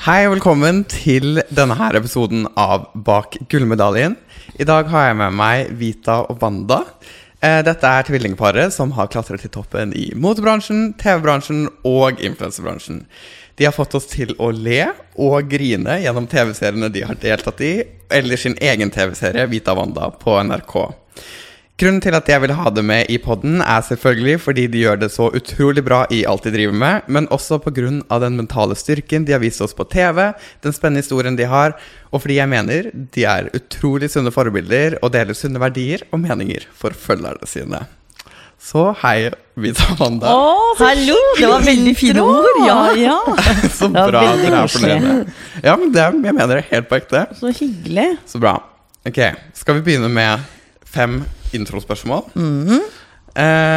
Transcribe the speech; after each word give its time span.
Hei 0.00 0.22
og 0.24 0.30
velkommen 0.32 0.78
til 0.88 1.42
denne 1.52 1.74
her 1.76 1.92
episoden 1.98 2.46
av 2.56 2.86
Bak 3.04 3.34
gullmedaljen. 3.52 4.14
I 4.56 4.64
dag 4.64 4.86
har 4.88 5.10
jeg 5.10 5.18
med 5.18 5.34
meg 5.36 5.74
Vita 5.76 6.14
og 6.22 6.38
Wanda. 6.40 6.78
Eh, 7.44 7.58
Dette 7.66 7.84
er 7.84 8.06
tvillingparet 8.08 8.72
som 8.72 8.94
har 8.96 9.10
klatret 9.12 9.44
til 9.44 9.52
toppen 9.52 9.92
i 9.92 10.06
motebransjen, 10.16 10.94
TV-bransjen 10.96 11.66
og 11.84 12.24
influensebransjen. 12.24 13.02
De 13.60 13.68
har 13.68 13.76
fått 13.76 13.98
oss 14.00 14.08
til 14.08 14.32
å 14.40 14.48
le 14.56 14.86
og 15.20 15.52
grine 15.52 15.98
gjennom 16.00 16.30
TV-seriene 16.32 16.88
de 16.96 17.04
har 17.04 17.20
deltatt 17.20 17.60
i, 17.60 17.74
eller 18.08 18.40
sin 18.40 18.56
egen 18.56 18.88
TV-serie 18.96 19.50
Vita 19.52 19.76
og 19.76 19.82
Wanda 19.82 20.08
på 20.16 20.40
NRK. 20.48 20.78
Grunnen 21.80 22.02
til 22.04 22.12
at 22.12 22.26
jeg 22.28 22.42
vil 22.42 22.52
ha 22.52 22.70
det 22.76 22.82
med 22.84 23.08
i 23.08 23.16
podden 23.24 23.62
er 23.64 23.80
selvfølgelig 23.80 24.40
fordi 24.44 24.66
de 24.68 24.82
gjør 24.82 24.98
det 25.00 25.06
så 25.14 25.30
utrolig 25.32 25.80
bra 25.86 26.02
i 26.12 26.18
alt 26.28 26.44
de 26.44 26.52
driver 26.52 26.74
med, 26.76 27.06
men 27.08 27.28
også 27.32 27.56
pga. 27.64 27.86
den 28.20 28.36
mentale 28.36 28.76
styrken 28.76 29.24
de 29.24 29.32
har 29.32 29.40
vist 29.40 29.62
oss 29.64 29.72
på 29.72 29.86
TV, 29.88 30.34
den 30.60 30.76
spennende 30.76 31.00
historien 31.00 31.38
de 31.38 31.46
har, 31.48 31.72
og 32.12 32.20
fordi 32.20 32.36
jeg 32.36 32.52
mener 32.52 32.90
de 32.92 33.24
er 33.24 33.48
utrolig 33.56 34.10
sunne 34.12 34.28
forbilder 34.28 34.98
og 35.00 35.14
deler 35.16 35.32
sunne 35.32 35.62
verdier 35.62 36.04
og 36.12 36.20
meninger 36.20 36.68
for 36.68 36.92
følgerne 36.92 37.48
sine. 37.48 37.80
Så 38.60 38.90
hei, 39.00 39.30
Vita 39.56 39.88
Amanda. 39.94 40.36
Å, 40.36 40.76
hallo! 40.82 41.16
Det 41.40 41.48
var 41.48 41.64
veldig 41.64 41.96
fine 41.96 42.28
ord. 42.28 42.62
Ja, 42.68 42.78
ja. 42.92 43.18
så 43.80 43.88
bra 43.88 44.26
at 44.34 44.44
dere 44.44 44.64
er 44.66 44.76
fornøyde. 44.76 45.18
Ja, 45.64 45.80
men 45.80 45.96
det, 45.96 46.10
jeg 46.12 46.36
mener 46.36 46.58
det 46.58 46.66
helt 46.74 46.92
på 46.92 47.00
ekte. 47.00 47.24
Så 47.40 47.56
hyggelig. 47.56 48.10
Så 48.28 48.42
bra. 48.42 48.58
Ok, 49.08 49.24
skal 49.56 49.80
vi 49.80 49.88
begynne 49.88 50.12
med 50.12 50.59
fem 50.90 51.22
introspørsmål? 51.56 52.24
Mm 52.34 52.66
-hmm. 52.68 52.82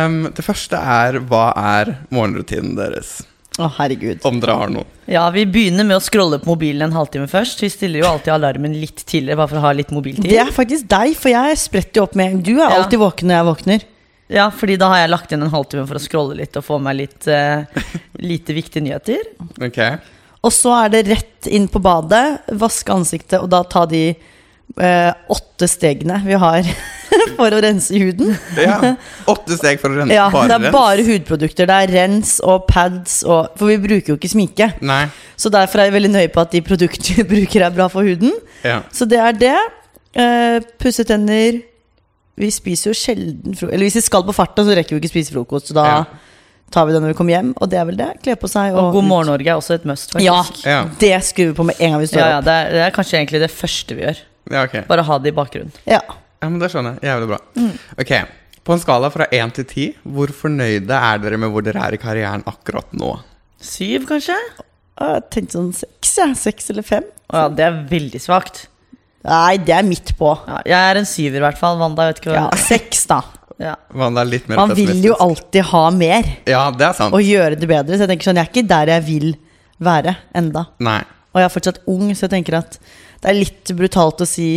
um, 0.06 0.34
det 0.36 0.46
første 0.46 0.76
er 0.76 1.20
hva 1.20 1.52
er 1.56 1.96
morgenrutinen 2.10 2.76
deres? 2.76 3.22
Å, 3.62 3.68
herregud. 3.78 4.24
Om 4.26 4.40
dere 4.42 4.56
har 4.58 4.72
noen. 4.74 4.86
Ja, 5.06 5.28
Vi 5.30 5.46
begynner 5.46 5.86
med 5.86 6.00
å 6.00 6.02
scrolle 6.02 6.40
på 6.42 6.50
mobilen 6.50 6.88
en 6.88 6.96
halvtime 6.96 7.28
først. 7.30 7.62
Vi 7.62 7.70
stiller 7.70 8.02
jo 8.02 8.08
alltid 8.10 8.34
alarmen 8.34 8.74
litt 8.74 9.06
tidligere, 9.06 9.38
bare 9.38 9.52
for 9.52 9.58
å 9.58 9.66
ha 9.68 9.74
litt 9.78 9.92
mobiltid. 9.94 10.26
Det 10.26 10.40
er 10.42 10.50
faktisk 10.52 10.88
deg, 10.90 11.14
for 11.20 11.30
jeg 11.30 11.60
spretter 11.62 12.02
jo 12.02 12.04
opp 12.08 12.16
med 12.16 12.42
Du 12.44 12.56
er 12.56 12.70
Ja. 12.70 12.82
alltid 12.82 13.00
våken 13.00 13.30
når 13.30 13.36
jeg 13.36 13.46
våkner. 13.46 13.86
Ja, 14.34 14.50
fordi 14.50 14.78
da 14.80 14.90
har 14.90 15.04
jeg 15.04 15.10
lagt 15.10 15.32
inn 15.32 15.44
en 15.44 15.54
halvtime 15.54 15.86
for 15.86 16.00
å 16.00 16.02
scrolle 16.02 16.36
litt 16.40 16.58
og 16.58 16.66
få 16.66 16.80
meg 16.82 16.96
litt 16.98 17.28
uh, 17.28 17.66
lite 18.18 18.54
viktige 18.54 18.82
nyheter. 18.82 19.22
Ok. 19.62 20.00
Og 20.44 20.52
så 20.52 20.74
er 20.86 20.90
det 20.90 21.08
rett 21.12 21.48
inn 21.48 21.68
på 21.68 21.80
badet, 21.84 22.40
vaske 22.50 22.92
ansiktet, 22.92 23.40
og 23.40 23.52
da 23.54 23.62
ta 23.64 23.86
de 23.86 24.16
eh, 24.80 25.12
åtte 25.30 25.68
stegene 25.70 26.22
vi 26.26 26.34
har 26.40 26.64
for 27.38 27.54
å 27.54 27.60
rense 27.64 27.94
huden. 28.00 28.34
Ja. 28.58 28.96
Åtte 29.30 29.58
steg 29.60 29.80
for 29.82 29.94
å 29.94 30.00
rense 30.02 30.16
Ja, 30.16 30.30
bare 30.34 30.48
det 30.50 30.56
er 30.56 30.64
rens. 30.66 30.74
bare 30.74 31.06
hudprodukter. 31.08 31.70
Det 31.70 31.78
er 31.84 31.94
rens 31.94 32.34
og 32.44 32.66
pads 32.70 33.20
og 33.24 33.54
For 33.60 33.70
vi 33.70 33.78
bruker 33.84 34.14
jo 34.14 34.18
ikke 34.20 34.32
sminke. 34.34 34.72
Nei. 34.82 35.04
Så 35.38 35.52
derfor 35.54 35.80
er 35.84 35.90
jeg 35.92 35.98
veldig 36.00 36.14
nøye 36.16 36.32
på 36.34 36.42
at 36.42 36.52
de 36.56 36.62
produktene 36.66 37.22
vi 37.22 37.28
bruker, 37.36 37.66
er 37.68 37.76
bra 37.76 37.88
for 37.92 38.04
huden. 38.08 38.34
Ja. 38.66 38.82
Så 38.94 39.06
det 39.10 39.20
er 39.22 39.38
det. 39.38 39.56
Eh, 40.16 40.60
pusse 40.82 41.06
tenner. 41.10 41.62
Vi 42.38 42.48
spiser 42.50 42.90
jo 42.90 42.98
sjelden 42.98 43.54
frokost 43.54 43.74
Eller 43.76 43.86
hvis 43.86 44.00
vi 44.00 44.02
skal 44.08 44.24
på 44.26 44.34
farta, 44.34 44.64
så 44.66 44.74
rekker 44.74 44.96
vi 44.98 45.04
ikke 45.04 45.12
spise 45.14 45.34
frokost. 45.36 45.70
Så 45.70 45.76
da 45.78 45.84
Ja. 45.86 45.98
tar 46.74 46.88
vi 46.90 46.94
det 46.96 47.02
når 47.04 47.12
vi 47.14 47.18
kommer 47.20 47.36
hjem, 47.36 47.52
og 47.62 47.70
det 47.70 47.78
er 47.78 47.86
vel 47.86 47.98
det. 48.00 48.08
Kle 48.26 48.34
på 48.42 48.50
seg 48.50 48.74
Og 48.74 48.92
God 48.96 49.06
morgen 49.06 49.28
Norge 49.30 49.46
er 49.52 49.60
også 49.60 49.76
et 49.78 49.86
must. 49.86 50.16
Ja, 50.18 50.40
faktisk. 50.42 50.66
Ja. 50.66 50.80
det 51.00 51.12
skrur 51.28 51.52
vi 51.52 51.58
på 51.60 51.66
med 51.70 51.76
en 51.80 51.92
gang 51.94 52.02
vi 52.02 52.08
står 52.10 52.20
Ja, 52.24 52.30
ja, 52.32 52.38
opp. 52.40 52.46
det, 52.48 52.54
er, 52.58 52.72
det 52.74 52.82
er 52.88 52.96
kanskje 52.96 53.20
egentlig 53.20 53.42
det 53.44 53.52
første 53.54 53.96
vi 54.00 54.02
gjør. 54.08 54.24
Ja, 54.52 54.64
ok. 54.68 54.78
Bare 54.88 55.06
ha 55.08 55.18
det 55.20 55.32
i 55.32 55.36
bakgrunnen. 55.38 55.72
Ja. 55.88 56.02
Ja, 56.44 56.50
men 56.50 56.60
det 56.60 56.70
skjønner 56.74 56.98
jeg. 57.00 57.08
Jævlig 57.08 57.28
bra. 57.30 57.38
Mm. 57.56 57.74
Ok. 58.04 58.14
På 58.64 58.74
en 58.76 58.80
skala 58.84 59.10
fra 59.12 59.26
én 59.36 59.52
til 59.56 59.66
ti, 59.68 59.86
hvor 60.04 60.32
fornøyde 60.36 60.96
er 60.96 61.18
dere 61.24 61.38
med 61.40 61.52
hvor 61.52 61.64
dere 61.64 61.82
er 61.84 61.96
i 61.96 62.00
karrieren 62.00 62.44
akkurat 62.48 62.92
nå? 62.96 63.14
Syv, 63.64 64.06
kanskje? 64.10 64.36
Og 65.00 65.10
Jeg 65.16 65.24
tenkte 65.34 65.58
sånn 65.58 65.72
seks, 65.76 66.12
ja. 66.20 66.28
Seks 66.38 66.70
eller 66.74 66.84
fem. 66.88 67.04
Å 67.34 67.44
ja, 67.46 67.50
det 67.50 67.66
er 67.66 67.80
veldig 67.90 68.22
svakt. 68.24 68.66
Nei, 69.24 69.56
det 69.64 69.72
er 69.78 69.86
midt 69.88 70.12
på. 70.20 70.34
Ja, 70.48 70.60
jeg 70.68 70.90
er 70.92 71.00
en 71.00 71.08
syver, 71.08 71.40
i 71.40 71.44
hvert 71.46 71.60
fall. 71.60 71.80
Wanda, 71.80 72.06
jeg 72.10 72.16
vet 72.18 72.22
ikke 72.26 72.36
Ja, 72.36 72.44
hva 72.52 72.60
seks, 72.60 73.06
da. 73.08 73.22
ja. 73.64 73.76
Wanda 73.96 74.22
er 74.26 74.32
litt 74.34 74.48
mer 74.52 74.60
Man 74.60 74.74
vil 74.76 74.92
jo 74.92 75.16
pessimistisk. 75.16 75.24
alltid 75.28 75.70
ha 75.72 75.84
mer 75.96 76.30
Ja, 76.52 76.64
det 76.76 76.88
er 76.90 76.98
sant. 77.00 77.16
og 77.16 77.24
gjøre 77.24 77.56
det 77.60 77.70
bedre. 77.72 77.96
Så 77.96 78.04
jeg 78.04 78.12
tenker 78.12 78.30
sånn, 78.32 78.40
jeg 78.42 78.48
er 78.50 78.52
ikke 78.52 78.68
der 78.74 78.92
jeg 78.98 79.06
vil 79.08 79.30
være 79.84 80.16
enda. 80.36 80.66
Nei. 80.84 81.00
Og 81.34 81.40
jeg 81.42 81.48
er 81.50 81.54
fortsatt 81.56 81.80
ung, 81.90 82.12
så 82.14 82.28
jeg 82.28 82.34
tenker 82.36 82.60
at 82.60 82.78
det 83.24 83.32
er 83.32 83.40
litt 83.40 83.72
brutalt 83.78 84.24
å 84.24 84.28
si 84.28 84.52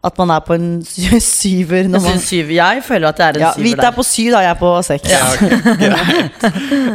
at 0.00 0.16
man 0.16 0.30
er 0.32 0.40
på 0.40 0.56
en 0.56 0.68
syver 1.20 1.88
når 1.90 2.00
Jeg 2.00 2.04
man 2.06 2.14
synes 2.14 2.28
syv. 2.30 2.52
Jeg 2.56 2.84
føler 2.86 3.10
at 3.10 3.20
jeg 3.20 3.26
er 3.26 3.38
en 3.38 3.44
ja, 3.44 3.50
syver 3.52 3.66
Hvit 3.66 3.82
er 3.84 3.96
på 3.96 4.04
syv, 4.08 4.30
da. 4.32 4.40
Jeg 4.46 4.52
er 4.54 4.60
på 4.60 4.70
seks. 4.86 5.10
Ja, 5.12 5.26
okay. 5.34 6.30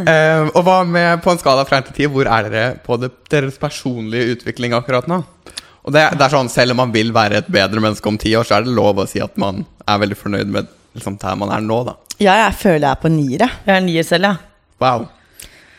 Eh, 0.06 0.48
og 0.52 0.62
hva 0.66 0.80
med 0.86 1.22
på 1.24 1.32
en 1.34 1.40
skala 1.42 1.64
fra 1.66 1.80
1 1.82 1.88
til 1.90 1.96
10, 2.06 2.10
hvor 2.14 2.30
er 2.30 2.50
dere 2.50 2.66
på 2.86 2.98
det, 3.02 3.12
deres 3.32 3.56
personlige 3.62 4.36
utvikling 4.36 4.76
akkurat 4.78 5.08
nå? 5.10 5.22
Og 5.86 5.94
det, 5.94 6.04
det 6.18 6.26
er 6.26 6.34
sånn, 6.34 6.50
Selv 6.50 6.74
om 6.74 6.82
man 6.82 6.94
vil 6.94 7.14
være 7.14 7.44
et 7.44 7.50
bedre 7.54 7.82
menneske 7.82 8.10
om 8.10 8.18
ti 8.22 8.34
år, 8.38 8.46
så 8.46 8.58
er 8.58 8.66
det 8.66 8.74
lov 8.74 9.02
å 9.02 9.08
si 9.10 9.22
at 9.22 9.38
man 9.42 9.64
er 9.86 10.02
veldig 10.02 10.18
fornøyd 10.18 10.54
med 10.54 10.70
liksom, 10.98 11.20
der 11.22 11.38
man 11.42 11.54
er 11.54 11.66
nå. 11.66 11.80
da 11.86 11.96
Ja, 12.18 12.38
jeg 12.46 12.58
føler 12.58 12.88
jeg 12.88 12.92
er 12.92 13.02
på 13.02 13.14
nier. 13.14 13.46
Jeg 13.68 13.76
er 13.76 13.86
nier 13.86 14.08
selv, 14.08 14.32
ja. 14.32 14.36
Wow. 14.82 15.08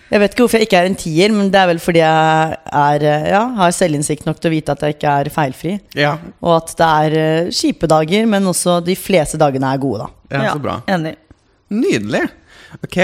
Jeg 0.07 0.21
vet 0.23 0.35
ikke 0.37 0.45
hvorfor 0.45 0.61
jeg 0.61 0.69
ikke 0.69 0.79
er 0.79 0.87
en 0.87 0.95
tier, 0.99 1.33
men 1.35 1.49
det 1.51 1.59
er 1.59 1.67
vel 1.73 1.81
fordi 1.83 1.99
jeg 1.99 2.59
er, 2.79 3.05
eh, 3.11 3.25
ja, 3.33 3.41
har 3.59 3.73
selvinnsikt 3.75 4.27
nok 4.29 4.39
til 4.39 4.53
å 4.53 4.55
vite 4.55 4.75
at 4.77 4.85
jeg 4.87 4.95
ikke 4.95 5.15
er 5.23 5.31
feilfri. 5.35 5.73
Ja, 5.99 6.13
Og 6.47 6.53
at 6.61 6.75
det 6.79 6.91
er 7.03 7.17
eh, 7.23 7.51
kjipe 7.51 7.89
dager, 7.91 8.27
men 8.31 8.47
også 8.47 8.79
de 8.87 8.95
fleste 8.95 9.41
dagene 9.43 9.73
er 9.75 9.83
gode, 9.83 10.07
da. 10.07 10.39
ja, 10.45 10.53
så 10.55 10.63
bra. 10.63 10.77
Enig. 10.87 11.17
Nydelig. 11.75 12.23
Ok, 12.85 12.97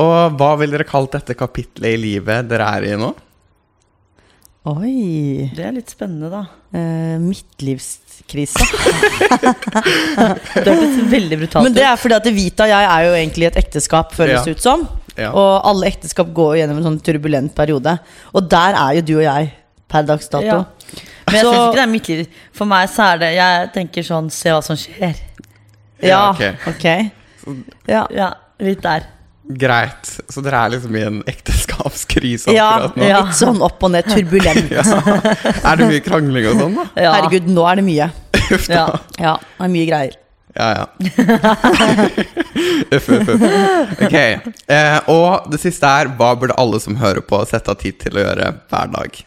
Og 0.00 0.36
hva 0.40 0.50
vil 0.60 0.72
dere 0.72 0.86
kalt 0.88 1.12
dette 1.18 1.34
kapitlet 1.36 1.92
i 1.92 2.00
livet 2.00 2.48
dere 2.48 2.68
er 2.78 2.88
i 2.88 2.96
nå? 3.00 3.12
Oi. 4.66 5.50
Det 5.54 5.62
er 5.62 5.74
litt 5.76 5.92
spennende, 5.92 6.26
da. 6.32 6.40
Eh, 6.74 7.16
midtlivskrise. 7.22 8.64
Det 10.64 10.72
hørtes 10.72 10.96
veldig 11.12 11.38
brutalt 11.44 11.66
Men 11.68 11.74
det 11.76 11.84
er 11.86 11.98
fordi 12.00 12.16
at 12.16 12.26
Vita 12.34 12.64
og 12.66 12.72
jeg 12.72 12.88
er 12.90 13.04
jo 13.06 13.12
egentlig 13.20 13.46
et 13.50 13.58
ekteskap, 13.62 14.14
føles 14.16 14.40
det 14.42 14.54
Ja. 14.54 14.56
ut 14.56 14.64
som. 14.64 14.86
Ja. 15.16 15.30
Og 15.32 15.64
alle 15.70 15.86
ekteskap 15.90 16.32
går 16.36 16.58
gjennom 16.60 16.78
en 16.82 16.88
sånn 16.90 17.00
turbulent 17.02 17.54
periode. 17.56 17.98
Og 18.34 18.48
der 18.52 18.76
er 18.76 18.98
jo 18.98 19.04
du 19.08 19.14
og 19.18 19.24
jeg 19.26 19.52
per 19.88 20.02
dags 20.08 20.28
dato. 20.28 20.44
Ja. 20.44 20.64
Men 21.26 21.34
jeg 21.34 21.42
Så- 21.44 21.52
synes 21.52 21.66
ikke 21.66 21.74
det 21.80 21.82
er 21.82 21.92
mitt 21.92 22.08
liv. 22.08 22.26
For 22.52 22.64
meg 22.66 22.88
så 22.88 23.14
er 23.14 23.18
det 23.18 23.34
Jeg 23.34 23.72
tenker 23.74 24.02
sånn 24.02 24.30
Se 24.30 24.48
hva 24.50 24.62
som 24.62 24.76
skjer. 24.76 25.14
Ja, 26.02 26.30
ok. 26.30 26.68
ok. 26.68 27.10
Ja. 27.88 28.06
Ja, 28.10 28.32
litt 28.60 28.82
der. 28.82 29.06
Greit. 29.48 30.04
Så 30.28 30.42
dere 30.42 30.64
er 30.66 30.70
liksom 30.74 30.96
i 30.98 31.02
en 31.06 31.22
ekteskapskrise 31.22 32.52
Ja, 32.52 32.68
akkurat 32.80 32.96
nå? 32.96 33.08
ja, 33.08 33.20
litt 33.22 33.34
sånn 33.38 33.60
opp 33.62 33.82
og 33.86 33.92
ned, 33.92 34.04
turbulent. 34.10 34.72
Er 35.70 35.76
det 35.76 35.86
mye 35.88 36.00
krangling 36.02 36.48
og 36.50 36.56
sånn, 36.60 36.74
da? 36.74 36.86
Ja. 37.00 37.12
Herregud, 37.14 37.46
nå 37.54 37.66
er 37.70 37.76
det 37.76 37.84
mye. 37.86 38.08
Ja. 38.68 38.86
Ja, 39.18 39.36
det 39.38 39.64
er 39.64 39.68
mye 39.72 39.86
greier. 39.88 40.16
Ja, 40.56 40.68
ja. 40.72 40.86
uff, 42.96 43.08
uff, 43.08 43.28
uff. 43.28 43.42
Ok. 44.06 44.16
Eh, 44.16 44.98
og 45.12 45.50
det 45.52 45.60
siste 45.60 45.88
er 45.88 46.10
hva 46.16 46.30
burde 46.38 46.56
alle 46.60 46.80
som 46.82 46.96
hører 47.00 47.24
på, 47.24 47.40
sette 47.48 47.72
av 47.72 47.80
tid 47.80 47.98
til 48.00 48.16
å 48.16 48.24
gjøre 48.24 48.52
hver 48.70 48.94
dag? 48.94 49.20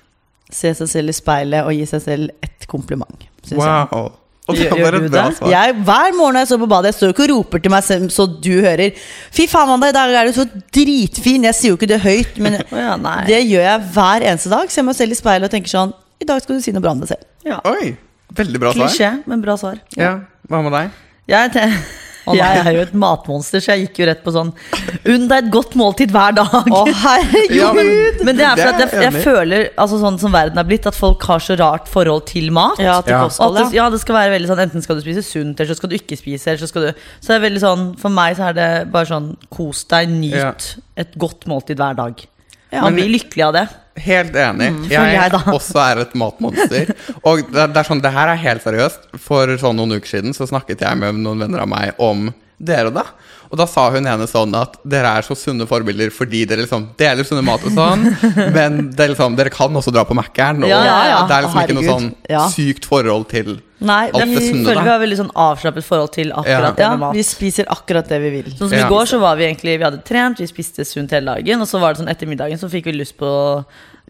Se 0.50 0.74
seg 0.74 0.90
selv 0.90 1.14
i 1.14 1.16
speilet 1.18 1.68
og 1.68 1.76
gi 1.78 1.86
seg 1.90 2.02
selv 2.02 2.34
et 2.46 2.66
kompliment. 2.70 3.30
Wow. 3.54 3.94
jeg. 3.94 4.18
Og 4.50 4.58
det 4.58 4.70
var 4.82 4.98
et 4.98 5.12
bra 5.14 5.26
svar. 5.36 5.52
Jeg, 5.54 5.76
hver 5.86 6.16
morgen 6.18 6.38
når 6.38 6.46
jeg 6.46 6.50
står 6.52 6.62
på 6.64 6.70
badet, 6.72 6.90
jeg 6.90 6.98
står 6.98 7.14
ikke 7.14 7.26
og 7.28 7.32
roper 7.36 7.62
til 7.62 7.74
meg 7.74 7.86
selv 7.86 8.14
så 8.14 8.26
du 8.30 8.52
hører. 8.66 8.96
Fy 9.36 9.46
faen, 9.52 9.70
Wanda, 9.70 9.92
i 9.92 9.96
dag 9.96 10.16
er 10.18 10.30
du 10.30 10.34
så 10.40 10.48
dritfin. 10.74 11.46
Jeg 11.50 11.58
sier 11.58 11.74
jo 11.76 11.78
ikke 11.78 11.92
det 11.92 12.00
høyt, 12.02 12.40
men 12.42 12.58
ja, 12.74 12.96
det 13.30 13.44
gjør 13.44 13.68
jeg 13.68 13.84
hver 13.94 14.26
eneste 14.32 14.54
dag. 14.54 14.74
Ser 14.74 14.88
meg 14.88 14.98
selv 14.98 15.14
i 15.14 15.20
speilet 15.20 15.50
og 15.50 15.54
tenker 15.54 15.74
sånn 15.74 15.94
I 16.24 16.30
dag 16.32 16.42
skal 16.42 16.58
du 16.58 16.66
si 16.66 16.74
noe 16.74 16.86
bra 16.86 16.96
om 16.98 17.04
deg 17.04 17.14
selv. 17.14 17.30
Ja. 17.46 17.60
Oi, 17.70 17.94
veldig 18.42 18.64
bra 18.66 18.74
svar. 18.74 18.90
Klisjé, 18.90 19.12
men 19.30 19.46
bra 19.46 19.58
svar. 19.62 19.78
Ja, 20.00 20.16
Hva 20.50 20.64
med 20.66 20.74
deg? 20.74 20.98
Jeg, 21.30 21.52
te- 21.54 21.72
jeg 22.36 22.60
er 22.62 22.76
jo 22.76 22.82
et 22.84 22.92
matmonster, 22.94 23.62
så 23.64 23.72
jeg 23.74 23.88
gikk 23.88 24.00
jo 24.04 24.06
rett 24.10 24.20
på 24.26 24.32
sånn 24.36 24.52
Unn 25.10 25.24
deg 25.32 25.46
et 25.48 25.52
godt 25.54 25.72
måltid 25.80 26.12
hver 26.14 26.36
dag. 26.38 26.68
Å, 26.70 26.82
herregud! 27.04 27.56
Ja, 27.58 27.70
men- 27.74 28.20
Men 28.28 28.36
det 28.38 28.46
er 28.46 28.56
Det 28.60 28.66
for 28.66 28.70
at 28.70 28.82
er 28.82 29.02
jeg, 29.02 29.14
jeg 29.14 29.24
føler, 29.24 29.64
altså 29.80 29.98
sånn 30.02 30.20
som 30.22 30.32
verden 30.36 30.58
er 30.62 30.68
blitt, 30.68 30.86
at 30.86 30.94
folk 30.98 31.24
har 31.30 31.40
så 31.42 31.58
rart 31.58 31.88
forhold 31.90 32.26
til 32.30 32.52
mat. 32.54 32.78
Ja, 32.84 33.00
til 33.02 33.16
kosthold, 33.16 33.58
at 33.58 33.70
det, 33.72 33.78
ja. 33.78 33.86
ja, 33.86 33.90
det 33.90 34.02
skal 34.04 34.16
være 34.20 34.34
veldig 34.36 34.50
sånn 34.52 34.62
Enten 34.68 34.84
skal 34.86 35.00
du 35.00 35.02
spise 35.02 35.24
sunt, 35.26 35.60
eller 35.60 35.74
så 35.74 35.78
skal 35.80 35.90
du 35.90 35.96
ikke 35.98 36.18
spise. 36.20 36.48
Eller 36.52 36.62
så 36.62 36.68
skal 36.70 36.82
du 36.90 36.92
Så 37.22 37.28
det 37.32 37.38
er 37.40 37.46
veldig 37.50 37.64
sånn 37.64 37.86
For 37.98 38.10
meg 38.14 38.38
så 38.38 38.50
er 38.52 38.54
det 38.60 38.70
bare 38.94 39.10
sånn 39.10 39.32
Kos 39.50 39.86
deg, 39.90 40.10
nyt 40.10 40.36
Ja. 40.38 40.54
et 40.98 41.18
godt 41.18 41.48
måltid 41.50 41.78
hver 41.82 41.96
dag. 41.98 42.26
Ja, 42.72 42.82
Man 42.86 42.94
blir 43.00 43.10
lykkelig 43.10 43.46
av 43.48 43.54
det. 43.58 43.68
Helt 44.04 44.36
enig. 44.40 44.70
Mm, 44.76 44.84
jeg 44.92 45.16
jeg 45.16 45.42
også 45.58 45.80
er 45.84 46.04
et 46.04 46.14
matmonster. 46.20 46.94
Og 47.24 47.44
det, 47.48 47.70
det 47.74 47.82
er 47.82 47.88
sånn, 47.88 48.04
det 48.04 48.14
her 48.16 48.32
er 48.34 48.44
helt 48.44 48.66
seriøst. 48.66 49.10
For 49.22 49.56
sånn 49.62 49.80
noen 49.80 49.98
uker 49.98 50.18
siden 50.18 50.36
så 50.38 50.48
snakket 50.50 50.86
jeg 50.86 51.00
med 51.02 51.20
noen 51.24 51.46
venner 51.46 51.66
av 51.66 51.72
meg 51.72 52.00
om 52.02 52.30
dere, 52.60 52.92
da. 52.92 53.06
Og 53.50 53.58
da 53.58 53.66
sa 53.70 53.88
hun 53.94 54.06
ene 54.06 54.28
sånn 54.30 54.52
at 54.60 54.76
dere 54.88 55.14
er 55.18 55.26
så 55.26 55.34
sunne 55.38 55.66
forbilder 55.70 56.12
fordi 56.14 56.44
dere 56.50 56.66
liksom 56.66 56.90
deler 57.00 57.26
sunne 57.26 57.42
mat 57.46 57.64
og 57.66 57.74
sånn, 57.74 58.04
men 58.58 58.92
det 58.94 59.08
liksom, 59.14 59.38
dere 59.40 59.54
kan 59.54 59.74
også 59.80 59.94
dra 59.96 60.04
på 60.06 60.18
Mækkern. 60.18 60.62
Og 60.68 60.70
Ja, 60.70 60.84
ja, 60.86 61.00
ja. 61.14 61.22
det 61.30 61.38
er 61.38 61.48
liksom 61.48 61.64
ikke 61.64 61.78
noe 61.80 61.88
sånn 61.88 62.52
sykt 62.54 62.90
forhold 62.90 63.30
til 63.32 63.56
Nei, 63.80 64.10
vi, 64.12 64.20
sunne, 64.44 64.66
føler 64.68 64.84
vi 64.84 64.90
har 64.92 65.00
veldig 65.00 65.18
sånn 65.22 65.30
avslappet 65.40 65.86
forhold 65.88 66.12
til 66.12 66.34
akkurat 66.36 66.76
det 66.76 66.84
ja, 66.84 66.90
med 66.92 67.00
mat. 67.00 67.14
vi 67.16 67.22
spiser 67.24 67.66
akkurat 67.72 68.10
det 68.12 68.18
vi 68.20 68.30
vil. 68.34 68.50
Sånn 68.52 68.68
som 68.68 68.78
Ja. 68.78 68.86
i 68.86 68.90
går 68.92 69.06
så 69.08 69.20
var 69.22 69.38
vi 69.40 69.46
egentlig 69.48 69.78
Vi 69.80 69.84
hadde 69.86 70.02
trent, 70.04 70.40
vi 70.44 70.48
spiste 70.50 70.84
sunt 70.86 71.12
hele 71.16 71.32
dagen, 71.38 71.62
og 71.64 71.68
så 71.68 71.80
var 71.80 71.94
det 71.96 72.02
sånn 72.04 72.10
etter 72.12 72.28
middagen 72.28 72.60
så 72.60 72.68
fikk 72.70 72.86
vi 72.92 72.98
lyst 72.98 73.16
på 73.18 73.30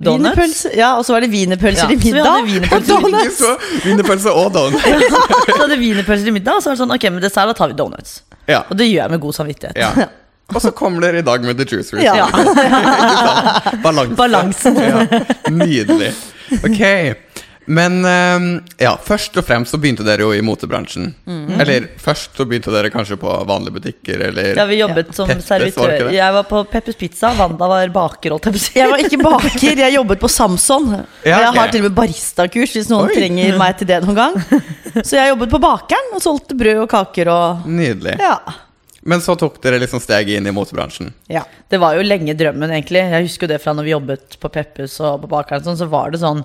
donuts. 0.01 0.66
Ja, 0.74 0.95
og 0.98 1.04
så 1.06 1.13
var 1.13 1.21
det 1.21 1.30
wienerpølser 1.30 1.86
Ja, 1.86 1.94
i 1.94 1.98
så 2.00 2.01
vi 2.01 2.18
hadde 2.18 2.31
middag. 2.42 2.50
wienerpølser 2.50 2.95
og 2.95 3.04
donuts. 3.12 3.38
Så 3.38 3.51
Wienerpølse 3.86 4.33
og 4.33 4.54
donuts. 4.54 4.83
Så 5.50 5.57
hadde 5.62 5.77
vi 5.77 5.86
wienerpølser 5.92 6.27
i 6.27 6.31
middag, 6.31 6.56
og 6.56 6.63
så 6.63 6.69
var 6.71 6.75
det 6.77 6.81
sånn 6.86 6.95
Ok, 6.98 7.04
med 7.13 7.21
dessert 7.27 7.51
da 7.51 7.54
tar 7.54 7.68
vi 7.68 7.77
donuts. 7.77 8.21
Ja. 8.48 8.63
Og 8.71 8.77
det 8.80 8.88
gjør 8.89 9.04
jeg 9.06 9.12
med 9.12 9.21
god 9.27 9.33
samvittighet. 9.38 9.77
ja. 9.77 10.07
Og 10.50 10.57
så 10.63 10.71
kommer 10.74 11.04
dere 11.06 11.19
i 11.19 11.21
dag 11.21 11.44
med 11.45 11.60
The 11.60 11.66
Juice 11.69 11.94
Route. 11.94 12.01
Ja. 12.10 12.25
Balansen. 13.86 14.16
Balansen. 14.18 14.80
Ja, 14.81 15.04
nydelig. 15.54 16.10
Ok. 16.66 16.81
Men 17.69 18.06
eh, 18.06 18.45
ja, 18.81 18.95
først 19.04 19.36
og 19.38 19.45
fremst 19.45 19.75
så 19.75 19.77
begynte 19.77 20.01
dere 20.07 20.25
jo 20.25 20.31
i 20.33 20.42
motebransjen. 20.42 21.12
Eller 21.62 21.86
først 22.01 22.38
så 22.39 22.45
begynte 22.50 22.74
dere 22.74 22.89
kanskje 22.89 23.19
på 23.21 23.33
vanlige 23.45 23.75
butikker, 23.77 24.24
eller 24.30 24.57
Ja, 24.57 24.66
vi 24.66 24.80
jobbet 24.80 25.12
som 25.13 25.30
Peppes, 25.30 25.45
servitør. 25.45 26.07
Var? 26.07 26.13
Jeg 26.16 26.33
var 26.33 26.48
på 26.50 26.63
Peppers 26.71 26.98
Pizza, 26.98 27.30
Wanda 27.38 27.68
var 27.69 27.92
baker, 27.94 28.33
holdt 28.33 28.50
jeg 28.50 28.56
på. 28.56 28.63
Jeg 28.80 28.89
var 28.89 29.04
ikke 29.06 29.19
baker, 29.21 29.83
jeg 29.83 29.95
jobbet 30.00 30.24
på 30.24 30.31
Samson. 30.33 30.88
Ja, 30.95 31.04
okay. 31.04 31.36
jeg 31.36 31.60
har 31.60 31.75
til 31.75 31.83
og 31.83 31.88
med 31.92 31.98
baristakurs 32.00 32.74
hvis 32.80 32.89
noen 32.89 33.12
Oi. 33.12 33.19
trenger 33.19 33.60
meg 33.62 33.77
til 33.77 33.92
det 33.92 34.01
noen 34.07 34.18
gang. 34.18 34.39
Så 35.06 35.19
jeg 35.19 35.30
jobbet 35.36 35.54
på 35.54 35.62
bakeren 35.62 36.18
og 36.18 36.25
solgte 36.25 36.57
brød 36.57 36.81
og 36.88 36.89
kaker 36.89 37.30
og 37.30 37.69
Nydelig. 37.69 38.16
Ja. 38.18 38.39
Men 39.06 39.21
så 39.21 39.36
tok 39.39 39.62
dere 39.63 39.77
liksom 39.80 40.01
steget 40.04 40.39
inn 40.39 40.50
i 40.50 40.56
motebransjen. 40.56 41.13
ja. 41.30 41.45
Det 41.69 41.77
var 41.77 41.94
jo 41.94 42.01
lenge 42.01 42.33
drømmen, 42.33 42.71
egentlig. 42.74 43.04
Jeg 43.13 43.27
husker 43.27 43.45
jo 43.45 43.51
det 43.51 43.60
fra 43.62 43.75
når 43.77 43.86
vi 43.86 43.92
jobbet 43.94 44.39
på 44.42 44.50
Peppes 44.50 44.95
og 45.06 45.19
på 45.21 45.27
bakeren, 45.30 45.62
sånn, 45.62 45.77
så 45.77 45.86
var 45.86 46.10
det 46.10 46.24
sånn 46.24 46.42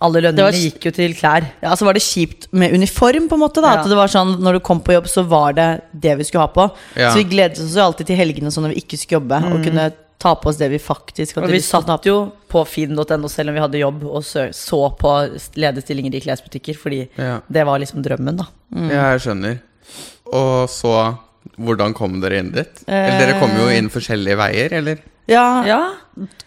Alle 0.00 0.20
lønningene 0.20 0.50
var- 0.50 0.52
gikk 0.52 0.84
jo 0.84 0.90
til 0.92 1.14
klær. 1.14 1.46
Ja, 1.62 1.74
så 1.74 1.84
var 1.86 1.94
det 1.94 2.02
kjipt 2.02 2.48
med 2.52 2.72
uniform, 2.74 3.28
på 3.28 3.34
en 3.34 3.40
måte. 3.40 3.62
da 3.62 3.74
Ja. 3.74 3.80
At 3.80 3.88
det 3.88 3.96
var 3.96 4.08
sånn, 4.08 4.38
Når 4.40 4.52
du 4.54 4.60
kom 4.60 4.80
på 4.80 4.92
jobb, 4.92 5.06
så 5.08 5.24
var 5.26 5.52
det 5.54 5.82
det 5.98 6.16
vi 6.18 6.24
skulle 6.24 6.42
ha 6.46 6.48
på. 6.52 6.70
Ja. 6.96 7.10
Så 7.10 7.16
vi 7.16 7.24
gledet 7.24 7.58
oss 7.58 7.74
jo 7.74 7.80
alltid 7.82 8.06
til 8.06 8.16
helgene 8.16 8.50
sånn 8.52 8.64
når 8.68 8.74
vi 8.74 8.80
ikke 8.82 8.98
skulle 8.98 9.20
jobbe, 9.20 9.44
og 9.52 9.64
kunne 9.64 9.92
ta 10.18 10.34
på 10.34 10.46
oss 10.48 10.56
det 10.56 10.70
vi 10.70 10.78
faktisk 10.78 11.34
hadde 11.36 11.44
Og 11.44 11.50
vi 11.50 11.58
lyst 11.58 11.70
til 11.70 11.80
å 11.80 11.86
satt 11.86 12.04
jo 12.06 12.32
på 12.48 12.66
finn.no 12.66 13.28
selv 13.28 13.48
om 13.50 13.54
vi 13.54 13.60
hadde 13.60 13.78
jobb, 13.80 14.04
og 14.04 14.22
så, 14.24 14.48
så 14.52 14.96
på 14.96 15.10
lederstillinger 15.56 16.14
i 16.14 16.20
klesbutikker, 16.20 16.76
fordi 16.76 17.08
Ja. 17.18 17.40
det 17.50 17.64
var 17.66 17.78
liksom 17.78 18.02
drømmen, 18.02 18.36
da. 18.36 18.46
Ja, 18.74 19.12
jeg 19.16 19.20
skjønner. 19.20 19.60
Og 20.32 20.68
så 20.68 21.18
Hvordan 21.60 21.94
kom 21.94 22.20
dere 22.20 22.38
inn 22.40 22.50
dit? 22.50 22.82
Eller 22.88 23.18
dere 23.20 23.40
kom 23.40 23.50
jo 23.56 23.68
inn 23.68 23.88
forskjellige 23.88 24.36
veier, 24.36 24.72
eller? 24.72 24.98
Ja, 25.30 25.46
Ja, 25.66 25.80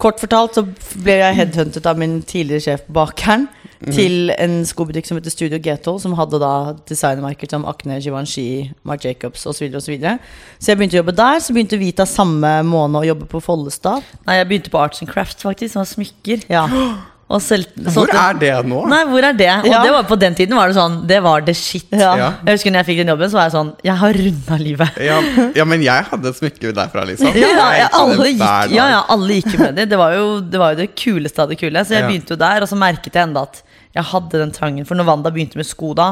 Kort 0.01 0.17
fortalt 0.17 0.55
så 0.57 0.63
ble 1.03 1.19
jeg 1.19 1.35
headhuntet 1.37 1.85
av 1.85 1.99
min 1.99 2.21
tidligere 2.25 2.63
sjef 2.63 2.87
på 2.87 3.03
mm. 3.05 3.91
til 3.93 4.31
en 4.33 4.63
skobutikk 4.65 5.05
som 5.05 5.19
heter 5.19 5.29
Studio 5.29 5.59
G12, 5.61 5.99
som 6.01 6.15
hadde 6.17 6.39
da 6.41 6.73
designermerker 6.89 7.51
som 7.51 7.67
Acne, 7.69 7.99
Givenchy, 8.01 8.71
Marc 8.83 9.05
Jacobs 9.05 9.45
osv. 9.45 9.59
Så, 9.59 9.65
videre, 9.65 9.77
og 9.77 9.83
så, 9.85 9.91
videre. 9.91 10.17
så 10.57 10.71
jeg 10.71 10.79
begynte 10.79 10.97
å 10.97 11.03
jobbe 11.03 11.17
der. 11.19 11.43
Så 11.43 11.53
begynte 11.53 11.77
Vita 11.77 12.07
samme 12.09 12.63
måned 12.65 13.03
å 13.03 13.05
jobbe 13.11 13.29
på 13.29 13.43
Follestad. 13.45 14.01
Nei, 14.25 14.39
jeg 14.39 14.49
begynte 14.49 14.73
på 14.73 14.81
Arts 14.81 15.03
and 15.05 15.11
Crafts, 15.11 15.45
faktisk, 15.45 15.75
som 15.75 15.83
var 15.83 15.93
smykker. 15.93 16.49
Ja. 16.49 16.65
Og 17.29 17.41
selv, 17.45 17.67
Hvor 17.93 18.09
er 18.09 18.33
det 18.41 18.51
nå? 18.65 18.79
Nei, 18.89 19.03
hvor 19.05 19.21
er 19.27 19.33
det? 19.37 19.49
Og 19.61 19.67
Ja. 19.69 19.83
det 19.85 19.91
var 19.93 20.03
på 20.09 20.15
den 20.17 20.33
tiden 20.33 20.55
var 20.57 20.67
det 20.71 20.75
sånn 20.75 21.05
Det 21.05 21.19
var 21.21 21.41
the 21.45 21.53
shit. 21.53 21.85
Ja. 21.91 22.15
Ja. 22.17 22.29
Jeg 22.43 22.55
husker 22.57 22.71
når 22.73 22.79
jeg 22.81 22.87
fikk 22.87 22.97
den 23.03 23.11
jobben, 23.13 23.29
så 23.29 23.37
var 23.37 23.43
jeg 23.45 23.53
sånn 23.53 23.69
Jeg 23.85 23.95
har 24.01 24.13
runda 24.17 24.57
livet. 24.57 24.97
Ja, 25.05 25.19
ja, 25.55 25.65
men 25.69 25.83
jeg 25.85 26.07
hadde 26.09 26.27
et 26.31 26.39
smykke 26.39 26.73
derfra, 26.73 27.03
liksom. 27.05 27.29
Ja, 27.37 27.67
ja, 27.77 27.87
alle 27.93 28.31
gikk, 28.33 28.73
ja, 28.73 28.87
ja, 28.95 29.03
alle 29.13 29.37
gikk 29.37 29.59
med 29.59 29.75
det. 29.77 29.85
Det 29.89 29.97
var, 30.01 30.13
jo, 30.17 30.39
det 30.41 30.57
var 30.59 30.73
jo 30.73 30.81
det 30.81 30.89
kuleste 30.95 31.39
av 31.45 31.49
det 31.53 31.59
kule. 31.61 31.85
Så 31.85 31.93
jeg 31.93 32.01
Ja. 32.01 32.07
begynte 32.09 32.33
jo 32.33 32.35
der, 32.41 32.61
og 32.65 32.67
så 32.67 32.75
merket 32.81 33.13
jeg 33.13 33.23
enda 33.29 33.41
at 33.45 33.61
jeg 33.93 34.03
hadde 34.09 34.31
den 34.41 34.51
trangen. 34.51 34.85
For 34.89 34.95
når 34.95 35.05
Wanda 35.05 35.29
begynte 35.29 35.55
med 35.55 35.65
sko 35.69 35.93
da, 35.93 36.09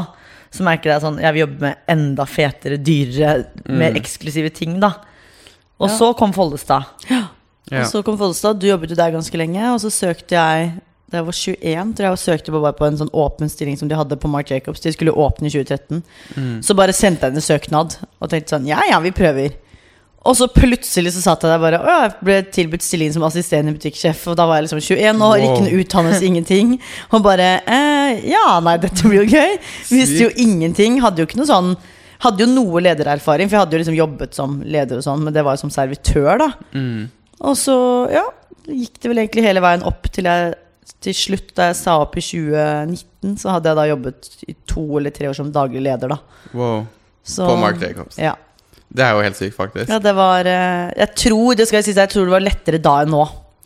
så 0.53 0.61
merket 0.63 0.85
jeg 0.93 1.01
sånn 1.01 1.19
Jeg 1.19 1.33
vil 1.33 1.47
jobbe 1.47 1.59
med 1.61 1.75
enda 1.89 2.25
fetere, 2.29 2.77
dyrere, 2.77 3.45
mer 3.67 3.93
eksklusive 3.97 4.53
ting, 4.53 4.79
da. 4.79 4.93
Og 5.81 5.89
så 5.89 6.13
kom 6.15 6.31
Follestad. 6.31 6.85
Ja. 7.09 7.23
Og 7.81 7.85
så 7.89 8.03
kom 8.05 8.17
Follestad. 8.17 8.59
Du 8.59 8.67
jobbet 8.67 8.89
jo 8.89 8.95
der 8.95 9.11
ganske 9.11 9.33
lenge. 9.37 9.73
Og 9.73 9.81
så 9.81 9.89
søkte 9.91 10.37
jeg 10.37 10.71
da 11.07 11.21
jeg 11.21 11.25
var 11.29 11.35
21, 11.39 11.91
tror 11.95 12.05
jeg, 12.07 12.11
og 12.17 12.19
søkte 12.19 12.51
på, 12.51 12.59
på 12.79 12.85
en 12.89 12.97
sånn 12.99 13.11
åpen 13.15 13.47
stilling 13.51 13.77
som 13.79 13.87
de 13.87 13.95
hadde 13.95 14.17
på 14.19 14.27
Mark 14.31 14.49
Jacobs. 14.51 14.81
De 14.83 14.91
skulle 14.91 15.13
åpne 15.15 15.47
i 15.47 15.53
2013. 15.53 16.01
Så 16.67 16.75
bare 16.75 16.91
sendte 16.95 17.29
jeg 17.29 17.37
en 17.39 17.45
søknad 17.45 17.95
og 18.19 18.29
tenkte 18.33 18.57
sånn 18.57 18.67
Ja, 18.67 18.81
ja, 18.89 18.99
vi 18.99 19.13
prøver. 19.15 19.55
Og 20.27 20.35
så 20.35 20.49
plutselig 20.51 21.13
så 21.15 21.21
satt 21.23 21.45
jeg 21.45 21.53
der 21.53 21.61
bare 21.63 21.77
Å, 21.79 21.91
jeg 22.03 22.15
ble 22.27 22.35
tilbudt 22.51 22.83
stilling 22.83 23.13
som 23.15 23.23
assisterende 23.23 23.71
butikksjef. 23.77 24.25
Og 24.27 24.35
da 24.35 24.43
var 24.49 24.59
jeg 24.59 24.65
liksom 24.67 24.81
21 24.83 25.23
år, 25.29 25.37
ikke 25.45 25.53
Wow. 25.53 25.61
noe 25.69 25.79
utdannelse, 25.85 26.23
ingenting. 26.33 26.73
Og 27.15 27.23
bare 27.23 27.47
eh, 27.63 28.25
Ja, 28.33 28.57
nei, 28.65 28.75
dette 28.83 29.07
blir 29.07 29.23
jo 29.23 29.37
gøy. 29.37 29.55
Visste 29.93 30.25
jo 30.25 30.31
ingenting. 30.43 30.99
Hadde 31.05 31.23
jo 31.23 31.29
ikke 31.29 31.39
noe 31.39 31.47
sånn 31.47 31.71
Hadde 32.25 32.43
jo 32.43 32.49
noe 32.49 32.81
ledererfaring, 32.81 33.45
for 33.47 33.55
jeg 33.55 33.61
hadde 33.63 33.75
jo 33.77 33.79
liksom 33.85 33.95
jobbet 34.01 34.33
som 34.33 34.55
leder 34.65 34.97
og 34.97 35.03
sånn, 35.05 35.21
men 35.23 35.35
det 35.35 35.43
var 35.45 35.53
jo 35.53 35.61
som 35.67 35.71
servitør, 35.71 36.39
da. 36.41 36.47
Og 37.45 37.53
så, 37.61 37.75
ja, 38.09 38.23
gikk 38.65 38.95
det 39.03 39.11
vel 39.11 39.19
egentlig 39.21 39.43
hele 39.45 39.61
veien 39.61 39.83
opp 39.85 40.07
til 40.15 40.25
jeg 40.25 40.55
til 41.03 41.13
slutt, 41.13 41.51
da 41.57 41.69
jeg 41.69 41.77
sa 41.79 41.97
opp 42.01 42.15
i 42.17 42.23
2019, 42.25 43.35
så 43.37 43.53
hadde 43.53 43.69
jeg 43.69 43.77
da 43.79 43.85
jobbet 43.91 44.29
i 44.49 44.55
to 44.69 44.85
eller 44.97 45.13
tre 45.13 45.29
år 45.29 45.35
som 45.37 45.51
daglig 45.53 45.83
leder, 45.85 46.09
da. 46.15 46.17
Wow. 46.57 46.85
Så, 47.27 47.45
På 47.45 47.57
Mark 47.59 47.81
Jacobs. 47.83 48.17
Ja. 48.21 48.33
Det 48.87 49.03
er 49.03 49.13
jo 49.17 49.23
helt 49.25 49.35
sykt, 49.37 49.55
faktisk. 49.57 49.89
ja, 49.91 49.97
det 49.99 50.13
var 50.15 50.47
eh, 50.47 50.93
Jeg 50.95 51.09
tror 51.19 51.57
det 51.59 51.65
skal 51.67 51.81
jeg 51.81 51.89
si, 51.89 51.95
jeg 51.97 52.09
tror 52.13 52.23
det 52.29 52.33
var 52.37 52.45
lettere 52.45 52.79
da 52.81 52.93
enn 53.03 53.11
nå. 53.11 53.25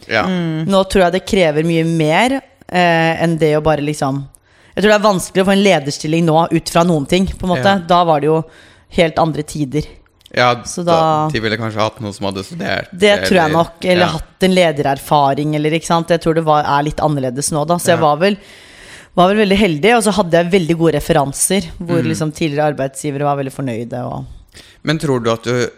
Ja. 0.09 0.23
Nå 0.65 0.79
tror 0.89 1.05
jeg 1.05 1.13
det 1.13 1.25
krever 1.29 1.67
mye 1.67 1.83
mer 1.85 2.39
eh, 2.41 3.21
enn 3.21 3.35
det 3.37 3.51
å 3.59 3.61
bare 3.61 3.85
liksom 3.85 4.17
Jeg 4.73 4.81
tror 4.81 4.89
det 4.89 4.95
er 4.97 5.03
vanskelig 5.05 5.43
å 5.43 5.47
få 5.51 5.53
en 5.53 5.61
lederstilling 5.67 6.25
nå 6.25 6.39
ut 6.49 6.71
fra 6.73 6.83
noen 6.89 7.05
ting. 7.05 7.27
på 7.29 7.45
en 7.45 7.53
måte 7.53 7.75
Ja. 7.77 7.83
Da 7.85 8.01
var 8.09 8.19
det 8.23 8.31
jo 8.31 8.39
helt 8.97 9.21
andre 9.21 9.45
tider. 9.45 9.85
Ja 10.33 10.49
Så 10.63 10.83
da, 10.87 10.95
da- 10.95 11.29
De 11.33 11.39
ville 11.43 11.57
kanskje 11.59 11.81
hatt 11.81 11.99
noen 11.99 12.13
som 12.15 12.25
hadde 12.29 12.43
studert. 12.47 12.89
Det 12.91 13.13
tror 13.27 13.37
jeg 13.41 13.51
nok. 13.51 13.83
Eller 13.85 14.05
ja. 14.05 14.11
hatt 14.17 14.43
en 14.47 14.53
ledererfaring, 14.55 15.55
eller 15.55 15.71
ikke 15.77 15.85
sant. 15.89 16.09
Jeg 16.09 16.21
tror 16.23 16.35
det 16.39 16.43
var, 16.47 16.63
er 16.63 16.83
litt 16.87 16.99
annerledes 17.03 17.51
nå, 17.51 17.65
da. 17.67 17.75
Så 17.81 17.91
jeg 17.95 17.99
var 18.01 18.17
vel, 18.21 18.37
var 19.13 19.27
vel 19.33 19.41
veldig 19.43 19.57
heldig. 19.59 19.95
Og 19.97 20.03
så 20.07 20.13
hadde 20.15 20.37
jeg 20.39 20.51
veldig 20.53 20.77
gode 20.79 20.93
referanser, 20.99 21.67
hvor 21.79 21.99
Mm. 22.01 22.07
liksom 22.13 22.31
tidligere 22.31 22.71
arbeidsgivere 22.73 23.23
var 23.27 23.37
veldig 23.41 23.53
fornøyde. 23.53 24.03
Og 24.05 24.25
Men 24.83 24.97
tror 24.99 25.23
du 25.23 25.31
at 25.31 25.43
du 25.43 25.69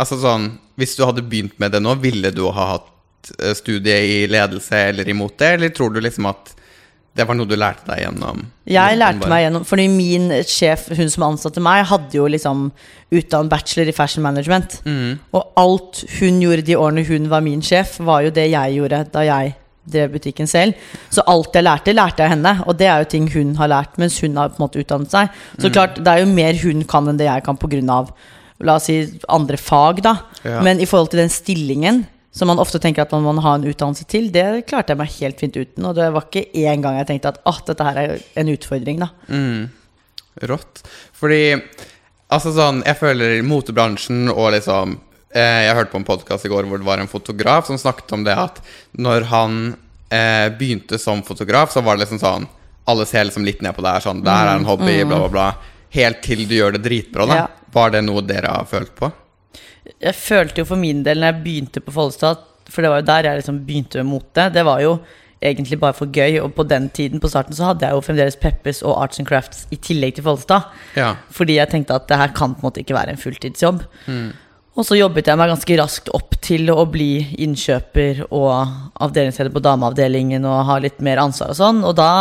Altså 0.00 0.16
sånn 0.16 0.58
Hvis 0.78 0.96
du 0.96 1.04
hadde 1.04 1.20
begynt 1.28 1.58
med 1.60 1.72
det 1.72 1.80
nå, 1.82 1.94
ville 2.00 2.30
du 2.32 2.46
ha 2.50 2.66
hatt 2.78 3.32
eh, 3.38 3.52
studie 3.52 3.92
i 4.24 4.26
ledelse 4.26 4.72
eller 4.88 5.08
imot 5.08 5.36
det, 5.38 5.50
eller 5.58 5.68
tror 5.68 5.92
du 5.92 6.00
liksom 6.00 6.24
at 6.30 6.54
det 7.16 7.26
var 7.26 7.34
noe 7.34 7.48
du 7.50 7.56
lærte 7.58 7.88
deg 7.88 8.04
gjennom? 8.04 8.44
Jeg 8.70 8.98
lærte 9.00 9.28
meg 9.28 9.42
gjennom 9.42 9.64
Fordi 9.66 9.86
min 9.90 10.28
sjef, 10.46 10.86
hun 10.96 11.10
som 11.10 11.24
ansatte 11.26 11.60
meg, 11.60 11.82
hadde 11.90 12.14
jo 12.14 12.28
liksom 12.30 12.68
utdannet 13.10 13.50
bachelor 13.50 13.90
i 13.90 13.94
fashion 13.96 14.22
management. 14.22 14.78
Mm. 14.86 15.18
Og 15.34 15.48
alt 15.58 16.04
hun 16.20 16.38
gjorde 16.40 16.62
de 16.68 16.76
årene 16.78 17.04
hun 17.08 17.26
var 17.32 17.42
min 17.42 17.62
sjef, 17.66 17.96
var 18.06 18.22
jo 18.22 18.30
det 18.30 18.46
jeg 18.52 18.76
gjorde 18.78 19.02
da 19.12 19.24
jeg 19.26 19.56
drev 19.90 20.12
butikken 20.14 20.46
selv. 20.46 20.78
Så 21.10 21.24
alt 21.26 21.56
jeg 21.56 21.66
lærte, 21.66 21.92
lærte 21.96 22.22
jeg 22.22 22.30
henne. 22.36 22.52
Og 22.68 22.78
det 22.78 22.86
er 22.86 23.02
jo 23.02 23.10
ting 23.10 23.26
hun 23.34 23.56
har 23.58 23.72
lært 23.72 23.98
mens 23.98 24.20
hun 24.22 24.36
har 24.38 24.52
på 24.52 24.60
en 24.60 24.66
måte 24.68 24.78
utdannet 24.84 25.10
seg. 25.10 25.34
Så 25.58 25.66
Mm. 25.66 25.72
klart, 25.74 25.94
det 25.98 26.06
er 26.06 26.20
jo 26.22 26.30
mer 26.30 26.54
hun 26.62 26.84
kan 26.84 27.08
enn 27.08 27.18
det 27.18 27.26
jeg 27.26 27.42
kan 27.44 27.56
pga. 27.56 28.06
La 28.60 28.74
oss 28.76 28.84
si 28.84 29.00
andre 29.28 29.56
fag, 29.56 30.02
da. 30.02 30.14
Ja. 30.44 30.60
Men 30.62 30.78
i 30.80 30.86
forhold 30.86 31.10
til 31.10 31.20
den 31.20 31.30
stillingen 31.32 32.06
som 32.32 32.46
man 32.50 32.60
ofte 32.62 32.78
tenker 32.82 33.02
at 33.02 33.12
man 33.16 33.24
må 33.26 33.42
ha 33.42 33.56
en 33.58 33.66
utdannelse 33.66 34.06
til, 34.10 34.28
det 34.34 34.64
klarte 34.70 34.94
jeg 34.94 35.00
meg 35.00 35.14
helt 35.18 35.40
fint 35.42 35.56
uten. 35.56 35.86
Og 35.88 35.96
det 35.98 36.10
var 36.14 36.28
ikke 36.28 36.46
én 36.62 36.82
gang 36.84 37.00
jeg 37.00 37.08
tenkte 37.08 37.32
at 37.34 37.40
ah, 37.48 37.58
dette 37.66 37.86
her 37.88 37.98
er 37.98 38.18
en 38.38 38.52
utfordring, 38.52 39.02
da. 39.02 39.10
Rått. 40.46 40.84
Fordi 41.18 41.42
Altså 42.30 42.52
sånn, 42.54 42.84
jeg 42.86 42.94
føler 42.94 43.40
motebransjen 43.42 44.28
og 44.30 44.52
liksom 44.54 44.92
eh, 45.34 45.66
Jeg 45.66 45.74
hørte 45.74 45.90
på 45.90 45.98
en 45.98 46.06
podkast 46.06 46.46
i 46.46 46.50
går 46.52 46.68
hvor 46.70 46.78
det 46.78 46.86
var 46.86 47.02
en 47.02 47.10
fotograf 47.10 47.66
som 47.66 47.78
snakket 47.80 48.14
om 48.14 48.22
det 48.26 48.36
at 48.38 48.60
når 48.94 49.26
han 49.32 49.56
eh, 50.14 50.46
begynte 50.54 50.98
som 51.02 51.24
fotograf, 51.26 51.72
så 51.74 51.82
var 51.82 51.98
det 51.98 52.04
liksom 52.04 52.22
sånn 52.22 52.46
Alle 52.90 53.06
ser 53.10 53.26
liksom 53.26 53.46
litt 53.46 53.64
ned 53.66 53.74
på 53.74 53.82
det 53.82 53.96
her, 53.96 54.04
sånn 54.06 54.22
er 54.22 54.52
en 54.54 54.68
hobby, 54.68 55.00
bla, 55.02 55.24
bla, 55.24 55.32
bla. 55.34 55.48
Helt 55.90 56.22
til 56.22 56.44
du 56.46 56.54
gjør 56.54 56.78
det 56.78 56.84
dritbra, 56.86 57.26
da. 57.26 57.40
Ja. 57.42 57.48
Var 57.74 57.96
det 57.96 58.04
noe 58.06 58.22
dere 58.26 58.54
har 58.54 58.70
følt 58.70 58.94
på? 58.98 59.10
Jeg 60.00 60.14
følte 60.14 60.62
jo 60.62 60.68
for 60.68 60.80
min 60.80 61.02
del 61.06 61.20
når 61.20 61.32
jeg 61.32 61.42
begynte 61.44 61.82
på 61.84 61.94
Follestad, 61.94 62.44
for 62.70 62.84
det 62.84 62.92
var 62.92 63.00
jo 63.00 63.08
der 63.08 63.28
jeg 63.28 63.40
liksom 63.40 63.64
begynte 63.66 64.02
med 64.02 64.10
mote, 64.12 64.46
det 64.54 64.64
var 64.66 64.82
jo 64.84 64.98
egentlig 65.40 65.80
bare 65.80 65.96
for 65.96 66.10
gøy. 66.12 66.38
Og 66.44 66.52
på 66.54 66.66
den 66.68 66.88
tiden, 66.94 67.20
på 67.20 67.28
starten, 67.32 67.56
så 67.56 67.70
hadde 67.70 67.86
jeg 67.86 67.96
jo 67.96 68.04
fremdeles 68.04 68.36
Peppers 68.36 68.82
og 68.82 69.02
Arts 69.02 69.18
and 69.18 69.28
Crafts 69.28 69.64
i 69.72 69.78
tillegg 69.80 70.14
til 70.18 70.26
Follestad. 70.26 70.68
Ja. 70.96 71.14
Fordi 71.34 71.56
jeg 71.56 71.72
tenkte 71.72 71.96
at 71.96 72.06
det 72.08 72.20
her 72.20 72.36
kan 72.36 72.54
på 72.54 72.62
en 72.62 72.68
måte 72.68 72.84
ikke 72.84 72.96
være 72.98 73.16
en 73.16 73.20
fulltidsjobb. 73.20 73.82
Og 74.78 74.86
så 74.86 74.96
jobbet 74.96 75.26
jeg 75.26 75.36
meg 75.40 75.50
ganske 75.50 75.76
raskt 75.80 76.12
opp 76.14 76.36
til 76.44 76.70
å 76.70 76.84
bli 76.88 77.10
innkjøper 77.42 78.22
og 78.30 78.52
avdelingsleder 79.02 79.52
på 79.52 79.62
dameavdelingen 79.64 80.46
og 80.46 80.66
ha 80.68 80.78
litt 80.80 81.00
mer 81.04 81.20
ansvar 81.24 81.52
og 81.52 81.58
sånn. 81.58 81.82
Og 81.84 81.96
da 81.98 82.12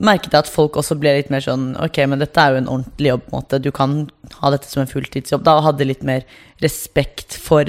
merket 0.00 0.32
jeg 0.32 0.44
at 0.46 0.50
folk 0.50 0.78
også 0.80 0.96
ble 1.00 1.12
litt 1.18 1.30
mer 1.32 1.42
sånn 1.44 1.74
Ok, 1.80 1.98
men 2.08 2.18
dette 2.22 2.40
er 2.40 2.54
jo 2.54 2.60
en 2.62 2.68
ordentlig 2.72 3.10
jobb, 3.12 3.24
på 3.26 3.34
en 3.34 3.42
måte. 3.42 3.60
Du 3.62 3.70
kan 3.76 3.96
ha 4.40 4.50
dette 4.54 4.68
som 4.70 4.80
en 4.82 4.88
fulltidsjobb. 4.90 5.42
Da 5.44 5.58
hadde 5.64 5.86
litt 5.88 6.02
mer 6.06 6.24
respekt 6.64 7.36
for 7.36 7.68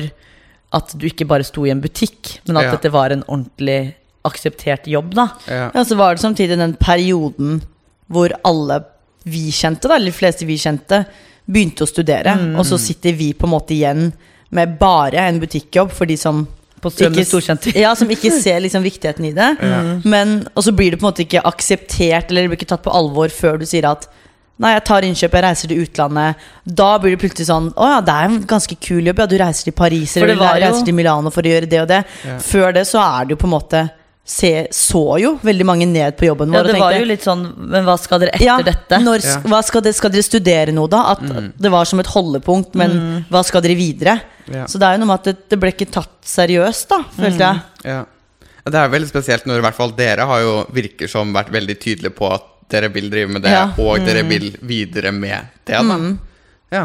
at 0.72 0.94
du 0.96 1.06
ikke 1.10 1.28
bare 1.28 1.44
sto 1.44 1.66
i 1.68 1.72
en 1.74 1.82
butikk, 1.84 2.38
men 2.48 2.58
at 2.58 2.64
Ja. 2.70 2.72
dette 2.78 2.92
var 2.92 3.12
en 3.12 3.24
ordentlig 3.28 3.96
akseptert 4.24 4.88
jobb, 4.88 5.14
da. 5.16 5.28
Ja. 5.48 5.72
Ja, 5.74 5.84
så 5.84 5.98
var 5.98 6.16
det 6.16 6.22
samtidig 6.24 6.58
den 6.58 6.76
perioden 6.80 7.62
hvor 8.10 8.32
alle 8.46 8.84
vi 9.26 9.50
kjente, 9.52 9.88
da, 9.88 9.96
eller 9.96 10.12
de 10.12 10.18
fleste 10.18 10.46
vi 10.46 10.56
kjente, 10.58 11.06
begynte 11.50 11.84
å 11.84 11.90
studere. 11.90 12.56
Og 12.58 12.66
så 12.66 12.78
sitter 12.80 13.14
vi 13.18 13.34
på 13.34 13.46
en 13.48 13.54
måte 13.54 13.74
igjen 13.76 14.14
med 14.52 14.78
bare 14.80 15.18
en 15.28 15.40
butikkjobb 15.40 15.92
for 15.92 16.06
de 16.06 16.16
som 16.18 16.48
På 16.82 16.90
Strømmen 16.90 17.20
ikke- 17.22 17.30
Storsenter. 17.30 17.76
Ja, 17.78 17.94
som 17.96 18.10
ikke 18.10 18.32
ser 18.44 18.60
liksom 18.64 18.84
viktigheten 18.84 19.26
i 19.30 19.34
det. 19.38 19.50
Men, 20.06 20.48
og 20.56 20.64
så 20.66 20.74
blir 20.74 20.92
det 20.92 21.00
på 21.00 21.06
en 21.06 21.12
måte 21.14 21.26
ikke 21.28 21.44
akseptert, 21.46 22.32
eller 22.32 22.42
det 22.48 22.50
blir 22.54 22.60
ikke 22.62 22.72
tatt 22.74 22.84
på 22.88 22.94
alvor 22.94 23.30
før 23.30 23.60
du 23.62 23.66
sier 23.70 23.86
at 23.92 24.10
Nei, 24.62 24.76
jeg 24.76 24.84
tar 24.86 25.02
innkjøp, 25.02 25.34
jeg 25.34 25.42
reiser 25.42 25.70
til 25.72 25.80
utlandet. 25.82 26.42
Da 26.70 26.90
blir 27.02 27.16
det 27.16 27.22
plutselig 27.24 27.48
sånn 27.48 27.72
Å 27.74 27.88
ja, 27.96 28.02
det 28.06 28.14
er 28.14 28.28
en 28.28 28.36
ganske 28.46 28.76
kul 28.78 29.08
jobb. 29.10 29.18
Ja, 29.24 29.26
du 29.26 29.34
reiser 29.42 29.64
til 29.72 29.74
Paris 29.74 30.12
eller 30.18 30.36
du 30.36 30.44
jo- 30.44 30.52
reiser 30.62 30.86
til 30.86 30.94
Milano 30.94 31.32
for 31.34 31.42
å 31.42 31.50
gjøre 31.50 31.70
det 31.72 31.80
og 31.82 31.88
det. 31.90 32.04
Før 32.46 32.74
det 32.76 32.84
så 32.86 33.02
er 33.02 33.26
det 33.26 33.34
jo 33.34 33.40
på 33.42 33.50
en 33.50 33.56
måte 33.56 33.82
se, 34.24 34.68
Så 34.72 35.02
jo 35.20 35.32
veldig 35.42 35.66
mange 35.66 35.88
ned 35.90 36.14
på 36.16 36.28
jobben 36.30 36.52
vår 36.54 36.62
Ja, 36.62 36.64
det 36.68 36.78
var 36.80 36.94
jo 36.94 37.06
litt 37.10 37.24
sånn 37.26 37.42
Men 37.58 37.88
hva 37.88 37.96
skal 38.00 38.20
dere 38.22 38.36
etter 38.36 38.46
ja, 38.46 38.58
dette? 38.62 39.00
Når, 39.02 39.26
Ja. 39.26 39.40
hva 39.50 39.64
skal, 39.66 39.82
dere, 39.82 39.94
skal 39.98 40.14
dere 40.14 40.28
studere 40.30 40.72
noe, 40.78 40.88
da? 40.88 41.02
At 41.16 41.26
det 41.58 41.72
var 41.74 41.86
som 41.90 42.00
et 42.00 42.06
holdepunkt, 42.14 42.76
men 42.78 43.26
hva 43.32 43.42
skal 43.44 43.62
dere 43.66 43.76
videre? 43.76 44.20
Ja. 44.50 44.66
Så 44.68 44.80
det 44.82 44.88
er 44.88 44.96
jo 44.98 45.04
noe 45.04 45.12
med 45.12 45.20
at 45.22 45.30
det, 45.30 45.36
det 45.52 45.60
ble 45.62 45.72
ikke 45.74 45.90
tatt 45.94 46.16
seriøst, 46.26 46.88
da, 46.90 47.02
følte 47.18 47.48
jeg. 47.48 47.62
Ja. 47.92 48.02
Det 48.62 48.78
er 48.78 48.92
veldig 48.94 49.10
spesielt 49.10 49.48
når 49.50 49.58
i 49.62 49.66
hvert 49.66 49.78
fall 49.78 49.94
dere 49.98 50.26
har 50.30 50.42
jo 50.44 50.52
virker 50.74 51.10
som 51.10 51.32
vært 51.34 51.50
veldig 51.54 51.76
tydelige 51.82 52.14
på 52.14 52.28
at 52.30 52.48
dere 52.72 52.92
vil 52.94 53.10
drive 53.12 53.32
med 53.34 53.42
det, 53.44 53.52
Ja. 53.52 53.64
og 53.82 54.00
dere 54.06 54.22
vil 54.28 54.52
videre 54.62 55.12
med 55.12 55.50
det. 55.66 55.76
Da. 55.76 55.98
Ja, 56.72 56.84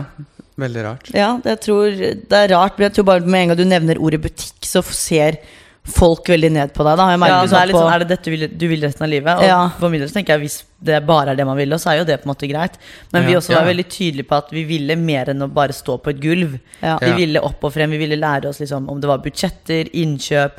veldig 0.58 0.82
rart. 0.84 1.10
Ja, 1.14 1.28
det, 1.44 1.60
tror, 1.62 1.90
det 1.92 2.32
er 2.32 2.48
rart, 2.56 2.78
men 2.78 2.88
jeg 2.88 2.96
tror 2.96 3.04
bare 3.12 3.20
med 3.26 3.42
en 3.42 3.52
gang 3.52 3.60
du 3.60 3.64
nevner 3.68 4.00
ordet 4.02 4.22
butikk, 4.24 4.56
så 4.66 4.82
ser 4.82 5.38
folk 5.86 6.26
veldig 6.28 6.50
ned 6.52 6.72
på 6.74 6.84
deg. 6.84 6.96
da 6.98 7.04
Jeg 7.10 7.20
Ja, 7.20 7.40
det 7.46 7.52
er, 7.52 7.66
litt 7.66 7.76
sånn, 7.76 7.92
er 7.94 7.98
det 8.02 8.08
dette 8.08 8.24
du 8.24 8.30
vil, 8.32 8.48
du 8.48 8.66
vil 8.68 8.80
resten 8.82 9.04
av 9.06 9.08
livet? 9.10 9.38
Og 9.38 9.44
Ja. 9.44 9.68
for 9.78 9.88
min 9.88 10.00
del 10.00 10.08
tenker 10.10 10.34
jeg 10.34 10.40
hvis 10.40 10.62
det 10.82 11.06
bare 11.06 11.30
er 11.30 11.36
det 11.36 11.46
man 11.46 11.56
vil, 11.56 11.70
så 11.78 11.92
er 11.92 11.98
jo 11.98 12.04
det 12.04 12.18
på 12.22 12.28
en 12.28 12.34
måte 12.34 12.48
greit. 12.50 12.72
Men 13.12 13.24
vi 13.26 13.34
også 13.34 13.54
var 13.54 13.62
Ja. 13.64 13.72
veldig 13.72 13.88
tydelige 13.88 14.26
på 14.28 14.36
at 14.36 14.50
vi 14.50 14.64
ville 14.64 14.96
mer 14.96 15.26
enn 15.30 15.40
å 15.42 15.48
bare 15.52 15.72
stå 15.72 15.98
på 16.02 16.10
et 16.10 16.20
gulv. 16.20 16.58
Ja. 16.82 16.98
Vi 16.98 17.12
ville 17.12 17.40
opp 17.42 17.62
og 17.64 17.72
frem, 17.72 17.90
vi 17.90 17.98
ville 17.98 18.16
lære 18.20 18.46
oss 18.48 18.58
liksom 18.60 18.88
om 18.88 19.00
det 19.00 19.08
var 19.08 19.18
budsjetter, 19.18 19.88
innkjøp, 19.94 20.58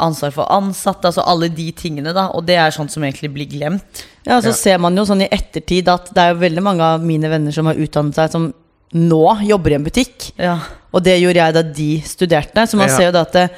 ansvar 0.00 0.32
for 0.32 0.46
ansatte, 0.50 1.04
altså 1.04 1.22
alle 1.26 1.48
de 1.50 1.72
tingene, 1.72 2.14
da. 2.14 2.28
Og 2.28 2.46
det 2.46 2.56
er 2.56 2.70
sånt 2.70 2.90
som 2.90 3.02
egentlig 3.02 3.32
blir 3.34 3.46
glemt. 3.50 4.04
ja, 4.26 4.40
så 4.40 4.46
Ja. 4.46 4.52
ser 4.52 4.78
man 4.78 4.96
jo 4.96 5.02
sånn 5.04 5.22
i 5.22 5.28
ettertid 5.28 5.88
at 5.88 6.14
det 6.14 6.18
er 6.18 6.34
jo 6.34 6.40
veldig 6.40 6.62
mange 6.62 6.80
av 6.80 7.00
mine 7.02 7.28
venner 7.28 7.52
som 7.52 7.66
har 7.66 7.74
utdannet 7.74 8.14
seg, 8.14 8.30
som 8.30 8.54
nå 8.94 9.46
jobber 9.46 9.70
i 9.72 9.74
en 9.74 9.84
butikk. 9.84 10.32
Ja. 10.38 10.58
Og 10.92 11.02
det 11.04 11.20
gjorde 11.20 11.34
jeg 11.36 11.54
da 11.54 11.62
de 11.62 12.00
studerte. 12.00 12.66
Så 12.66 12.74
man 12.76 12.88
Ja. 12.88 12.96
ser 12.96 13.04
jo 13.06 13.12
da 13.12 13.20
at 13.20 13.32
det, 13.32 13.50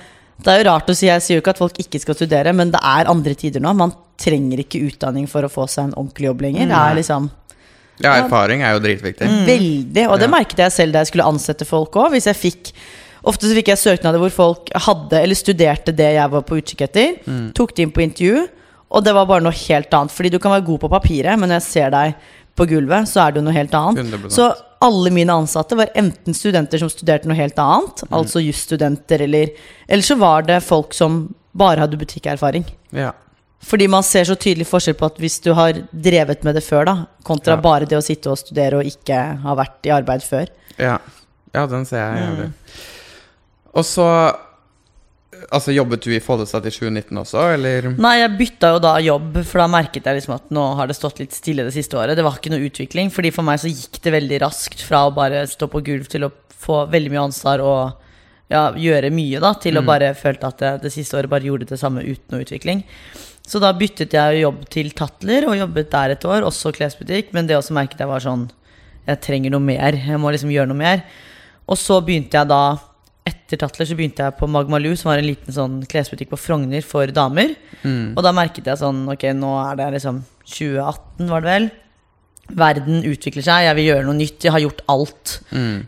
det 0.44 0.52
er 0.54 0.62
jo 0.64 0.70
rart 0.70 0.88
å 0.90 0.94
si, 0.96 1.06
jeg 1.06 1.22
sier 1.22 1.36
jo 1.38 1.42
ikke 1.42 1.54
at 1.54 1.60
folk 1.62 1.78
ikke 1.78 2.00
skal 2.02 2.14
studere, 2.18 2.52
men 2.56 2.70
det 2.74 2.80
er 2.82 3.10
andre 3.10 3.34
tider 3.38 3.60
nå. 3.60 3.72
Man 3.76 3.92
trenger 4.18 4.62
ikke 4.64 4.80
utdanning 4.88 5.28
for 5.30 5.42
å 5.46 5.50
få 5.52 5.68
seg 5.68 5.88
en 5.90 5.94
ordentlig 5.94 6.28
jobb 6.30 6.42
lenger. 6.46 6.66
Det 6.72 6.78
er 6.78 6.98
liksom 7.00 7.30
Ja, 8.02 8.14
erfaring 8.24 8.62
er 8.62 8.72
jo 8.74 8.80
dritviktig. 8.82 9.28
Mm. 9.28 9.44
veldig, 9.46 10.08
og 10.10 10.18
det 10.18 10.28
Ja. 10.28 10.34
merket 10.36 10.56
jeg 10.58 10.72
selv 10.72 10.92
da 10.92 10.98
jeg 11.00 11.08
skulle 11.12 11.28
ansette 11.28 11.66
folk 11.66 11.92
òg. 11.92 12.10
Hvis 12.12 12.26
jeg 12.26 12.36
fikk 12.36 12.72
Ofte 13.24 13.46
så 13.46 13.54
fikk 13.54 13.68
jeg 13.70 13.78
søknader 13.78 14.18
hvor 14.18 14.32
folk 14.34 14.68
hadde 14.74 15.14
eller 15.22 15.34
studerte 15.38 15.92
det 15.94 16.08
jeg 16.16 16.28
var 16.32 16.42
på 16.42 16.56
utkikk 16.58 16.80
etter. 16.88 17.20
Mm. 17.24 17.52
Tok 17.54 17.70
det 17.76 17.84
inn 17.84 17.92
på 17.94 18.02
intervju, 18.02 18.48
og 18.90 19.04
det 19.04 19.14
var 19.14 19.26
bare 19.26 19.44
noe 19.44 19.52
helt 19.54 19.94
annet. 19.94 20.10
Fordi 20.10 20.28
du 20.32 20.40
kan 20.40 20.50
være 20.50 20.66
god 20.66 20.80
på 20.80 20.90
papiret, 20.90 21.38
men 21.38 21.48
når 21.48 21.60
jeg 21.60 21.68
ser 21.68 21.90
deg 21.94 22.16
på 22.58 22.66
gulvet, 22.66 23.06
så 23.06 23.22
er 23.28 23.30
det 23.30 23.38
jo 23.38 23.44
noe 23.46 23.54
helt 23.54 23.70
annet. 23.78 24.02
100%. 24.10 24.34
Så 24.34 24.48
alle 24.82 25.10
mine 25.14 25.32
ansatte 25.32 25.76
var 25.78 25.92
enten 25.98 26.34
studenter 26.34 26.80
som 26.82 26.90
studerte 26.90 27.30
noe 27.30 27.38
helt 27.38 27.58
annet, 27.62 28.02
altså 28.10 28.42
jusstudenter, 28.42 29.22
eller 29.28 29.52
Eller 29.88 30.02
så 30.02 30.16
var 30.18 30.42
det 30.48 30.62
folk 30.66 30.94
som 30.94 31.34
bare 31.52 31.84
hadde 31.84 31.98
butikkerfaring. 32.00 32.64
Ja. 32.90 33.12
Fordi 33.62 33.86
man 33.88 34.02
ser 34.02 34.24
så 34.26 34.34
tydelig 34.34 34.66
forskjell 34.66 34.96
på 34.98 35.06
at 35.06 35.18
hvis 35.22 35.38
du 35.44 35.52
har 35.54 35.76
drevet 35.92 36.42
med 36.42 36.56
det 36.58 36.64
før, 36.66 36.84
da, 36.88 36.94
kontra 37.22 37.54
Ja. 37.54 37.60
bare 37.62 37.86
det 37.86 37.98
å 37.98 38.02
sitte 38.02 38.30
og 38.32 38.38
studere 38.40 38.80
og 38.80 38.88
ikke 38.88 39.18
ha 39.44 39.54
vært 39.54 39.86
i 39.86 39.92
arbeid 39.94 40.24
før. 40.26 40.48
Ja. 40.78 40.98
ja, 41.54 41.66
den 41.66 41.84
ser 41.86 42.02
jeg 42.02 42.24
jævlig. 42.24 42.48
Og 43.74 43.84
så 43.86 44.08
Altså, 45.50 45.72
jobbet 45.74 46.04
du 46.04 46.12
i 46.14 46.20
Follestad 46.22 46.66
til 46.66 46.74
2019 46.76 47.22
også, 47.22 47.46
eller? 47.56 47.88
Nei, 47.96 48.14
jeg 48.20 48.36
bytta 48.38 48.72
jo 48.74 48.82
da 48.84 48.92
jobb, 49.02 49.40
for 49.48 49.62
da 49.62 49.68
merket 49.72 50.06
jeg 50.06 50.18
liksom 50.18 50.36
at 50.36 50.52
nå 50.54 50.66
har 50.78 50.90
det 50.90 50.98
stått 50.98 51.22
litt 51.22 51.34
stille 51.36 51.66
det 51.66 51.74
siste 51.74 51.98
året. 51.98 52.16
Det 52.18 52.24
var 52.26 52.38
ikke 52.38 52.52
noe 52.54 52.68
utvikling, 52.68 53.10
fordi 53.14 53.32
for 53.34 53.46
meg 53.46 53.60
så 53.62 53.72
gikk 53.72 53.98
det 54.04 54.14
veldig 54.14 54.40
raskt 54.44 54.84
fra 54.86 55.06
å 55.08 55.14
bare 55.16 55.44
stå 55.50 55.68
på 55.72 55.82
gulv 55.88 56.06
til 56.12 56.28
å 56.28 56.32
få 56.62 56.84
veldig 56.92 57.12
mye 57.12 57.26
ansvar 57.26 57.64
og 57.64 58.02
ja, 58.52 58.68
gjøre 58.76 59.10
mye, 59.14 59.40
da, 59.42 59.54
til 59.56 59.80
å 59.80 59.84
bare 59.86 60.12
følte 60.18 60.48
at 60.50 60.62
jeg 60.62 60.82
det 60.82 60.92
siste 60.92 61.16
året 61.18 61.32
bare 61.32 61.48
gjorde 61.48 61.70
det 61.70 61.80
samme 61.80 62.04
uten 62.04 62.34
noe 62.34 62.44
utvikling. 62.44 62.84
Så 63.48 63.58
da 63.62 63.72
byttet 63.74 64.14
jeg 64.14 64.42
jobb 64.44 64.62
til 64.70 64.92
Tatler 64.96 65.48
og 65.48 65.58
jobbet 65.58 65.90
der 65.92 66.14
et 66.14 66.26
år, 66.28 66.46
også 66.46 66.74
klesbutikk, 66.76 67.32
men 67.34 67.48
det 67.48 67.56
også 67.58 67.74
merket 67.76 68.04
jeg 68.04 68.10
var 68.10 68.22
sånn 68.22 68.50
Jeg 69.02 69.18
trenger 69.18 69.50
noe 69.50 69.64
mer. 69.64 69.96
Jeg 69.98 70.18
må 70.22 70.30
liksom 70.30 70.52
gjøre 70.54 70.70
noe 70.70 70.78
mer. 70.78 71.00
Og 71.66 71.74
så 71.74 71.96
begynte 72.06 72.38
jeg 72.38 72.46
da 72.46 72.78
etter 73.28 73.60
Tatler 73.60 73.86
så 73.86 73.94
begynte 73.98 74.24
jeg 74.24 74.34
på 74.38 74.48
Magmaloo, 74.50 74.96
som 74.98 75.12
var 75.12 75.20
en 75.20 75.28
liten 75.28 75.54
sånn 75.54 75.76
klesbutikk 75.90 76.32
på 76.32 76.40
Frogner 76.40 76.82
for 76.82 77.06
damer. 77.14 77.54
Og 78.16 78.22
da 78.24 78.32
merket 78.34 78.66
jeg 78.66 78.80
sånn 78.80 79.04
Ok, 79.12 79.28
nå 79.36 79.52
er 79.62 79.78
det 79.78 79.92
liksom 79.98 80.22
2018, 80.48 81.28
var 81.30 81.44
det 81.44 81.52
vel. 81.52 81.68
Verden 82.52 83.04
utvikler 83.06 83.44
seg, 83.46 83.64
jeg 83.68 83.76
vil 83.78 83.86
gjøre 83.86 84.06
noe 84.08 84.18
nytt. 84.18 84.42
Jeg 84.44 84.52
har 84.52 84.60
gjort 84.64 84.82
alt 84.90 85.36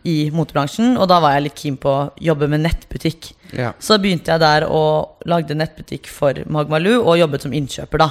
i 0.06 0.30
motebransjen. 0.32 0.94
Og 0.96 1.08
da 1.10 1.18
var 1.20 1.34
jeg 1.34 1.48
litt 1.48 1.58
keen 1.58 1.76
på 1.80 1.90
å 1.90 2.04
jobbe 2.22 2.48
med 2.52 2.62
nettbutikk. 2.64 3.32
Ja. 3.52 3.72
Så 3.82 3.98
begynte 3.98 4.32
jeg 4.32 4.40
der 4.44 4.68
og 4.70 5.26
lagde 5.28 5.58
nettbutikk 5.58 6.06
for 6.08 6.38
Magmaloo 6.46 7.02
og 7.02 7.18
jobbet 7.18 7.44
som 7.48 7.56
innkjøper, 7.56 8.04
da. 8.06 8.10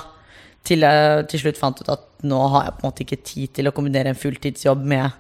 Til 0.64 0.84
jeg 0.86 1.26
til 1.32 1.42
slutt 1.42 1.60
fant 1.60 1.80
ut 1.82 1.90
at 1.92 2.04
nå 2.24 2.40
har 2.54 2.68
jeg 2.68 2.76
på 2.76 2.84
en 2.84 2.90
måte 2.92 3.04
ikke 3.04 3.24
tid 3.24 3.56
til 3.58 3.68
å 3.68 3.74
kombinere 3.76 4.14
en 4.14 4.20
fulltidsjobb 4.20 4.84
med 4.88 5.12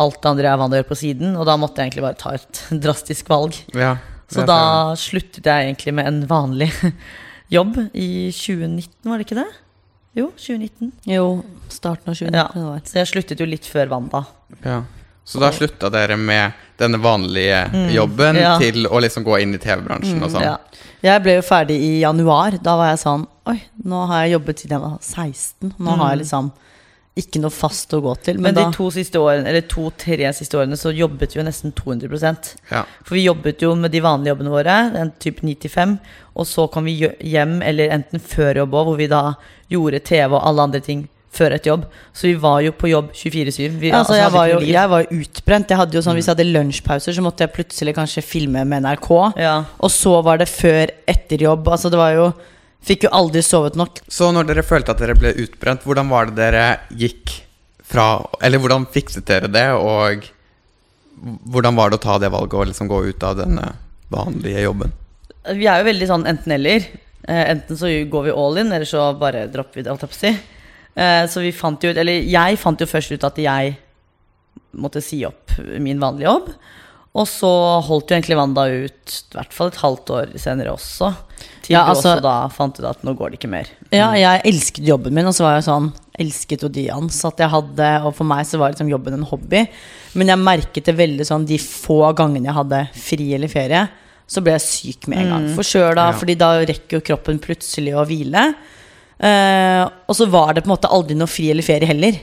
alt 0.00 0.20
det 0.22 0.30
andre 0.30 0.48
jeg 0.48 0.54
er 0.54 0.60
vant 0.62 0.72
til 0.72 0.78
å 0.78 0.80
gjøre 0.80 0.90
på 0.92 1.00
siden. 1.02 1.34
Og 1.36 1.48
da 1.48 1.58
måtte 1.60 1.82
jeg 1.82 1.90
egentlig 1.90 2.06
bare 2.06 2.20
ta 2.20 2.34
et 2.38 2.62
drastisk 2.86 3.32
valg. 3.32 3.58
ja. 3.76 3.96
Så 4.32 4.46
da 4.48 4.56
jeg. 4.56 5.00
sluttet 5.02 5.44
jeg 5.44 5.66
egentlig 5.66 5.92
med 5.92 6.06
en 6.08 6.20
vanlig 6.24 6.70
jobb 7.56 7.74
i 7.92 8.30
2019, 8.32 8.88
var 9.04 9.20
det 9.20 9.26
ikke 9.26 9.36
det? 9.42 9.50
Jo, 10.16 10.30
2019. 10.40 10.88
Jo, 11.08 11.26
starten 11.68 12.12
av 12.12 12.16
2019 12.16 12.38
Ja, 12.40 12.78
så 12.88 12.98
jeg 13.02 13.10
sluttet 13.10 13.42
jo 13.44 13.48
litt 13.48 13.68
før 13.68 13.92
Wanda. 13.92 14.22
Ja. 14.64 14.78
Så 15.24 15.38
da 15.38 15.52
slutta 15.54 15.90
dere 15.92 16.16
med 16.16 16.56
denne 16.80 16.98
vanlige 16.98 17.60
jobben 17.94 18.40
ja. 18.40 18.56
til 18.60 18.88
å 18.88 18.98
liksom 19.04 19.24
gå 19.24 19.38
inn 19.44 19.54
i 19.54 19.60
TV-bransjen 19.62 20.24
og 20.24 20.32
sånn? 20.34 20.48
Ja. 20.48 20.56
Jeg 21.02 21.22
ble 21.22 21.36
jo 21.38 21.44
ferdig 21.46 21.76
i 21.82 21.92
januar. 22.02 22.56
Da 22.62 22.74
var 22.78 22.92
jeg 22.92 23.02
sånn 23.02 23.28
Oi, 23.50 23.56
nå 23.82 24.04
har 24.06 24.22
jeg 24.22 24.36
jobbet 24.36 24.60
siden 24.62 24.76
jeg 24.76 24.82
var 24.84 24.98
16. 25.02 25.72
Nå 25.82 25.94
har 25.98 26.12
jeg 26.12 26.20
liksom 26.20 26.50
ikke 27.18 27.42
noe 27.42 27.52
fast 27.52 27.92
å 27.92 28.00
gå 28.00 28.12
til. 28.24 28.38
Mm. 28.38 28.42
Men 28.42 28.54
Men, 28.54 28.56
de 28.56 28.64
da 28.64 28.72
to 28.76 28.88
siste 28.94 29.20
årene, 29.20 29.48
eller 29.50 29.66
to-tre 29.68 30.30
siste 30.32 30.56
årene 30.56 30.78
så 30.80 30.94
jobbet 30.96 31.34
vi 31.34 31.40
jo 31.40 31.44
nesten 31.44 31.72
200 31.76 32.56
Ja. 32.70 32.84
For 33.04 33.14
vi 33.14 33.26
jobbet 33.26 33.60
jo 33.60 33.74
med 33.76 33.92
de 33.92 34.00
vanlige 34.00 34.32
jobbene 34.32 34.50
våre, 34.54 34.76
en 34.96 35.12
type 35.20 35.42
9-5, 35.44 35.98
og 36.34 36.46
så 36.46 36.70
kom 36.72 36.84
vi 36.84 36.96
hjem, 37.20 37.60
eller 37.62 37.90
enten 37.92 38.20
før 38.20 38.62
jobb 38.62 38.72
òg, 38.72 38.86
hvor 38.86 38.96
vi 38.96 39.06
da 39.12 39.34
gjorde 39.68 40.00
TV 40.00 40.32
og 40.32 40.40
alle 40.42 40.62
andre 40.62 40.80
ting 40.80 41.08
før 41.32 41.54
et 41.56 41.66
jobb. 41.66 41.84
Så 42.12 42.28
vi 42.28 42.34
var 42.40 42.60
jo 42.60 42.72
på 42.72 42.88
jobb 42.90 43.12
24-7. 43.12 43.78
Vi- 43.80 43.90
altså, 43.92 44.16
jeg, 44.16 44.32
var 44.32 44.48
jo, 44.48 44.60
jeg 44.60 44.88
var 44.88 45.02
jo 45.04 45.20
utbrent. 45.20 45.68
Jeg 45.68 45.78
hadde 45.78 45.92
jo 45.96 46.02
sånn, 46.04 46.14
Hvis 46.16 46.26
jeg 46.28 46.36
hadde 46.36 46.52
lunsjpauser, 46.52 47.12
så 47.12 47.22
måtte 47.24 47.40
jeg 47.40 47.52
plutselig 47.52 47.94
kanskje 47.96 48.22
filme 48.22 48.64
med 48.64 48.82
NRK. 48.84 49.32
Ja. 49.40 49.64
Og 49.80 49.90
så 49.90 50.22
var 50.22 50.38
det 50.38 50.48
før 50.48 50.88
etter 51.08 51.38
jobb. 51.40 51.68
Altså 51.68 51.90
det 51.90 51.98
var 51.98 52.12
jo 52.12 52.32
Fikk 52.82 53.06
jo 53.06 53.12
aldri 53.14 53.42
sovet 53.46 53.76
nok. 53.78 54.00
Så 54.10 54.32
når 54.34 54.48
dere 54.48 54.66
følte 54.66 54.94
at 54.94 55.02
dere 55.02 55.14
ble 55.18 55.34
utbrent, 55.44 55.84
hvordan 55.86 56.10
var 56.10 56.30
det 56.30 56.38
dere 56.40 56.66
gikk 56.98 57.38
fra 57.92 58.22
Eller 58.40 58.62
hvordan 58.62 58.86
fikset 58.88 59.26
dere 59.28 59.50
det, 59.52 59.66
og 59.76 60.24
hvordan 61.52 61.76
var 61.76 61.90
det 61.90 61.98
å 62.00 62.02
ta 62.02 62.16
det 62.22 62.30
valget 62.32 62.56
og 62.56 62.70
liksom 62.70 62.88
gå 62.88 63.02
ut 63.10 63.26
av 63.26 63.36
denne 63.42 63.66
vanlige 64.12 64.64
jobben? 64.64 64.94
Vi 65.52 65.66
er 65.68 65.82
jo 65.82 65.88
veldig 65.90 66.08
sånn 66.08 66.26
enten-eller. 66.30 66.86
Eh, 67.28 67.44
enten 67.52 67.78
så 67.78 67.90
går 68.10 68.26
vi 68.26 68.34
all 68.34 68.58
in, 68.62 68.72
eller 68.72 68.88
så 68.88 69.10
bare 69.18 69.44
dropper 69.52 69.78
vi 69.80 69.84
det. 69.84 69.92
alt 69.92 70.02
jeg 70.06 70.12
på 70.14 70.18
si. 70.18 70.32
Eh, 70.94 71.24
så 71.30 71.42
vi 71.44 71.52
fant 71.56 71.84
jo 71.84 71.88
ut 71.88 71.96
Eller 71.96 72.26
jeg 72.28 72.58
fant 72.60 72.80
jo 72.80 72.88
først 72.88 73.14
ut 73.14 73.24
at 73.24 73.38
jeg 73.40 73.76
måtte 74.76 75.00
si 75.04 75.22
opp 75.24 75.54
min 75.80 76.00
vanlige 76.00 76.28
jobb. 76.28 76.50
Og 77.12 77.26
så 77.28 77.48
holdt 77.84 78.08
jo 78.08 78.16
egentlig 78.16 78.38
Wanda 78.38 78.62
ut 78.72 79.16
i 79.34 79.36
hvert 79.36 79.52
fall 79.52 79.68
et 79.68 79.80
halvt 79.82 80.12
år 80.16 80.30
senere 80.40 80.72
også. 80.72 81.10
Til 81.62 81.74
Ja, 81.74 81.82
altså- 81.90 82.14
også 82.16 82.22
da 82.24 82.48
fant 82.48 82.78
ut 82.78 82.86
at 82.88 83.02
nå 83.04 83.12
går 83.14 83.30
det 83.30 83.38
ikke 83.40 83.50
mer. 83.50 83.66
Ja, 83.92 84.12
jeg 84.16 84.42
elsket 84.46 84.86
jobben 84.86 85.12
min, 85.12 85.26
og 85.26 85.34
så 85.34 85.44
var 85.44 85.60
jeg 85.60 85.64
sånn 85.68 85.92
Elsket 86.18 86.60
jo 86.60 86.68
de 86.68 86.88
ansatte 86.92 87.38
jeg 87.40 87.48
hadde, 87.50 88.04
og 88.04 88.14
for 88.14 88.24
meg 88.24 88.44
så 88.44 88.58
var 88.58 88.70
liksom 88.70 88.88
jobben 88.90 89.14
en 89.14 89.22
hobby. 89.24 89.66
Men 90.14 90.26
jeg 90.28 90.38
merket 90.38 90.84
det 90.84 90.94
veldig 90.94 91.24
sånn 91.24 91.46
de 91.46 91.56
få 91.56 92.14
gangene 92.14 92.44
jeg 92.44 92.54
hadde 92.54 92.88
fri 92.92 93.34
eller 93.34 93.48
ferie, 93.48 93.88
så 94.28 94.42
ble 94.44 94.52
jeg 94.52 94.60
syk 94.60 95.08
med 95.08 95.18
en 95.20 95.30
gang. 95.30 95.56
Forkjøla, 95.56 96.12
Ja. 96.12 96.12
fordi 96.12 96.36
da 96.36 96.50
rekker 96.60 96.90
jo 96.90 97.00
kroppen 97.00 97.38
plutselig 97.40 97.94
å 97.94 98.04
hvile. 98.06 98.54
Eh, 99.22 99.82
og 100.10 100.16
så 100.18 100.26
var 100.26 100.50
det 100.54 100.64
på 100.64 100.66
en 100.66 100.74
måte 100.74 100.90
aldri 100.90 101.14
noe 101.14 101.30
fri 101.30 101.46
eller 101.52 101.62
ferie 101.62 101.86
heller. 101.86 102.18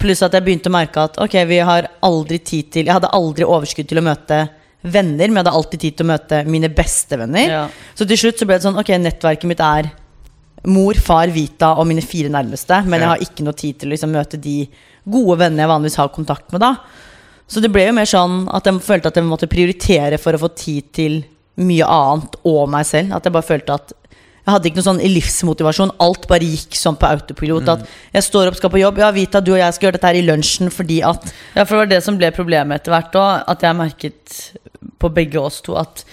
Pluss 0.00 0.20
at 0.26 0.36
jeg 0.36 0.44
begynte 0.44 0.68
å 0.68 0.74
merke 0.74 1.06
at 1.08 1.16
ok, 1.22 1.36
vi 1.48 1.62
har 1.64 1.88
aldri 2.04 2.38
tid 2.44 2.70
til 2.74 2.88
Jeg 2.90 2.98
hadde 2.98 3.12
aldri 3.16 3.46
overskudd 3.48 3.88
til 3.88 4.02
å 4.02 4.04
møte 4.04 4.42
venner, 4.86 5.30
men 5.30 5.40
jeg 5.40 5.42
hadde 5.42 5.54
alltid 5.58 5.82
tid 5.82 5.96
til 5.96 6.06
å 6.06 6.10
møte 6.12 6.42
mine 6.46 6.70
beste 6.72 7.18
venner. 7.18 7.46
Ja. 7.48 7.62
Så 7.96 8.06
til 8.08 8.20
slutt 8.20 8.42
så 8.42 8.48
ble 8.48 8.58
det 8.58 8.66
sånn 8.66 8.76
Ok, 8.78 8.92
nettverket 9.00 9.48
mitt 9.48 9.62
er 9.64 9.88
mor, 10.66 10.98
far, 11.00 11.30
Vita 11.32 11.72
og 11.78 11.88
mine 11.88 12.04
fire 12.04 12.30
nærmeste. 12.32 12.82
Men 12.86 13.02
jeg 13.02 13.12
har 13.14 13.24
ikke 13.24 13.46
noe 13.46 13.56
tid 13.56 13.80
til 13.80 13.90
å 13.90 13.94
liksom 13.94 14.12
møte 14.14 14.40
de 14.40 14.58
gode 15.06 15.38
vennene 15.40 15.64
jeg 15.64 15.72
vanligvis 15.72 16.00
har 16.02 16.14
kontakt 16.14 16.52
med. 16.52 16.60
da 16.60 16.74
Så 17.48 17.62
det 17.64 17.70
ble 17.72 17.86
jo 17.86 17.96
mer 17.96 18.08
sånn 18.10 18.44
at 18.52 18.66
jeg 18.68 18.82
følte 18.84 19.08
at 19.12 19.16
jeg 19.16 19.28
måtte 19.28 19.50
prioritere 19.50 20.20
for 20.20 20.36
å 20.36 20.42
få 20.42 20.52
tid 20.52 20.92
til 20.92 21.22
mye 21.56 21.86
annet 21.88 22.36
og 22.44 22.66
meg 22.68 22.84
selv. 22.88 23.14
At 23.16 23.24
jeg 23.24 23.32
bare 23.36 23.50
følte 23.54 23.78
at 23.80 23.94
jeg 24.46 24.54
hadde 24.54 24.68
ikke 24.70 24.78
noe 24.78 24.86
sånn 24.86 25.00
livsmotivasjon. 25.02 25.90
Alt 26.04 26.28
bare 26.30 26.46
gikk 26.46 26.76
sånn 26.78 26.94
på 27.00 27.08
autopilot. 27.08 27.66
At 27.72 27.88
jeg 28.14 28.22
står 28.28 28.52
opp, 28.52 28.58
skal 28.60 28.70
på 28.70 28.78
jobb. 28.78 29.00
Ja, 29.02 29.08
Vita, 29.10 29.40
du 29.42 29.50
og 29.56 29.58
jeg 29.58 29.74
skal 29.74 29.88
gjøre 29.88 29.98
dette 29.98 30.12
her 30.12 30.18
i 30.20 30.22
lunsjen 30.22 30.70
fordi 30.70 31.00
at 31.02 31.24
Ja, 31.56 31.64
for 31.64 31.74
det 31.74 31.80
var 31.80 31.90
det 31.90 31.98
som 32.06 32.20
ble 32.20 32.30
problemet 32.36 32.78
etter 32.78 32.94
hvert 32.94 33.18
òg. 33.18 33.42
At 33.50 33.64
jeg 33.66 33.78
merket 33.80 34.36
på 35.02 35.10
begge 35.16 35.40
oss 35.42 35.58
to 35.66 35.74
at 35.80 36.04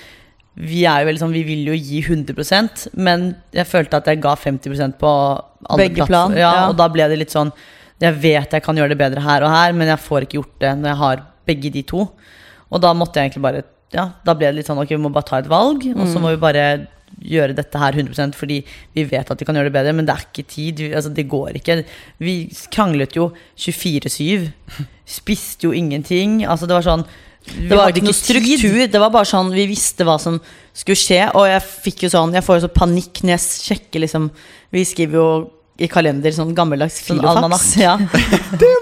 vi 0.58 0.84
er 0.86 1.02
jo 1.02 1.08
veldig 1.10 1.22
sånn 1.22 1.34
Vi 1.34 1.44
vil 1.48 1.64
jo 1.66 1.74
gi 1.74 2.02
100% 2.06 2.84
men 3.02 3.24
jeg 3.56 3.66
følte 3.66 3.98
at 3.98 4.10
jeg 4.12 4.20
ga 4.22 4.36
50% 4.38 4.98
på 5.02 5.12
alle 5.66 5.80
Begge 5.82 6.06
plan, 6.06 6.34
Ja, 6.38 6.52
ja. 6.54 6.66
Og 6.70 6.76
da 6.78 6.86
ble 6.94 7.08
det 7.10 7.18
litt 7.24 7.34
sånn 7.34 7.50
Jeg 8.02 8.14
vet 8.22 8.54
jeg 8.54 8.66
kan 8.66 8.78
gjøre 8.78 8.94
det 8.94 9.00
bedre 9.00 9.24
her 9.26 9.46
og 9.46 9.50
her, 9.54 9.74
men 9.74 9.90
jeg 9.90 10.02
får 10.06 10.28
ikke 10.28 10.38
gjort 10.42 10.58
det 10.62 10.74
når 10.82 10.92
jeg 10.92 11.00
har 11.02 11.24
begge 11.50 11.72
de 11.74 11.82
to. 11.90 12.06
Og 12.70 12.82
da 12.82 12.94
måtte 12.98 13.18
jeg 13.22 13.32
egentlig 13.32 13.46
bare 13.46 13.64
Ja, 13.94 14.10
da 14.26 14.34
ble 14.38 14.50
det 14.52 14.60
litt 14.62 14.70
sånn 14.70 14.82
Ok, 14.82 14.94
vi 14.94 15.02
må 15.02 15.10
bare 15.14 15.30
ta 15.30 15.42
et 15.42 15.50
valg, 15.50 15.86
og 15.94 16.06
så 16.10 16.22
må 16.22 16.34
vi 16.36 16.42
bare 16.42 16.66
gjøre 17.22 17.56
dette 17.58 17.80
her 17.80 17.98
100 18.00 18.34
fordi 18.38 18.62
vi 18.96 19.06
vet 19.10 19.30
at 19.30 19.40
de 19.40 19.46
kan 19.46 19.58
gjøre 19.58 19.70
det 19.70 19.76
bedre, 19.76 19.94
men 19.96 20.08
det 20.08 20.16
er 20.16 20.26
ikke 20.26 20.48
tid. 20.50 20.82
Altså, 20.94 21.12
det 21.14 21.28
går 21.32 21.60
ikke. 21.60 21.82
Vi 22.24 22.36
kranglet 22.74 23.16
jo 23.18 23.30
24-7. 23.60 24.50
Spiste 25.20 25.68
jo 25.68 25.76
ingenting. 25.76 26.42
Altså, 26.46 26.70
det 26.70 26.78
var 26.78 26.88
sånn 26.88 27.06
Det 27.44 27.76
var 27.76 27.92
ikke 27.92 28.06
noe 28.08 28.16
struktur. 28.16 28.86
Det 28.88 29.02
var 29.02 29.12
bare 29.12 29.28
sånn 29.28 29.52
Vi 29.52 29.68
visste 29.68 30.08
hva 30.08 30.16
som 30.22 30.40
skulle 30.72 31.00
skje. 31.00 31.26
Og 31.36 31.48
jeg 31.50 31.66
fikk 31.88 32.06
jo 32.08 32.14
sånn 32.14 32.36
Jeg 32.38 32.46
får 32.46 32.60
jo 32.60 32.66
så 32.68 32.72
panikk 32.76 33.24
når 33.24 33.36
jeg 33.36 33.46
sjekker 33.68 34.06
liksom 34.06 34.30
Vi 34.74 34.86
skriver 34.88 35.20
jo 35.20 35.28
i 35.82 35.88
kalender 35.90 36.30
sånn 36.36 36.52
gammeldags 36.54 37.00
Sånn 37.02 37.18
filofax. 37.18 37.72
Ja. 37.82 37.96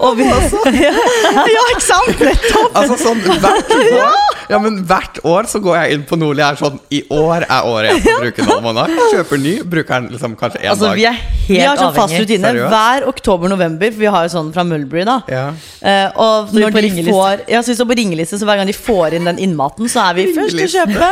Og 0.04 0.18
vi, 0.18 0.26
ja, 0.84 1.62
ikke 1.72 1.80
sant? 1.80 2.18
Nettopp! 2.20 2.74
Altså 2.76 2.98
sånn 3.00 3.22
hvert 3.40 3.70
år 3.72 4.18
Ja, 4.52 4.58
men 4.60 4.82
hvert 4.84 5.20
år 5.24 5.46
så 5.48 5.60
går 5.64 5.78
jeg 5.78 5.94
inn 5.96 6.02
på 6.10 6.18
Nordli 6.20 6.42
er 6.44 6.58
sånn 6.60 6.76
I 6.92 7.00
år 7.16 7.46
er 7.46 7.68
året 7.70 7.94
jeg 7.94 8.02
skal 8.04 8.20
bruke 8.26 8.44
en 8.44 8.50
almanakk. 8.58 8.92
Kjøper 9.14 9.40
ny, 9.40 9.54
bruker 9.72 9.94
den 10.02 10.10
liksom 10.12 10.34
kanskje 10.36 10.60
én 10.60 10.68
Altså, 10.74 10.90
dag. 10.90 10.98
vi 11.00 11.06
er 11.08 11.16
helt 11.16 11.48
Vi 11.48 11.60
har 11.64 11.80
sånn 11.80 11.94
fast 11.96 12.18
rutine 12.20 12.50
Seriøst? 12.52 12.74
hver 12.74 13.06
oktober-november, 13.14 13.94
for 13.94 14.04
vi 14.04 14.10
har 14.12 14.26
jo 14.28 14.32
sånn 14.34 14.52
fra 14.52 14.66
Mulberry, 14.68 15.06
da. 15.08 15.16
Ja. 15.32 15.46
Uh, 15.80 16.20
og 16.26 16.52
Så 16.52 16.60
når 16.60 16.76
de 16.76 17.06
får 17.08 17.46
Ja, 17.54 17.62
så 17.64 17.72
vi 17.72 17.78
står 17.80 17.88
på 17.94 17.98
ringeliste, 18.02 18.36
så 18.42 18.48
hver 18.50 18.60
gang 18.60 18.68
de 18.68 18.76
får 18.76 19.16
inn 19.16 19.30
den 19.30 19.40
innmaten, 19.48 19.88
så 19.88 20.04
er 20.10 20.20
vi 20.20 20.28
først 20.36 20.58
til 20.60 20.68
å 20.68 20.72
kjøpe. 20.76 21.10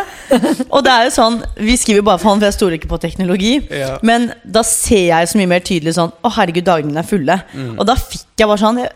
Og 0.69 0.85
det 0.85 0.93
er 0.99 1.09
jo 1.09 1.17
sånn 1.17 1.41
Vi 1.57 1.79
skriver 1.81 2.05
bare 2.13 2.21
for 2.21 2.35
han, 2.35 2.43
for 2.45 2.51
jeg 2.51 2.59
stoler 2.59 2.77
ikke 2.77 2.93
på 2.93 3.01
teknologi. 3.01 3.55
Ja. 3.73 3.97
Men 4.05 4.29
da 4.45 4.61
ser 4.67 5.07
jeg 5.09 5.33
så 5.33 5.41
mye 5.41 5.49
mer 5.57 5.65
tydelig 5.71 5.97
sånn 5.97 6.13
Å, 6.21 6.35
herregud, 6.37 6.67
dagene 6.67 6.91
mine 6.93 7.03
er 7.05 7.11
fulle. 7.15 7.41
Mm. 7.55 7.75
Og 7.79 7.87
da 7.89 7.97
fikk 8.01 8.29
jeg 8.43 8.51
bare 8.51 8.65
sånn 8.67 8.85
jeg, 8.85 8.93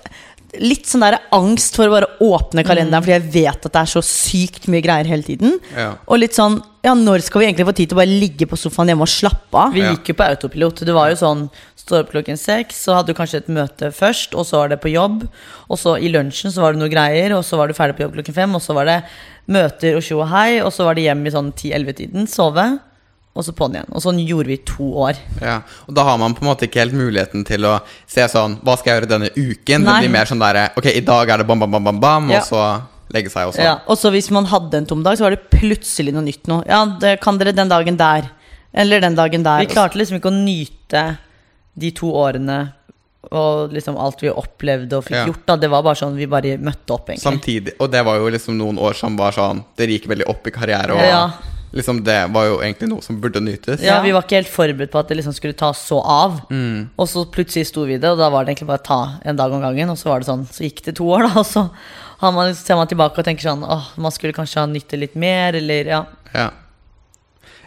Litt 0.63 0.87
sånn 0.87 1.03
der 1.03 1.17
angst 1.35 1.75
for 1.75 1.89
å 1.91 1.95
bare 1.97 2.07
åpne 2.23 2.63
kalenderen, 2.63 3.03
fordi 3.03 3.17
jeg 3.17 3.31
vet 3.35 3.65
at 3.67 3.73
det 3.75 3.81
er 3.81 3.89
så 3.91 3.99
sykt 4.07 4.69
mye 4.71 4.85
greier 4.85 5.09
hele 5.11 5.27
tiden. 5.27 5.57
Ja. 5.75 5.89
Og 6.07 6.21
litt 6.23 6.37
sånn 6.39 6.61
Ja, 6.85 6.93
når 6.95 7.25
skal 7.27 7.41
vi 7.41 7.47
egentlig 7.49 7.67
få 7.67 7.75
tid 7.75 7.89
til 7.91 7.97
å 7.97 8.01
bare 8.03 8.19
ligge 8.21 8.47
på 8.47 8.59
sofaen 8.61 8.93
hjemme 8.93 9.03
og 9.03 9.11
slappe 9.11 9.57
av? 9.59 9.73
Vi 9.75 9.81
Ja. 9.83 9.91
gikk 9.97 10.13
jo 10.13 10.15
på 10.21 10.29
autopilot. 10.29 10.85
Det 10.87 10.95
var 10.95 11.11
jo 11.11 11.17
sånn 11.23 11.49
Står 11.85 12.05
opp 12.05 12.13
klokken 12.15 12.39
seks, 12.41 12.79
så 12.87 12.95
hadde 12.97 13.11
du 13.13 13.15
kanskje 13.19 13.43
et 13.43 13.49
møte 13.53 13.91
først, 13.93 14.33
og 14.39 14.47
så 14.49 14.57
var 14.63 14.69
det 14.73 14.79
på 14.81 14.89
jobb. 14.95 15.27
Og 15.69 15.77
så 15.77 15.99
i 16.01 16.09
lunsjen 16.09 16.49
så 16.55 16.63
var 16.63 16.73
det 16.73 16.81
noe 16.81 16.89
greier, 16.89 17.35
og 17.37 17.43
så 17.45 17.59
var 17.61 17.69
du 17.69 17.75
ferdig 17.77 17.97
på 17.99 18.07
jobb 18.07 18.15
klokken 18.15 18.33
fem, 18.39 18.55
og 18.57 18.63
så 18.65 18.73
var 18.73 18.87
det 18.89 19.03
møter 19.53 19.99
og 19.99 20.03
tjo 20.07 20.23
og 20.23 20.29
hei, 20.31 20.61
og 20.65 20.73
så 20.73 20.87
var 20.87 20.95
det 20.97 21.05
hjem 21.05 21.27
i 21.27 21.33
sånn 21.35 21.51
10-11-tiden, 21.53 22.25
sove, 22.31 22.79
og 23.35 23.43
så 23.45 23.53
på'n 23.53 23.75
igjen. 23.75 23.89
Og 23.93 24.03
sånn 24.05 24.19
gjorde 24.27 24.47
vi 24.47 24.55
i 24.55 24.65
to 24.65 24.87
år. 25.09 25.17
Ja, 25.43 25.57
og 25.89 25.95
da 25.95 26.05
har 26.05 26.19
man 26.19 26.35
på 26.35 26.43
en 26.45 26.49
måte 26.53 26.69
ikke 26.69 26.81
helt 26.85 26.95
muligheten 26.95 27.45
til 27.45 27.65
å 27.67 27.81
se 28.07 28.23
sånn 28.31 28.61
Hva 28.63 28.77
skal 28.79 28.93
jeg 28.93 29.01
gjøre 29.03 29.11
denne 29.11 29.31
uken? 29.35 29.83
Nei. 29.83 30.01
Det 30.01 30.07
blir 30.09 30.13
mer 30.15 30.27
sånn 30.31 30.39
derre 30.45 30.69
Ok, 30.79 30.87
i 30.95 31.01
dag 31.01 31.29
er 31.29 31.39
det 31.43 31.47
bam, 31.49 31.59
bam, 31.59 31.71
bam, 31.71 31.85
bam, 31.85 31.99
bam 32.01 32.31
Ja. 32.31 32.39
og 32.39 32.45
så 32.47 32.83
legge 33.15 33.31
seg 33.31 33.49
og 33.49 33.55
så 33.55 33.63
Ja. 33.63 33.75
Og 33.89 33.99
så 33.99 34.11
hvis 34.15 34.31
man 34.31 34.47
hadde 34.47 34.75
en 34.79 34.87
tom 34.87 35.03
dag, 35.03 35.17
så 35.19 35.27
var 35.27 35.31
det 35.35 35.51
plutselig 35.51 36.13
noe 36.15 36.23
nytt 36.23 36.47
nå. 36.47 36.63
Ja, 36.67 36.85
det 37.01 37.21
kan 37.21 37.37
dere 37.39 37.53
den 37.53 37.69
dagen 37.69 37.97
der. 37.97 38.31
Eller 38.73 39.01
den 39.01 39.15
dagen 39.15 39.43
der. 39.43 39.61
Vi 39.61 39.67
klarte 39.75 39.95
liksom 39.99 40.19
ikke 40.21 40.31
å 40.31 40.39
nyte 40.45 41.19
de 41.79 41.91
to 41.91 42.07
årene 42.15 42.73
og 43.33 43.73
liksom 43.73 43.97
alt 43.99 44.21
vi 44.21 44.29
opplevde 44.31 44.93
og 44.99 45.05
fikk 45.07 45.17
Ja. 45.17 45.27
gjort. 45.27 45.47
da 45.47 45.57
Det 45.57 45.71
var 45.71 45.83
bare 45.83 45.95
sånn 45.97 46.15
vi 46.17 46.27
bare 46.27 46.57
møtte 46.59 46.91
opp, 46.93 47.09
egentlig. 47.09 47.23
Samtidig, 47.23 47.73
og 47.81 47.91
det 47.91 48.05
var 48.05 48.17
jo 48.19 48.29
liksom 48.31 48.57
noen 48.59 48.79
år 48.79 48.95
som 48.95 49.17
var 49.17 49.33
sånn 49.33 49.65
Dere 49.77 49.89
gikk 49.99 50.07
veldig 50.07 50.29
opp 50.29 50.47
i 50.47 50.51
karriere, 50.51 50.91
og 50.93 51.01
Ja. 51.01 51.31
Liksom 51.75 52.01
det 52.07 52.19
var 52.35 52.47
jo 52.49 52.57
egentlig 52.63 52.89
noe 52.93 53.03
som 53.05 53.19
burde 53.21 53.43
nytes. 53.43 53.83
Ja, 53.85 54.01
Vi 54.05 54.13
var 54.15 54.25
ikke 54.25 54.39
helt 54.39 54.51
forberedt 54.53 54.93
på 54.95 55.01
at 55.03 55.11
det 55.11 55.19
liksom 55.19 55.35
skulle 55.37 55.57
ta 55.59 55.73
så 55.75 55.99
av. 56.01 56.41
Og 56.97 57.11
så 57.11 57.25
plutselig 57.35 57.67
sto 57.71 57.85
vi 57.89 57.99
det, 57.99 58.11
og 58.15 58.19
da 58.23 58.31
var 58.33 58.45
det 58.45 58.55
egentlig 58.55 58.71
bare 58.71 58.83
å 58.83 58.89
ta 58.89 59.01
en 59.25 59.37
dag 59.41 59.53
om 59.53 59.63
gangen. 59.65 59.91
Og 59.91 59.99
så 60.01 60.13
var 60.13 60.23
det 60.23 60.31
sånn, 60.31 60.47
så 60.51 60.67
gikk 60.67 60.85
det 60.87 60.97
to 61.01 61.09
år, 61.11 61.27
da, 61.29 61.33
og 61.43 61.47
så 61.49 61.69
har 62.25 62.33
man, 62.33 62.55
ser 62.57 62.79
man 62.79 62.89
tilbake 62.89 63.21
og 63.21 63.27
tenker 63.27 63.51
sånn 63.51 63.65
åh, 63.67 63.89
man 64.01 64.15
skulle 64.15 64.37
kanskje 64.37 64.63
ha 64.63 64.69
nytt 64.71 64.89
det 64.95 65.01
litt 65.03 65.17
mer, 65.19 65.59
eller 65.59 65.91
ja. 65.91 66.05
Ja. 66.33 66.51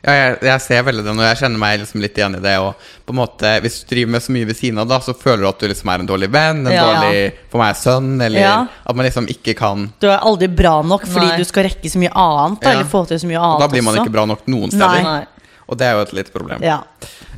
Ja, 0.03 0.13
jeg, 0.13 0.37
jeg 0.45 0.61
ser 0.61 0.83
veldig 0.87 1.03
den, 1.03 1.19
og 1.19 1.25
jeg 1.25 1.37
kjenner 1.41 1.59
meg 1.59 1.79
liksom 1.81 2.01
litt 2.03 2.17
igjen 2.19 2.35
i 2.37 2.41
det. 2.43 2.53
Og 2.61 2.75
på 3.07 3.13
en 3.15 3.19
måte, 3.19 3.53
Hvis 3.63 3.79
du 3.83 3.95
driver 3.95 4.11
med 4.11 4.21
så 4.23 4.31
mye 4.35 4.45
ved 4.45 4.55
siden 4.59 4.79
av, 4.83 4.87
da, 4.87 4.99
så 5.03 5.15
føler 5.17 5.41
du 5.43 5.47
at 5.49 5.59
du 5.59 5.67
liksom 5.67 5.89
er 5.93 5.99
en 6.03 6.07
dårlig 6.07 6.29
venn, 6.31 6.61
en 6.67 6.73
Ja. 6.73 6.85
dårlig 6.85 7.33
for 7.49 7.57
meg 7.63 7.75
sønn, 7.75 8.21
eller 8.21 8.39
Ja. 8.39 8.67
at 8.85 8.95
man 8.95 9.05
liksom 9.05 9.27
ikke 9.27 9.55
kan 9.57 9.91
Du 9.99 10.07
er 10.09 10.19
aldri 10.19 10.47
bra 10.47 10.81
nok 10.81 11.05
fordi 11.07 11.27
Nei. 11.27 11.37
du 11.37 11.43
skal 11.45 11.63
rekke 11.65 11.89
så 11.89 11.97
mye 11.97 12.13
annet. 12.13 12.61
Da, 12.61 12.69
Ja. 12.69 12.75
Eller 12.79 12.89
få 12.91 13.07
til 13.07 13.17
så 13.19 13.27
mye 13.27 13.37
Og 13.39 13.45
annet 13.55 13.59
da 13.59 13.67
blir 13.73 13.83
man 13.83 13.95
også. 13.95 14.05
ikke 14.05 14.11
bra 14.13 14.25
nok 14.25 14.45
noen 14.47 14.69
steder. 14.71 15.03
Nei. 15.03 15.25
Og 15.69 15.77
det 15.77 15.87
er 15.87 15.93
jo 15.97 16.01
et 16.01 16.13
lite 16.13 16.31
problem. 16.31 16.61
Ja. 16.61 16.81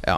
Ja. 0.06 0.18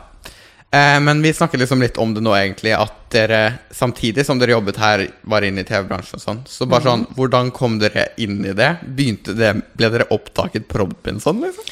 Eh, 0.74 1.00
men 1.00 1.22
vi 1.22 1.34
snakker 1.34 1.60
liksom 1.60 1.82
litt 1.82 1.98
om 2.00 2.14
det 2.14 2.22
nå, 2.24 2.32
egentlig. 2.32 2.72
At 2.80 2.94
dere 3.12 3.60
samtidig 3.76 4.24
som 4.26 4.40
dere 4.40 4.52
jobbet 4.56 4.78
her, 4.78 5.08
var 5.28 5.42
inne 5.44 5.60
i 5.60 5.64
TV-bransjen 5.68 6.16
og 6.16 6.22
sånn. 6.22 6.40
Så 6.48 6.66
bare 6.68 6.82
sånn, 6.82 7.06
hvordan 7.14 7.52
kom 7.52 7.78
dere 7.80 8.08
inn 8.18 8.46
i 8.46 8.54
det? 8.54 8.78
Begynte 8.88 9.36
det 9.36 9.62
Ble 9.76 9.90
dere 9.90 10.06
opptaket 10.12 10.68
på 10.70 10.80
Robinson, 10.80 11.42
liksom? 11.42 11.66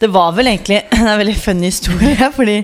Det 0.00 0.10
var 0.12 0.32
vel 0.36 0.46
egentlig 0.52 0.82
en 0.98 1.12
veldig 1.22 1.36
funny 1.40 1.70
historie. 1.70 2.30
Fordi 2.36 2.58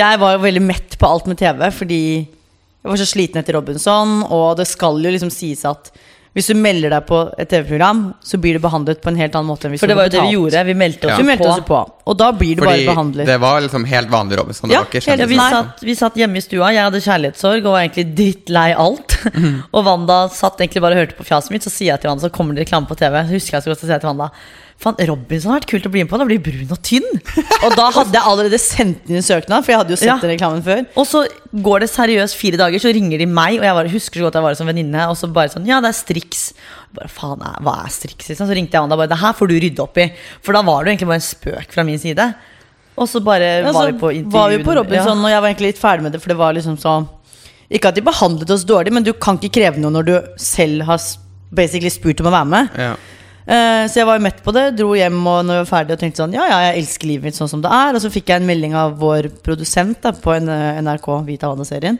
jeg 0.00 0.20
var 0.22 0.36
jo 0.36 0.44
veldig 0.44 0.62
mett 0.62 0.98
på 1.00 1.08
alt 1.10 1.26
med 1.30 1.38
TV. 1.40 1.66
Fordi 1.74 2.02
jeg 2.20 2.88
var 2.94 2.96
så 3.00 3.08
sliten 3.10 3.42
etter 3.42 3.58
Robinson, 3.58 4.20
og 4.32 4.54
det 4.60 4.68
skal 4.70 4.96
jo 5.02 5.10
liksom 5.12 5.32
sies 5.34 5.64
at 5.68 5.90
hvis 6.30 6.46
du 6.46 6.54
melder 6.54 6.92
deg 6.94 7.02
på 7.08 7.16
et 7.42 7.48
TV-program, 7.50 8.04
så 8.22 8.38
blir 8.38 8.54
du 8.54 8.60
behandlet 8.62 9.00
på 9.02 9.10
en 9.10 9.16
helt 9.18 9.34
annen 9.34 9.48
måte 9.50 9.66
enn 9.66 9.72
hvis 9.74 9.82
For 9.82 9.90
det 9.90 9.96
var 9.98 10.06
jo 10.06 10.12
det 10.14 10.20
vi 10.28 10.36
gjorde. 10.36 10.60
Vi 10.68 10.76
meldte 10.78 11.08
oss 11.10 11.18
Vi 11.18 11.24
meldte 11.26 11.48
oss 11.50 11.64
på. 11.66 11.80
Og 12.06 12.16
da 12.20 12.28
blir 12.30 12.54
du 12.54 12.62
Fordi 12.62 12.84
bare 12.84 12.92
behandlet. 12.94 13.26
det 13.26 13.38
var 13.42 13.58
liksom 13.64 13.84
helt 13.90 14.12
vanlig 14.14 14.38
Robinson. 14.38 14.70
Det 14.70 14.76
Ja, 14.76 14.84
var 14.84 14.94
ikke 14.94 15.10
helt- 15.10 15.28
vi, 15.32 15.40
satt, 15.42 15.82
vi 15.90 15.96
satt 15.98 16.20
hjemme 16.22 16.38
i 16.38 16.44
stua, 16.46 16.70
jeg 16.70 16.86
hadde 16.86 17.02
kjærlighetssorg 17.02 17.66
og 17.66 17.72
var 17.74 17.82
egentlig 17.82 18.06
drittlei 18.14 18.68
alt. 18.78 19.18
og 19.74 19.84
Wanda 19.90 20.20
satt 20.30 20.62
egentlig 20.62 20.84
bare 20.86 20.94
og 20.94 21.02
hørte 21.02 21.18
på 21.18 21.26
fjaset 21.26 21.50
mitt, 21.50 21.66
så 21.66 21.74
sier 21.74 21.90
jeg 21.96 22.04
til 22.06 22.12
Wanda, 22.14 22.28
så 22.28 22.32
kommer 22.38 22.54
det 22.54 22.62
reklame 22.68 22.86
på 22.86 22.94
TV. 23.02 23.24
Husker 23.34 23.58
jeg 23.58 23.66
så 23.66 23.74
godt 23.74 23.82
å 23.82 23.90
si 23.90 23.98
til 23.98 24.08
Wanda 24.12 24.30
Faen, 24.80 24.96
Robinson 25.10 25.50
har 25.52 25.58
vært 25.60 25.68
kult 25.68 25.84
å 25.84 25.90
bli 25.92 26.00
med 26.04 26.08
på, 26.08 26.16
da 26.16 26.24
blir 26.24 26.38
brun 26.40 26.70
og 26.72 26.78
tynn. 26.88 27.04
Og 27.66 27.74
da 27.76 27.90
hadde 27.92 28.14
jeg 28.16 28.24
allerede 28.24 28.56
sendt 28.62 29.10
inn 29.10 29.18
en 29.18 29.24
søknad, 29.26 29.60
for 29.66 29.74
jeg 29.74 29.80
hadde 29.82 29.92
jo 29.92 29.98
sett 30.00 30.08
Ja. 30.08 30.14
den 30.22 30.30
reklamen 30.32 30.62
før. 30.64 30.86
Og 30.96 31.04
så 31.06 31.26
går 31.52 31.80
det 31.84 31.90
seriøst 31.92 32.34
fire 32.40 32.56
dager, 32.56 32.80
så 32.80 32.88
ringer 32.96 33.18
de 33.20 33.26
meg, 33.28 33.58
og 33.60 33.66
jeg 33.68 33.76
bare, 33.76 33.92
husker 33.92 34.20
så 34.22 34.24
godt 34.30 34.38
jeg 34.40 34.42
var 34.46 34.54
som 34.56 34.66
venninne, 34.70 35.02
og 35.10 35.18
så 35.20 35.28
bare 35.30 35.52
sånn 35.52 35.66
Ja, 35.68 35.82
det 35.84 35.90
er 35.92 35.98
Strix. 36.00 36.54
Bare 36.96 37.08
faen, 37.12 37.44
hva 37.60 37.74
er 37.84 37.90
Strix? 37.92 38.30
Liksom? 38.32 38.48
Så 38.48 38.56
ringte 38.56 38.72
jeg 38.72 38.80
og 38.82 38.88
bare 38.96 39.06
Det 39.12 39.18
her 39.20 39.32
får 39.36 39.48
du 39.52 39.54
rydde 39.60 39.84
opp 39.84 39.98
i. 40.00 40.08
For 40.42 40.52
da 40.56 40.62
var 40.62 40.82
det 40.82 40.88
jo 40.88 40.96
egentlig 40.96 41.10
bare 41.12 41.20
en 41.20 41.28
spøk 41.28 41.76
fra 41.76 41.84
min 41.84 41.98
side. 42.00 42.34
Og 42.96 43.06
så 43.06 43.20
bare 43.22 43.52
Ja, 43.60 43.72
var 43.72 43.92
vi 43.92 43.98
på 44.00 44.14
intervju. 44.16 44.32
var 44.32 44.48
vi 44.48 44.58
på 44.64 44.74
Robinson, 44.80 45.18
Ja. 45.20 45.24
og 45.24 45.30
jeg 45.30 45.40
var 45.44 45.48
egentlig 45.52 45.70
litt 45.74 45.78
ferdig 45.84 46.02
med 46.02 46.12
det, 46.12 46.22
for 46.22 46.28
det 46.32 46.38
var 46.40 46.52
liksom 46.56 46.78
så 46.80 46.96
Ikke 47.70 47.88
at 47.92 47.94
de 47.94 48.00
behandlet 48.02 48.50
oss 48.50 48.64
dårlig, 48.64 48.90
men 48.92 49.04
du 49.04 49.12
kan 49.12 49.36
ikke 49.38 49.52
kreve 49.60 49.76
noe 49.78 49.92
når 49.92 50.04
du 50.08 50.16
selv 50.40 50.82
har 50.88 50.98
basically 51.52 51.90
spurt 51.90 52.18
om 52.20 52.26
å 52.26 52.32
være 52.32 52.46
med. 52.48 52.70
Ja. 52.76 52.96
Eh, 53.50 53.84
så 53.90 53.98
jeg 53.98 54.06
var 54.06 54.18
jo 54.18 54.22
mett 54.28 54.42
på 54.44 54.54
det, 54.54 54.64
dro 54.78 54.92
hjem 54.94 55.18
og 55.26 55.42
når 55.46 55.56
jeg 55.56 55.64
var 55.64 55.70
ferdig 55.72 55.94
og 55.96 56.02
tenkte 56.04 56.22
sånn 56.22 56.34
Ja, 56.36 56.44
ja, 56.46 56.58
jeg 56.68 56.84
elsker 56.84 57.10
livet 57.10 57.30
mitt 57.30 57.38
sånn 57.38 57.50
som 57.50 57.62
det 57.64 57.72
er. 57.74 57.96
Og 57.96 58.02
så 58.04 58.12
fikk 58.14 58.30
jeg 58.30 58.42
en 58.42 58.50
melding 58.50 58.76
av 58.78 58.98
vår 59.00 59.30
produsent 59.42 59.98
da, 60.04 60.14
på 60.14 60.36
en, 60.36 60.50
eh, 60.54 60.82
NRK 60.84 61.08
Vita 61.26 61.50
Wanda-serien. 61.50 61.98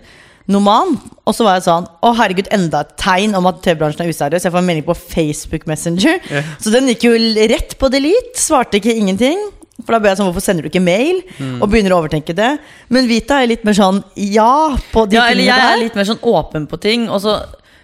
Noman. 0.51 0.97
Og 1.29 1.35
så 1.37 1.45
var 1.47 1.59
jeg 1.59 1.67
sånn 1.69 1.87
Å, 1.87 2.11
herregud, 2.19 2.49
enda 2.55 2.81
et 2.83 2.97
tegn 2.99 3.37
om 3.39 3.47
at 3.51 3.61
TV-bransjen 3.63 4.03
er 4.07 4.11
useriøs. 4.11 4.47
Jeg 4.47 4.55
får 4.55 4.63
en 4.63 4.69
melding 4.71 4.87
på 4.87 4.97
Facebook 4.99 5.67
Messenger. 5.71 6.19
Så 6.63 6.73
den 6.75 6.91
gikk 6.91 7.07
jo 7.07 7.15
rett 7.53 7.77
på 7.79 7.91
delete. 7.93 8.35
Svarte 8.41 8.81
ikke 8.81 8.97
ingenting. 8.97 9.39
For 9.85 9.95
da 9.95 10.01
ble 10.03 10.11
jeg 10.11 10.19
sånn, 10.19 10.29
hvorfor 10.29 10.45
sender 10.45 10.67
du 10.67 10.71
ikke 10.71 10.83
mail? 10.83 11.23
Og 11.63 11.71
begynner 11.71 11.95
å 11.95 12.01
overtenke 12.03 12.35
det. 12.37 12.51
Men 12.93 13.07
Vita 13.09 13.39
er 13.41 13.49
litt 13.53 13.63
mer 13.65 13.77
sånn 13.79 14.03
ja 14.19 14.77
på 14.93 15.07
de 15.09 15.17
Ja, 15.17 15.29
eller 15.31 15.41
tingene 15.41 15.63
jeg 15.63 15.77
er 15.77 15.83
litt 15.85 15.97
mer 15.97 16.09
sånn 16.11 16.21
åpen 16.21 16.67
på 16.69 16.81
ting. 16.83 17.07
Og 17.09 17.23
så 17.25 17.39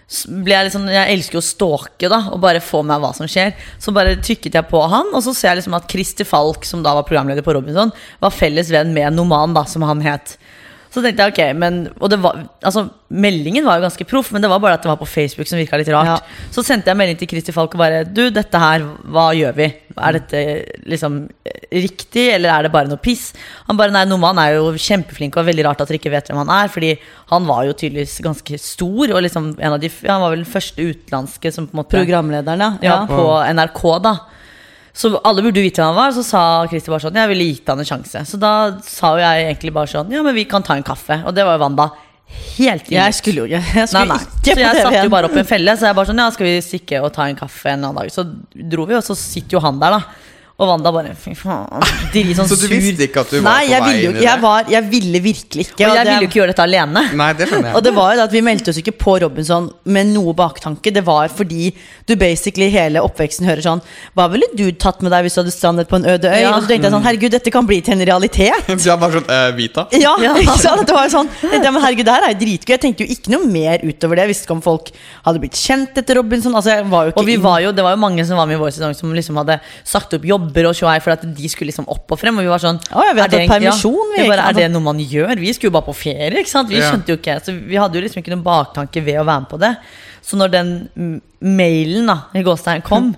jeg 0.07 0.67
liksom 0.69 0.85
Jeg 0.87 1.15
elsker 1.17 1.41
å 1.41 1.45
stalke, 1.45 2.11
da, 2.11 2.21
og 2.31 2.39
bare 2.43 2.63
få 2.63 2.83
med 2.87 3.03
hva 3.03 3.11
som 3.17 3.27
skjer. 3.31 3.57
Så 3.83 3.95
bare 3.95 4.19
trykket 4.23 4.55
jeg 4.55 4.71
på 4.71 4.83
han, 4.87 5.11
og 5.13 5.25
så 5.25 5.35
ser 5.35 5.51
jeg 5.53 5.63
liksom 5.63 5.79
at 5.79 5.89
Christer 5.91 6.29
Falk, 6.29 6.67
som 6.69 6.85
da 6.87 6.95
var 6.95 7.09
programleder 7.09 7.43
på 7.47 7.57
Robinson, 7.57 7.91
var 8.23 8.35
felles 8.35 8.71
venn 8.71 8.95
med 8.95 9.17
Noman, 9.17 9.57
da, 9.57 9.67
som 9.67 9.83
han 9.87 10.05
het. 10.07 10.37
Så 10.95 11.03
tenkte 11.05 11.27
jeg 11.27 11.35
ok, 11.35 11.41
men 11.59 11.81
Og 12.01 12.11
det 12.13 12.19
var 12.23 12.39
Altså, 12.65 12.87
meldingen 13.09 13.67
var 13.67 13.79
jo 13.79 13.87
ganske 13.87 14.07
proff, 14.09 14.33
men 14.35 14.43
det 14.43 14.51
var 14.51 14.61
bare 14.63 14.79
at 14.79 14.83
det 14.83 14.91
var 14.91 14.99
på 14.99 15.09
Facebook 15.09 15.47
som 15.47 15.61
virka 15.61 15.79
litt 15.79 15.91
rart. 15.93 16.09
Ja. 16.09 16.47
Så 16.55 16.65
sendte 16.67 16.91
jeg 16.91 16.99
melding 16.99 17.19
til 17.21 17.31
Christer 17.31 17.55
Falk 17.55 17.75
og 17.77 17.83
bare 17.83 18.05
Du, 18.09 18.25
dette 18.35 18.61
her, 18.61 18.87
hva 19.13 19.29
gjør 19.37 19.57
vi? 19.59 19.69
Er 19.97 20.17
dette 20.19 20.41
liksom 20.91 21.23
riktig, 21.73 22.27
eller 22.35 22.53
er 22.53 22.67
det 22.67 22.73
bare 22.75 22.91
noe 22.91 23.01
piss? 23.01 23.31
Han 23.69 23.79
bare 23.79 23.95
nei, 23.95 24.05
Noman 24.09 24.41
er 24.43 24.57
jo 24.57 24.73
kjempeflink, 24.75 25.39
og 25.39 25.49
veldig 25.49 25.65
rart 25.69 25.81
at 25.81 25.89
dere 25.89 26.01
ikke 26.01 26.13
vet 26.13 26.29
hvem 26.31 26.43
han 26.43 26.53
er. 26.53 26.73
Fordi 26.73 26.93
han 27.33 27.49
var 27.49 27.65
jo 27.69 27.77
tydeligvis 27.77 28.19
ganske 28.25 28.61
stor, 28.61 29.15
og 29.15 29.23
liksom 29.25 29.55
en 29.57 29.77
av 29.77 29.81
de 29.83 29.93
Han 30.07 30.25
var 30.25 30.35
vel 30.35 30.45
den 30.45 30.53
første 30.53 30.83
utenlandske 30.83 31.53
som 31.55 31.69
på 31.69 31.77
en 31.77 31.83
måte 31.83 31.97
Programlederen, 31.97 32.81
ja. 32.83 32.91
ja, 32.91 32.99
på 33.09 33.29
NRK, 33.57 33.85
da. 34.05 34.17
Så 34.97 35.11
alle 35.29 35.43
burde 35.45 35.61
vite 35.61 35.83
hvem 35.83 35.93
han 35.93 35.99
var. 35.99 36.15
Så 36.17 36.23
sa 36.25 36.41
Christer 36.71 36.95
bare 36.95 37.05
sånn 37.05 37.19
Jeg 37.21 37.29
ville 37.35 37.47
gitt 37.51 37.69
han 37.69 37.83
en 37.83 37.89
sjanse. 37.89 38.23
Så 38.31 38.39
da 38.41 38.53
sa 38.87 39.13
jo 39.17 39.21
jeg 39.21 39.47
egentlig 39.51 39.75
bare 39.77 39.91
sånn 39.93 40.13
Ja, 40.15 40.23
men 40.25 40.35
vi 40.39 40.47
kan 40.49 40.65
ta 40.65 40.77
en 40.79 40.87
kaffe. 40.87 41.19
Og 41.29 41.35
det 41.37 41.45
var 41.45 41.59
jo 41.59 41.65
Wanda 41.67 41.91
helt 42.57 42.89
imot. 42.89 42.97
Jeg 42.97 43.15
skulle 43.21 43.45
jo 43.45 43.49
ikke 43.51 43.61
Jeg 43.61 43.77
Nei, 43.77 43.87
skulle 43.87 44.07
nei. 44.15 44.23
ikke 44.41 44.55
Så 44.57 44.63
jeg 44.65 44.81
satte 44.87 45.03
jo 45.05 45.13
bare 45.13 45.29
opp 45.29 45.37
en 45.43 45.51
felle. 45.53 45.77
Så 45.77 45.87
jeg 45.91 45.99
bare 46.01 46.11
sånn 46.11 46.23
Ja, 46.25 46.31
skal 46.35 46.49
vi 46.49 46.55
stikke 46.65 47.03
og 47.05 47.13
ta 47.15 47.29
en 47.29 47.37
kaffe 47.39 47.75
en 47.75 47.85
annen 47.85 48.01
dag? 48.01 48.11
Så 48.15 48.25
dro 48.73 48.89
vi, 48.89 48.97
og 48.99 49.05
så 49.07 49.15
sitter 49.19 49.59
jo 49.59 49.63
han 49.67 49.79
der, 49.83 49.99
da. 49.99 50.33
Og 50.57 50.71
Wanda 50.71 50.89
bare 50.89 51.11
Fy 51.21 51.35
faen. 51.37 51.83
Dri 52.15 52.33
sånn 52.33 52.47
Så 52.49 52.57
du 52.57 52.63
sur. 52.65 52.71
visste 52.73 53.05
ikke 53.05 53.21
at 53.27 53.33
du 53.35 53.43
var 53.43 53.45
Nei, 53.45 53.67
på 53.67 53.73
jeg 53.75 53.83
vei 53.83 53.89
ville 53.91 54.05
jo 54.07 54.09
inn 54.09 54.17
i 54.17 54.21
det? 54.21 54.25
Jeg, 54.25 54.41
var, 54.41 54.69
jeg 54.73 54.87
ville 54.89 55.21
virkelig 55.21 55.65
ikke. 55.67 55.75
Og 55.77 55.83
jeg 55.99 56.07
ville 56.07 56.23
jo 56.23 56.29
ikke 56.31 56.39
gjøre 56.41 56.53
dette 56.55 56.65
alene. 56.65 57.03
Nei, 57.21 57.27
det 57.37 57.49
skjønner 57.51 57.69
jeg. 57.69 57.77
Og 57.77 57.83
det 57.85 57.93
var 57.99 58.09
jo 58.15 58.17
det 58.17 58.25
at 58.25 58.33
vi 58.37 58.41
meldte 58.47 58.73
oss 58.73 58.79
ikke 58.81 58.95
på 59.03 59.17
Robinson 59.21 59.67
med 59.85 60.09
noe 60.15 60.33
baktanke. 60.39 60.93
Det 60.97 61.03
var 61.05 61.29
fordi 61.29 61.69
du 62.09 62.15
basically 62.17 62.71
hele 62.73 63.03
oppveksten 63.05 63.45
hører 63.45 63.61
sånn 63.67 63.83
Hva 64.17 64.29
ville 64.33 64.49
du 64.57 64.65
tatt 64.81 65.03
med 65.05 65.13
deg 65.13 65.27
hvis 65.27 65.37
du 65.37 65.43
hadde 65.43 65.53
strandet 65.53 65.91
på 65.93 65.99
en 66.01 66.09
øde 66.15 66.31
øy? 66.33 66.39
Ja. 66.41 66.55
Og 66.57 66.63
så 66.65 66.71
tenkte 66.73 66.89
jeg 66.89 66.95
sånn 66.97 67.05
Herregud, 67.05 67.35
dette 67.37 67.53
kan 67.53 67.69
bli 67.69 67.81
til 67.85 67.99
en 67.99 68.07
realitet. 68.09 68.73
Du 68.87 68.89
er 68.93 68.97
bare 69.03 69.19
sånn 69.21 69.29
uh, 69.29 69.51
Vita? 69.59 69.87
Ja, 69.93 70.15
Ja. 70.25 70.33
ikke 70.41 70.57
sant? 70.63 70.87
Det 70.89 70.97
var 70.97 71.05
jo 71.11 71.13
sånn 71.19 71.29
ja, 71.53 71.71
men 71.75 71.83
herregud, 71.85 72.07
det 72.09 72.15
her 72.17 72.27
er 72.31 72.33
jo 72.33 72.41
dritgøy. 72.47 72.73
Jeg 72.77 72.83
tenkte 72.87 73.05
jo 73.05 73.13
ikke 73.13 73.33
noe 73.37 73.45
mer 73.51 73.85
utover 73.85 74.17
det. 74.17 74.25
Jeg 74.27 74.33
visste 74.33 74.47
ikke 74.49 74.57
om 74.57 74.65
folk 74.65 74.89
hadde 75.27 75.41
blitt 75.43 75.59
kjent 75.61 75.97
etter 76.01 76.17
Robinson. 76.21 76.55
Altså, 76.57 76.79
jeg 76.79 76.89
var 76.89 77.09
jo 77.09 77.13
ikke 77.15 77.21
Og 77.23 77.29
vi 77.29 77.37
var 77.45 77.61
jo, 77.65 77.73
det 77.77 77.85
var 77.85 77.97
jo 77.97 78.01
mange 78.07 78.25
som 78.29 78.39
var 78.41 78.49
med 78.49 78.57
i 78.57 78.61
vår 78.65 78.73
sesong 78.77 78.95
som 78.97 79.13
liksom 79.17 79.37
hadde 79.43 79.59
sagt 79.85 80.15
opp 80.17 80.25
jobber 80.47 80.71
og 80.71 80.75
tjoei 80.79 80.97
for 81.05 81.13
at 81.17 81.27
de 81.37 81.49
skulle 81.53 81.69
liksom 81.73 81.89
opp 81.93 82.15
og 82.15 82.21
frem. 82.21 82.39
Og 82.39 82.47
vi 82.47 82.51
var 82.55 82.63
sånn 82.63 82.79
oh, 82.95 83.03
ja, 83.05 83.13
vi 83.13 83.23
hadde 83.25 83.37
er 83.41 83.45
det 83.45 83.51
permisjon, 83.51 84.13
vi, 84.15 84.23
vi 84.23 84.31
bare, 84.31 84.49
Er 84.51 84.59
det 84.63 84.71
noe 84.73 84.85
man 84.87 84.99
gjør? 85.03 85.35
Vi 85.43 85.53
skulle 85.53 85.73
jo 85.73 85.77
bare 85.77 85.89
på 85.91 85.97
ferie. 85.99 86.33
ikke 86.41 86.53
sant? 86.53 86.71
Vi 86.71 86.79
Ja. 86.81 86.91
skjønte 86.93 87.13
jo 87.13 87.19
ikke 87.21 87.39
Så 87.45 87.53
vi 87.57 87.77
hadde 87.77 87.99
jo 87.99 88.05
liksom 88.07 88.23
ikke 88.23 88.35
noen 88.35 88.45
baktanke 88.47 89.03
ved 89.05 89.21
å 89.21 89.27
være 89.27 89.41
med 89.45 89.51
på 89.51 89.59
det. 89.61 89.73
Så 90.27 90.37
når 90.41 90.51
den 90.51 90.71
mm, 90.97 91.17
mailen 91.41 92.07
da 92.11 92.17
i 92.35 92.43
gåstein 92.47 92.83
kom, 92.83 93.13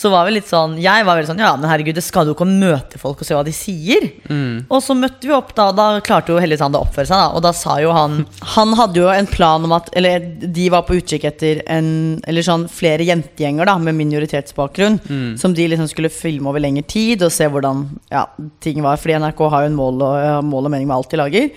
så 0.00 0.08
var 0.08 0.24
vi 0.24 0.32
litt 0.38 0.48
sånn 0.48 0.78
Jeg 0.80 1.04
var 1.04 1.18
veldig 1.18 1.28
sånn 1.28 1.42
Ja, 1.42 1.50
men 1.60 1.68
herregud, 1.68 1.98
det 1.98 2.04
skal 2.06 2.28
jo 2.28 2.32
ikke 2.32 2.46
å 2.46 2.50
møte 2.50 2.96
folk 3.00 3.20
og 3.20 3.28
se 3.28 3.36
hva 3.36 3.42
de 3.44 3.52
sier. 3.52 4.06
Mm. 4.32 4.64
Og 4.72 4.80
så 4.80 4.96
møtte 4.96 5.28
vi 5.28 5.34
opp, 5.36 5.52
da. 5.56 5.66
Da 5.76 5.88
klarte 6.04 6.32
jo 6.32 6.40
heldigvis 6.40 6.64
han 6.64 6.78
å 6.78 6.80
oppføre 6.86 7.10
seg, 7.10 7.20
da. 7.20 7.36
Og 7.36 7.44
da 7.44 7.52
sa 7.56 7.76
jo 7.82 7.92
han 7.92 8.22
Han 8.54 8.72
hadde 8.78 9.02
jo 9.02 9.10
en 9.12 9.28
plan 9.28 9.66
om 9.66 9.74
at 9.76 9.90
Eller 9.98 10.24
de 10.40 10.68
var 10.72 10.86
på 10.88 10.96
utkikk 10.96 11.26
etter 11.28 11.60
en, 11.68 11.90
Eller 12.24 12.46
sånn 12.46 12.64
flere 12.72 13.04
jentegjenger 13.10 13.68
da 13.68 13.76
med 13.82 13.98
minoritetsbakgrunn. 14.00 15.00
Som 15.40 15.56
de 15.56 15.68
liksom 15.68 15.90
skulle 15.90 16.12
filme 16.12 16.48
over 16.48 16.62
lengre 16.64 16.86
tid 16.88 17.26
og 17.26 17.34
se 17.34 17.48
hvordan 17.50 17.84
ja, 18.12 18.24
ting 18.64 18.80
var. 18.84 19.00
Fordi 19.00 19.20
NRK 19.20 19.44
har 19.52 19.66
jo 19.66 19.72
en 19.74 19.80
mål 19.80 20.06
og, 20.06 20.44
mål 20.48 20.70
og 20.70 20.74
mening 20.76 20.88
med 20.88 20.96
alt 20.96 21.12
de 21.12 21.20
lager. 21.20 21.50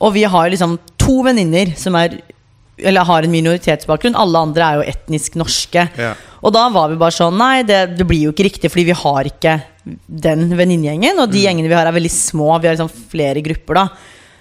Og 0.00 0.14
vi 0.16 0.24
har 0.24 0.48
jo 0.48 0.56
liksom 0.56 0.78
to 1.04 1.20
venninner 1.26 1.74
som 1.76 2.00
er 2.00 2.16
eller 2.78 3.06
har 3.06 3.26
en 3.26 3.34
minoritetsbakgrunn. 3.34 4.16
Alle 4.18 4.40
andre 4.48 4.66
er 4.66 4.80
jo 4.80 4.88
etnisk 4.94 5.36
norske. 5.38 5.86
Ja. 5.98 6.14
Og 6.44 6.52
da 6.56 6.66
var 6.72 6.90
vi 6.90 6.98
bare 7.00 7.14
sånn 7.14 7.38
Nei, 7.40 7.62
det, 7.66 7.96
det 7.98 8.06
blir 8.08 8.26
jo 8.26 8.34
ikke 8.34 8.48
riktig, 8.48 8.72
fordi 8.72 8.88
vi 8.90 8.98
har 9.04 9.30
ikke 9.30 9.54
den 10.06 10.48
venninnegjengen. 10.56 11.20
Og 11.22 11.30
de 11.32 11.44
gjengene 11.44 11.70
vi 11.70 11.76
har, 11.76 11.86
er 11.88 11.96
veldig 11.96 12.12
små. 12.12 12.50
Vi 12.58 12.68
har 12.68 12.76
liksom 12.76 12.92
flere 13.12 13.44
grupper, 13.44 13.80
da. 13.82 13.86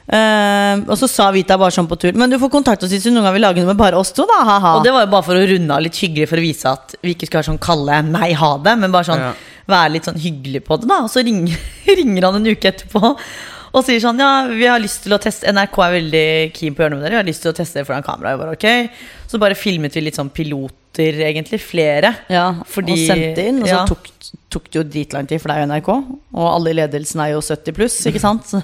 Uh, 0.04 0.84
og 0.92 0.98
så 1.00 1.08
sa 1.08 1.30
Vita 1.32 1.56
bare 1.56 1.72
sånn 1.72 1.88
på 1.88 1.96
tur 1.96 2.18
Men 2.20 2.28
du 2.28 2.36
får 2.36 2.50
kontakte 2.52 2.84
oss 2.84 2.92
hvis 2.92 3.06
du 3.06 3.14
noen 3.14 3.24
gang 3.24 3.38
vil 3.38 3.46
lage 3.46 3.62
noe 3.64 3.70
med 3.70 3.80
bare 3.80 3.96
oss 3.96 4.12
to, 4.12 4.26
da. 4.28 4.42
Ha-ha. 4.50 4.74
Og 4.76 4.84
det 4.84 4.92
var 4.92 5.06
jo 5.06 5.12
bare 5.14 5.24
for 5.30 5.40
å 5.40 5.46
runde 5.48 5.78
av 5.78 5.86
litt 5.86 5.96
hyggelig 6.04 6.28
for 6.28 6.42
å 6.42 6.44
vise 6.44 6.74
at 6.76 6.98
vi 7.00 7.14
ikke 7.16 7.30
skal 7.30 7.40
være 7.40 7.48
sånn 7.54 7.62
kalle 7.64 8.02
nei, 8.10 8.34
ha 8.36 8.50
det, 8.66 8.74
men 8.82 8.92
bare 8.92 9.08
sånn 9.08 9.24
Ja. 9.24 9.32
være 9.72 9.94
litt 9.94 10.10
sånn 10.10 10.20
hyggelig 10.20 10.66
på 10.68 10.76
det, 10.82 10.90
da. 10.92 10.98
Og 11.08 11.14
så 11.14 11.24
ringer, 11.24 11.56
ringer 12.02 12.28
han 12.28 12.42
en 12.42 12.52
uke 12.52 12.74
etterpå 12.74 13.14
og 13.74 13.86
sier 13.88 14.00
sånn 14.04 14.20
Ja, 14.22 14.46
vi 14.48 14.68
har 14.70 14.80
lyst 14.84 15.02
til 15.06 15.16
å 15.16 15.20
teste 15.22 15.50
NRK 15.50 15.80
er 15.88 15.96
veldig 15.98 16.28
keen 16.54 16.76
på 16.76 16.84
å 16.84 16.86
gjøre 16.86 16.94
noe 16.94 17.02
med 17.02 17.08
dere. 17.08 17.18
Vi 17.18 17.22
har 17.24 17.30
lyst 17.32 17.42
til 17.46 17.52
å 17.54 17.58
teste 17.58 17.82
det 17.82 17.88
foran 17.90 18.06
kamera. 18.06 18.36
Jeg 18.36 18.42
bare, 18.44 18.54
ok 18.54 19.30
Så 19.34 19.40
bare 19.42 19.58
filmet 19.58 19.96
vi 19.98 20.02
litt 20.06 20.20
sånn 20.20 20.30
piloter, 20.30 21.18
egentlig. 21.26 21.58
Flere. 21.64 22.12
ja, 22.30 22.52
Fordi- 22.70 22.94
og 22.94 23.08
sendte 23.10 23.48
inn, 23.50 23.62
og 23.64 23.68
så 23.68 23.74
ja. 23.80 23.86
tok, 23.90 24.10
tok 24.54 24.68
det 24.70 24.78
jo 24.78 24.84
dritlang 24.86 25.26
tid, 25.28 25.42
for 25.42 25.50
det 25.50 25.56
er 25.58 25.64
jo 25.64 25.70
NRK. 25.72 25.90
Og 26.38 26.46
alle 26.52 26.70
i 26.70 26.78
ledelsen 26.78 27.24
er 27.26 27.32
jo 27.34 27.42
70 27.42 27.74
pluss, 27.74 27.96
ikke 28.06 28.22
sant? 28.22 28.46
Så, 28.54 28.62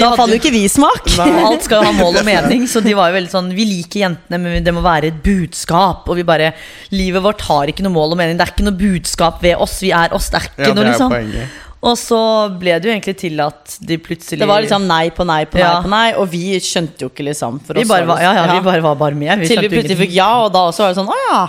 da 0.00 0.08
faller 0.18 0.34
jo 0.34 0.40
ikke 0.42 0.50
vi 0.50 0.64
i 0.66 0.72
smak. 0.72 1.06
Alt 1.46 1.62
skal 1.68 1.84
jo 1.84 1.92
ha 1.92 1.94
mål 2.02 2.18
og 2.18 2.26
mening, 2.26 2.66
så 2.66 2.82
de 2.82 2.96
var 2.98 3.12
jo 3.12 3.20
veldig 3.20 3.30
sånn 3.30 3.54
Vi 3.54 3.64
liker 3.76 4.02
jentene, 4.08 4.42
men 4.42 4.64
det 4.66 4.74
må 4.74 4.82
være 4.82 5.12
et 5.12 5.22
budskap. 5.22 6.08
Og 6.10 6.18
vi 6.18 6.26
bare 6.26 6.50
Livet 6.90 7.22
vårt 7.22 7.46
har 7.46 7.70
ikke 7.70 7.86
noe 7.86 7.94
mål 7.94 8.16
og 8.16 8.18
mening. 8.18 8.36
Det 8.42 8.48
er 8.48 8.56
ikke 8.56 8.66
noe 8.66 8.80
budskap 8.82 9.38
ved 9.46 9.54
oss. 9.62 9.78
Vi 9.86 9.92
er 9.94 10.10
oss. 10.18 10.32
Det 10.34 10.42
er 10.42 10.48
ikke 10.50 10.66
Ja, 10.66 10.74
noe, 10.74 10.82
det 10.82 10.90
er 10.90 10.98
liksom. 10.98 11.14
poenget. 11.14 11.60
Og 11.82 11.96
så 11.98 12.18
ble 12.60 12.76
det 12.78 12.86
jo 12.86 12.92
egentlig 12.94 13.16
til 13.18 13.40
at 13.42 13.76
de 13.82 13.96
plutselig 13.98 14.38
Det 14.38 14.46
var 14.46 14.62
liksom 14.62 14.84
nei 14.86 15.08
på 15.10 15.26
nei 15.26 15.40
på 15.50 15.58
nei 15.58 15.64
Ja. 15.64 15.80
på 15.82 15.90
nei, 15.90 16.12
og 16.14 16.28
vi 16.30 16.54
skjønte 16.62 17.02
jo 17.02 17.10
ikke, 17.10 17.26
liksom. 17.26 17.58
For 17.66 17.74
vi 17.74 17.82
oss 17.82 17.90
bare, 17.90 18.06
var 18.06 18.22
ja, 18.22 18.30
ja, 18.36 18.44
ja, 18.46 18.54
vi 18.54 18.68
bare 18.68 18.84
var 18.84 18.94
bare 19.00 19.18
med. 19.18 19.42
Vi 19.42 19.50
Til 19.50 19.64
vi 19.64 19.72
plutselig 19.72 19.98
fikk 20.04 20.14
ja, 20.14 20.30
og 20.44 20.52
da 20.54 20.68
også 20.70 20.84
var 20.86 20.94
det 20.94 21.00
sånn, 21.00 21.10
å 21.10 21.18
ja. 21.26 21.42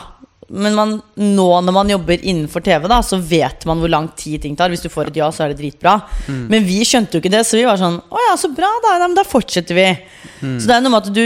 Men 0.54 0.76
man, 0.78 0.92
nå 1.18 1.48
når 1.66 1.74
man 1.74 1.90
jobber 1.94 2.18
innenfor 2.20 2.62
TV, 2.66 2.90
da, 2.90 3.00
så 3.06 3.18
vet 3.18 3.64
man 3.70 3.80
hvor 3.82 3.90
lang 3.90 4.10
tid 4.18 4.42
ting 4.44 4.58
tar. 4.58 4.74
Hvis 4.74 4.84
du 4.84 4.90
får 4.92 5.10
et 5.10 5.22
ja, 5.22 5.30
så 5.34 5.46
er 5.46 5.54
det 5.54 5.62
dritbra. 5.62 6.00
Mm. 6.28 6.44
Men 6.52 6.66
vi 6.68 6.82
skjønte 6.86 7.18
jo 7.18 7.24
ikke 7.24 7.32
det, 7.34 7.46
så 7.48 7.58
vi 7.58 7.66
var 7.70 7.80
sånn 7.82 8.02
Å 8.02 8.28
ja, 8.28 8.36
så 8.38 8.50
bra, 8.54 8.70
da. 8.84 8.98
Da 9.14 9.24
fortsetter 9.26 9.78
vi. 9.78 9.88
Mm. 10.42 10.58
Så 10.60 10.70
det 10.70 10.76
er 10.76 10.84
noe 10.86 10.94
med 10.94 11.06
at 11.06 11.14
du 11.14 11.24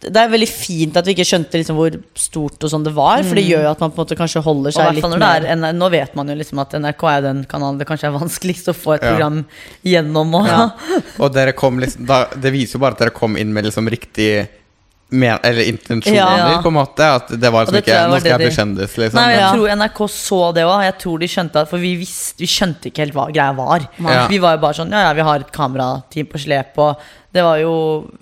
Det 0.00 0.14
er 0.16 0.28
veldig 0.30 0.48
fint 0.48 0.96
at 0.96 1.04
vi 1.08 1.14
ikke 1.16 1.26
skjønte 1.26 1.58
liksom 1.58 1.74
hvor 1.78 1.96
stort 2.14 2.62
og 2.62 2.70
sånn 2.70 2.84
det 2.86 2.92
var, 2.94 3.22
for 3.26 3.34
det 3.34 3.44
gjør 3.48 3.64
jo 3.66 3.70
at 3.72 3.80
man 3.82 3.90
på 3.90 3.98
en 3.98 4.04
måte 4.06 4.18
kanskje 4.20 4.42
holder 4.44 4.70
Mm. 4.70 4.76
Seg 4.78 4.94
litt 4.94 5.04
når 5.04 5.18
det 5.18 5.18
mer 5.18 5.46
er, 5.50 5.72
Nå 5.74 5.90
vet 5.90 6.14
man 6.14 6.28
jo 6.28 6.34
liksom 6.38 6.60
at 6.62 6.70
NRK 6.78 7.02
er 7.16 7.20
den 7.22 7.44
kanalen 7.50 7.78
det 7.78 7.86
kanskje 7.88 8.06
er 8.12 8.14
vanskeligst 8.18 8.68
å 8.70 8.76
få 8.78 8.94
et 8.94 9.02
Ja. 9.02 9.10
program 9.16 9.44
gjennom. 9.84 10.34
Og, 10.34 10.46
Ja. 10.46 10.70
Og 11.24 11.32
dere 11.34 11.52
kom 11.52 11.78
liksom 11.80 12.06
da, 12.06 12.26
Det 12.30 12.52
viser 12.52 12.78
jo 12.78 12.80
bare 12.80 12.92
at 12.92 12.98
dere 12.98 13.10
kom 13.10 13.36
inn 13.36 13.52
med 13.52 13.64
liksom 13.64 13.88
riktig 13.90 14.48
men, 15.10 15.38
Eller 15.42 15.62
intensjoner, 15.64 16.36
Ja. 16.36 16.60
på 16.62 16.68
en 16.68 16.74
måte. 16.74 17.00
At 17.00 17.28
det 17.28 17.50
var 17.50 17.64
liksom 17.64 17.72
det 17.78 17.84
ikke 17.86 17.96
var 17.96 18.08
Nå 18.12 18.20
skal 18.20 18.30
jeg 18.34 18.38
bli 18.42 18.56
kjendis, 18.58 18.96
liksom. 18.98 19.14
Nei, 19.14 19.30
Jeg 19.32 19.40
Ja. 19.40 19.52
tror 19.54 19.68
NRK 19.76 19.98
så 20.08 20.54
det 20.54 20.64
òg. 20.64 20.82
Jeg 20.84 20.98
tror 20.98 21.18
de 21.18 21.26
skjønte 21.26 21.56
at 21.62 21.68
For 21.70 21.78
vi, 21.78 21.96
visste, 21.96 22.36
vi 22.38 22.46
skjønte 22.46 22.90
ikke 22.92 22.98
helt 23.06 23.14
hva 23.14 23.32
greia 23.32 23.56
var. 23.56 23.88
Ja. 23.98 24.26
Vi 24.28 24.38
var 24.38 24.56
jo 24.56 24.60
bare 24.60 24.74
sånn 24.74 24.90
Ja, 24.92 25.08
ja, 25.08 25.12
vi 25.14 25.22
har 25.22 25.36
et 25.40 25.50
kamerateam 25.50 26.26
på 26.28 26.38
slep, 26.38 26.76
og 26.76 26.96
det 27.38 27.46
var 27.46 27.58
jo 27.62 27.72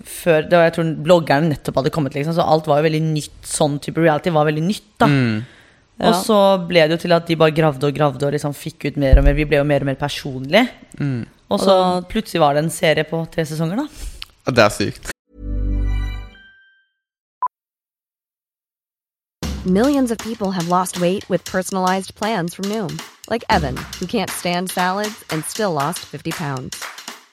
før 0.05 0.45
det 0.45 0.53
var, 0.53 0.67
Jeg 0.69 0.75
tror 0.77 0.89
bloggerne 1.09 1.51
nettopp 1.51 1.81
hadde 1.81 1.93
kommet, 1.95 2.15
liksom, 2.17 2.35
så 2.37 2.45
alt 2.45 2.69
var 2.69 2.81
jo 2.81 2.87
veldig 2.87 3.03
nytt. 3.09 3.37
Sånn 3.47 3.79
type 3.83 4.03
reality 4.03 4.33
var 4.33 4.47
veldig 4.49 4.65
nytt, 4.65 4.91
da. 5.01 5.09
Mm. 5.09 5.45
Og 6.05 6.13
så 6.21 6.37
ble 6.69 6.83
det 6.85 6.93
jo 6.93 7.03
til 7.07 7.15
at 7.15 7.25
de 7.25 7.39
bare 7.41 7.55
gravde 7.57 7.89
og 7.89 7.95
gravde 7.97 8.27
og 8.27 8.35
liksom 8.35 8.53
fikk 8.53 8.85
ut 8.85 8.99
mer 9.01 9.17
og 9.17 9.25
mer. 9.25 9.33
Vi 9.33 9.47
ble 9.49 9.57
jo 9.57 9.65
mer 9.65 9.81
og 9.81 9.89
mer 9.89 9.97
personlige. 9.97 10.67
Og 11.49 11.61
så 11.63 11.75
plutselig 12.11 12.43
var 12.43 12.53
det 12.53 12.65
en 12.65 12.73
serie 12.73 13.07
på 13.07 13.23
tre 13.33 13.47
sesonger, 13.49 13.81
da. 13.81 14.51
Det 14.53 14.63
er 14.63 14.75
sykt. 14.75 15.13
Millions 19.65 20.11
of 20.11 20.17
people 20.19 20.51
have 20.51 20.69
lost 20.69 21.01
weight 21.01 21.27
with 21.29 21.43
personalized 21.43 22.15
plans 22.15 22.53
from 22.53 22.65
Noom, 22.69 23.01
like 23.29 23.43
Evan, 23.49 23.75
who 23.99 24.05
can't 24.05 24.29
stand 24.29 24.69
salads 24.69 25.25
and 25.31 25.43
still 25.43 25.73
lost 25.73 25.99
50 26.05 26.31
pounds. 26.31 26.96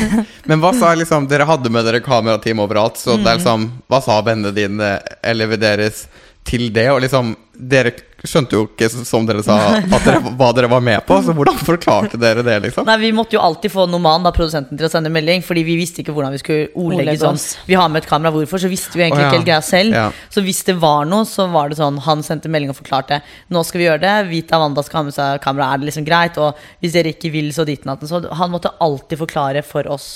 Men 0.48 0.60
hva 0.62 0.72
sa 0.76 0.92
liksom 0.94 1.28
Dere 1.30 1.46
hadde 1.48 1.70
med 1.72 1.84
dere 1.88 2.00
kamerateam 2.04 2.60
overalt, 2.64 2.96
så 3.00 3.16
det 3.16 3.26
er 3.26 3.36
Mm. 3.36 3.40
liksom 3.40 3.66
Hva 3.90 4.00
sa 4.04 4.20
vennene 4.26 4.54
dine 4.56 4.90
eller 5.22 5.56
deres 5.60 6.06
til 6.44 6.70
det? 6.72 6.88
Og 6.90 7.02
liksom 7.04 7.34
Dere 7.54 7.92
skjønte 8.28 8.56
jo 8.56 8.66
ikke, 8.66 8.88
som 9.08 9.24
dere 9.28 9.42
sa, 9.44 9.56
at 9.80 10.04
dere, 10.04 10.20
hva 10.36 10.50
dere 10.56 10.68
var 10.68 10.82
med 10.84 11.00
på, 11.08 11.16
så 11.24 11.32
hvordan 11.36 11.56
forklarte 11.64 12.20
dere 12.20 12.44
det, 12.44 12.56
liksom? 12.66 12.84
Nei, 12.88 12.98
Vi 13.00 13.12
måtte 13.16 13.36
jo 13.38 13.42
alltid 13.44 13.72
få 13.72 13.86
Noman, 13.88 14.26
da, 14.26 14.32
produsenten, 14.36 14.76
til 14.76 14.88
å 14.88 14.92
sende 14.92 15.12
melding, 15.12 15.44
fordi 15.46 15.64
vi 15.64 15.78
visste 15.80 16.02
ikke 16.02 16.14
hvordan 16.16 16.34
vi 16.36 16.42
skulle 16.42 16.68
ordlegge 16.76 17.16
sånn. 17.22 17.40
Vi 17.68 17.78
har 17.80 17.88
med 17.92 18.02
et 18.02 18.10
kamera, 18.10 18.32
hvorfor? 18.34 18.60
Så 18.60 18.70
visste 18.72 18.98
vi 18.98 19.06
egentlig 19.06 19.22
oh, 19.22 19.26
ja. 19.26 19.30
ikke 19.30 19.40
helt 19.40 19.48
greia 19.48 19.64
selv. 19.64 19.96
Ja. 19.96 20.06
Så 20.32 20.44
hvis 20.44 20.62
det 20.68 20.76
var 20.82 21.08
noe, 21.08 21.24
så 21.28 21.48
var 21.50 21.70
det 21.70 21.80
sånn 21.80 21.98
Han 22.04 22.24
sendte 22.26 22.50
melding 22.52 22.72
og 22.72 22.78
forklarte 22.78 23.20
Nå 23.52 23.62
skal 23.66 23.80
vi 23.80 23.86
gjøre 23.86 24.02
det. 24.04 24.14
Vita 24.30 24.60
Wanda 24.60 24.84
skal 24.84 25.00
ha 25.00 25.06
med 25.08 25.16
seg 25.16 25.42
kamera. 25.44 25.70
Er 25.72 25.80
det 25.80 25.90
liksom 25.90 26.06
greit? 26.06 26.38
Og 26.40 26.58
hvis 26.82 26.96
dere 26.96 27.14
ikke 27.14 27.32
vil, 27.34 27.52
så 27.56 27.66
dit 27.68 27.84
natten. 27.88 28.10
Så 28.10 28.22
han 28.36 28.52
måtte 28.52 28.72
alltid 28.82 29.20
forklare 29.20 29.64
for 29.66 29.88
oss 29.90 30.10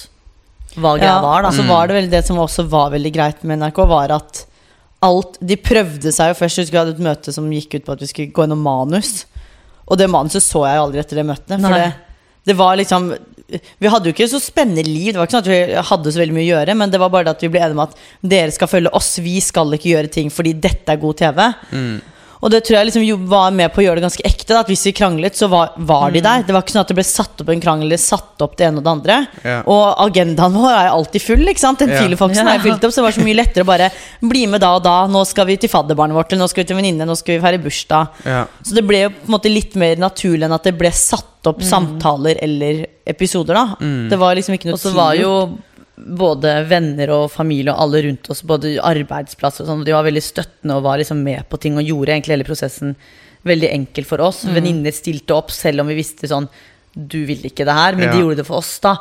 hva 0.75 0.97
greia 0.99 1.17
Ja, 1.17 1.23
var, 1.23 1.45
da. 1.47 1.53
så 1.55 1.65
var 1.69 1.89
det 1.89 1.97
vel 1.99 2.11
det 2.11 2.25
som 2.27 2.41
også 2.41 2.67
var 2.71 2.91
veldig 2.95 3.13
greit 3.15 3.45
med 3.47 3.61
NRK, 3.63 3.79
var 3.91 4.15
at 4.17 4.45
alt 5.05 5.39
De 5.45 5.57
prøvde 5.61 6.13
seg 6.15 6.33
jo 6.33 6.39
først. 6.39 6.59
Jeg 6.59 6.67
husker 6.67 6.77
vi 6.77 6.83
hadde 6.83 6.97
et 6.97 7.05
møte 7.07 7.35
som 7.35 7.53
gikk 7.53 7.79
ut 7.79 7.87
på 7.87 7.95
at 7.97 8.03
vi 8.05 8.11
skulle 8.11 8.35
gå 8.35 8.47
gjennom 8.47 8.65
manus. 8.65 9.25
Og 9.85 10.01
det 10.01 10.09
manuset 10.13 10.45
så 10.45 10.65
jeg 10.65 10.79
jo 10.79 10.87
aldri 10.87 11.03
etter 11.03 11.21
det 11.21 11.27
møtet. 11.29 11.57
For 11.61 11.77
det, 11.77 11.91
det 12.49 12.57
var 12.57 12.79
liksom 12.81 13.11
Vi 13.83 13.91
hadde 13.93 14.09
jo 14.09 14.15
ikke 14.15 14.29
så 14.33 14.41
spennende 14.41 14.87
liv. 14.87 15.13
Det 15.13 15.21
var 15.21 15.29
ikke 15.29 15.37
sånn 15.37 15.45
at 15.45 15.53
vi 15.53 15.85
hadde 15.91 16.15
så 16.15 16.23
veldig 16.23 16.37
mye 16.39 16.47
å 16.47 16.53
gjøre, 16.55 16.77
men 16.81 16.93
det 16.95 17.01
var 17.03 17.13
bare 17.13 17.29
det 17.29 17.35
at 17.37 17.45
vi 17.45 17.51
ble 17.53 17.61
enige 17.61 17.77
om 17.77 17.85
at 17.85 17.99
dere 18.35 18.55
skal 18.57 18.71
følge 18.71 18.93
oss. 18.97 19.11
Vi 19.25 19.37
skal 19.45 19.77
ikke 19.77 19.93
gjøre 19.93 20.13
ting 20.17 20.33
fordi 20.33 20.55
dette 20.65 20.95
er 20.95 21.03
god 21.03 21.21
TV. 21.21 21.43
Og 22.45 22.53
det 22.53 22.61
tror 22.67 22.77
jeg 22.77 22.91
liksom 22.91 23.25
var 23.31 23.55
med 23.57 23.73
på 23.73 23.81
å 23.81 23.85
gjøre 23.87 23.97
det 24.03 24.05
ganske 24.05 24.25
ekte. 24.29 24.51
Da, 24.53 24.61
at 24.61 24.69
Hvis 24.69 24.83
vi 24.85 24.93
kranglet, 24.93 25.33
så 25.39 25.49
var, 25.49 25.71
var 25.81 26.13
de 26.13 26.21
der. 26.21 26.43
Det 26.45 26.53
var 26.53 26.61
ikke 26.61 26.75
sånn 26.75 26.83
at 26.85 26.91
det 26.93 26.97
ble 26.99 27.07
satt 27.09 27.41
opp 27.41 27.49
en 27.55 27.63
krangel 27.65 27.89
eller 27.89 28.03
satt 28.03 28.45
opp 28.45 28.59
det 28.59 28.67
ene 28.69 28.83
og 28.83 28.85
det 28.85 28.93
andre. 28.93 29.17
Ja. 29.47 29.57
Og 29.73 29.85
agendaen 30.05 30.53
vår 30.53 30.69
er 30.75 30.89
jo 30.91 30.99
alltid 30.99 31.25
full. 31.25 31.45
ikke 31.49 31.63
sant? 31.63 31.81
Den 31.81 31.95
Ja. 31.95 32.03
filofoksen 32.05 32.51
er 32.53 32.61
fylt 32.61 32.85
opp, 32.85 32.93
så 32.93 33.01
det 33.01 33.07
var 33.09 33.17
så 33.17 33.25
mye 33.25 33.39
lettere 33.41 33.65
å 33.65 33.71
bare 33.73 33.91
bli 34.21 34.45
med 34.47 34.61
da 34.61 34.75
og 34.77 34.83
da. 34.85 35.07
Nå 35.09 35.25
skal 35.27 35.47
vi 35.49 35.57
til 35.57 35.73
fadderbarnet 35.73 36.15
vårt, 36.15 36.33
eller 36.33 36.45
nå 36.45 36.49
skal 36.53 36.65
vi 36.65 36.69
til 36.69 36.77
venninne, 36.77 37.09
nå 37.09 37.17
skal 37.17 37.39
vi 37.39 37.45
feire 37.47 37.63
bursdag. 37.65 38.09
Ja. 38.29 38.45
Så 38.63 38.75
det 38.77 38.85
ble 38.87 39.07
jo 39.07 39.09
på 39.17 39.25
en 39.31 39.37
måte 39.39 39.53
litt 39.53 39.75
mer 39.81 39.97
naturlig 39.97 40.45
enn 40.45 40.53
at 40.61 40.69
det 40.69 40.77
ble 40.77 40.93
satt 40.93 41.49
opp 41.49 41.61
samtaler 41.65 42.37
eller 42.43 42.87
episoder. 43.07 43.55
da 43.55 43.77
Det 43.81 44.19
var 44.19 44.35
liksom 44.37 44.55
ikke 44.57 44.69
noe 44.69 44.77
Og 44.77 44.81
så 44.81 44.93
var 44.95 45.15
jo 45.17 45.59
både 45.97 46.53
venner 46.69 47.13
og 47.15 47.29
familie 47.33 47.73
og 47.73 47.85
alle 47.85 48.03
rundt 48.09 48.31
oss, 48.33 48.43
både 48.47 48.77
arbeidsplasser 48.83 49.65
og 49.65 49.71
sånn, 49.71 49.85
de 49.87 49.95
var 49.95 50.07
veldig 50.07 50.23
støttende 50.25 50.79
og 50.79 50.87
var 50.87 50.99
liksom 51.01 51.21
med 51.23 51.47
på 51.51 51.61
ting 51.63 51.79
og 51.79 51.87
gjorde 51.87 52.17
egentlig 52.17 52.35
hele 52.35 52.49
prosessen 52.49 52.97
veldig 53.47 53.71
enkel 53.71 54.07
for 54.09 54.25
oss. 54.25 54.43
Venninner 54.49 54.95
stilte 54.95 55.37
opp 55.37 55.53
selv 55.55 55.85
om 55.85 55.93
vi 55.93 55.99
visste 55.99 56.31
sånn 56.31 56.49
Du 56.95 57.25
vil 57.29 57.43
ikke 57.45 57.67
det 57.67 57.75
her, 57.77 57.99
men 57.99 58.11
de 58.11 58.23
gjorde 58.23 58.41
det 58.41 58.49
for 58.49 58.63
oss, 58.63 58.79
da. 58.83 58.97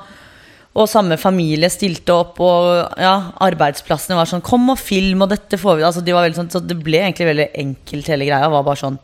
Og 0.74 0.90
samme 0.90 1.20
familie 1.22 1.70
stilte 1.70 2.16
opp, 2.16 2.40
og 2.42 2.98
ja, 3.02 3.14
arbeidsplassene 3.46 4.18
var 4.18 4.30
sånn 4.30 4.42
Kom 4.46 4.66
og 4.74 4.80
film, 4.82 5.22
og 5.22 5.30
dette 5.34 5.60
får 5.62 5.78
vi 5.78 5.86
Altså 5.86 6.02
de 6.02 6.16
sånn, 6.34 6.50
Så 6.50 6.62
det 6.66 6.80
ble 6.82 7.04
egentlig 7.04 7.30
veldig 7.30 7.50
enkelt, 7.64 8.10
hele 8.10 8.30
greia. 8.30 8.50
Var 8.50 8.66
bare 8.66 8.82
sånn 8.82 8.98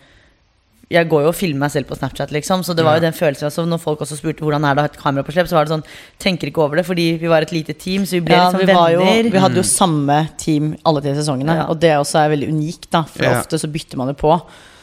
jeg 0.90 1.06
går 1.10 1.22
jo 1.22 1.30
og 1.30 1.36
filmer 1.38 1.68
meg 1.68 1.72
selv 1.74 1.86
på 1.86 1.96
Snapchat, 2.00 2.32
liksom. 2.34 2.64
Så 2.66 2.74
det 2.74 2.82
var 2.86 2.98
jo 2.98 3.04
den 3.04 3.14
følelsen 3.14 3.46
altså, 3.46 3.66
Når 3.70 3.78
folk 3.84 4.00
også 4.02 4.16
spurte 4.18 4.42
hvordan 4.42 4.64
er 4.66 4.74
det 4.74 4.82
å 4.82 4.86
ha 4.88 4.90
et 4.90 4.98
kamera 4.98 5.26
på 5.28 5.36
slep, 5.36 5.46
så 5.52 5.60
var 5.60 5.68
det 5.68 5.76
sånn 5.76 5.84
Tenker 6.18 6.50
ikke 6.50 6.64
over 6.64 6.80
det, 6.80 6.86
fordi 6.88 7.06
vi 7.22 7.30
var 7.30 7.46
et 7.46 7.54
lite 7.54 7.76
team, 7.78 8.08
så 8.10 8.18
vi 8.18 8.24
ble 8.26 8.34
ja, 8.34 8.48
liksom 8.50 8.66
vi, 8.66 8.74
var 8.74 8.90
jo, 8.96 9.04
vi 9.30 9.44
hadde 9.44 9.62
jo 9.62 9.68
samme 9.70 10.18
team 10.42 10.72
alle 10.90 11.04
tre 11.06 11.14
sesongene, 11.20 11.60
Ja. 11.62 11.68
og 11.70 11.78
det 11.84 11.94
også 12.00 12.24
er 12.24 12.34
veldig 12.34 12.50
unikt. 12.50 12.90
da 12.90 13.04
For 13.04 13.24
Ja. 13.24 13.38
ofte 13.40 13.62
så 13.62 13.70
bytter 13.70 14.02
man 14.02 14.10
jo 14.10 14.18
på. 14.18 14.34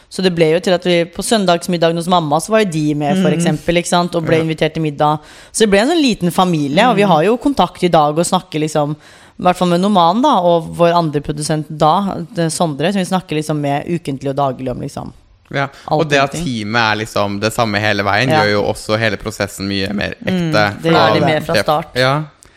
Så 0.08 0.22
det 0.22 0.30
ble 0.36 0.52
jo 0.52 0.60
til 0.62 0.72
at 0.76 0.84
vi 0.86 1.00
på 1.10 1.24
søndagsmiddagen 1.26 1.98
hos 1.98 2.06
mamma 2.06 2.38
Så 2.38 2.52
var 2.54 2.62
jo 2.62 2.70
de 2.70 2.94
med, 2.94 3.18
for 3.18 3.34
eksempel, 3.34 3.74
ikke 3.82 3.90
sant? 3.90 4.14
og 4.14 4.24
ble 4.24 4.38
invitert 4.44 4.74
til 4.78 4.82
middag. 4.86 5.18
Så 5.50 5.66
det 5.66 5.70
ble 5.74 5.80
en 5.82 5.90
sånn 5.90 6.02
liten 6.02 6.30
familie, 6.30 6.86
og 6.86 6.94
vi 6.94 7.02
har 7.02 7.24
jo 7.26 7.36
kontakt 7.36 7.82
i 7.82 7.90
dag 7.90 8.14
og 8.16 8.24
snakker 8.24 8.62
liksom 8.62 8.94
i 8.94 9.42
hvert 9.42 9.56
fall 9.58 9.68
med 9.68 9.80
Noman 9.82 10.22
da, 10.22 10.38
og 10.38 10.70
vår 10.78 10.94
andre 10.96 11.20
produsent 11.20 11.66
da, 11.68 12.22
Sondre, 12.48 12.92
som 12.92 13.02
vi 13.02 13.10
snakker 13.10 13.36
liksom 13.36 13.58
med 13.60 13.84
ukentlig 13.90 14.30
og 14.30 14.36
daglig 14.36 14.70
om 14.70 14.80
liksom 14.80 15.12
Ja. 15.54 15.68
Alt 15.86 16.00
Og 16.02 16.08
det 16.10 16.18
at 16.18 16.32
teamet 16.34 16.80
er 16.82 16.96
liksom 17.04 17.40
det 17.42 17.52
samme 17.54 17.78
hele 17.82 18.02
veien, 18.06 18.30
Ja. 18.30 18.42
gjør 18.42 18.52
jo 18.56 18.62
også 18.72 18.98
hele 18.98 19.16
prosessen 19.20 19.68
mye 19.68 19.92
mer 19.94 20.16
ekte. 20.18 20.64
det 20.82 20.90
gjør 20.92 21.12
det 21.14 21.20
de 21.20 21.26
med 21.26 21.46
fra 21.46 21.62
start. 21.62 21.94
Ja. 21.94 22.14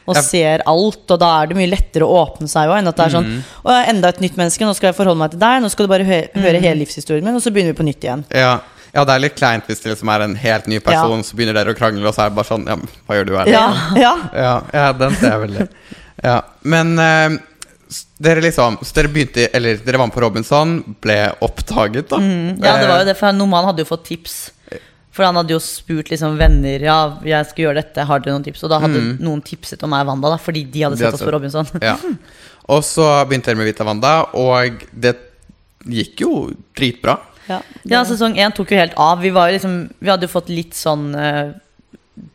og 0.10 0.16
ser 0.26 0.64
alt, 0.66 1.04
og 1.12 1.20
da 1.22 1.28
er 1.44 1.48
det 1.52 1.58
mye 1.60 1.70
lettere 1.70 2.02
å 2.02 2.16
åpne 2.26 2.50
seg 2.50 2.66
òg, 2.72 2.80
enn 2.80 2.88
at 2.90 2.98
det 2.98 3.06
er 3.06 3.14
sånn 3.14 3.44
Å, 3.64 3.76
enda 3.92 4.10
et 4.10 4.20
nytt 4.24 4.38
menneske, 4.38 4.66
nå 4.66 4.74
skal 4.74 4.90
jeg 4.90 4.96
forholde 4.98 5.20
meg 5.22 5.32
til 5.36 5.40
deg, 5.44 5.62
nå 5.62 5.70
skal 5.70 5.86
du 5.86 5.92
bare 5.92 6.08
hø 6.08 6.20
høre 6.34 6.60
hele 6.64 6.80
livshistorien 6.82 7.24
min, 7.24 7.36
og 7.38 7.44
så 7.46 7.54
begynner 7.54 7.76
vi 7.76 7.78
på 7.78 7.86
nytt 7.86 8.04
igjen. 8.08 8.26
Ja. 8.34 8.60
Ja, 8.90 9.04
det 9.06 9.14
er 9.14 9.20
litt 9.22 9.36
kleint 9.38 9.68
hvis 9.70 9.84
det 9.84 9.92
liksom 9.92 10.10
er 10.10 10.24
en 10.26 10.34
helt 10.36 10.66
ny 10.66 10.80
person, 10.82 11.22
så 11.22 11.36
begynner 11.38 11.54
dere 11.54 11.76
å 11.76 11.78
krangle, 11.78 12.08
og 12.10 12.16
så 12.16 12.26
er 12.26 12.32
det 12.32 12.40
bare 12.40 12.50
sånn 12.50 12.66
Ja, 12.66 12.76
hva 13.06 13.20
gjør 13.20 13.28
du 13.30 13.36
her? 13.38 13.52
Ja, 13.54 13.66
ja. 14.06 14.14
ja, 14.34 14.56
ja 14.74 14.88
den 14.98 15.14
ser 15.20 15.36
jeg 15.36 15.44
veldig. 15.46 15.68
Ja, 16.26 16.42
Men 16.64 16.98
eh, 17.00 17.38
dere 18.22 18.42
liksom 18.44 18.78
Så 18.86 18.94
dere 18.94 19.10
begynte 19.10 19.48
Eller 19.56 19.80
dere 19.82 19.98
var 19.98 20.08
med 20.08 20.14
på 20.16 20.22
Robinson, 20.22 20.76
ble 21.02 21.16
oppdaget, 21.42 22.10
da. 22.12 22.20
Mm, 22.22 22.60
ja, 22.62 22.76
det 22.78 22.88
var 22.90 23.00
jo 23.02 23.08
det, 23.10 23.18
for 23.18 23.34
Noman 23.34 23.66
hadde 23.66 23.82
jo 23.86 23.90
fått 23.90 24.06
tips. 24.12 24.36
For 25.16 25.26
han 25.26 25.36
hadde 25.40 25.56
jo 25.56 25.60
spurt 25.60 26.12
liksom 26.14 26.38
venner 26.40 26.86
Ja, 26.86 27.00
jeg 27.26 27.48
skal 27.50 27.66
gjøre 27.66 27.82
dette, 27.82 28.06
har 28.06 28.22
dere 28.22 28.36
noen 28.38 28.46
tips? 28.46 28.64
Og 28.64 28.70
da 28.72 28.80
hadde 28.80 29.00
Mm. 29.02 29.18
noen 29.26 29.42
tipset 29.42 29.82
om 29.84 29.90
meg 29.90 30.06
og 30.06 30.14
Wanda, 30.14 30.30
da, 30.36 30.38
fordi 30.38 30.64
de 30.70 30.86
hadde 30.86 30.98
sett 31.02 31.14
oss 31.18 31.26
på 31.26 31.34
Robinson. 31.34 31.68
Ja. 31.82 31.98
Og 32.70 32.84
så 32.86 33.26
begynte 33.26 33.50
dere 33.50 33.58
med 33.58 33.66
Vita 33.66 33.84
Wanda, 33.84 34.12
og 34.38 34.84
det 34.94 35.16
gikk 35.90 36.22
jo 36.22 36.52
dritbra. 36.78 37.16
Ja, 37.50 38.04
sesong 38.06 38.36
én 38.38 38.54
tok 38.54 38.70
jo 38.70 38.78
helt 38.78 38.94
av. 38.96 39.24
Vi, 39.24 39.32
liksom, 39.32 39.90
vi 39.98 40.12
hadde 40.12 40.28
jo 40.28 40.34
fått 40.36 40.52
litt 40.54 40.78
sånn 40.78 41.08
eh, 41.18 41.50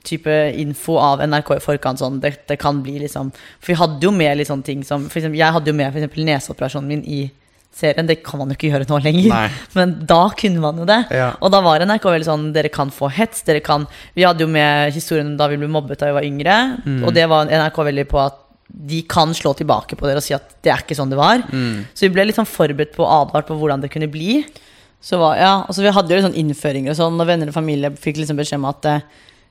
type 0.07 0.35
info 0.61 0.99
av 1.01 1.23
NRK 1.25 1.57
i 1.57 1.63
forkant. 1.63 2.03
Sånn, 2.03 2.21
det, 2.23 2.37
det 2.51 2.59
kan 2.63 2.83
bli 2.85 2.99
liksom 3.03 3.31
For 3.35 3.73
vi 3.73 3.79
hadde 3.81 4.07
jo 4.07 4.13
med 4.15 4.39
litt 4.39 4.51
sånne 4.51 4.67
ting 4.67 4.85
som 4.87 5.09
for 5.09 5.21
eksempel, 5.21 5.41
Jeg 5.41 5.57
hadde 5.57 5.73
jo 5.73 5.79
med 5.79 5.91
for 5.91 6.01
eksempel 6.03 6.29
neseoperasjonen 6.29 6.91
min 6.91 7.03
i 7.07 7.25
serien. 7.75 8.07
Det 8.07 8.21
kan 8.27 8.41
man 8.41 8.53
jo 8.53 8.59
ikke 8.59 8.71
gjøre 8.71 8.89
nå 8.91 9.01
lenger. 9.05 9.29
Nei. 9.33 9.49
Men 9.79 9.97
da 10.09 10.23
kunne 10.39 10.63
man 10.63 10.79
jo 10.81 10.87
det. 10.89 11.01
Ja. 11.15 11.33
Og 11.41 11.53
da 11.55 11.61
var 11.65 11.85
NRK 11.85 12.09
veldig 12.11 12.31
sånn 12.31 12.49
Dere 12.55 12.73
kan 12.75 12.93
få 12.95 13.11
hets. 13.13 13.45
Dere 13.47 13.63
kan 13.65 13.89
Vi 14.17 14.27
hadde 14.27 14.47
jo 14.47 14.51
med 14.51 14.95
historien 14.95 15.35
da 15.41 15.51
vi 15.51 15.61
ble 15.61 15.71
mobbet 15.71 16.03
da 16.03 16.11
vi 16.11 16.19
var 16.19 16.29
yngre. 16.29 16.59
Mm. 16.85 17.03
Og 17.05 17.15
det 17.17 17.29
var 17.31 17.51
NRK 17.51 17.85
veldig 17.91 18.09
på 18.11 18.23
at 18.23 18.41
de 18.75 19.03
kan 19.07 19.31
slå 19.37 19.53
tilbake 19.55 19.95
på 19.95 20.07
dere 20.09 20.19
og 20.19 20.25
si 20.25 20.35
at 20.35 20.57
det 20.65 20.73
er 20.73 20.81
ikke 20.83 20.97
sånn 20.99 21.13
det 21.13 21.19
var. 21.21 21.43
Mm. 21.53 21.85
Så 21.95 22.07
vi 22.07 22.15
ble 22.15 22.25
litt 22.27 22.39
sånn 22.39 22.49
forberedt 22.49 22.95
på 22.97 23.05
og 23.05 23.13
advart 23.21 23.47
på 23.51 23.57
hvordan 23.59 23.85
det 23.85 23.93
kunne 23.93 24.09
bli. 24.11 24.41
Så 25.05 25.19
var, 25.21 25.37
ja, 25.37 25.53
altså 25.69 25.85
Vi 25.85 25.93
hadde 25.93 26.11
jo 26.11 26.17
litt 26.17 26.27
sånn 26.27 26.41
innføringer 26.41 26.95
og 26.95 26.99
sånn, 26.99 27.21
og 27.21 27.29
venner 27.29 27.51
og 27.51 27.57
familie 27.57 27.93
fikk 28.01 28.23
liksom 28.23 28.41
beskjed 28.41 28.63
om 28.63 28.71
at 28.71 28.89
eh, 28.89 29.05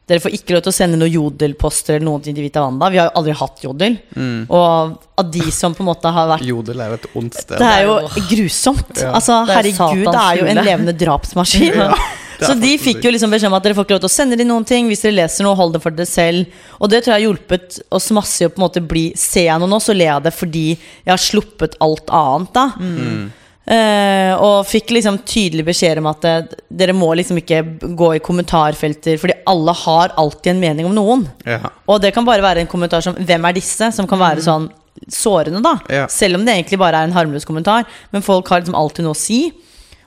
dere 0.09 0.19
får 0.19 0.33
ikke 0.35 0.55
lov 0.55 0.63
til 0.65 0.73
å 0.73 0.75
sende 0.75 0.97
noen 0.99 1.13
jodelposter 1.13 1.95
eller 1.95 2.05
noen 2.09 2.23
ting 2.25 2.35
til 2.35 2.43
Vita 2.43 2.63
Wanda. 2.65 2.89
Vi 2.91 2.99
har 2.99 3.07
jo 3.07 3.13
aldri 3.21 3.35
hatt 3.39 3.61
jodel. 3.63 3.93
Mm. 4.17 4.41
Og 4.51 4.97
av 5.21 5.29
de 5.31 5.45
som 5.55 5.75
på 5.75 5.83
en 5.85 5.87
måte 5.87 6.11
har 6.11 6.27
vært 6.33 6.43
Jodel 6.47 6.81
er 6.83 6.91
jo 6.91 6.97
et 6.97 7.07
ondt 7.21 7.37
sted. 7.39 7.55
Det 7.61 7.69
er 7.69 7.85
jo 7.87 8.25
grusomt. 8.33 8.91
Ja. 8.99 9.13
Altså, 9.15 9.37
Det 9.47 9.55
er 9.55 9.69
herregud, 9.69 10.09
det 10.09 10.25
er 10.25 10.41
jo 10.41 10.49
en 10.51 10.61
levende 10.67 10.97
drapsmaskin. 11.05 11.79
Ja, 12.43 12.47
Så 12.49 12.55
de 12.59 12.71
fikk 12.81 13.05
jo 13.05 13.11
liksom 13.13 13.31
beskjed 13.31 13.47
om 13.47 13.53
at 13.55 13.63
dere 13.63 13.75
får 13.77 13.85
ikke 13.85 13.93
lov 13.93 14.01
til 14.03 14.09
å 14.09 14.11
sende 14.11 14.35
dem 14.35 14.49
noen 14.49 14.65
ting. 14.67 14.87
Hvis 14.89 15.03
dere 15.05 15.15
leser 15.21 15.45
noe, 15.45 15.55
hold 15.55 15.77
det 15.77 15.79
for 15.83 15.95
dere 15.95 16.09
selv. 16.09 16.49
Og 16.81 16.89
det 16.91 17.03
tror 17.03 17.13
jeg 17.13 17.21
har 17.21 17.27
hjulpet 17.27 17.77
oss 17.93 18.09
masse 18.17 18.41
i 18.41 18.47
å 18.49 18.51
på 18.51 18.59
en 18.59 18.65
måte 18.65 18.83
bli 18.83 19.03
Ser 19.15 19.45
jeg 19.45 19.61
noe 19.61 19.69
nå, 19.71 19.79
så 19.79 19.95
ler 19.95 20.09
jeg 20.09 20.17
av 20.17 20.25
det 20.25 20.33
fordi 20.35 20.65
jeg 20.73 21.11
har 21.13 21.21
sluppet 21.21 21.77
alt 21.85 22.11
annet, 22.11 22.51
da. 22.57 22.65
Mm. 22.81 23.29
Eh, 23.63 24.33
og 24.43 24.65
fikk 24.67 24.91
liksom 24.91 25.21
tydelig 25.23 25.63
beskjed 25.69 26.01
om 26.01 26.09
at 26.11 26.25
eh, 26.27 26.55
dere 26.67 26.95
må 26.97 27.13
liksom 27.15 27.37
ikke 27.39 27.61
gå 27.95 28.09
i 28.17 28.21
kommentarfelter, 28.23 29.15
fordi 29.21 29.37
alle 29.47 29.75
har 29.85 30.15
alltid 30.19 30.51
en 30.51 30.63
mening 30.63 30.89
om 30.89 30.95
noen. 30.97 31.27
Ja. 31.47 31.71
Og 31.87 32.01
det 32.03 32.11
kan 32.15 32.27
bare 32.27 32.43
være 32.43 32.65
en 32.65 32.71
kommentar 32.71 33.05
som 33.05 33.15
'Hvem 33.15 33.47
er 33.47 33.55
disse?' 33.55 33.93
som 33.95 34.07
kan 34.07 34.19
være 34.19 34.43
sånn 34.43 34.69
sårende, 35.09 35.61
da. 35.63 35.77
Ja. 35.89 36.07
Selv 36.07 36.35
om 36.35 36.45
det 36.45 36.55
egentlig 36.55 36.79
bare 36.79 36.99
er 36.99 37.07
en 37.07 37.15
harmløs 37.15 37.45
kommentar. 37.45 37.85
Men 38.11 38.21
folk 38.21 38.47
har 38.47 38.61
liksom 38.61 38.75
alltid 38.75 39.05
noe 39.05 39.15
å 39.15 39.19
si. 39.19 39.51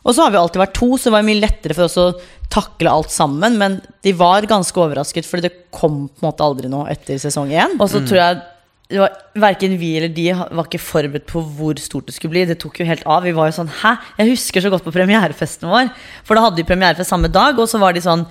Og 0.05 0.15
så 0.15 0.23
har 0.23 0.31
vi 0.31 0.39
alltid 0.39 0.63
vært 0.63 0.77
to, 0.79 0.97
så 0.97 1.09
det 1.09 1.17
var 1.17 1.27
mye 1.27 1.41
lettere 1.41 1.75
for 1.75 1.89
oss 1.89 1.97
å 1.99 2.15
takle 2.53 2.93
alt 2.93 3.11
sammen. 3.11 3.59
Men 3.59 3.81
de 4.07 4.13
var 4.13 4.47
ganske 4.47 4.79
overrasket, 4.79 5.27
fordi 5.27 5.49
det 5.49 5.71
kom 5.75 6.07
på 6.09 6.23
en 6.23 6.29
måte 6.29 6.45
aldri 6.47 6.71
noe 6.71 6.87
etter 6.93 7.19
sesong 7.19 7.51
én. 7.51 7.75
Og 7.81 7.91
så 7.91 8.05
tror 8.07 8.21
jeg 8.21 8.43
det 8.87 9.01
var, 9.03 9.15
Verken 9.35 9.75
vi 9.81 9.91
eller 9.99 10.13
de 10.15 10.29
var 10.33 10.67
ikke 10.67 10.79
forberedt 10.79 11.27
på 11.27 11.43
hvor 11.59 11.79
stort 11.83 12.07
det 12.07 12.15
skulle 12.15 12.37
bli. 12.37 12.45
Det 12.47 12.59
tok 12.63 12.79
jo 12.81 12.87
helt 12.87 13.03
av. 13.03 13.25
Vi 13.27 13.35
var 13.35 13.51
jo 13.51 13.57
sånn 13.59 13.73
Hæ? 13.83 13.97
Jeg 14.21 14.37
husker 14.37 14.63
så 14.63 14.71
godt 14.73 14.87
på 14.87 14.95
premierefesten 14.95 15.71
vår. 15.71 15.91
For 16.27 16.39
da 16.39 16.45
hadde 16.47 16.61
de 16.61 16.69
premierefest 16.69 17.11
samme 17.11 17.31
dag, 17.33 17.59
og 17.59 17.67
så 17.71 17.81
var 17.83 17.97
de 17.97 18.05
sånn 18.05 18.23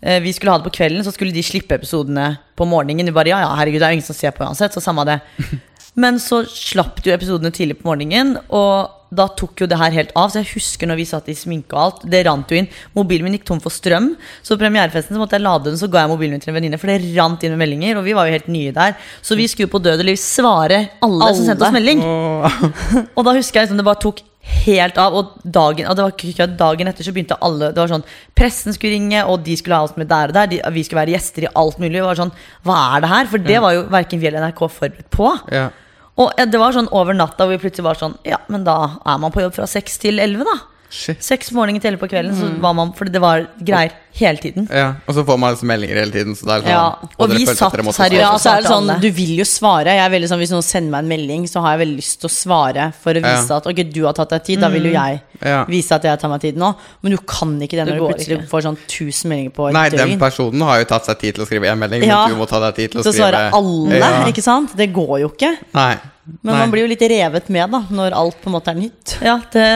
eh, 0.00 0.20
vi 0.22 0.34
skulle 0.36 0.54
ha 0.54 0.60
det 0.62 0.68
på 0.68 0.76
kvelden, 0.78 1.02
så 1.02 1.14
skulle 1.14 1.34
de 1.34 1.42
slippe 1.46 1.78
episodene 1.80 2.36
på 2.56 2.68
morgenen. 2.70 3.10
Vi 3.10 3.16
bare 3.16 3.34
ja, 3.34 3.42
ja, 3.42 3.50
herregud, 3.58 3.82
det 3.82 3.88
er 3.88 3.96
jo 3.96 4.00
ingen 4.00 4.10
som 4.12 4.18
ser 4.18 4.36
på 4.36 4.46
uansett, 4.46 4.76
så 4.76 4.84
samme 4.84 5.06
det. 5.08 5.18
Men 6.02 6.20
så 6.22 6.44
slapp 6.46 7.00
de 7.02 7.10
jo 7.10 7.16
episodene 7.16 7.50
tidlig 7.54 7.80
på 7.80 7.90
morgenen, 7.90 8.36
og 8.54 9.05
da 9.10 9.28
tok 9.38 9.62
jo 9.62 9.68
det 9.70 9.78
her 9.80 9.94
helt 9.94 10.12
av. 10.18 10.30
Så 10.32 10.40
jeg 10.42 10.50
husker 10.54 10.90
når 10.90 11.00
vi 11.00 11.08
satt 11.08 11.30
i 11.32 11.36
sminke 11.38 11.76
og 11.76 11.82
alt, 11.82 12.06
det 12.12 12.22
rant 12.26 12.50
jo 12.50 12.60
inn. 12.60 12.68
Mobilen 12.96 13.28
min 13.28 13.38
gikk 13.38 13.46
tom 13.48 13.62
for 13.62 13.74
strøm, 13.74 14.12
så 14.42 14.54
på 14.54 14.64
premierefesten 14.64 15.16
så 15.16 15.22
måtte 15.22 15.38
jeg 15.38 15.46
lade 15.46 15.70
den, 15.70 15.80
så 15.80 15.90
ga 15.90 16.04
jeg 16.04 16.12
mobilen 16.12 16.36
min 16.36 16.44
til 16.44 16.52
en 16.52 16.58
venninne, 16.60 16.80
for 16.80 16.90
det 16.90 17.16
rant 17.16 17.42
inn 17.46 17.54
med 17.54 17.64
meldinger, 17.64 18.00
og 18.00 18.06
vi 18.06 18.16
var 18.16 18.28
jo 18.28 18.36
helt 18.36 18.48
nye 18.52 18.74
der. 18.76 18.96
Så 19.22 19.38
vi 19.38 19.48
skulle 19.50 19.72
på 19.72 19.82
død 19.82 19.98
eller 19.98 20.12
liv 20.12 20.22
svare 20.22 20.86
alle, 21.04 21.34
som 21.34 21.46
sendte 21.48 21.68
oss 21.68 21.76
melding. 21.76 22.02
melding. 22.02 23.12
Og 23.16 23.26
da 23.26 23.36
husker 23.36 23.60
jeg 23.60 23.68
liksom 23.68 23.80
det 23.80 23.86
bare 23.86 24.02
tok 24.02 24.24
helt 24.66 24.98
av. 25.00 25.16
Og 25.16 25.32
dagen, 25.42 25.88
og 25.88 25.96
det 25.96 26.04
var 26.04 26.14
ikke 26.14 26.48
dagen 26.58 26.90
etter 26.90 27.06
så 27.06 27.14
begynte 27.14 27.38
alle 27.44 27.72
Det 27.74 27.82
var 27.82 27.90
sånn 27.90 28.06
Pressen 28.36 28.76
skulle 28.76 28.94
ringe, 28.96 29.24
og 29.26 29.42
de 29.46 29.56
skulle 29.58 29.78
ha 29.78 29.86
oss 29.86 29.96
med 29.98 30.10
der 30.10 30.30
og 30.32 30.36
der. 30.36 30.52
De, 30.52 30.60
vi 30.74 30.84
skulle 30.86 31.02
være 31.02 31.16
gjester 31.16 31.46
i 31.46 31.52
alt 31.54 31.80
mulig. 31.82 31.98
Det 31.98 32.06
var 32.06 32.20
sånn 32.20 32.34
Hva 32.66 32.78
er 32.96 33.04
det 33.04 33.12
her? 33.14 33.32
For 33.32 33.48
det 33.50 33.58
var 33.64 33.76
jo 33.76 33.88
verken 33.92 34.22
vi 34.22 34.30
eller 34.30 34.46
NRK 34.46 34.62
forberedt 34.66 35.10
på. 35.14 35.32
Ja. 35.54 35.68
Og 36.16 36.32
det 36.36 36.60
var 36.60 36.72
sånn 36.72 36.88
over 36.96 37.16
natta 37.16 37.44
hvor 37.44 37.56
vi 37.56 37.66
plutselig 37.66 37.84
var 37.84 37.98
sånn 38.00 38.16
Ja, 38.24 38.38
men 38.52 38.64
da 38.64 38.76
er 39.04 39.18
man 39.20 39.34
på 39.34 39.42
jobb 39.44 39.56
fra 39.58 39.68
seks 39.68 39.98
til 40.00 40.22
elleve, 40.22 40.46
da. 40.48 40.75
Shit. 40.96 41.22
Seks 41.22 41.50
morgener 41.52 41.80
til 41.82 41.90
elleve 41.92 42.00
på 42.06 42.08
kvelden, 42.08 42.32
så 42.38 42.48
var 42.62 42.72
man 42.78 42.92
Fordi 42.96 43.12
det 43.12 43.20
var 43.20 43.42
greier 43.60 43.92
hele 44.16 44.38
tiden. 44.40 44.64
ja. 44.72 44.94
Og 45.06 45.12
så 45.14 45.24
får 45.28 45.38
man 45.38 45.52
liksom 45.52 45.68
meldinger 45.68 45.98
hele 46.00 46.10
tiden. 46.14 46.32
Så 46.34 46.46
det 46.48 46.54
er 46.54 46.60
sånn, 46.64 46.70
Ja, 46.72 46.84
og 47.18 47.28
dere 47.28 47.36
vi 47.36 47.44
følte 47.44 47.52
at 47.52 47.58
satt 47.58 47.72
dere 47.76 47.84
måtte 47.84 48.00
seriøst. 48.00 48.22
Ja, 48.24 48.30
så 48.40 48.52
er 48.56 48.62
det 48.62 48.70
sånn. 48.72 49.00
Du 49.02 49.10
vil 49.10 49.34
jo 49.36 49.44
svare. 49.44 49.92
Jeg 49.92 50.00
er 50.06 50.10
veldig 50.14 50.28
sånn, 50.30 50.38
Hvis 50.40 50.52
noen 50.54 50.64
sender 50.64 50.90
meg 50.94 51.04
en 51.04 51.08
melding, 51.12 51.44
så 51.52 51.60
har 51.60 51.76
jeg 51.76 51.82
veldig 51.86 51.96
lyst 52.00 52.20
til 52.24 52.28
å 52.30 52.32
svare 52.32 52.86
for 52.96 53.12
å 53.12 53.20
vise 53.26 53.48
Ja. 53.52 53.56
at 53.60 53.66
ok, 53.66 53.82
du 53.92 54.00
har 54.06 54.12
tatt 54.14 54.30
deg 54.30 54.44
tid. 54.44 54.60
Da 54.60 54.68
vil 54.72 54.84
jo 54.88 54.92
jeg 54.92 55.20
Ja. 55.44 55.64
vise 55.66 55.92
at 55.92 56.02
jeg 56.02 56.18
tar 56.18 56.28
meg 56.30 56.40
tid 56.40 56.56
nå. 56.56 56.74
Men 57.02 57.12
du 57.12 57.18
kan 57.18 57.60
ikke 57.60 57.76
det 57.76 57.84
Det 57.84 57.86
når 57.86 57.94
du 57.98 58.00
går 58.06 58.12
plutselig 58.14 58.38
ikke. 58.40 58.48
får 58.48 58.62
sånn 58.62 58.78
1000 58.88 59.28
meldinger 59.28 59.52
på 59.52 59.68
et 59.68 59.72
Nei, 59.74 59.88
den 59.90 60.08
døgn. 60.08 60.18
personen 60.18 60.60
har 60.62 60.78
jo 60.78 60.84
tatt 60.86 61.04
seg 61.04 61.18
tid 61.18 61.34
til 61.34 61.44
å 61.44 61.46
skrive 61.46 61.66
én 61.68 61.78
melding, 61.78 62.02
Ja. 62.06 62.26
men 62.26 62.38
du 62.38 62.42
må 62.42 62.48
ta 62.48 62.58
deg 62.60 62.74
tid 62.74 62.90
til 62.92 63.00
å 63.00 63.04
Så 63.04 63.12
skrive 63.12 63.32
svarer 63.32 63.50
alle, 63.52 63.98
Ja. 63.98 64.24
ikke 64.24 64.42
sant? 64.42 64.74
Det 64.74 64.92
går 64.94 65.20
jo 65.20 65.28
ikke. 65.28 65.58
Nei. 65.74 65.96
Men 66.26 66.50
Nei. 66.50 66.58
man 66.58 66.72
blir 66.72 66.82
jo 66.82 66.90
litt 66.90 67.04
revet 67.06 67.50
med 67.54 67.70
da 67.70 67.80
når 67.94 68.14
alt 68.18 68.38
på 68.42 68.50
en 68.50 68.56
måte 68.56 68.72
er 68.72 68.78
nytt. 68.80 69.16
Ja, 69.22 69.36
det 69.52 69.66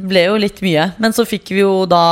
ble 0.00 0.24
jo 0.24 0.38
litt 0.40 0.62
mye. 0.64 0.86
Men 1.02 1.16
så 1.16 1.26
fikk 1.28 1.52
vi 1.52 1.60
jo 1.60 1.82
da, 1.90 2.02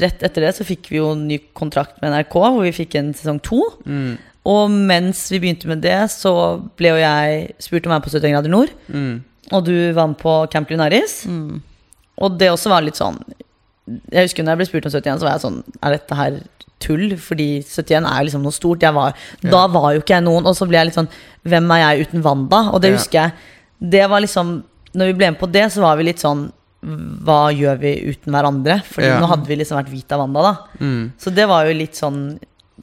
rett 0.00 0.24
etter 0.24 0.46
det, 0.46 0.54
så 0.56 0.64
fikk 0.64 0.88
vi 0.92 1.00
jo 1.00 1.10
ny 1.18 1.38
kontrakt 1.56 2.00
med 2.00 2.14
NRK, 2.14 2.38
hvor 2.40 2.64
vi 2.64 2.72
fikk 2.76 2.96
en 3.00 3.12
sesong 3.16 3.42
to. 3.44 3.60
Mm. 3.84 4.16
Og 4.54 4.72
mens 4.72 5.26
vi 5.32 5.40
begynte 5.44 5.68
med 5.68 5.84
det, 5.84 5.98
så 6.12 6.34
ble 6.78 6.94
jo 6.94 7.02
jeg 7.02 7.46
spurt 7.64 7.86
om 7.86 7.92
å 7.92 7.98
være 7.98 8.06
på 8.06 8.14
71 8.16 8.34
grader 8.34 8.52
nord. 8.52 8.72
Mm. 8.88 9.14
Og 9.52 9.64
du 9.68 9.76
var 9.96 10.08
med 10.08 10.20
på 10.20 10.38
Camp 10.52 10.72
Lunaris. 10.72 11.22
Og 12.24 12.38
det 12.40 12.52
også 12.52 12.72
var 12.72 12.84
litt 12.84 13.00
sånn 13.00 13.20
Jeg 13.86 14.24
husker 14.28 14.44
når 14.46 14.54
jeg 14.54 14.58
ble 14.62 14.66
spurt 14.70 14.86
om 14.88 14.92
71, 14.94 15.18
så 15.20 15.26
var 15.26 15.32
jeg 15.34 15.42
sånn 15.44 15.58
Er 15.82 15.90
dette 15.98 16.16
her 16.16 16.38
tull? 16.80 17.10
Fordi 17.20 17.48
71 17.62 18.06
er 18.08 18.24
liksom 18.24 18.42
noe 18.46 18.52
stort. 18.56 18.80
Jeg 18.82 18.94
var, 18.96 19.12
Da 19.42 19.66
var 19.68 19.92
jo 19.94 20.00
ikke 20.00 20.14
jeg 20.16 20.24
noen. 20.24 20.46
Og 20.48 20.56
så 20.56 20.66
ble 20.68 20.78
jeg 20.80 20.86
litt 20.88 20.96
sånn 20.98 21.08
Hvem 21.44 21.70
er 21.76 21.82
jeg 21.96 22.06
uten 22.08 22.22
Wanda? 22.24 22.62
Og 22.72 22.80
det 22.80 22.90
Ja. 22.92 22.96
husker 22.96 23.18
jeg. 23.20 23.32
Det 23.80 24.06
var 24.08 24.20
liksom 24.24 24.62
Når 24.94 25.06
vi 25.06 25.12
ble 25.18 25.30
med 25.32 25.38
på 25.40 25.50
det, 25.52 25.66
så 25.72 25.80
var 25.84 25.96
vi 25.96 26.04
litt 26.08 26.18
sånn 26.22 26.50
Hva 26.84 27.52
gjør 27.52 27.78
vi 27.80 27.92
uten 28.12 28.32
hverandre? 28.32 28.82
Fordi 28.84 29.06
Ja. 29.06 29.20
nå 29.20 29.26
hadde 29.28 29.46
vi 29.46 29.56
liksom 29.56 29.76
vært 29.82 29.90
Vita 29.92 30.16
Wanda, 30.18 30.42
da. 30.42 30.56
Mm. 30.80 31.12
Så 31.18 31.34
det 31.34 31.46
var 31.48 31.64
jo 31.66 31.72
litt 31.74 31.94
sånn 31.94 32.38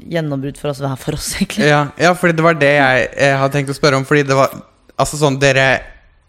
gjennombrudd 0.09 0.57
for 0.57 0.69
oss 0.69 0.79
hver 0.79 0.97
for 0.97 1.13
oss, 1.13 1.35
egentlig. 1.35 1.67
Ja, 1.67 1.91
ja, 1.99 2.13
fordi 2.13 2.33
det 2.35 2.43
var 2.43 2.53
det 2.55 2.71
jeg, 2.77 3.09
jeg 3.19 3.37
hadde 3.37 3.53
tenkt 3.53 3.69
å 3.69 3.77
spørre 3.77 3.97
om. 3.97 4.05
Fordi 4.05 4.23
det 4.25 4.35
var 4.35 4.49
Altså 4.99 5.17
sånn, 5.17 5.39
dere 5.39 5.81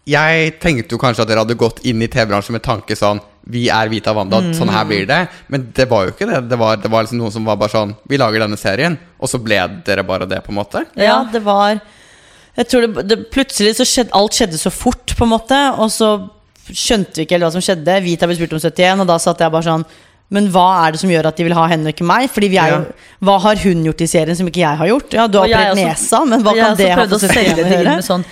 Jeg 0.05 0.59
tenkte 0.59 0.91
jo 0.91 0.97
kanskje 0.97 1.21
at 1.21 1.27
dere 1.29 1.39
hadde 1.45 1.55
gått 1.57 1.79
inn 1.85 2.01
i 2.01 2.07
TV-bransjen 2.07 2.51
med 2.57 2.61
tanke 2.63 2.91
sånn 2.97 3.21
Vi 3.49 3.65
er 3.69 3.89
Vita 3.91 4.13
Wanda, 4.15 4.39
Mm. 4.39 4.53
sånn 4.55 4.69
her 4.71 4.85
blir 4.85 5.05
det. 5.05 5.27
Men 5.49 5.71
det 5.75 5.89
var 5.89 6.05
jo 6.05 6.11
ikke 6.13 6.27
det. 6.29 6.49
Det 6.49 6.57
var, 6.57 6.77
det 6.77 6.89
var 6.91 7.03
liksom 7.03 7.17
noen 7.19 7.31
som 7.31 7.43
var 7.45 7.57
bare 7.57 7.69
sånn 7.69 7.95
Vi 8.07 8.17
lager 8.17 8.39
denne 8.39 8.57
serien. 8.57 8.97
Og 9.19 9.27
så 9.27 9.37
ble 9.43 9.57
dere 9.85 10.03
bare 10.03 10.25
det, 10.25 10.43
på 10.45 10.49
en 10.53 10.59
måte. 10.61 10.85
Ja, 10.95 11.23
det 11.31 11.41
var 11.43 11.81
Jeg 12.55 12.67
tror 12.69 12.81
det, 12.87 13.07
det 13.09 13.31
Plutselig 13.31 13.75
så 13.75 13.83
skjedde 13.83 14.13
alt 14.13 14.31
skjedde 14.31 14.57
så 14.61 14.71
fort, 14.71 15.15
på 15.17 15.23
en 15.25 15.29
måte. 15.33 15.59
Og 15.79 15.89
så 15.91 16.29
skjønte 16.71 17.15
vi 17.19 17.25
ikke 17.25 17.35
helt 17.35 17.43
hva 17.49 17.51
som 17.51 17.61
skjedde. 17.65 17.97
Vita 18.05 18.27
ble 18.29 18.35
spurt 18.37 18.53
om 18.55 18.59
71, 18.63 19.01
og 19.03 19.07
da 19.07 19.17
satt 19.19 19.39
jeg 19.43 19.51
bare 19.51 19.63
sånn 19.67 19.83
Men 20.33 20.47
hva 20.49 20.87
er 20.87 20.91
det 20.95 20.99
som 21.01 21.09
gjør 21.11 21.27
at 21.29 21.35
de 21.37 21.43
vil 21.43 21.53
ha 21.53 21.67
henne 21.67 21.85
og 21.91 21.93
ikke 21.93 22.07
meg? 22.07 22.29
Fordi 22.31 22.47
vi 22.49 22.57
er 22.57 22.69
Ja. 22.71 22.79
Hva 23.21 23.39
har 23.43 23.55
hun 23.65 23.83
gjort 23.83 24.01
i 24.01 24.07
serien 24.07 24.35
som 24.39 24.47
ikke 24.47 24.63
jeg 24.63 24.77
har 24.79 24.87
gjort? 24.87 25.11
Ja, 25.13 25.27
du 25.27 25.37
har 25.37 25.45
operert 25.51 25.75
nesa, 25.75 26.23
men 26.25 26.41
hva 26.41 26.53
kan 26.55 26.77
det 26.77 26.89
ha 26.89 27.03
for 27.05 27.15
å 27.17 27.19
selge 27.19 27.53
71 27.53 27.55
det 27.55 27.63
å 27.63 27.67
inn 27.67 27.73
gjøre? 27.83 27.95
med 27.99 28.03
sånn 28.07 28.25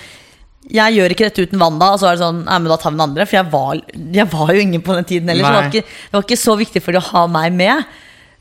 Jeg 0.70 0.94
gjør 0.94 1.12
ikke 1.12 1.26
dette 1.26 1.44
uten 1.48 1.60
Wanda. 1.62 1.90
Og 1.94 2.00
så 2.00 2.08
er 2.08 2.16
det 2.16 2.22
sånn 2.22 2.44
Nei, 2.46 2.60
men 2.62 2.70
da 2.70 2.78
tar 2.78 2.92
vi 2.92 2.98
den 2.98 3.06
andre. 3.08 3.26
For 3.26 3.38
jeg 3.40 3.50
var, 3.52 3.82
jeg 4.20 4.28
var 4.30 4.54
jo 4.54 4.62
ingen 4.62 4.84
på 4.84 4.96
den 4.96 5.08
tiden 5.08 5.32
heller. 5.32 5.44
Så 5.44 5.50
det 5.50 5.58
var, 5.58 5.68
ikke, 5.72 5.98
det 6.06 6.16
var 6.18 6.26
ikke 6.28 6.42
så 6.44 6.56
viktig 6.60 6.82
for 6.84 6.94
de 6.94 7.02
å 7.02 7.10
ha 7.10 7.26
meg 7.34 7.58
med. 7.58 7.92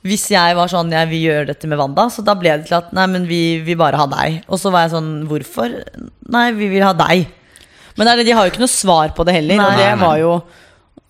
Hvis 0.06 0.24
jeg 0.34 0.56
var 0.58 0.70
sånn 0.72 0.90
Jeg 0.96 1.10
vil 1.12 1.28
gjøre 1.28 1.50
dette 1.52 1.70
med 1.70 1.82
Wanda. 1.82 2.08
Så 2.14 2.26
da 2.26 2.36
ble 2.38 2.56
det 2.62 2.70
til 2.70 2.78
at 2.80 2.94
Nei, 2.98 3.08
men 3.12 3.28
vi 3.30 3.42
vil 3.66 3.80
bare 3.82 4.00
ha 4.02 4.08
deg. 4.12 4.42
Og 4.50 4.62
så 4.62 4.74
var 4.74 4.86
jeg 4.86 4.96
sånn 4.96 5.12
Hvorfor? 5.30 5.78
Nei, 6.34 6.48
vi 6.58 6.72
vil 6.74 6.86
ha 6.86 6.94
deg. 6.98 7.28
Men 7.98 8.08
det 8.08 8.14
er 8.14 8.30
de 8.30 8.36
har 8.38 8.48
jo 8.48 8.54
ikke 8.54 8.64
noe 8.64 8.72
svar 8.72 9.16
på 9.18 9.26
det 9.28 9.36
heller. 9.40 9.60
Nei. 9.60 9.66
Og 9.68 9.82
det 9.82 9.90
var 10.02 10.22
jo 10.22 10.32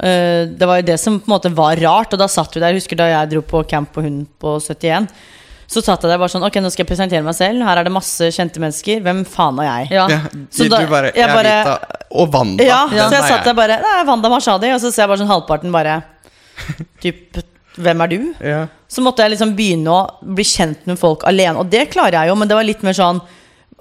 eh, 0.02 0.48
Det 0.50 0.72
var 0.72 0.82
jo 0.82 0.88
det 0.90 0.98
som 1.00 1.20
på 1.20 1.30
en 1.30 1.36
måte 1.36 1.54
var 1.56 1.80
rart. 1.84 2.16
Og 2.16 2.24
da 2.24 2.28
satt 2.32 2.56
vi 2.56 2.64
der, 2.64 2.74
jeg 2.74 2.84
husker 2.84 3.00
da 3.00 3.12
jeg 3.12 3.36
dro 3.36 3.46
på 3.46 3.64
camp 3.70 3.94
på 3.96 4.04
hund 4.08 4.26
på 4.42 4.58
71. 4.64 5.12
Så 5.72 5.80
satt 5.86 6.04
jeg 6.04 6.12
der 6.12 6.20
bare 6.20 6.32
sånn 6.34 6.44
Ok, 6.44 6.58
nå 6.60 6.68
skal 6.74 6.84
jeg 6.84 6.90
presentere 6.90 7.24
meg 7.24 7.36
selv. 7.38 7.64
Her 7.64 7.80
er 7.80 7.88
det 7.88 7.94
masse 7.96 8.28
kjente 8.36 8.60
mennesker. 8.60 9.00
Hvem 9.06 9.22
faen 9.32 9.60
er 9.64 9.70
jeg? 9.70 9.92
Ja. 9.96 10.08
Ja, 10.12 10.20
Så 10.52 10.68
da- 10.70 10.82
du 10.84 10.88
bare, 10.92 11.12
jeg 11.16 11.24
er 11.24 11.32
bare- 11.38 11.58
Vita 11.64 11.78
og 12.12 12.34
Wanda. 12.36 12.64
Ja, 12.68 12.82
ja. 12.92 13.06
så 13.08 13.16
jeg 13.22 13.30
satt 13.30 13.46
der 13.48 13.54
bare 13.56 13.78
Det 13.80 13.94
er 14.02 14.06
Wanda 14.10 14.30
Mashadi. 14.34 14.74
Og 14.76 14.82
så 14.84 14.92
ser 14.92 15.04
jeg 15.06 15.10
bare 15.14 15.22
sånn 15.24 15.32
halvparten 15.32 15.72
bare 15.72 16.02
Typ 17.02 17.40
Hvem 17.80 18.02
er 18.04 18.08
du? 18.12 18.18
Ja. 18.44 18.66
Så 18.92 19.00
måtte 19.02 19.24
jeg 19.24 19.32
liksom 19.38 19.54
begynne 19.56 19.88
å 19.96 20.02
bli 20.36 20.44
kjent 20.44 20.86
med 20.90 21.00
folk 21.00 21.24
alene. 21.24 21.56
Og 21.62 21.70
det 21.72 21.86
klarer 21.94 22.18
jeg 22.20 22.28
jo, 22.28 22.36
men 22.36 22.50
det 22.52 22.58
var 22.58 22.68
litt 22.68 22.84
mer 22.84 22.92
sånn 22.98 23.22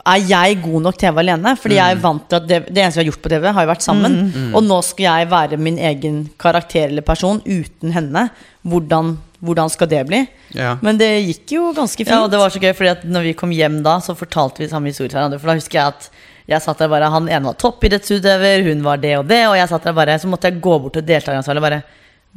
Er 0.07 0.22
jeg 0.30 0.61
god 0.62 0.82
nok 0.86 0.97
TV 0.97 1.18
alene? 1.24 1.57
Fordi 1.59 1.74
jeg 1.74 1.97
er 1.97 2.01
vant 2.01 2.22
til 2.30 2.36
at 2.38 2.47
det, 2.47 2.61
det 2.72 2.84
eneste 2.84 3.01
vi 3.01 3.05
har 3.05 3.11
gjort 3.11 3.22
på 3.26 3.32
TV, 3.34 3.51
har 3.53 3.66
jo 3.66 3.72
vært 3.72 3.82
sammen. 3.84 4.14
Og 4.55 4.62
nå 4.64 4.78
skal 4.86 5.05
jeg 5.11 5.28
være 5.28 5.59
min 5.59 5.76
egen 5.76 6.22
karakter 6.41 6.86
eller 6.88 7.03
person 7.05 7.43
uten 7.45 7.93
henne. 7.93 8.30
Hvordan, 8.64 9.18
hvordan 9.41 9.70
skal 9.72 9.88
det 9.88 10.01
bli? 10.09 10.24
Ja. 10.57 10.74
Men 10.84 10.99
det 11.01 11.09
gikk 11.24 11.55
jo 11.57 11.70
ganske 11.76 12.05
fint. 12.05 12.12
Ja, 12.12 12.24
og 12.26 12.32
det 12.32 12.41
var 12.41 12.53
så 12.53 12.61
gøy, 12.61 12.72
fordi 12.76 12.91
at 12.93 13.07
når 13.09 13.30
vi 13.30 13.36
kom 13.38 13.53
hjem 13.57 13.78
da, 13.86 13.97
så 14.05 14.16
fortalte 14.18 14.62
vi 14.62 14.68
samme 14.68 14.93
historie 14.93 15.09
til 15.09 15.18
hverandre. 15.18 15.41
For 15.41 15.51
da 15.51 15.57
husker 15.57 15.80
jeg 15.80 15.95
at 15.95 16.11
jeg 16.51 16.64
satt 16.64 16.80
der 16.82 16.91
bare 16.91 17.09
Han 17.12 17.28
ene 17.30 17.47
var 17.47 17.57
toppidrettsutøver, 17.61 18.64
hun 18.66 18.80
var 18.82 18.99
det 18.99 19.14
og 19.20 19.28
det, 19.30 19.45
og 19.47 19.55
jeg 19.55 19.70
satt 19.70 19.84
der 19.86 19.95
bare 19.95 20.16
Så 20.18 20.26
måtte 20.26 20.49
jeg 20.51 20.59
gå 20.64 20.78
bort 20.82 20.97
til 20.99 21.05
deltakeransvarlig 21.07 21.62
og 21.62 21.66
bare 21.68 21.82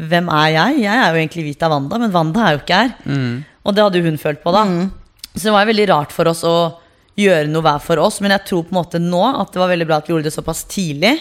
Hvem 0.10 0.30
er 0.30 0.50
jeg? 0.54 0.84
Jeg 0.84 1.00
er 1.00 1.10
jo 1.16 1.22
egentlig 1.22 1.46
Vita 1.48 1.70
Wanda, 1.70 1.98
men 2.02 2.14
Wanda 2.14 2.44
er 2.46 2.56
jo 2.56 2.62
ikke 2.62 2.78
her. 2.84 2.94
Og 3.64 3.76
det 3.76 3.84
hadde 3.84 4.02
hun 4.06 4.18
følt 4.22 4.42
på, 4.44 4.54
da. 4.54 4.64
Så 5.36 5.48
det 5.48 5.54
var 5.54 5.68
veldig 5.70 5.86
rart 5.90 6.12
for 6.14 6.30
oss 6.32 6.42
å 6.46 6.56
gjøre 7.18 7.48
noe 7.52 7.62
hver 7.62 7.80
for 7.84 8.00
oss, 8.02 8.20
men 8.22 8.32
jeg 8.34 8.46
tror 8.50 8.64
på 8.66 8.74
en 8.74 8.80
måte 8.80 9.00
nå 9.02 9.20
at 9.40 9.52
det 9.54 9.60
var 9.62 9.70
veldig 9.70 9.86
bra 9.86 9.98
at 10.02 10.08
vi 10.08 10.14
gjorde 10.16 10.24
det 10.30 10.34
såpass 10.34 10.64
tidlig. 10.66 11.12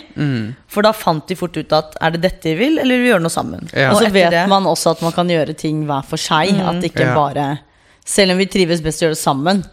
For 0.72 0.82
da 0.86 0.92
fant 0.96 1.26
de 1.28 1.36
fort 1.36 1.56
ut 1.60 1.72
at 1.76 1.96
er 2.00 2.14
det 2.14 2.22
dette 2.22 2.48
vi 2.48 2.54
vil, 2.62 2.78
eller 2.80 2.96
vil 2.96 3.04
vi 3.04 3.10
gjøre 3.12 3.22
noe 3.26 3.34
sammen? 3.34 3.68
Ja. 3.76 3.90
Og 3.92 4.00
så 4.00 4.08
vet 4.10 4.30
det- 4.32 4.48
man 4.48 4.64
også 4.64 4.92
at 4.96 5.02
man 5.02 5.12
kan 5.12 5.28
gjøre 5.28 5.54
ting 5.56 5.84
hver 5.86 6.02
for 6.04 6.16
seg. 6.16 6.58
At 6.60 6.82
ikke 6.82 7.04
Ja. 7.06 7.14
bare 7.14 7.58
Selv 8.04 8.32
om 8.32 8.38
vi 8.38 8.46
trives 8.46 8.80
best 8.82 9.00
å 9.00 9.06
gjøre 9.06 9.14
det 9.14 9.18
sammen, 9.22 9.64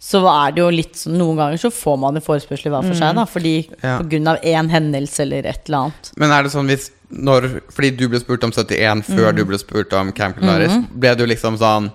så 0.00 0.22
er 0.46 0.52
det 0.52 0.62
jo 0.62 0.70
litt 0.70 0.94
sånn 0.94 1.18
Noen 1.18 1.36
ganger 1.36 1.58
så 1.58 1.68
får 1.70 1.98
man 1.98 2.16
en 2.16 2.22
forespørsel 2.22 2.70
hver 2.72 2.86
for 2.88 2.94
seg, 2.94 3.14
da. 3.14 3.24
Fordi 3.26 3.68
Ja. 3.82 3.98
på 3.98 4.08
grunn 4.08 4.28
av 4.28 4.40
én 4.40 4.70
hendelse 4.70 5.20
eller 5.20 5.44
et 5.46 5.68
eller 5.68 5.78
annet. 5.78 6.12
Men 6.16 6.30
er 6.30 6.42
det 6.44 6.52
sånn 6.52 6.66
hvis 6.68 6.90
når, 7.12 7.60
Fordi 7.70 7.90
du 7.96 8.08
ble 8.08 8.18
spurt 8.20 8.44
om 8.44 8.50
71 8.52 9.02
før 9.04 9.34
du 9.34 9.44
ble 9.44 9.58
spurt 9.58 9.92
om 9.92 10.10
Camp 10.12 10.38
Claris, 10.38 10.72
ble 10.96 11.14
du 11.16 11.26
liksom 11.26 11.58
sånn 11.58 11.90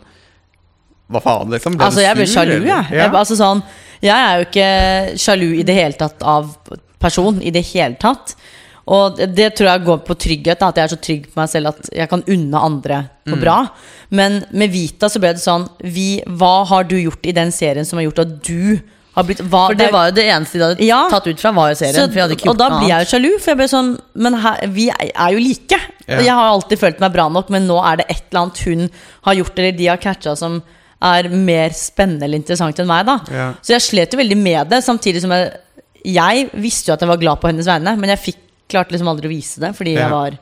Hva 1.12 1.22
faen, 1.22 1.49
liksom? 1.53 1.76
Ble 1.78 1.86
Altså, 1.86 2.01
jeg 2.01 2.16
ble 2.18 2.26
sjalu. 2.26 2.66
Ja. 2.66 2.82
jeg. 2.89 3.12
Altså 3.14 3.36
sånn 3.38 3.62
Jeg 4.01 4.12
er 4.16 4.39
jo 4.39 4.45
ikke 4.49 5.18
sjalu 5.22 5.60
i 5.60 5.64
det 5.64 5.76
hele 5.76 5.93
tatt 5.93 6.24
av 6.24 6.56
person 6.99 7.38
i 7.41 7.51
det 7.51 7.64
hele 7.74 7.95
tatt. 8.01 8.36
Og 8.88 9.18
det- 9.18 9.56
tror 9.56 9.66
jeg 9.72 9.84
går 9.86 9.97
på 10.06 10.16
trygghet, 10.16 10.60
da, 10.60 10.68
at 10.68 10.76
jeg 10.76 10.84
er 10.84 10.95
så 10.95 11.01
trygg 11.01 11.24
på 11.34 11.38
meg 11.41 11.49
selv 11.49 11.68
at 11.70 11.89
jeg 11.93 12.08
kan 12.10 12.22
unne 12.28 12.53
andre 12.62 13.10
Mm. 13.26 13.34
på 13.34 13.39
bra. 13.41 13.68
Men 14.12 14.45
med 14.51 14.70
Vita 14.72 15.08
så 15.10 15.20
ble 15.20 15.34
det 15.34 15.41
sånn 15.41 15.68
vi, 15.82 16.22
Hva 16.28 16.66
har 16.68 16.84
du 16.84 16.95
gjort 16.95 17.26
i 17.26 17.32
den 17.32 17.49
serien 17.51 17.86
som 17.86 17.97
har 17.97 18.06
gjort 18.06 18.20
at 18.20 18.43
du 18.43 18.80
har 19.16 19.24
blitt 19.24 19.39
hva, 19.49 19.68
For 19.70 19.74
det 19.76 19.91
var 19.91 20.10
jo 20.10 20.16
det 20.16 20.26
eneste 20.26 20.53
de 20.53 20.60
hadde 20.60 20.82
Ja. 20.86 21.08
tatt 21.10 21.26
ut 21.26 21.39
fra, 21.39 21.51
var 21.51 21.70
jo 21.70 21.76
serien. 21.76 21.95
så, 21.95 22.12
for 22.12 22.20
hadde 22.20 22.36
ikke 22.36 22.49
og 22.49 22.58
da 22.58 22.70
blir 22.70 22.89
jeg 22.89 23.08
jo 23.08 23.18
sjalu, 23.18 23.39
for 23.39 23.51
jeg 23.51 23.58
ble 23.58 23.68
sånn 23.68 23.99
Men 24.16 24.34
her, 24.34 24.68
vi 24.68 24.89
er 24.89 25.32
jo 25.32 25.39
like. 25.39 25.80
Ja. 26.08 26.20
Jeg 26.20 26.30
har 26.30 26.51
alltid 26.51 26.78
følt 26.78 26.99
meg 26.99 27.14
bra 27.14 27.28
nok, 27.30 27.49
men 27.49 27.68
nå 27.68 27.80
er 27.84 27.95
det 27.97 28.06
et 28.10 28.22
eller 28.32 28.41
annet 28.43 28.58
hun 28.66 28.89
har 29.24 29.34
gjort, 29.36 29.58
eller 29.58 29.72
de 29.72 29.86
har 29.88 29.97
catcha, 29.97 30.36
som 30.38 30.62
er 31.06 31.30
mer 31.32 31.76
spennende 31.78 32.26
eller 32.28 32.41
interessant 32.41 32.80
enn 32.82 32.88
meg, 32.89 33.06
da. 33.08 33.20
Ja. 33.32 33.47
Så 33.62 33.76
jeg 33.76 33.86
slet 33.86 34.14
jo 34.16 34.20
veldig 34.22 34.38
med 34.41 34.70
det, 34.74 34.82
samtidig 34.86 35.22
som 35.26 35.32
jeg 35.36 35.53
Jeg 36.06 36.49
visste 36.62 36.91
jo 36.91 36.93
at 36.93 37.01
jeg 37.01 37.10
var 37.10 37.18
glad 37.18 37.39
på 37.41 37.47
hennes 37.49 37.66
vegne, 37.66 37.95
men 37.97 38.12
jeg 38.14 38.20
fikk, 38.22 38.41
klarte 38.70 38.93
liksom 38.93 39.08
aldri 39.10 39.26
å 39.30 39.34
vise 39.34 39.62
det, 39.64 39.72
fordi 39.78 39.95
Ja. 39.95 40.03
jeg 40.06 40.12
var 40.12 40.38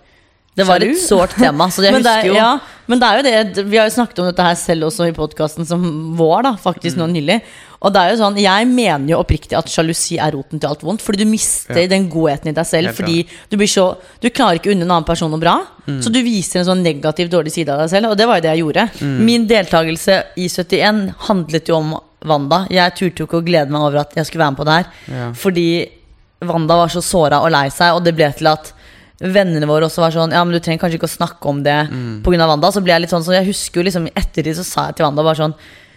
Det 0.56 0.66
var 0.68 0.84
et 0.86 0.98
sårt 1.02 1.32
tema, 1.40 1.66
så 1.72 1.82
jeg 1.86 1.94
men 1.96 2.04
det, 2.04 2.12
husker 2.12 2.28
er- 2.30 2.34
jo 2.34 2.34
ja, 2.36 2.60
men 2.88 3.00
det 3.00 3.08
er 3.08 3.16
jo 3.18 3.24
det 3.56 3.64
Vi 3.72 3.78
har 3.80 3.88
jo 3.88 3.96
snakket 3.96 4.20
om 4.20 4.26
dette 4.28 4.44
her 4.44 4.56
selv 4.60 4.84
også 4.90 5.08
i 5.08 5.16
podkasten 5.16 5.66
som 5.66 5.82
vår, 6.20 6.44
da, 6.44 6.52
faktisk 6.62 6.98
nå 7.00 7.08
nylig. 7.10 7.40
Og 7.84 7.92
det 7.92 8.00
er 8.00 8.12
jo 8.14 8.20
sånn, 8.22 8.38
jeg 8.40 8.68
mener 8.72 9.10
jo 9.12 9.18
oppriktig 9.20 9.58
at 9.60 9.68
sjalusi 9.68 10.16
er 10.18 10.32
roten 10.32 10.60
til 10.62 10.70
alt 10.70 10.84
vondt. 10.88 11.02
Fordi 11.04 11.24
du 11.24 11.26
mister 11.30 11.82
Ja. 11.82 11.88
den 11.92 12.10
godheten 12.10 12.48
i 12.48 12.54
deg 12.56 12.66
selv. 12.66 12.88
Helt 12.88 12.96
fordi 12.96 13.28
du 13.50 13.58
blir 13.58 13.68
så 13.68 13.98
Du 14.22 14.30
klarer 14.30 14.56
ikke 14.60 14.72
unne 14.72 14.84
en 14.88 14.92
annen 14.92 15.04
person 15.06 15.30
noe 15.30 15.40
bra. 15.40 15.58
Så 16.00 16.10
du 16.12 16.22
viser 16.24 16.60
en 16.62 16.66
sånn 16.66 16.84
negativ, 16.84 17.30
dårlig 17.30 17.52
side 17.52 17.70
av 17.70 17.80
deg 17.84 17.90
selv. 17.92 18.12
Og 18.12 18.18
det 18.18 18.26
var 18.26 18.40
jo 18.40 18.42
det 18.42 18.54
jeg 18.56 18.64
gjorde. 18.64 18.90
Min 19.20 19.48
deltakelse 19.48 20.24
i 20.38 20.48
71 20.48 21.14
handlet 21.28 21.68
jo 21.68 21.76
om 21.76 22.00
Wanda. 22.26 22.66
Jeg 22.72 22.96
turte 22.96 23.20
jo 23.20 23.28
ikke 23.28 23.42
å 23.42 23.46
glede 23.46 23.70
meg 23.70 23.82
over 23.82 24.00
at 24.00 24.16
jeg 24.16 24.26
skulle 24.26 24.46
være 24.46 24.52
med 24.56 24.62
på 24.62 24.66
det 24.66 24.78
her. 24.80 24.86
Ja. 25.12 25.32
Fordi 25.34 25.90
Wanda 26.42 26.76
var 26.78 26.88
så 26.88 27.02
såra 27.04 27.42
og 27.44 27.52
lei 27.52 27.68
seg, 27.70 27.96
og 27.96 28.04
det 28.06 28.16
ble 28.16 28.32
til 28.34 28.48
at 28.48 28.72
vennene 29.24 29.68
våre 29.68 29.86
også 29.88 30.02
var 30.04 30.12
sånn 30.12 30.32
Ja, 30.32 30.44
men 30.44 30.52
du 30.56 30.60
trenger 30.60 30.82
kanskje 30.82 30.98
ikke 31.00 31.08
å 31.08 31.18
snakke 31.18 31.46
om 31.48 31.62
det 31.64 31.78
på 32.24 32.32
grunn 32.32 32.42
av 32.42 32.50
Wanda. 32.50 32.72
Så 32.72 32.82
ble 32.84 32.92
jeg 32.96 33.02
litt 33.06 33.10
sånn 33.14 33.24
Så 33.24 33.32
jeg 33.36 33.46
husker 33.48 33.82
jo 33.82 33.86
liksom 33.88 34.08
i 34.08 34.12
ettertid 34.16 34.56
så 34.58 34.64
sa 34.66 34.86
jeg 34.88 34.98
til 34.98 35.06
Wanda 35.06 35.24
bare 35.24 35.36
sånn 35.40 35.54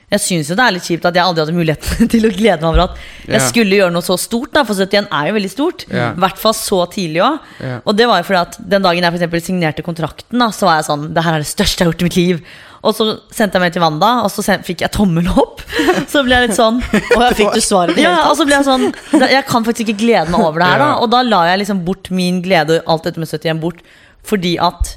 jeg 0.07 0.23
syns 0.23 0.51
jo 0.53 0.55
det 0.55 0.63
er 0.63 0.75
litt 0.77 0.87
kjipt 0.87 1.07
at 1.09 1.17
jeg 1.19 1.27
aldri 1.27 1.43
hadde 1.43 1.57
muligheten 1.57 2.09
til 2.13 2.29
å 2.29 2.31
glede 2.31 2.61
meg 2.63 2.69
over 2.69 2.85
at 2.85 3.01
jeg 3.25 3.41
yeah. 3.41 3.49
skulle 3.49 3.81
gjøre 3.81 3.95
noe 3.95 4.07
så 4.07 4.15
stort. 4.21 4.53
da 4.55 4.63
For 4.69 4.79
71 4.79 5.09
er 5.11 5.31
jo 5.31 5.35
veldig 5.39 5.51
stort. 5.51 5.87
I 5.91 6.05
hvert 6.23 6.39
fall 6.39 6.55
så 6.55 6.79
tidlig 6.93 7.25
òg. 7.27 7.51
Yeah. 7.59 7.83
Og 7.83 7.99
det 7.99 8.07
var 8.07 8.23
jo 8.23 8.29
fordi 8.29 8.43
at 8.45 8.61
den 8.77 8.87
dagen 8.87 9.09
jeg 9.09 9.33
for 9.35 9.47
signerte 9.49 9.87
kontrakten, 9.87 10.39
da, 10.39 10.53
så 10.55 10.71
var 10.71 10.81
jeg 10.81 10.89
sånn 10.93 11.11
Det 11.17 11.27
her 11.27 11.39
er 11.39 11.43
det 11.43 11.51
største 11.51 11.83
jeg 11.83 11.89
har 11.89 11.93
gjort 11.93 12.05
i 12.05 12.09
mitt 12.11 12.21
liv. 12.21 12.47
Og 12.87 12.95
så 12.95 13.07
sendte 13.35 13.59
jeg 13.59 13.65
meg 13.65 13.75
til 13.75 13.83
Wanda, 13.83 14.13
og 14.23 14.31
så 14.31 14.45
fikk 14.63 14.87
jeg 14.87 14.95
tommel 14.95 15.27
opp. 15.33 15.65
Så 16.13 16.23
ble 16.23 16.37
jeg 16.37 16.51
litt 16.51 16.57
sånn 16.57 16.77
Og 16.79 17.23
jeg 17.25 17.37
fikk 17.41 17.57
du 17.57 17.63
svaret 17.65 17.99
ja, 17.99 18.13
og 18.29 18.37
så 18.39 18.45
ble 18.47 18.55
jeg 18.55 18.67
sånn 18.67 18.85
Jeg 19.33 19.43
kan 19.49 19.65
faktisk 19.67 19.91
ikke 19.91 20.05
glede 20.05 20.31
meg 20.31 20.45
over 20.45 20.63
det 20.63 20.69
her, 20.69 20.83
da. 20.83 20.91
Og 21.03 21.11
da 21.11 21.23
la 21.27 21.41
jeg 21.51 21.65
liksom 21.65 21.81
bort 21.87 22.11
min 22.15 22.39
glede 22.45 22.79
og 22.79 22.93
alt 22.95 23.09
dette 23.09 23.23
med 23.23 23.31
71 23.33 23.63
bort 23.65 23.83
fordi 24.27 24.55
at 24.63 24.97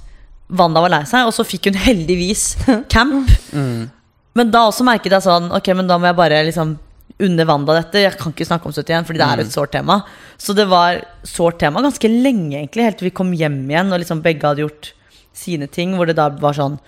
Wanda 0.57 0.81
var 0.81 0.89
lei 0.89 1.03
seg, 1.05 1.27
og 1.29 1.33
så 1.35 1.45
fikk 1.45 1.69
hun 1.69 1.77
heldigvis 1.77 2.51
camp. 2.93 3.29
Men 4.37 4.53
da 4.53 4.67
også 4.67 4.85
merket 4.87 5.15
jeg 5.15 5.25
sånn 5.25 5.49
Ok, 5.55 5.71
men 5.75 5.87
da 5.89 5.97
må 5.97 6.05
jeg 6.09 6.17
bare 6.19 6.43
liksom 6.47 6.77
unne 7.19 7.45
Wanda 7.49 7.75
dette. 7.75 8.03
Jeg 8.03 8.15
kan 8.19 8.31
ikke 8.31 8.47
snakke 8.47 8.69
om 8.69 8.75
71 8.75 9.07
fordi 9.07 9.19
det 9.19 9.27
er 9.27 9.41
et 9.43 9.51
sårt 9.51 9.73
tema. 9.73 9.99
Så 10.39 10.55
det 10.55 10.69
var 10.71 11.01
sårt 11.27 11.59
tema 11.59 11.83
ganske 11.83 12.11
lenge, 12.11 12.61
egentlig, 12.61 12.85
helt 12.85 12.99
til 13.01 13.09
vi 13.09 13.17
kom 13.17 13.33
hjem 13.35 13.59
igjen 13.67 13.91
og 13.91 13.99
liksom 13.99 14.23
begge 14.23 14.47
hadde 14.47 14.63
gjort 14.63 14.93
sine 15.35 15.67
ting, 15.71 15.97
hvor 15.97 16.07
det 16.07 16.17
da 16.19 16.29
var 16.41 16.55
sånn 16.55 16.79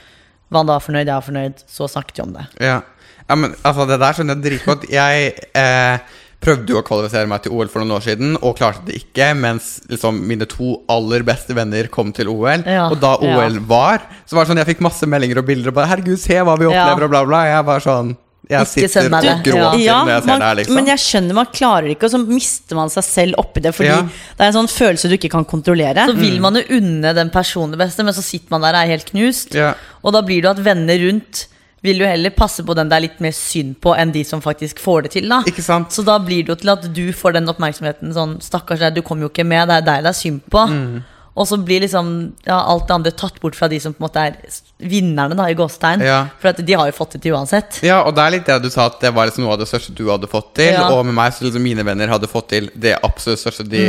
Wanda 0.52 0.76
var 0.76 0.84
fornøyd, 0.84 1.08
jeg 1.08 1.16
var 1.16 1.24
fornøyd, 1.24 1.62
så 1.72 1.88
snakket 1.88 2.18
vi 2.18 2.24
om 2.26 2.34
det. 2.36 2.42
Ja. 2.60 2.80
ja, 3.24 3.36
men 3.40 3.54
altså 3.64 3.86
det 3.88 4.02
der 4.02 4.18
skjønner 4.18 4.36
jeg 4.36 4.46
dritgodt. 4.46 4.88
Jeg 4.92 5.30
eh, 5.56 6.18
prøvde 6.42 6.74
jo 6.74 6.80
å 6.82 6.86
kvalifisere 6.86 7.28
meg 7.30 7.44
til 7.46 7.54
OL 7.54 7.68
for 7.70 7.84
noen 7.84 7.94
år 8.00 8.02
siden, 8.02 8.32
og 8.42 8.58
klarte 8.58 8.84
det 8.88 8.96
ikke, 9.04 9.28
mens 9.38 9.82
liksom 9.92 10.18
mine 10.26 10.48
to 10.50 10.82
aller 10.90 11.22
beste 11.28 11.54
venner 11.54 11.88
kom 11.94 12.12
til 12.18 12.28
OL. 12.34 12.64
Ja. 12.66 12.88
Og 12.90 13.00
da 13.00 13.18
Ja. 13.22 13.38
OL 13.46 13.60
var, 13.60 14.02
så 14.26 14.34
var 14.36 14.46
det 14.46 14.50
sånn 14.56 14.58
jeg 14.66 14.76
fikk 14.76 14.82
masse 14.82 15.06
meldinger 15.06 15.38
og 15.38 15.46
bilder 15.46 15.70
og 15.70 15.76
bare 15.76 15.88
'Herregud, 15.88 16.18
se 16.20 16.34
hva 16.42 16.58
vi 16.58 16.66
Ja. 16.66 16.88
opplever', 16.88 17.04
og 17.04 17.10
bla, 17.12 17.24
bla. 17.26 17.44
Jeg 17.46 17.66
var 17.66 17.80
sånn 17.80 18.18
Jeg 18.50 18.60
Ikke 18.68 18.90
sitter 18.90 19.06
og 19.06 19.22
det. 19.22 19.44
gråter 19.46 19.80
Ja, 19.80 20.04
når 20.04 20.08
jeg 20.12 20.22
ser 20.24 20.28
man, 20.28 20.40
det 20.40 20.48
her, 20.48 20.56
liksom. 20.56 20.76
men 20.76 20.86
jeg 20.88 20.98
skjønner 21.00 21.34
man 21.34 21.46
klarer 21.46 21.82
det 21.88 21.98
ikke, 21.98 22.04
og 22.04 22.12
så 22.12 22.28
mister 22.28 22.76
man 22.76 22.90
seg 22.90 23.04
selv 23.06 23.34
oppi 23.38 23.62
det. 23.62 23.74
Fordi 23.74 23.86
Ja. 23.88 24.02
det 24.02 24.40
er 24.42 24.44
en 24.48 24.54
sånn 24.54 24.68
følelse 24.68 25.08
du 25.08 25.16
ikke 25.16 25.30
kan 25.32 25.46
kontrollere. 25.46 26.06
Så 26.10 26.18
vil 26.18 26.42
man 26.42 26.56
jo 26.56 26.64
unne 26.70 27.14
den 27.16 27.30
personen 27.30 27.72
det 27.72 27.80
beste, 27.80 28.04
men 28.04 28.14
så 28.14 28.22
sitter 28.22 28.50
man 28.50 28.62
der 28.62 28.74
og 28.76 28.84
er 28.84 28.88
helt 28.92 29.06
knust. 29.06 29.54
Ja. 29.54 29.76
Og 30.04 30.12
da 30.12 30.22
blir 30.22 30.42
det 30.42 30.44
jo 30.44 30.50
at 30.50 30.58
venner 30.66 30.98
rundt 31.00 31.46
vil 31.82 32.02
du 32.02 32.06
heller 32.06 32.34
passe 32.34 32.64
på 32.66 32.76
den 32.78 32.90
det 32.92 32.98
er 32.98 33.06
litt 33.08 33.22
mer 33.24 33.34
synd 33.36 33.78
på, 33.82 33.96
enn 33.98 34.14
de 34.14 34.22
som 34.28 34.44
faktisk 34.44 34.82
får 34.82 35.08
det 35.08 35.14
til. 35.18 35.30
da 35.32 35.42
Ikke 35.50 35.66
sant? 35.66 35.94
Så 35.94 36.06
da 36.06 36.20
blir 36.22 36.46
det 36.46 36.54
jo 36.54 36.60
til 36.62 36.74
at 36.76 36.86
du 36.94 37.08
får 37.16 37.38
den 37.40 37.50
oppmerksomheten 37.50 38.14
sånn 38.14 38.38
Stakkars 38.44 38.84
deg, 38.84 39.00
du 39.00 39.06
kom 39.06 39.22
jo 39.24 39.32
ikke 39.32 39.48
med, 39.48 39.68
det 39.70 39.82
er 39.82 39.88
deg 39.90 40.06
det 40.06 40.14
er 40.14 40.20
synd 40.20 40.46
på. 40.52 40.66
Mm. 40.70 41.02
Og 41.34 41.48
så 41.48 41.56
blir 41.64 41.80
liksom 41.86 42.08
ja, 42.44 42.58
alt 42.68 42.90
det 42.90 42.94
andre 42.98 43.12
tatt 43.16 43.38
bort 43.40 43.56
fra 43.56 43.70
de 43.72 43.78
som 43.80 43.94
på 43.96 44.02
en 44.04 44.08
måte 44.10 44.20
er 44.20 44.34
vinnerne, 44.82 45.36
da, 45.38 45.46
i 45.48 45.56
gåstegn. 45.56 46.02
Ja. 46.04 46.18
For 46.42 46.58
de 46.58 46.74
har 46.76 46.90
jo 46.90 46.96
fått 46.98 47.14
det 47.16 47.22
til 47.24 47.36
uansett. 47.38 47.78
Ja, 47.86 48.02
og 48.04 48.16
det 48.18 48.24
er 48.26 48.34
litt 48.34 48.50
det 48.50 48.58
du 48.66 48.70
sa, 48.74 48.88
at 48.90 48.98
det 49.00 49.12
var 49.16 49.30
liksom 49.30 49.46
noe 49.46 49.54
av 49.56 49.62
det 49.62 49.68
største 49.70 49.94
du 49.96 50.04
hadde 50.10 50.28
fått 50.28 50.50
til. 50.60 50.74
Ja. 50.74 50.90
Og 50.92 51.06
med 51.08 51.16
meg 51.16 51.32
så 51.38 51.46
liksom 51.46 51.64
mine 51.64 51.86
venner 51.88 52.12
hadde 52.12 52.28
fått 52.28 52.50
til 52.52 52.68
det 52.76 52.98
absolutt 53.06 53.40
største 53.46 53.64
de 53.72 53.86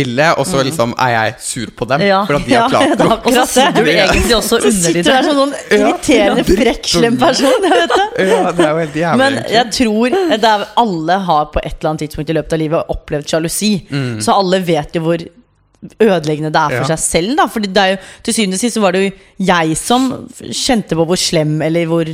ville. 0.00 0.26
Og 0.40 0.48
så 0.50 0.64
liksom 0.66 0.96
er 0.98 1.14
jeg 1.14 1.34
sur 1.46 1.74
på 1.78 1.86
dem 1.92 2.00
Mm. 2.00 2.06
Ja. 2.08 2.20
for 2.26 2.38
at 2.40 2.46
de 2.48 2.54
har 2.58 2.68
klart 2.72 2.98
det. 2.98 3.08
Og 3.12 3.32
så 3.38 3.46
sitter 3.54 3.84
du 3.84 3.90
egentlig 3.92 4.36
også 4.36 4.48
Så 4.58 4.60
under 4.66 4.80
sitter 4.80 4.92
de 4.92 5.02
du 5.02 5.10
der 5.10 5.20
der. 5.20 5.28
som 5.28 5.36
noen 5.36 5.54
irriterende, 5.78 6.44
frekk, 6.50 6.88
slem 6.96 7.18
person. 7.20 7.66
Vet 7.70 7.94
du? 7.94 8.04
Ja, 8.30 8.52
det 8.52 8.64
er 8.66 8.70
jo 8.72 8.78
helt 8.84 8.96
jævlig. 9.02 9.18
Men 9.20 9.38
jeg 9.52 9.66
tror 9.78 10.16
det 10.40 10.50
er, 10.54 10.66
alle 10.80 11.20
har 11.30 11.50
på 11.54 11.60
et 11.62 11.76
eller 11.78 11.90
annet 11.92 12.06
tidspunkt 12.08 12.30
i 12.34 12.38
løpet 12.40 12.56
av 12.58 12.62
livet 12.64 12.94
opplevd 12.96 13.28
sjalusi. 13.30 13.72
Så 14.24 14.34
alle 14.34 14.58
vet 14.66 14.96
jo 14.98 15.04
hvor 15.06 15.22
ødeleggende 16.00 16.50
det 16.52 16.60
er 16.60 16.68
for 16.74 16.82
Mm. 16.84 16.88
Ja. 16.88 16.96
seg 16.96 16.98
selv. 16.98 17.36
Da. 17.36 17.46
Fordi 17.46 17.68
det 17.72 17.76
er 17.82 17.90
jo, 17.94 17.98
til 18.22 18.34
syvende 18.34 18.54
og 18.58 18.60
sist 18.60 18.76
så 18.76 18.80
var 18.82 18.92
det 18.92 19.02
jo 19.04 19.12
jeg 19.38 19.76
som 19.76 20.28
kjente 20.40 20.96
på 20.98 21.06
hvor 21.06 21.16
slem 21.16 21.60
eller 21.62 21.86
hvor 21.86 22.06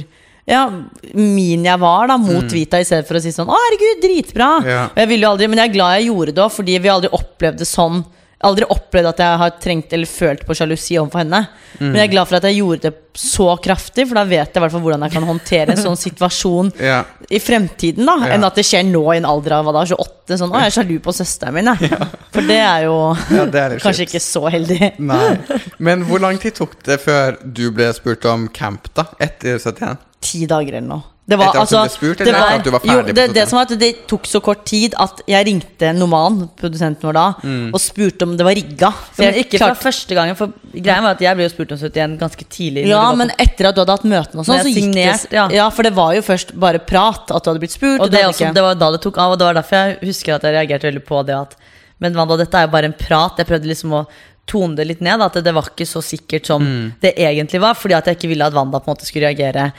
ja, 0.47 0.71
min 1.15 1.65
jeg 1.67 1.81
var 1.81 2.07
da 2.07 2.17
mot 2.17 2.45
Vita, 2.53 2.79
i 2.79 2.85
stedet 2.87 3.07
for 3.09 3.17
å 3.19 3.21
si 3.23 3.33
sånn 3.35 3.49
'Å, 3.51 3.57
herregud, 3.65 4.03
dritbra'. 4.05 4.61
Mm. 4.63 4.67
Ja. 4.71 4.85
Og 4.85 4.97
jeg 4.97 5.09
ville 5.09 5.27
jo 5.27 5.31
aldri, 5.33 5.49
Men 5.49 5.59
jeg 5.59 5.69
er 5.71 5.75
glad 5.75 5.99
jeg 5.99 6.07
gjorde 6.11 6.35
det 6.35 6.45
òg, 6.45 6.53
fordi 6.53 6.79
vi 6.79 6.89
aldri 6.89 7.11
opplevde 7.11 7.67
sånn. 7.67 8.05
Aldri 8.47 8.67
opplevd 8.71 9.09
at 9.11 9.21
jeg 9.25 9.39
har 9.43 9.51
trengt 9.63 9.93
eller 9.97 10.07
følt 10.11 10.45
på 10.47 10.55
sjalusi 10.57 10.97
overfor 11.01 11.23
henne. 11.25 11.41
Men 11.81 11.99
jeg 11.99 12.07
er 12.09 12.13
glad 12.13 12.29
for 12.31 12.39
at 12.39 12.47
jeg 12.49 12.57
gjorde 12.61 12.81
det 12.87 12.93
så 13.17 13.47
kraftig, 13.65 14.05
for 14.09 14.15
da 14.19 14.25
vet 14.29 14.55
jeg 14.55 14.63
hvert 14.63 14.73
hvordan 14.77 15.03
jeg 15.07 15.13
kan 15.17 15.27
håndtere 15.29 15.73
en 15.75 15.81
sånn 15.83 15.99
situasjon 16.07 16.71
Ja. 16.81 17.03
i 17.33 17.41
fremtiden, 17.43 18.07
da, 18.09 18.15
Ja. 18.27 18.35
enn 18.37 18.45
at 18.49 18.55
det 18.61 18.65
skjer 18.69 18.85
nå 18.89 19.03
i 19.15 19.17
en 19.19 19.29
alder 19.29 19.57
av 19.59 19.65
hva 19.67 19.73
da, 19.77 19.85
28. 19.89 20.39
Sånn 20.41 20.51
'Å, 20.53 20.61
jeg 20.63 20.67
er 20.73 20.77
sjalu 20.77 20.99
på 21.05 21.15
søsteren 21.17 21.55
min', 21.55 21.71
jeg. 21.75 21.91
For 22.33 22.43
det 22.43 22.61
er 22.61 22.85
jo 22.87 22.97
Ja, 23.31 23.45
det 23.47 23.61
er 23.63 23.79
kanskje 23.79 24.07
ikke 24.09 24.21
så 24.23 24.45
heldig. 24.51 24.93
Nei. 24.99 25.39
Men 25.79 26.05
hvor 26.05 26.21
lang 26.21 26.39
tid 26.39 26.55
tok 26.55 26.79
det 26.85 27.01
før 27.01 27.37
du 27.43 27.71
ble 27.71 27.93
spurt 27.95 28.25
om 28.27 28.49
camp, 28.49 28.89
da? 28.95 29.05
Etter 29.21 29.59
71? 29.59 29.99
Ti 30.21 30.47
dager 30.47 30.75
eller 30.81 30.89
noe. 30.89 31.03
Det 31.29 31.35
var, 31.41 31.57
altså, 31.59 31.81
spurt, 31.91 32.19
det 32.19 32.33
var- 32.33 32.63
var 32.63 32.81
jo, 32.87 33.03
det, 33.13 33.35
det 33.35 33.49
som 33.49 33.57
var 33.59 33.65
at 33.67 33.79
det 33.81 34.07
tok 34.07 34.23
så 34.31 34.41
kort 34.41 34.65
tid 34.65 34.95
at 34.97 35.23
jeg 35.27 35.45
ringte 35.49 35.89
Noman, 35.99 36.49
produsenten 36.55 37.03
vår 37.03 37.13
da, 37.15 37.25
Mm. 37.43 37.75
og 37.75 37.81
spurte 37.81 38.23
om 38.23 38.37
det 38.37 38.45
var 38.47 38.55
rigga. 38.55 38.93
Men 39.19 39.35
ikke 39.35 39.59
klart. 39.59 39.77
fra 39.77 39.91
første 39.91 40.15
gangen, 40.15 40.37
for 40.37 40.53
greia 40.73 41.01
var 41.03 41.11
at 41.17 41.19
jeg 41.21 41.35
ble 41.35 41.43
jo 41.43 41.49
spurt 41.51 41.73
om 41.73 41.79
71 41.79 42.17
ganske 42.21 42.45
tidlig. 42.49 42.87
Ja, 42.87 43.13
men 43.13 43.29
på- 43.31 43.37
etter 43.43 43.67
at 43.67 43.75
du 43.75 43.81
hadde 43.83 43.91
hatt 43.97 44.05
møtene 44.05 44.39
og 44.39 44.47
sånn, 44.47 44.61
så 44.63 44.71
gikk 44.71 44.93
det 44.95 45.33
ja. 45.33 45.49
Ja, 45.51 45.69
for 45.71 45.83
det 45.83 45.95
var 45.95 46.15
jo 46.15 46.23
først 46.23 46.55
bare 46.55 46.79
prat 46.79 47.29
at 47.35 47.43
du 47.43 47.51
hadde 47.51 47.59
blitt 47.61 47.73
spurt. 47.75 48.01
Og 48.01 48.09
det, 48.11 48.23
også, 48.23 48.55
det 48.55 48.63
var 48.63 48.75
da 48.77 48.93
det 48.93 49.03
tok 49.03 49.19
av, 49.19 49.33
og 49.33 49.39
det 49.39 49.47
var 49.51 49.55
derfor 49.63 49.77
jeg 49.83 49.99
husker 50.07 50.35
at 50.37 50.43
jeg 50.43 50.55
reagerte 50.55 50.93
veldig 50.93 51.05
på 51.05 51.27
det 51.27 51.35
at 51.35 51.57
Men 51.99 52.15
Wanda, 52.15 52.37
dette 52.37 52.55
er 52.55 52.67
jo 52.69 52.71
bare 52.71 52.85
en 52.85 52.93
prat. 52.93 53.39
Jeg 53.39 53.47
prøvde 53.49 53.67
liksom 53.67 53.91
å 53.91 54.07
tone 54.47 54.77
det 54.77 54.87
litt 54.87 55.01
ned. 55.01 55.19
At 55.21 55.33
det 55.43 55.53
var 55.55 55.63
ikke 55.63 55.87
så 55.89 55.99
sikkert 56.05 56.45
som 56.47 56.63
Mm. 56.63 56.93
det 57.01 57.17
egentlig 57.17 57.59
var, 57.59 57.73
fordi 57.75 57.95
at 57.97 58.05
jeg 58.05 58.17
ikke 58.19 58.29
ville 58.29 58.45
at 58.47 58.53
Wanda 58.53 58.79
på 58.79 58.87
en 58.89 58.95
måte 58.95 59.07
skulle 59.07 59.27
reagere. 59.27 59.73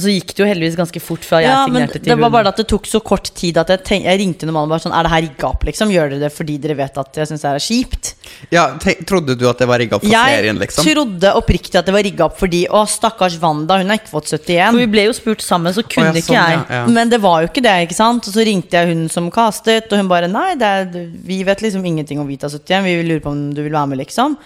Og 0.00 0.06
så 0.06 0.14
gikk 0.14 0.32
det 0.32 0.40
jo 0.40 0.46
heldigvis 0.48 0.76
ganske 0.78 1.00
fort 1.04 1.26
fra 1.28 1.42
jeg 1.42 1.50
ja, 1.50 1.58
men 1.68 1.82
signerte 1.82 2.00
til 2.00 2.08
det 2.08 2.16
var 2.22 2.32
bare 2.32 2.52
at 2.54 2.60
det 2.62 2.64
tok 2.70 2.88
så 2.88 3.02
kort 3.04 3.28
tid 3.36 3.58
at 3.60 3.68
jeg, 3.74 3.82
tenk, 3.84 4.06
jeg 4.08 4.20
ringte 4.22 4.48
Noman 4.48 4.64
og 4.64 4.72
bare 4.72 4.84
sånn 4.86 4.94
Er 4.96 5.04
det 5.04 5.12
her 5.12 5.24
rigga 5.26 5.48
opp, 5.50 5.66
liksom? 5.68 5.92
Gjør 5.92 6.14
dere 6.14 6.22
det 6.24 6.30
fordi 6.32 6.56
dere 6.62 6.76
vet 6.78 6.96
at 7.02 7.20
jeg 7.20 7.28
syns 7.28 7.44
det 7.44 7.50
er 7.50 7.64
kjipt? 7.66 8.12
Ja, 8.54 8.64
Trodde 9.08 9.36
du 9.36 9.44
at 9.50 9.60
det 9.60 9.68
var 9.68 9.82
rigga 9.82 9.98
opp 9.98 10.06
for 10.06 10.12
Jeg 10.12 10.38
serien, 10.38 10.60
liksom? 10.62 10.86
Jeg 10.88 10.96
trodde 10.96 11.34
oppriktig 11.36 11.80
at 11.82 11.90
det 11.90 11.94
var 11.96 12.06
rigga 12.06 12.28
opp 12.30 12.40
fordi 12.40 12.62
Å, 12.70 12.82
stakkars 12.88 13.36
Wanda, 13.42 13.76
hun 13.82 13.92
har 13.92 14.00
ikke 14.00 14.12
fått 14.14 14.30
71. 14.32 14.70
For 14.70 14.80
vi 14.80 14.88
ble 14.94 15.06
jo 15.08 15.16
spurt 15.16 15.44
sammen, 15.44 15.76
så 15.76 15.84
kunne 15.84 16.14
Å, 16.14 16.16
ja, 16.16 16.22
ikke 16.22 16.30
sånn, 16.30 16.40
jeg. 16.40 16.64
ja, 16.64 16.80
ja. 16.80 16.96
Men 16.96 17.12
det 17.12 17.20
var 17.20 17.44
jo 17.44 17.50
ikke 17.50 17.64
det, 17.66 17.76
ikke 17.84 17.98
sant? 17.98 18.30
Og 18.30 18.36
så 18.36 18.46
ringte 18.46 18.80
jeg 18.80 18.94
hun 18.94 19.04
som 19.12 19.28
castet, 19.34 19.90
og 19.92 20.00
hun 20.00 20.10
bare 20.10 20.30
Nei, 20.30 20.54
det 20.60 20.72
er, 20.80 20.90
vi 21.26 21.42
vet 21.44 21.64
liksom 21.64 21.84
ingenting 21.84 22.22
om 22.22 22.28
Vita 22.30 22.48
71. 22.48 22.86
Vi 22.86 22.96
lurer 23.04 23.22
på 23.24 23.34
om 23.34 23.46
du 23.52 23.60
vil 23.64 23.74
være 23.74 23.92
med, 23.92 24.00
liksom. 24.04 24.38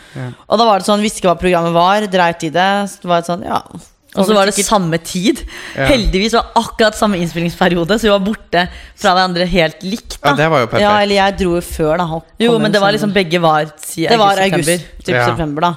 Og 0.49 0.61
da 0.61 0.69
var 0.69 0.81
det 0.81 0.89
sånn, 0.89 1.05
visste 1.05 1.23
ikke 1.23 1.35
hva 1.35 1.41
programmet 1.41 1.77
var, 1.77 2.09
dreit 2.11 2.49
i 2.49 2.55
det. 2.55 2.71
Så 2.91 3.05
det 3.05 3.13
var 3.15 3.27
sånn, 3.29 3.45
ja 3.47 3.63
Og 4.15 4.27
så 4.29 4.35
var 4.37 4.47
det 4.47 4.55
samme 4.63 4.99
tid. 5.03 5.41
Ja. 5.75 5.89
Heldigvis 5.91 6.37
var 6.37 6.53
akkurat 6.61 6.95
samme 6.95 7.19
innspillingsperiode, 7.19 7.97
så 7.99 8.07
vi 8.07 8.13
var 8.13 8.23
borte 8.23 8.67
fra 8.95 9.15
hverandre 9.17 9.47
helt 9.51 9.83
likt. 9.83 10.19
Ja, 10.23 10.35
det 10.39 10.47
var 10.53 10.63
jo 10.63 10.69
perfekt. 10.71 10.85
Ja, 10.87 10.93
eller 11.03 11.19
jeg 11.19 11.39
dro 11.41 11.57
jo 11.57 11.65
før, 11.67 11.97
da. 11.99 12.21
Jo, 12.45 12.59
men 12.63 12.73
det 12.73 12.81
var 12.85 12.95
liksom 12.95 13.13
begge 13.15 13.41
var 13.43 13.67
si, 13.83 14.07
Det 14.07 14.19
var 14.21 14.39
august, 14.39 14.71
september. 14.71 15.03
typ 15.05 15.15
Ja. 15.17 15.27
september, 15.27 15.61
da. 15.61 15.75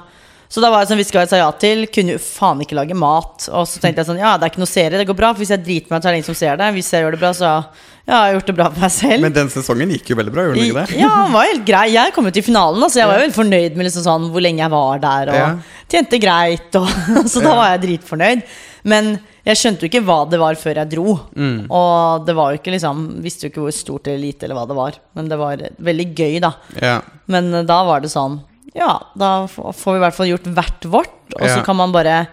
Så 0.50 0.62
da 0.64 0.70
var 0.72 0.80
det 0.86 0.88
sånn, 0.94 1.02
vi 1.02 1.04
skal 1.04 1.28
sa 1.28 1.36
ja 1.42 1.50
til. 1.52 1.88
Kunne 1.92 2.14
jo 2.16 2.20
faen 2.24 2.62
ikke 2.64 2.78
lage 2.78 2.96
mat. 2.96 3.50
Og 3.52 3.66
så 3.68 3.82
tenkte 3.84 4.00
jeg 4.00 4.08
sånn, 4.08 4.20
ja, 4.22 4.38
det 4.38 4.46
er 4.48 4.54
ikke 4.54 4.64
noe 4.64 4.72
serie, 4.72 4.98
det 4.98 5.08
går 5.10 5.18
bra. 5.18 5.34
For 5.34 5.44
hvis 5.44 5.52
jeg 5.52 5.64
driter 5.66 5.92
meg 5.92 5.98
ut, 6.00 6.04
så 6.04 6.08
er 6.08 6.12
det 6.14 6.20
ingen 6.22 6.30
som 6.32 6.36
ser 6.40 6.56
det. 6.62 6.74
Hvis 6.78 6.92
jeg 6.94 7.04
gjør 7.04 7.12
det 7.12 7.20
bra, 7.20 7.32
så 7.36 7.66
jeg 8.08 8.16
har 8.16 8.34
gjort 8.38 8.48
det 8.48 8.56
bra 8.56 8.68
for 8.72 8.80
meg 8.86 8.92
selv. 8.96 9.22
Men 9.26 9.34
den 9.36 9.50
sesongen 9.52 9.90
gikk 9.92 10.10
jo 10.14 10.16
veldig 10.16 10.32
bra, 10.34 10.44
gjorde 10.48 10.62
den 10.62 10.70
ikke 10.72 10.84
det? 10.88 11.00
Ja, 11.02 11.10
han 11.26 11.34
var 11.36 11.50
helt 11.50 11.66
grei. 11.68 11.86
Jeg 11.92 12.14
kom 12.16 12.26
jo 12.30 12.32
til 12.38 12.46
finalen, 12.46 12.86
så 12.90 13.02
jeg 13.02 13.08
var 13.10 13.18
jo 13.20 13.26
veldig 13.26 13.36
fornøyd 13.36 13.76
med 13.76 13.90
liksom 13.90 14.06
sånn, 14.06 14.30
hvor 14.32 14.44
lenge 14.46 14.64
jeg 14.64 14.72
var 14.72 15.02
der. 15.04 15.32
Og 15.34 15.36
Ja. 15.42 15.50
tjente 15.92 16.20
greit. 16.24 16.76
Og, 16.80 16.88
så 17.34 17.44
da 17.44 17.56
var 17.60 17.74
jeg 17.74 17.82
dritfornøyd. 17.84 18.46
Men 18.88 19.20
jeg 19.44 19.60
skjønte 19.60 19.84
jo 19.84 19.90
ikke 19.92 20.04
hva 20.08 20.18
det 20.32 20.40
var 20.40 20.56
før 20.56 20.80
jeg 20.80 20.90
dro. 20.94 21.18
Mm. 21.36 21.68
Og 21.70 22.26
det 22.26 22.36
var 22.38 22.54
jo 22.54 22.60
ikke 22.62 22.72
liksom 22.78 23.02
Visste 23.24 23.48
jo 23.48 23.52
ikke 23.52 23.64
hvor 23.66 23.76
stort 23.76 24.08
eller 24.08 24.24
lite 24.24 24.48
eller 24.48 24.56
hva 24.62 24.66
det 24.70 24.78
var. 24.80 25.00
Men 25.20 25.28
det 25.28 25.38
var 25.42 25.58
veldig 25.92 26.08
gøy, 26.16 26.40
da. 26.44 26.54
Ja. 26.80 27.02
Men 27.28 27.52
da 27.68 27.82
var 27.84 28.00
det 28.06 28.12
sånn 28.14 28.40
Ja, 28.78 28.94
da 29.18 29.48
får 29.52 29.92
vi 29.92 29.98
i 30.00 30.04
hvert 30.06 30.16
fall 30.16 30.32
gjort 30.32 30.48
hvert 30.56 30.88
vårt. 30.96 31.16
Og 31.36 31.44
så 31.50 31.58
Ja. 31.58 31.64
kan 31.68 31.76
man 31.76 31.92
bare 31.92 32.28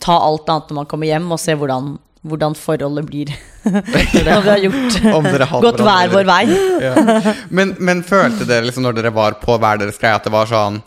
ta 0.00 0.18
alt 0.18 0.48
annet 0.48 0.70
når 0.70 0.74
man 0.82 0.86
kommer 0.90 1.06
hjem, 1.06 1.30
og 1.30 1.38
se 1.38 1.54
hvordan, 1.54 1.98
hvordan 2.26 2.54
forholdet 2.58 3.06
blir. 3.08 3.32
når 3.64 4.44
vi 4.44 4.50
har 4.50 4.62
gjort 4.66 5.00
Om 5.18 5.26
dere 5.26 5.48
hater 5.48 5.66
gått 5.66 5.82
hver 5.84 6.12
vår 6.12 6.28
vei. 6.28 6.44
Ja. 6.84 7.34
Men, 7.48 7.74
men 7.80 8.04
følte 8.06 8.48
dere 8.48 8.68
liksom 8.68 8.84
når 8.84 8.98
dere 8.98 9.12
var 9.14 9.38
på 9.40 9.56
hver 9.60 9.80
deres 9.80 10.00
greie, 10.00 10.16
at 10.16 10.28
det 10.28 10.34
var 10.34 10.48
sånn 10.50 10.80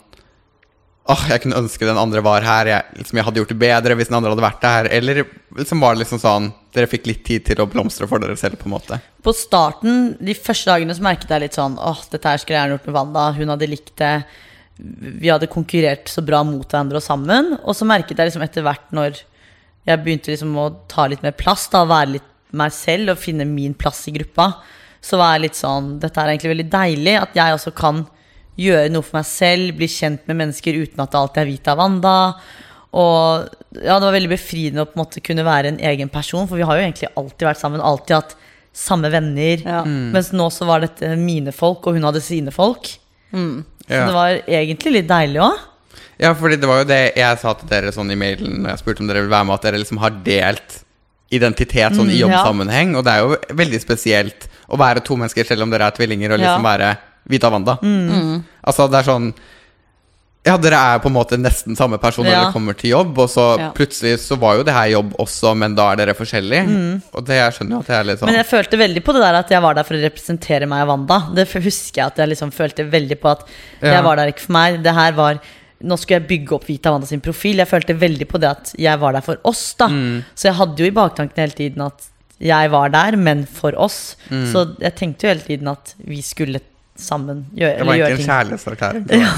Åh, 1.04 1.26
jeg 1.28 1.42
kunne 1.42 1.58
ønske 1.60 1.84
den 1.84 1.98
andre 2.00 2.22
var 2.24 2.40
her. 2.46 2.68
Jeg, 2.70 2.94
liksom, 2.96 3.18
jeg 3.18 3.26
hadde 3.26 3.40
gjort 3.42 3.50
det 3.52 3.58
bedre 3.60 3.96
hvis 3.98 4.08
den 4.08 4.16
andre 4.16 4.30
hadde 4.32 4.44
vært 4.46 4.62
der. 4.62 4.86
Eller 4.96 5.18
liksom 5.52 5.82
var 5.84 5.92
det 5.92 6.00
liksom 6.00 6.20
sånn 6.22 6.46
Dere 6.72 6.88
fikk 6.88 7.04
litt 7.10 7.20
tid 7.28 7.44
til 7.44 7.60
å 7.60 7.66
blomstre 7.70 8.08
for 8.08 8.22
dere 8.22 8.38
selv, 8.40 8.56
på 8.58 8.70
en 8.70 8.72
måte. 8.72 8.96
På 9.22 9.34
starten, 9.36 10.14
de 10.16 10.32
første 10.32 10.72
dagene, 10.72 10.96
så 10.96 11.04
merket 11.04 11.30
jeg 11.30 11.44
litt 11.44 11.58
sånn 11.58 11.76
Åh, 11.76 12.00
dette 12.08 12.32
her 12.32 12.40
skulle 12.40 12.56
jeg 12.56 12.62
gjerne 12.62 12.78
gjort 12.78 12.88
med 12.88 12.96
Wanda. 12.96 13.26
Hun 13.36 13.52
hadde 13.52 13.68
likt 13.68 13.92
det. 14.00 14.14
Vi 15.20 15.28
hadde 15.28 15.50
konkurrert 15.52 16.08
så 16.08 16.24
bra 16.24 16.40
mot 16.48 16.64
hverandre 16.64 17.02
og 17.02 17.04
sammen. 17.04 17.52
Og 17.60 17.76
så 17.76 17.84
merket 17.84 18.16
jeg 18.16 18.32
liksom 18.32 18.48
etter 18.48 18.64
hvert 18.64 18.96
når 18.96 19.20
jeg 19.86 20.00
begynte 20.04 20.32
liksom 20.32 20.54
å 20.56 20.68
ta 20.88 21.06
litt 21.10 21.22
mer 21.24 21.34
plass, 21.36 21.66
da, 21.72 21.84
være 21.88 22.14
litt 22.16 22.30
meg 22.54 22.72
selv 22.72 23.12
og 23.14 23.18
finne 23.20 23.44
min 23.48 23.74
plass 23.74 24.04
i 24.08 24.14
gruppa, 24.14 24.48
så 25.04 25.18
var 25.20 25.34
jeg 25.34 25.42
litt 25.48 25.58
sånn 25.58 25.98
Dette 26.00 26.20
er 26.22 26.30
egentlig 26.32 26.52
veldig 26.54 26.68
deilig. 26.72 27.16
At 27.20 27.34
jeg 27.36 27.56
også 27.56 27.72
kan 27.76 28.04
gjøre 28.56 28.92
noe 28.94 29.02
for 29.04 29.18
meg 29.18 29.26
selv, 29.28 29.74
bli 29.76 29.88
kjent 29.90 30.28
med 30.30 30.38
mennesker 30.38 30.76
uten 30.78 31.02
at 31.02 31.10
det 31.12 31.18
alltid 31.20 31.42
er 31.42 31.50
Vita 31.50 31.74
Wanda. 31.76 32.14
Og 32.94 33.50
ja, 33.82 33.96
det 33.98 34.06
var 34.06 34.14
veldig 34.14 34.30
befriende 34.30 34.84
å 34.84 34.86
på 34.88 34.94
en 34.96 35.02
måte 35.02 35.20
kunne 35.26 35.44
være 35.44 35.72
en 35.74 35.80
egen 35.90 36.08
person, 36.14 36.46
for 36.46 36.56
vi 36.60 36.64
har 36.64 36.78
jo 36.78 36.84
egentlig 36.86 37.10
alltid 37.18 37.48
vært 37.50 37.60
sammen, 37.60 37.82
alltid 37.82 38.14
hatt 38.20 38.36
samme 38.74 39.10
venner. 39.10 39.60
Ja. 39.66 39.82
Mens 39.84 40.30
nå 40.34 40.46
så 40.54 40.66
var 40.70 40.80
dette 40.86 41.12
mine 41.18 41.52
folk, 41.54 41.84
og 41.90 41.98
hun 41.98 42.06
hadde 42.06 42.22
sine 42.24 42.54
folk. 42.54 42.86
Så 43.34 43.90
Ja. 43.90 44.06
det 44.06 44.14
var 44.14 44.38
egentlig 44.46 44.92
litt 44.94 45.08
deilig 45.10 45.42
òg. 45.42 45.58
Ja, 46.20 46.34
fordi 46.34 46.56
det 46.60 46.68
var 46.70 46.82
jo 46.82 46.88
det 46.88 47.00
jeg 47.16 47.38
sa 47.42 47.54
til 47.58 47.68
dere 47.68 47.90
sånn 47.92 48.10
i 48.12 48.16
mailen 48.18 48.60
Når 48.62 48.70
jeg 48.70 48.78
spurte 48.84 49.00
om 49.02 49.08
dere 49.10 49.22
vil 49.24 49.32
være 49.32 49.44
med, 49.48 49.54
at 49.54 49.62
dere 49.62 49.80
liksom 49.82 49.98
har 49.98 50.10
delt 50.24 50.84
identitet 51.34 51.96
sånn 51.96 52.10
i 52.12 52.20
ja. 52.20 52.28
jobbsammenheng. 52.28 52.94
Og 52.96 53.02
det 53.06 53.12
er 53.16 53.24
jo 53.24 53.56
veldig 53.58 53.80
spesielt 53.82 54.46
å 54.70 54.78
være 54.78 55.02
to 55.04 55.16
mennesker 55.18 55.44
selv 55.48 55.62
om 55.66 55.70
dere 55.72 55.88
er 55.90 55.96
tvillinger, 55.96 56.32
og 56.36 56.38
liksom 56.38 56.62
Ja. 56.62 56.70
være 56.78 56.96
Vita 57.26 57.50
Wanda. 57.50 57.78
Altså, 58.64 58.86
det 58.90 59.00
er 59.00 59.10
sånn 59.10 59.34
Ja, 60.44 60.58
dere 60.60 60.76
er 60.76 60.98
på 61.00 61.08
en 61.08 61.14
måte 61.16 61.38
nesten 61.40 61.72
samme 61.74 61.96
person 61.98 62.22
når 62.26 62.30
Ja. 62.30 62.40
dere 62.44 62.52
kommer 62.52 62.76
til 62.76 62.90
jobb, 62.90 63.18
og 63.18 63.30
så 63.30 63.58
Ja. 63.58 63.70
plutselig 63.72 64.18
så 64.20 64.36
var 64.38 64.56
jo 64.58 64.62
det 64.62 64.74
her 64.74 64.88
jobb 64.92 65.14
også, 65.18 65.56
men 65.56 65.74
da 65.74 65.92
er 65.92 65.96
dere 65.96 66.12
forskjellige. 66.14 67.00
Og 67.14 67.24
det 67.24 67.34
jeg 67.34 67.52
skjønner 67.54 67.70
jo 67.70 67.78
at 67.80 67.86
det 67.86 67.96
er 67.96 68.04
litt 68.04 68.18
sånn 68.20 68.26
Men 68.26 68.34
jeg 68.34 68.46
følte 68.46 68.76
veldig 68.76 69.02
på 69.02 69.12
det 69.14 69.22
der 69.22 69.34
at 69.36 69.48
jeg 69.48 69.62
var 69.62 69.72
der 69.74 69.82
for 69.84 69.94
å 69.94 70.02
representere 70.04 70.68
meg 70.68 70.82
og 70.82 70.88
Wanda. 70.88 71.34
Det 71.34 71.48
husker 71.48 71.94
jeg 71.96 72.06
at 72.06 72.16
jeg 72.16 72.28
liksom 72.28 72.52
følte 72.52 72.90
veldig 72.90 73.18
på 73.20 73.30
at 73.30 73.48
Ja. 73.82 73.94
jeg 73.94 74.04
var 74.04 74.16
der 74.16 74.26
ikke 74.32 74.40
for 74.40 74.52
meg. 74.52 74.82
Det 74.82 74.94
her 74.94 75.12
var 75.12 75.40
Nå 75.84 75.98
skulle 76.00 76.18
jeg 76.22 76.28
bygge 76.30 76.56
opp 76.56 76.64
Vita 76.68 76.90
Wanda 76.94 77.06
sin 77.10 77.20
profil. 77.24 77.60
Jeg 77.62 77.68
følte 77.70 77.96
veldig 78.00 78.26
på 78.30 78.40
det 78.42 78.50
at 78.50 78.74
jeg 78.80 79.00
var 79.02 79.12
der 79.18 79.24
for 79.26 79.36
oss, 79.44 79.62
da. 79.80 79.88
Så 80.34 80.48
jeg 80.50 80.56
hadde 80.60 80.80
jo 80.80 80.88
i 80.88 80.94
baktanken 80.96 81.44
hele 81.44 81.56
tiden 81.58 81.84
at 81.86 82.06
jeg 82.44 82.70
var 82.72 82.88
der, 82.94 83.16
men 83.20 83.44
for 83.46 83.76
oss. 83.78 84.16
Så 84.28 84.64
jeg 84.82 84.94
tenkte 84.98 85.26
jo 85.28 85.34
hele 85.34 85.44
tiden 85.46 85.68
at 85.70 85.94
vi 86.04 86.18
skulle 86.24 86.60
sammen 86.94 87.44
gjøre, 87.58 87.78
Det 87.80 87.86
var 87.86 87.94
eller 87.94 88.06
egentlig 88.06 88.14
en 88.14 88.20
ting. 88.20 88.28
kjærlighetserklæring. 88.30 89.04
Ja. 89.24 89.30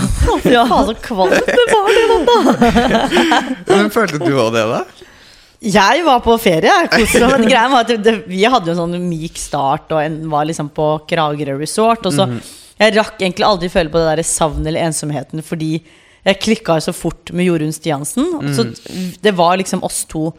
Ja, 0.53 0.65
så 0.85 0.95
kvalmt 1.01 1.47
det 1.47 1.67
var 1.73 1.87
det, 1.97 2.07
da! 2.29 3.77
Men 3.77 3.91
følte 3.95 4.19
du 4.21 4.33
òg 4.37 4.51
det, 4.57 4.65
da? 4.71 4.81
Jeg 5.67 6.03
var 6.05 6.21
på 6.25 6.35
ferie. 6.39 6.75
Men 6.93 7.47
greia 7.49 7.67
var 7.73 7.87
at 7.87 7.93
det, 7.95 7.99
det, 8.05 8.15
vi 8.29 8.43
hadde 8.45 8.69
jo 8.69 8.75
en 8.77 8.83
sånn 8.83 9.07
myk 9.09 9.39
start 9.41 9.89
og 9.97 10.03
en, 10.05 10.19
var 10.31 10.45
liksom 10.49 10.69
på 10.77 10.89
Kragerø 11.09 11.57
resort. 11.63 12.05
Og 12.07 12.13
så 12.19 12.29
Jeg 12.77 12.93
rakk 12.99 13.23
egentlig 13.25 13.47
aldri 13.49 13.71
føle 13.73 13.89
på 13.89 14.03
det 14.03 14.11
der 14.19 14.27
savnet 14.29 14.69
eller 14.69 14.85
ensomheten 14.91 15.41
fordi 15.43 15.79
jeg 16.27 16.41
klikka 16.43 16.77
så 16.83 16.93
fort 16.93 17.31
med 17.33 17.47
Jorunn 17.47 17.73
Stiansen. 17.73 18.27
Så 18.57 18.67
det 19.23 19.33
var 19.39 19.57
liksom 19.61 19.85
oss 19.87 20.05
to 20.11 20.33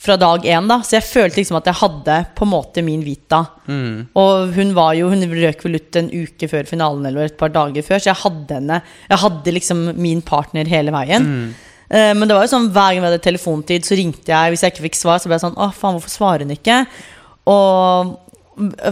fra 0.00 0.14
dag 0.16 0.44
én, 0.48 0.64
da. 0.68 0.78
Så 0.80 0.96
jeg 0.96 1.04
følte 1.04 1.36
liksom 1.40 1.58
at 1.58 1.66
jeg 1.68 1.76
hadde 1.80 2.14
på 2.36 2.44
en 2.46 2.52
måte 2.54 2.82
min 2.84 3.02
Vita. 3.04 3.42
Og 4.16 4.52
hun 4.56 4.70
var 4.76 4.94
jo 4.96 5.10
Hun 5.12 5.20
røk 5.28 5.64
vel 5.66 5.76
ut 5.76 5.96
en 6.00 6.08
uke 6.08 6.48
før 6.48 6.64
finalen 6.68 7.04
eller 7.06 7.28
et 7.28 7.36
par 7.40 7.48
dager 7.52 7.82
før, 7.84 8.00
så 8.00 8.08
jeg 8.12 8.22
hadde 8.22 8.54
henne 8.60 8.78
Jeg 9.10 9.18
hadde 9.24 9.52
liksom 9.58 9.82
min 10.00 10.22
partner 10.22 10.64
hele 10.68 10.90
veien. 10.92 11.26
Eh, 11.90 12.14
Men 12.14 12.28
det 12.28 12.36
var 12.36 12.46
jo 12.46 12.52
sånn 12.56 12.70
hver 12.72 12.94
gang 12.94 13.02
vi 13.02 13.10
hadde 13.10 13.22
telefontid, 13.28 13.84
så 13.84 13.96
ringte 13.98 14.28
jeg. 14.32 14.50
Hvis 14.54 14.62
jeg 14.64 14.72
ikke 14.72 14.86
fikk 14.88 14.96
svar, 14.96 15.18
så 15.20 15.28
ble 15.28 15.36
jeg 15.36 15.44
sånn 15.44 15.58
Å, 15.58 15.68
faen, 15.74 15.96
hvorfor 15.98 16.08
svarer 16.16 16.44
hun 16.46 16.56
ikke? 16.56 16.86
Og 17.50 18.16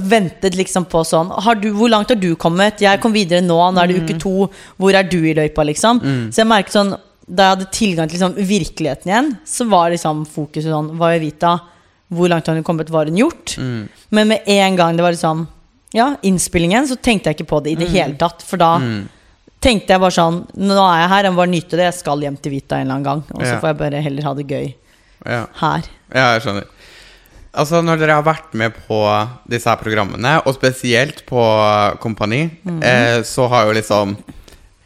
ventet 0.08 0.56
liksom 0.56 0.84
på 0.90 1.02
sånn 1.06 1.30
har 1.44 1.54
du, 1.60 1.68
Hvor 1.76 1.90
langt 1.92 2.08
har 2.08 2.16
du 2.20 2.34
kommet? 2.36 2.80
Jeg 2.80 3.00
kom 3.02 3.12
videre 3.12 3.42
nå. 3.44 3.58
Nå 3.72 3.82
er 3.82 3.86
det 3.92 4.02
uke 4.02 4.18
to. 4.20 4.48
Hvor 4.78 4.94
er 4.96 5.02
du 5.08 5.18
i 5.28 5.34
løypa, 5.36 5.64
liksom? 5.68 6.00
Så 6.32 6.42
jeg 6.42 6.48
merket 6.48 6.72
sånn 6.72 6.94
Da 7.28 7.42
jeg 7.50 7.56
hadde 7.56 7.70
tilgang 7.76 8.08
til 8.08 8.18
liksom 8.18 8.36
virkeligheten 8.48 9.10
igjen, 9.12 9.30
så 9.44 9.66
var 9.68 9.90
liksom 9.92 10.24
fokuset 10.26 10.70
sånn 10.72 10.94
Hva 10.96 11.12
gjør 11.14 11.20
Vita? 11.26 11.52
Hvor 12.08 12.28
langt 12.32 12.46
har 12.48 12.54
hun 12.56 12.64
kommet? 12.64 12.88
Hva 12.88 13.02
har 13.02 13.10
hun 13.12 13.20
gjort? 13.20 13.58
Men 14.10 14.28
med 14.32 14.46
en 14.48 14.76
gang 14.80 14.96
det 14.96 15.04
var 15.04 15.12
liksom 15.12 15.46
Ja, 15.92 16.14
innspillingen, 16.22 16.88
så 16.88 16.96
tenkte 16.96 17.28
jeg 17.30 17.36
ikke 17.38 17.48
på 17.52 17.62
det 17.64 17.70
i 17.72 17.78
det 17.80 17.88
hele 17.92 18.16
tatt. 18.20 18.42
For 18.44 18.56
da 18.60 18.74
tenkte 19.60 19.92
jeg 19.94 20.00
bare 20.00 20.14
sånn 20.14 20.42
Nå 20.56 20.76
er 20.88 21.02
jeg 21.02 21.08
her, 21.12 21.22
jeg 21.28 21.32
må 21.34 21.40
bare 21.42 21.52
nyte 21.52 21.76
det. 21.76 21.86
Jeg 21.90 21.98
skal 22.00 22.20
hjem 22.24 22.36
til 22.40 22.52
Vita 22.52 22.76
en 22.78 22.86
eller 22.86 22.94
annen 22.98 23.04
gang. 23.10 23.22
Og 23.34 23.40
så 23.44 23.52
Ja. 23.54 23.60
får 23.60 23.68
jeg 23.72 23.78
bare 23.84 24.02
heller 24.02 24.22
ha 24.22 24.34
det 24.34 24.46
gøy 24.48 24.74
Ja. 25.26 25.46
her. 25.60 25.82
Ja, 26.14 26.32
jeg 26.38 26.42
skjønner. 26.42 26.64
Altså, 27.58 27.80
når 27.82 27.98
dere 27.98 28.16
har 28.20 28.26
vært 28.26 28.52
med 28.58 28.76
på 28.86 29.00
disse 29.50 29.66
her 29.66 29.80
programmene, 29.80 30.36
og 30.46 30.54
spesielt 30.54 31.24
på 31.26 31.42
Kompani, 32.02 32.44
mm. 32.62 32.82
eh, 32.86 33.16
så 33.26 33.48
har 33.50 33.66
jo 33.66 33.74
liksom 33.74 34.14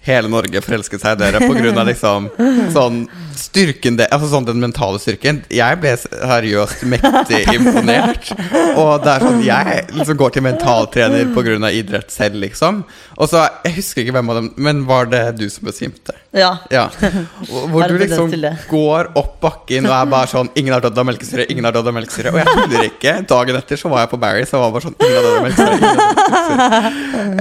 hele 0.07 0.29
Norge 0.33 0.61
forelsket 0.65 1.03
seg 1.03 1.15
i 1.17 1.21
dere 1.23 1.41
pga. 1.43 1.85
liksom 1.87 2.29
sånn 2.75 3.03
styrken 3.39 3.97
det, 3.99 4.09
Altså 4.13 4.29
sånn 4.33 4.45
den 4.47 4.61
mentale 4.63 4.99
styrken. 5.03 5.43
Jeg 5.53 5.79
ble 5.83 5.93
seriøst 5.99 6.83
mektig 6.91 7.43
imponert. 7.57 8.33
Og 8.77 9.03
det 9.05 9.13
er 9.15 9.27
sånn 9.27 9.43
Jeg 9.47 9.87
liksom 9.95 10.19
går 10.21 10.35
til 10.35 10.43
mentaltrener 10.47 11.31
pga. 11.35 11.71
idrett 11.73 12.11
selv, 12.11 12.37
liksom. 12.43 12.83
Og 13.17 13.29
så 13.31 13.45
Jeg 13.65 13.77
husker 13.79 14.03
ikke 14.03 14.17
hvem 14.19 14.31
av 14.31 14.41
dem, 14.41 14.51
men 14.57 14.85
var 14.89 15.07
det 15.13 15.23
du 15.39 15.49
som 15.51 15.67
besvimte? 15.69 16.15
Ja. 16.33 16.55
Ja. 16.73 16.87
Hvor 17.71 17.89
du 17.89 17.99
liksom 18.01 18.31
går 18.71 19.11
opp 19.21 19.35
bakken 19.43 19.85
og 19.87 19.93
er 19.93 20.07
bare 20.09 20.31
sånn 20.31 20.49
Ingen 20.57 20.73
har 20.73 20.81
dødd 20.81 20.97
av 20.99 21.05
melkesyre, 21.11 21.45
ingen 21.53 21.67
har 21.69 21.75
dødd 21.77 21.91
av 21.91 21.97
melkesyre. 21.99 22.33
Og 22.33 22.41
jeg 22.41 22.55
tuller 22.57 22.87
ikke. 22.89 23.15
Dagen 23.29 23.59
etter 23.59 23.77
så 23.81 23.91
var 23.93 24.05
jeg 24.07 24.13
på 24.15 24.21
Barry, 24.23 24.47
så 24.49 24.57
jeg 24.57 24.63
var 24.65 24.73
bare 24.73 24.87
sånn. 24.87 24.97
Ingen 25.03 25.17
har 25.19 25.25
dødd 25.27 25.37
av 25.37 25.45
melkesyre. 25.47 25.93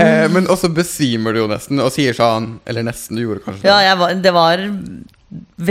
Eh, 0.02 0.28
men 0.34 0.48
også 0.52 0.70
besvimer 0.76 1.34
du 1.36 1.42
jo 1.44 1.48
nesten 1.52 1.80
og 1.84 1.92
sier 1.94 2.16
sånn 2.18 2.51
Eller 2.66 2.86
nesten, 2.88 3.18
du 3.18 3.24
gjorde 3.24 3.44
kanskje 3.46 3.66
det. 3.66 3.80
Ja, 3.86 3.96
var, 4.00 4.14
det 4.24 4.34
var 4.36 4.64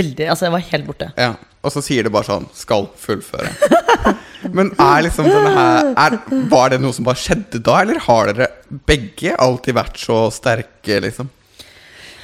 veldig 0.01 0.29
Altså, 0.31 0.47
jeg 0.47 0.55
var 0.55 0.67
helt 0.71 0.87
borte. 0.89 1.11
Ja, 1.21 1.35
og 1.61 1.75
så 1.75 1.83
sier 1.85 2.07
det 2.07 2.13
bare 2.15 2.29
sånn 2.29 2.47
Skal 2.57 2.89
fullføre. 3.01 3.53
Men 4.57 4.73
er 4.81 5.05
liksom 5.05 5.29
denne 5.29 5.53
her 5.53 5.91
er, 5.93 6.17
Var 6.51 6.73
det 6.73 6.81
noe 6.81 6.97
som 6.97 7.05
bare 7.07 7.21
skjedde 7.21 7.61
da, 7.65 7.83
eller 7.83 8.01
har 8.07 8.31
dere 8.33 8.49
begge 8.89 9.35
alltid 9.37 9.77
vært 9.77 10.01
så 10.01 10.23
sterke, 10.33 11.01
liksom? 11.05 11.29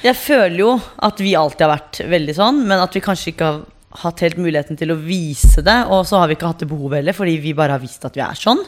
Jeg 0.05 0.17
føler 0.17 0.59
jo 0.61 0.71
at 1.05 1.19
vi 1.21 1.33
alltid 1.37 1.65
har 1.65 1.73
vært 1.75 2.01
veldig 2.09 2.35
sånn, 2.37 2.61
men 2.69 2.81
at 2.81 2.93
vi 2.93 3.01
kanskje 3.03 3.31
ikke 3.33 3.47
har 3.49 3.63
hatt 4.03 4.21
helt 4.25 4.37
muligheten 4.41 4.77
til 4.77 4.93
å 4.93 4.99
vise 4.99 5.63
det. 5.65 5.77
Og 5.93 6.05
så 6.07 6.19
har 6.21 6.29
vi 6.29 6.37
ikke 6.37 6.51
hatt 6.51 6.61
det 6.61 6.69
behovet 6.69 7.01
heller, 7.01 7.17
fordi 7.17 7.37
vi 7.41 7.55
bare 7.57 7.75
har 7.75 7.81
visst 7.81 8.05
at 8.05 8.17
vi 8.17 8.21
er 8.23 8.37
sånn. 8.37 8.61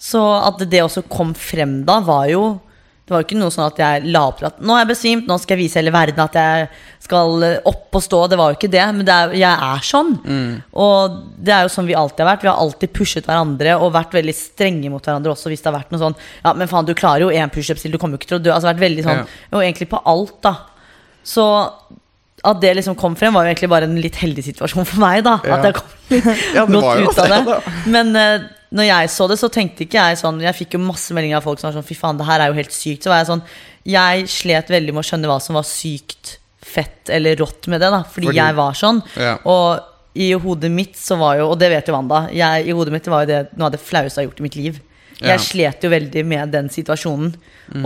Så 0.00 0.22
at 0.40 0.62
det 0.72 0.80
også 0.84 1.04
kom 1.12 1.34
frem 1.36 1.82
da, 1.88 1.98
var 2.04 2.24
jo 2.32 2.44
Det 3.10 3.16
var 3.16 3.24
jo 3.24 3.26
ikke 3.26 3.38
noe 3.40 3.50
sånn 3.50 3.64
at 3.66 3.78
jeg 3.82 4.02
la 4.14 4.20
opp 4.30 4.36
til 4.38 4.46
at 4.46 4.60
nå 4.62 4.70
er 4.76 4.84
jeg 4.84 4.88
besvimt, 4.92 5.24
nå 5.26 5.34
skal 5.42 5.56
jeg 5.56 5.64
vise 5.64 5.80
hele 5.80 5.90
verden 5.90 6.20
at 6.22 6.36
jeg 6.38 6.68
skal 7.02 7.42
eh, 7.42 7.56
opp 7.66 7.98
og 7.98 8.04
stå. 8.04 8.20
Det 8.30 8.38
var 8.38 8.52
jo 8.52 8.58
ikke 8.60 8.70
det, 8.70 8.84
men 8.94 9.08
det 9.08 9.16
er, 9.16 9.32
jeg 9.40 9.64
er 9.66 9.82
sånn. 9.88 10.12
Og 10.78 11.16
det 11.42 11.54
er 11.56 11.64
jo 11.66 11.72
sånn 11.74 11.88
vi 11.90 11.96
alltid 11.98 12.22
har 12.22 12.28
vært. 12.30 12.44
Vi 12.46 12.50
har 12.52 12.62
alltid 12.62 12.92
pushet 12.94 13.26
hverandre 13.26 13.74
og 13.82 13.90
vært 13.98 14.14
veldig 14.14 14.36
strenge 14.38 14.92
mot 14.94 15.02
hverandre 15.02 15.34
også 15.34 15.50
hvis 15.50 15.64
det 15.64 15.72
har 15.72 15.80
vært 15.80 15.90
noe 15.90 16.04
sånn 16.04 16.14
Ja, 16.44 16.52
men 16.54 16.70
faen, 16.70 16.86
du 16.86 16.94
klarer 16.94 17.26
jo 17.26 17.32
én 17.34 17.50
pushup 17.50 17.82
til, 17.82 17.90
du 17.90 17.98
kommer 17.98 18.14
jo 18.14 18.22
ikke 18.22 18.30
til 18.36 18.38
å 18.38 18.44
dø. 18.46 18.52
Altså 18.54 18.70
vært 18.70 18.84
veldig 18.86 19.06
sånn 19.08 19.24
Ja. 19.24 19.26
Og 19.56 19.64
egentlig 19.66 19.90
på 19.90 19.98
alt, 20.14 20.36
da. 20.46 20.54
Så 21.26 21.48
at 22.46 22.62
det 22.62 22.70
liksom 22.78 22.94
kom 22.96 23.18
frem, 23.18 23.34
var 23.34 23.44
jo 23.44 23.50
egentlig 23.52 23.68
bare 23.74 23.84
en 23.90 23.98
litt 24.00 24.16
heldig 24.22 24.46
situasjon 24.46 24.86
for 24.88 25.02
meg. 25.02 25.24
da 25.26 25.34
Ja. 25.44 25.58
At 25.58 25.66
jeg 25.66 25.74
kom 25.76 25.90
litt 26.14 26.30
Ja, 26.56 26.64
godt 26.64 27.02
ut 27.10 27.18
av 27.26 27.34
det, 27.34 27.42
det. 27.50 27.58
Men 27.90 28.14
eh, 28.16 28.46
når 28.70 28.86
jeg 28.86 29.10
så 29.10 29.26
det, 29.30 29.38
så 29.40 29.48
tenkte 29.50 29.82
ikke 29.82 29.98
jeg 29.98 30.18
sånn 30.20 30.40
Jeg 30.44 30.54
fikk 30.54 30.76
jo 30.76 30.82
masse 30.84 31.14
meldinger 31.16 31.40
av 31.40 31.46
folk 31.46 31.58
som 31.58 31.68
var 31.68 31.78
sånn 31.80 31.86
Fy 31.88 31.96
faen, 31.98 32.18
det 32.20 32.26
her 32.28 32.44
er 32.44 32.52
jo 32.52 32.58
helt 32.60 32.74
sykt. 32.74 33.02
Så 33.02 33.10
var 33.10 33.18
jeg 33.22 33.30
sånn 33.32 33.42
Jeg 33.90 34.28
slet 34.30 34.70
veldig 34.70 34.94
med 34.94 35.02
å 35.02 35.08
skjønne 35.08 35.30
hva 35.30 35.40
som 35.42 35.58
var 35.58 35.66
sykt 35.66 36.36
fett 36.70 37.10
eller 37.10 37.34
rått 37.40 37.66
med 37.72 37.80
det, 37.82 37.88
da. 37.90 38.02
Fordi, 38.04 38.28
Fordi- 38.28 38.36
jeg 38.36 38.54
var 38.54 38.76
sånn. 38.78 39.02
Ja. 39.16 39.38
Og 39.44 39.80
i 40.14 40.32
hodet 40.32 40.70
mitt 40.70 40.94
så 40.98 41.16
var 41.18 41.38
jo 41.38 41.50
Og 41.50 41.58
det 41.58 41.70
vet 41.70 41.86
jo 41.86 41.94
Wanda. 41.94 42.28
Jeg, 42.30 42.68
I 42.68 42.76
hodet 42.76 42.92
mitt 42.92 43.06
var 43.10 43.26
jo 43.26 43.32
det 43.32 43.56
noe 43.56 43.66
av 43.66 43.72
det 43.72 43.80
flaueste 43.80 44.20
jeg 44.20 44.26
har 44.26 44.30
gjort 44.30 44.40
i 44.40 44.48
mitt 44.48 44.56
liv. 44.56 44.80
Ja. 45.20 45.34
Jeg 45.34 45.40
slet 45.40 45.84
jo 45.84 45.90
veldig 45.92 46.24
med 46.24 46.52
den 46.52 46.68
situasjonen. 46.72 47.34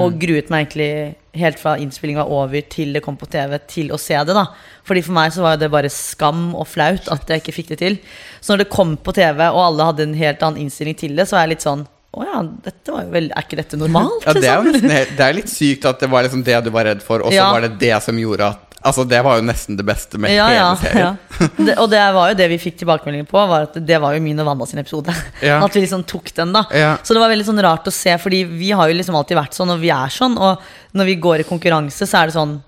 Og 0.01 0.15
gruet 0.21 0.49
meg 0.49 0.69
egentlig 0.69 1.17
helt 1.37 1.59
fra 1.61 1.75
innspillinga 1.77 2.23
var 2.23 2.47
over 2.47 2.63
til 2.73 2.95
det 2.95 3.03
kom 3.05 3.19
på 3.21 3.27
TV, 3.29 3.59
til 3.69 3.91
å 3.93 3.99
se 4.01 4.15
det. 4.15 4.33
da 4.33 4.47
Fordi 4.87 5.03
For 5.05 5.13
meg 5.13 5.33
så 5.35 5.43
var 5.43 5.59
det 5.61 5.71
bare 5.71 5.91
skam 5.91 6.55
og 6.55 6.67
flaut 6.71 7.09
at 7.13 7.27
jeg 7.29 7.43
ikke 7.43 7.57
fikk 7.57 7.69
det 7.75 7.79
til. 7.83 7.99
Så 8.45 8.53
når 8.53 8.65
det 8.67 8.69
kom 8.75 8.91
på 9.01 9.15
TV, 9.17 9.41
og 9.49 9.61
alle 9.71 9.87
hadde 9.89 10.05
en 10.05 10.15
helt 10.19 10.43
annen 10.45 10.67
innstilling 10.67 10.97
til 11.01 11.15
det, 11.17 11.25
så 11.31 11.39
var 11.39 11.47
jeg 11.47 11.55
litt 11.57 11.65
sånn 11.65 11.87
Å 12.15 12.27
ja, 12.29 12.43
dette 12.67 12.93
var 12.95 13.07
jo 13.07 13.15
vel, 13.15 13.31
er 13.33 13.43
ikke 13.47 13.57
dette 13.59 13.79
normalt? 13.81 14.21
Ja, 14.29 14.35
det 14.37 14.47
er 14.53 14.61
liksom? 14.69 14.85
nesten 14.93 15.17
Det 15.19 15.25
er 15.27 15.35
litt 15.41 15.51
sykt 15.51 15.89
at 15.89 16.05
det 16.05 16.11
var 16.13 16.23
liksom 16.29 16.45
det 16.47 16.61
du 16.67 16.71
var 16.75 16.85
redd 16.87 17.01
for, 17.03 17.25
og 17.25 17.33
så 17.33 17.39
Ja. 17.41 17.49
var 17.57 17.65
det 17.65 17.73
det 17.81 17.97
som 18.05 18.21
gjorde 18.21 18.53
at 18.53 18.71
Altså, 18.85 19.07
det 19.09 19.17
var 19.25 19.39
jo 19.41 19.47
nesten 19.49 19.79
det 19.79 19.85
beste 19.89 20.19
med 20.21 20.29
ja, 20.35 20.45
hele 20.45 20.59
ja, 20.61 20.73
serien. 20.77 21.15
ja. 21.41 21.47
Det, 21.57 21.75
og 21.81 21.87
det 21.89 22.03
var 22.13 22.29
jo 22.29 22.37
det 22.37 22.49
vi 22.53 22.59
fikk 22.61 22.77
tilbakemeldinger 22.83 23.25
på, 23.31 23.39
var 23.49 23.65
at 23.65 23.79
det 23.81 23.97
var 24.03 24.13
jo 24.13 24.21
min 24.21 24.43
og 24.43 24.45
Wanda 24.51 24.67
sin 24.69 24.83
episode. 24.83 25.09
Ja. 25.41 25.57
At 25.65 25.73
vi 25.73 25.81
liksom 25.87 26.03
tok 26.05 26.29
den, 26.37 26.53
da. 26.53 26.67
Så 27.01 27.17
det 27.17 27.23
var 27.23 27.33
veldig 27.33 27.47
sånn 27.49 27.63
rart 27.65 27.89
å 27.89 27.95
se, 27.97 28.13
fordi 28.21 28.43
vi 28.45 28.75
har 28.77 28.93
jo 28.93 28.99
liksom 28.99 29.17
alltid 29.17 29.39
vært 29.41 29.57
sånn, 29.57 29.73
og 29.73 29.81
vi 29.81 29.89
er 29.89 30.13
sånn. 30.13 30.37
Og 30.37 30.61
når 31.01 31.09
vi 31.09 31.17
går 31.17 31.41
i 31.41 31.49
konkurranse, 31.49 32.05
så 32.05 32.21
er 32.21 32.29
det 32.29 32.37
sånn 32.37 32.59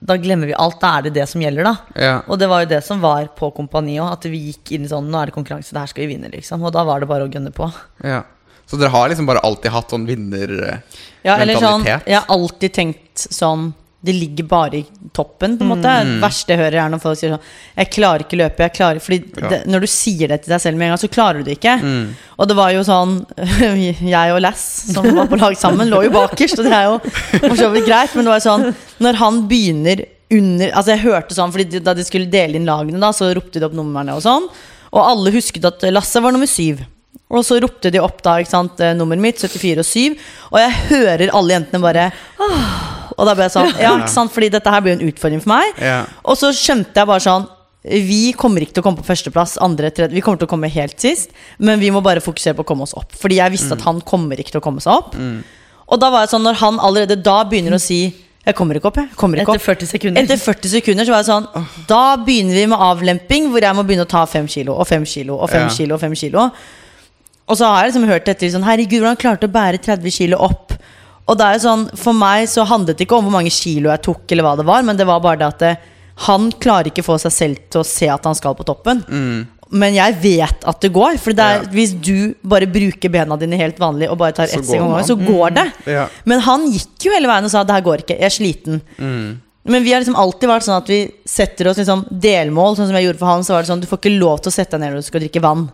Da 0.00 0.16
glemmer 0.16 0.48
vi 0.48 0.56
alt. 0.56 0.78
Da 0.80 0.94
er 0.96 1.08
det 1.08 1.14
det 1.18 1.26
som 1.28 1.42
gjelder, 1.44 1.66
da. 1.66 1.74
Ja. 2.00 2.14
Og 2.26 2.40
det 2.40 2.48
var 2.48 2.64
jo 2.64 2.70
det 2.72 2.80
som 2.86 3.02
var 3.04 3.28
på 3.36 3.50
Kompani 3.56 3.98
òg, 4.00 4.14
at 4.14 4.28
vi 4.32 4.46
gikk 4.50 4.72
inn 4.76 4.86
i 4.86 4.90
sånn 4.90 5.10
Nå 5.12 5.20
er 5.20 5.30
det 5.30 5.36
konkurranse, 5.36 5.74
det 5.76 5.82
her 5.82 5.90
skal 5.92 6.06
vi 6.06 6.14
vinne, 6.14 6.30
liksom. 6.32 6.64
Og 6.64 6.72
da 6.76 6.84
var 6.88 7.02
det 7.02 7.10
bare 7.10 7.26
å 7.28 7.32
gønne 7.32 7.52
på. 7.54 7.68
Ja. 8.06 8.22
Så 8.70 8.78
dere 8.78 8.92
har 8.94 9.10
liksom 9.10 9.26
bare 9.26 9.42
alltid 9.42 9.74
hatt 9.74 9.90
sånn 9.90 10.06
vinnermentalitet? 10.06 10.98
Ja, 11.26 11.34
eller 11.42 11.58
sånn 11.60 11.82
Jeg 11.84 12.14
har 12.14 12.28
alltid 12.30 12.72
tenkt 12.72 13.24
sånn 13.26 13.72
det 14.02 14.14
ligger 14.16 14.46
bare 14.48 14.78
i 14.78 14.84
toppen. 15.12 15.58
på 15.58 15.64
en 15.66 15.68
måte 15.74 15.84
Mm. 15.90 16.14
Det 16.14 16.22
verste 16.22 16.48
jeg 16.54 16.58
hører, 16.58 16.86
er 16.86 16.88
når 16.88 17.00
folk 17.02 17.18
sier 17.18 17.30
sånn 17.34 17.40
'Jeg 17.76 17.90
klarer 17.90 18.20
ikke 18.24 18.38
løpe'. 18.40 18.64
Jeg 18.64 18.72
klarer 18.72 19.00
Fordi 19.00 19.18
Ja. 19.42 19.48
det, 19.48 19.66
når 19.66 19.80
du 19.80 19.86
sier 19.86 20.28
det 20.28 20.42
til 20.42 20.52
deg 20.54 20.60
selv 20.60 20.76
med 20.78 20.86
en 20.86 20.96
gang, 20.96 20.98
så 20.98 21.10
klarer 21.10 21.38
du 21.38 21.44
det 21.44 21.58
ikke. 21.60 21.76
Mm. 21.82 22.14
Og 22.38 22.48
det 22.48 22.56
var 22.56 22.70
jo 22.72 22.80
sånn 22.80 23.26
Jeg 24.00 24.32
og 24.32 24.40
Lass, 24.40 24.92
som 24.94 25.04
var 25.14 25.26
på 25.26 25.38
lag 25.38 25.54
sammen, 25.56 25.88
lå 25.90 26.04
jo 26.04 26.10
bakerst, 26.10 26.58
og 26.58 26.64
det 26.64 26.72
er 26.72 26.84
jo 26.84 26.98
for 27.48 27.56
så 27.56 27.70
vidt 27.72 27.86
greit, 27.86 28.14
men 28.14 28.24
det 28.24 28.30
var 28.32 28.40
jo 28.40 28.50
sånn 28.50 28.74
Når 29.00 29.14
han 29.16 29.48
begynner 29.48 30.04
under 30.32 30.70
Altså, 30.70 30.96
jeg 30.96 31.04
hørte 31.04 31.34
sånn, 31.34 31.52
Fordi 31.52 31.82
da 31.82 31.92
de 31.92 32.02
skulle 32.04 32.30
dele 32.30 32.54
inn 32.56 32.64
lagene, 32.66 32.98
da, 33.00 33.10
så 33.12 33.34
ropte 33.34 33.60
de 33.60 33.66
opp 33.66 33.74
numrene 33.74 34.14
og 34.14 34.22
sånn. 34.22 34.48
Og 34.92 35.04
alle 35.04 35.30
husket 35.32 35.64
at 35.64 35.82
Lasse 35.92 36.20
var 36.22 36.32
nummer 36.32 36.46
syv. 36.48 36.80
Og 37.30 37.44
så 37.44 37.60
ropte 37.60 37.92
de 37.92 37.98
opp 38.00 38.22
da, 38.22 38.38
ikke 38.38 38.48
sant, 38.50 38.80
eh, 38.80 38.94
nummeret 38.94 39.20
mitt, 39.20 39.38
74 39.38 39.78
og 39.78 39.84
7. 39.84 40.16
Og 40.52 40.58
jeg 40.58 40.72
hører 40.88 41.30
alle 41.34 41.50
jentene 41.54 41.80
bare 41.82 42.12
«Åh». 42.40 42.99
Og 43.20 43.28
da 43.28 43.34
ble 43.36 43.44
jeg 43.46 43.52
sånn 43.54 43.70
Ja, 43.82 43.94
ikke 44.00 44.12
sant, 44.12 44.32
fordi 44.32 44.48
dette 44.54 44.72
her 44.72 44.80
blir 44.84 44.94
jo 44.96 45.00
en 45.02 45.10
utfordring 45.12 45.42
for 45.44 45.52
meg. 45.52 45.80
Ja. 45.84 45.98
Og 46.24 46.38
så 46.40 46.50
skjønte 46.56 47.02
jeg 47.02 47.10
bare 47.10 47.20
sånn 47.24 47.44
Vi 48.00 48.32
kommer 48.36 48.64
ikke 48.64 48.74
til 48.78 48.82
å 48.82 48.86
komme 48.86 49.00
på 49.00 49.06
førsteplass, 49.08 49.58
andre, 49.64 49.90
tredje 49.92 50.16
Vi 50.16 50.22
kommer 50.24 50.40
til 50.40 50.48
å 50.48 50.52
komme 50.54 50.68
helt 50.72 50.98
sist, 51.00 51.30
men 51.58 51.80
vi 51.80 51.92
må 51.92 52.02
bare 52.04 52.20
fokusere 52.24 52.56
på 52.58 52.64
å 52.64 52.68
komme 52.72 52.84
oss 52.88 52.96
opp. 52.96 53.12
Fordi 53.16 53.38
jeg 53.40 53.54
visste 53.54 53.76
at 53.76 53.84
han 53.86 54.00
kommer 54.04 54.40
ikke 54.40 54.52
til 54.56 54.60
å 54.62 54.64
komme 54.64 54.80
seg 54.84 54.92
opp. 54.96 55.14
Og 55.90 55.98
da 56.00 56.10
var 56.12 56.24
jeg 56.26 56.32
sånn, 56.34 56.44
når 56.46 56.58
han 56.60 56.80
allerede 56.80 57.16
da 57.20 57.38
begynner 57.44 57.76
å 57.76 57.80
si 57.82 58.00
Jeg 58.46 58.54
kommer 58.56 58.78
ikke 58.78 58.88
opp, 58.88 58.96
jeg. 58.96 59.08
Kommer 59.20 59.36
ikke 59.42 59.52
Etter 59.52 59.60
opp. 59.60 59.78
40 59.80 59.88
sekunder. 59.90 60.22
Etter 60.24 60.38
40 60.40 60.70
sekunder 60.72 61.04
så 61.04 61.12
var 61.12 61.24
jeg 61.24 61.28
sånn 61.28 61.48
Da 61.90 62.02
begynner 62.24 62.56
vi 62.56 62.66
med 62.72 62.80
avlemping, 62.80 63.50
hvor 63.52 63.60
jeg 63.60 63.76
må 63.76 63.84
begynne 63.84 64.06
å 64.06 64.08
ta 64.08 64.22
fem 64.24 64.46
kilo 64.48 64.78
og 64.80 64.86
fem 64.88 65.04
kilo 65.04 65.36
og 65.36 65.50
fem 65.52 65.66
Ja. 65.66 65.74
kilo 65.74 65.94
og 65.98 66.00
fem 66.00 66.14
kilo. 66.16 66.46
Og 67.50 67.56
så 67.58 67.66
har 67.66 67.84
jeg 67.84 67.92
liksom 67.92 68.06
hørt 68.08 68.28
etter 68.30 68.48
sånn 68.54 68.64
Herregud, 68.64 69.00
hvordan 69.02 69.18
klarte 69.20 69.48
å 69.48 69.52
bære 69.52 69.80
30 69.82 70.10
kilo 70.14 70.38
opp? 70.38 70.72
Og 71.30 71.38
det 71.38 71.46
er 71.46 71.54
jo 71.56 71.62
sånn, 71.62 71.86
For 72.00 72.16
meg 72.16 72.48
så 72.50 72.64
handlet 72.66 72.98
det 72.98 73.06
ikke 73.06 73.20
om 73.20 73.28
hvor 73.28 73.36
mange 73.38 73.52
kilo 73.54 73.92
jeg 73.92 74.02
tok, 74.08 74.24
eller 74.34 74.46
hva 74.48 74.56
det 74.58 74.66
var, 74.66 74.82
men 74.86 74.98
det 74.98 75.06
var 75.06 75.22
bare 75.22 75.38
det 75.44 75.48
at 75.52 75.62
det, 75.62 75.72
han 76.26 76.50
klarer 76.60 76.90
ikke 76.90 77.04
få 77.06 77.14
seg 77.22 77.32
selv 77.32 77.60
til 77.70 77.80
å 77.80 77.86
se 77.86 78.08
at 78.12 78.26
han 78.28 78.34
skal 78.36 78.56
på 78.58 78.66
toppen. 78.68 79.04
Men 79.70 79.94
jeg 79.94 80.16
vet 80.20 80.64
at 80.66 80.80
det 80.82 80.90
går. 80.92 81.14
For 81.22 81.30
det 81.32 81.44
er, 81.46 81.60
Mm. 81.60 81.64
Ja. 81.68 81.70
hvis 81.76 81.92
du 82.02 82.34
bare 82.42 82.66
bruker 82.66 83.08
bena 83.14 83.36
dine 83.38 83.56
helt 83.56 83.78
vanlig 83.78 84.10
og 84.10 84.18
bare 84.18 84.32
tar 84.34 84.44
ett 84.50 84.66
gangen, 84.66 85.04
så 85.06 85.14
går 85.16 85.54
det. 85.54 85.72
Ja. 85.86 86.08
Men 86.26 86.40
han 86.40 86.66
gikk 86.72 87.06
jo 87.06 87.12
hele 87.14 87.28
veien 87.30 87.44
og 87.46 87.50
sa 87.54 87.62
det 87.62 87.76
her 87.78 87.86
går 87.86 88.02
ikke, 88.02 88.18
jeg 88.18 88.26
er 88.26 88.34
sliten. 88.34 88.82
Men 89.70 89.84
vi 89.86 89.92
har 89.94 90.02
liksom 90.02 90.18
alltid 90.18 90.50
vært 90.50 90.64
sånn 90.66 90.76
at 90.80 90.88
vi 90.90 90.98
setter 91.30 91.68
oss 91.70 91.78
liksom 91.78 92.02
delmål. 92.10 92.74
Sånn 92.78 92.88
som 92.90 92.96
jeg 92.98 93.06
gjorde 93.06 93.20
for 93.22 93.30
han, 93.30 93.44
så 93.46 93.54
var 93.54 93.62
det 93.62 93.70
sånn 93.70 93.82
du 93.84 93.86
får 93.90 94.00
ikke 94.02 94.14
lov 94.18 94.42
til 94.42 94.50
å 94.50 94.56
sette 94.56 94.74
deg 94.74 94.82
ned 94.82 94.94
når 94.96 95.04
du 95.04 95.08
skal 95.08 95.22
drikke 95.24 95.42
vann. 95.44 95.64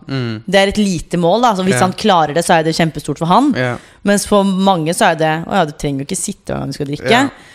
Det 0.45 0.59
er 0.61 0.71
et 0.73 0.81
lite 0.81 1.17
mål. 1.21 1.41
da 1.47 1.55
Så 1.57 1.65
Hvis 1.65 1.79
yeah. 1.79 1.85
han 1.87 1.97
klarer 1.97 2.37
det, 2.37 2.45
så 2.45 2.59
er 2.59 2.67
det 2.67 2.75
kjempestort 2.77 3.21
for 3.23 3.31
han. 3.31 3.51
Yeah. 3.57 3.77
Mens 4.07 4.27
for 4.29 4.43
mange 4.45 4.93
så 4.93 5.11
er 5.11 5.19
det 5.19 5.33
Å 5.49 5.61
ja, 5.61 5.65
du 5.65 5.73
trenger 5.73 6.03
jo 6.03 6.09
ikke 6.11 6.19
sitte 6.19 6.53
hver 6.53 6.61
gang 6.61 6.73
du 6.73 6.77
skal 6.77 6.91
drikke. 6.93 7.09
Yeah. 7.09 7.53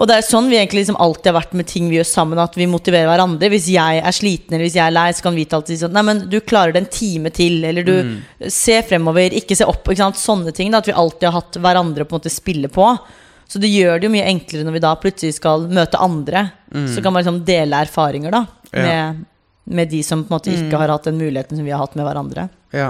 Og 0.00 0.08
det 0.08 0.16
er 0.16 0.24
sånn 0.24 0.46
vi 0.48 0.56
egentlig 0.56 0.86
liksom 0.86 0.96
alltid 1.04 1.28
har 1.28 1.36
vært 1.36 1.52
med 1.58 1.66
ting 1.68 1.90
vi 1.90 1.98
gjør 1.98 2.08
sammen. 2.08 2.40
At 2.40 2.54
vi 2.56 2.64
motiverer 2.70 3.10
hverandre. 3.10 3.50
Hvis 3.52 3.68
jeg 3.74 4.00
er 4.00 4.14
sliten 4.16 4.56
eller 4.56 4.64
hvis 4.64 4.78
jeg 4.78 4.86
er 4.86 4.94
lei, 4.96 5.08
så 5.12 5.26
kan 5.26 5.36
vi 5.36 5.44
alltid 5.44 5.74
si 5.76 5.82
sånn 5.84 5.92
Nei, 5.92 6.04
men 6.08 6.22
du 6.32 6.38
klarer 6.40 6.72
det 6.72 6.80
en 6.86 6.92
time 6.96 7.30
til. 7.30 7.58
Eller 7.68 7.84
du 7.84 7.92
Mm. 8.02 8.14
ser 8.48 8.82
fremover, 8.88 9.36
ikke 9.36 9.54
se 9.54 9.68
opp. 9.68 9.84
Ikke 9.84 10.00
sant? 10.00 10.16
Sånne 10.16 10.54
ting. 10.56 10.70
da 10.72 10.78
At 10.78 10.88
vi 10.88 10.96
alltid 10.96 11.28
har 11.28 11.36
hatt 11.42 11.60
hverandre 11.60 12.06
på 12.08 12.16
en 12.16 12.20
måte 12.22 12.32
spille 12.32 12.68
på. 12.72 12.86
Så 13.48 13.58
det 13.60 13.68
gjør 13.72 14.00
det 14.00 14.08
jo 14.08 14.14
mye 14.14 14.26
enklere 14.30 14.64
når 14.64 14.72
vi 14.72 14.78
da 14.80 14.94
plutselig 14.96 15.34
skal 15.36 15.68
møte 15.68 16.00
andre. 16.00 16.50
Så 16.72 17.02
kan 17.02 17.12
man 17.12 17.22
liksom 17.24 17.44
dele 17.44 17.82
erfaringer 17.86 18.30
da 18.32 18.46
Mm. 18.72 18.78
Ja. 18.80 19.12
med, 19.12 19.24
med 19.76 19.88
de 19.90 20.02
som 20.02 20.22
på 20.24 20.32
en 20.32 20.38
måte 20.38 20.48
ikke 20.50 20.78
har 20.80 20.88
hatt 20.88 21.04
den 21.04 21.18
muligheten 21.20 21.56
som 21.58 21.64
vi 21.66 21.70
har 21.70 21.78
hatt 21.82 21.94
med 21.94 22.06
hverandre. 22.06 22.46
Ja. 22.72 22.86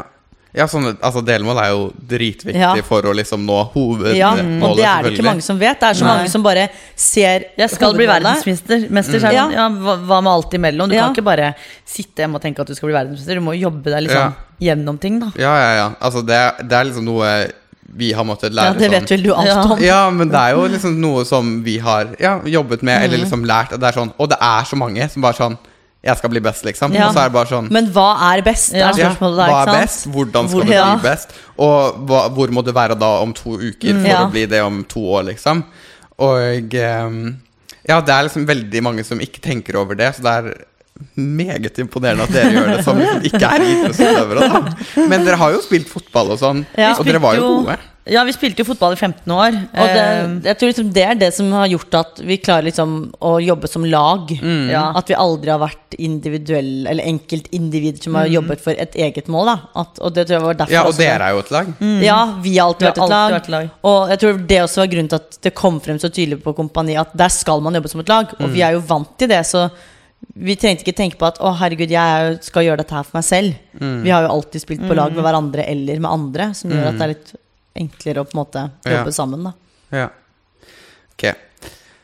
ja 0.54 0.66
sånn, 0.70 0.86
altså 1.02 1.24
Delmål 1.26 1.58
er 1.58 1.70
jo 1.72 1.88
dritviktig 1.96 2.54
Ja. 2.60 2.76
for 2.86 3.02
å 3.02 3.12
liksom 3.18 3.42
nå 3.44 3.56
hovedmålet. 3.72 4.14
Ja, 4.16 4.30
og 4.62 4.76
det 4.78 4.84
er 4.86 5.02
det 5.02 5.12
ikke 5.16 5.24
mange 5.26 5.42
som 5.42 5.58
vet. 5.58 5.80
Det 5.80 5.88
er 5.88 5.94
så 5.98 6.04
Nei. 6.06 6.12
mange 6.14 6.30
som 6.30 6.42
bare 6.46 6.68
ser 6.94 7.46
Jeg 7.58 7.70
skal 7.74 7.94
bli 7.98 8.06
verdensmester. 8.06 8.86
Mester, 8.94 9.18
er 9.26 9.32
Ja. 9.34 9.48
ja, 9.50 9.68
hva, 9.70 10.20
med 10.22 10.30
alt 10.32 10.52
imellom? 10.54 10.88
Du 10.88 10.94
Ja. 10.94 11.08
kan 11.08 11.14
ikke 11.16 11.24
bare 11.24 11.54
sitte 11.84 12.22
hjemme 12.22 12.36
og 12.36 12.42
tenke 12.42 12.60
at 12.60 12.68
du 12.68 12.74
skal 12.76 12.86
bli 12.92 12.94
verdensmester. 13.00 13.34
Du 13.34 13.40
må 13.40 13.58
jobbe 13.58 13.90
deg 13.90 14.06
liksom 14.06 14.34
gjennom 14.60 15.00
ting, 15.00 15.18
da. 15.18 15.32
Ja, 15.34 15.56
ja, 15.58 15.74
ja. 15.74 15.88
Altså, 16.00 16.22
det, 16.24 16.68
det 16.68 16.72
er 16.78 16.84
liksom 16.84 17.04
noe 17.10 17.50
vi 17.94 18.12
har 18.12 18.24
måttet 18.24 18.52
lære 18.56 18.64
Ja, 18.64 18.72
det 18.72 18.86
sånn. 18.88 18.90
vet 19.00 19.10
vel 19.10 19.22
du 19.22 19.32
alt 19.34 19.46
Ja. 19.46 19.62
om. 19.62 19.78
Ja, 19.82 20.10
men 20.10 20.28
det 20.28 20.38
er 20.38 20.54
jo 20.56 20.62
liksom 20.68 20.94
noe 21.00 21.24
som 21.28 21.62
vi 21.62 21.78
har 21.78 22.14
ja, 22.18 22.38
jobbet 22.44 22.82
med, 22.82 23.02
eller 23.04 23.18
liksom 23.18 23.44
lært. 23.44 23.72
Og 23.74 23.80
Det 23.80 23.88
er 23.88 23.92
sånn, 24.00 24.12
og 24.18 24.28
det 24.30 24.38
er 24.40 24.64
så 24.64 24.76
mange 24.76 25.10
som 25.10 25.22
bare 25.22 25.34
sånn 25.34 25.58
Jeg 26.04 26.16
skal 26.18 26.30
bli 26.30 26.40
best, 26.40 26.64
liksom. 26.64 26.92
Ja. 26.92 27.06
Og 27.06 27.14
så 27.14 27.20
er 27.20 27.28
det 27.28 27.32
bare 27.32 27.46
sånn 27.46 27.68
Men 27.70 27.86
hva 27.92 28.08
er 28.34 28.42
best? 28.42 28.72
Ja. 28.74 28.88
er 28.88 28.92
spørsmålet 28.92 29.36
der, 29.36 29.52
Hva 29.52 29.60
er 29.68 29.82
best? 29.86 30.06
Hvordan 30.10 30.48
skal 30.48 30.58
Hvor- 30.60 30.66
du 30.66 30.72
ja. 30.72 30.94
bli 30.96 31.02
best? 31.10 31.28
Og 31.58 32.06
hva, 32.08 32.28
hvor 32.34 32.48
må 32.50 32.64
du 32.64 32.72
være 32.72 32.98
da 32.98 33.10
om 33.22 33.32
to 33.32 33.50
uker 33.58 34.00
for 34.00 34.08
Ja. 34.08 34.24
å 34.26 34.30
bli 34.32 34.46
det 34.46 34.62
om 34.64 34.82
to 34.84 34.98
år, 34.98 35.22
liksom? 35.30 35.62
Og 36.18 36.74
um, 36.74 37.36
ja, 37.88 38.00
det 38.00 38.08
er 38.14 38.22
liksom 38.24 38.46
veldig 38.46 38.82
mange 38.82 39.04
som 39.04 39.18
ikke 39.20 39.40
tenker 39.40 39.76
over 39.76 39.94
det, 39.94 40.14
så 40.16 40.22
det 40.22 40.32
er 40.32 40.64
meget 41.16 41.78
imponerende 41.78 42.22
at 42.28 42.32
dere 42.34 42.52
gjør 42.52 42.76
det 42.76 42.84
som 42.84 42.98
liksom 42.98 43.22
ikke 43.30 43.52
er 43.54 43.68
idrettsutøvere. 43.68 44.48
da. 44.48 45.06
Men 45.08 45.24
dere 45.24 45.36
har 45.36 45.52
jo 45.52 45.62
spilt 45.64 45.88
fotball 45.88 46.30
og 46.36 46.38
sånn, 46.42 46.64
Ja, 46.78 46.94
og 46.98 47.04
dere 47.06 47.18
var 47.22 47.34
jo 47.36 47.48
gode. 47.62 47.78
Ja, 48.10 48.24
vi 48.26 48.32
spilte 48.34 48.58
jo 48.58 48.64
fotball 48.66 48.96
i 48.96 48.98
15 48.98 49.30
år. 49.30 49.54
Og 49.78 49.86
det, 49.94 49.98
Eh, 50.02 50.30
jeg 50.48 50.56
tror 50.58 50.68
liksom 50.72 50.88
det 50.92 51.02
er 51.06 51.14
det 51.14 51.28
som 51.36 51.52
har 51.54 51.68
gjort 51.70 51.94
at 51.94 52.18
vi 52.26 52.36
klarer 52.42 52.64
liksom 52.66 53.12
å 53.22 53.36
jobbe 53.38 53.68
som 53.70 53.84
lag. 53.86 54.26
Ja. 54.42 54.88
At 54.98 55.06
vi 55.06 55.14
aldri 55.14 55.52
har 55.52 55.60
vært 55.62 55.94
individuelle 56.02 56.90
Eller 56.90 57.04
enkeltindivider 57.04 58.02
som 58.02 58.14
har 58.18 58.26
Mm. 58.26 58.32
jobbet 58.34 58.60
for 58.60 58.72
et 58.72 58.94
eget 58.96 59.28
mål. 59.28 59.46
Da. 59.46 59.56
At, 59.76 60.00
og 60.00 60.14
det 60.14 60.26
tror 60.26 60.34
jeg 60.34 60.42
var 60.42 60.54
derfor 60.54 60.72
Ja, 60.72 60.80
og 60.82 60.88
også- 60.92 60.98
dere 60.98 61.22
er 61.22 61.30
jo 61.30 61.38
et 61.38 61.50
lag. 61.52 61.66
Ja, 62.02 62.40
vi 62.42 62.56
har 62.58 62.66
alltid 62.66 62.80
Vi 62.80 62.86
har 62.86 62.92
vært 62.92 62.96
et 62.96 62.98
alltid 62.98 63.10
lag. 63.10 63.32
vært 63.32 63.42
et 63.42 63.48
lag. 63.50 63.70
Og 63.84 64.08
jeg 64.10 64.18
tror 64.18 64.46
det 64.48 64.58
også 64.62 64.76
var 64.82 64.86
grunnen 64.88 65.08
til 65.08 65.16
at 65.16 65.38
det 65.42 65.54
kom 65.54 65.80
frem 65.80 65.98
så 65.98 66.10
tydelig 66.10 66.42
på 66.42 66.56
Kompani 66.56 66.96
at 66.98 67.16
der 67.16 67.28
skal 67.28 67.60
man 67.60 67.72
jobbe 67.74 67.88
som 67.88 68.00
et 68.00 68.08
lag. 68.08 68.26
Og 68.40 68.50
vi 68.50 68.62
er 68.62 68.72
jo 68.72 68.80
vant 68.80 69.16
til 69.16 69.28
det, 69.28 69.46
så 69.46 69.70
vi 70.34 70.54
trengte 70.56 70.84
ikke 70.86 70.96
tenke 70.96 71.18
på 71.20 71.26
at 71.28 71.38
å 71.44 71.50
herregud, 71.58 71.90
jeg 71.92 72.38
skal 72.46 72.64
gjøre 72.66 72.80
dette 72.82 72.94
her 72.96 73.04
for 73.04 73.18
meg 73.18 73.24
selv. 73.26 73.54
Vi 73.78 74.10
har 74.10 74.22
jo 74.26 74.32
alltid 74.36 74.62
spilt 74.64 74.84
på 74.88 74.94
lag 74.96 75.12
med 75.14 75.24
hverandre 75.24 75.64
eller 75.68 76.00
med 76.00 76.10
andre, 76.10 76.50
som 76.56 76.70
gjør 76.72 76.88
at 76.92 76.98
det 77.00 77.06
er 77.08 77.12
litt 77.14 77.32
enklere 77.82 78.22
å 78.22 78.28
på 78.28 78.36
en 78.36 78.40
måte 78.44 78.62
jobbe 78.84 79.10
Ja. 79.10 79.16
sammen. 79.16 79.42
da 79.44 79.52
Ja. 79.92 80.08
Ok. 81.12 81.34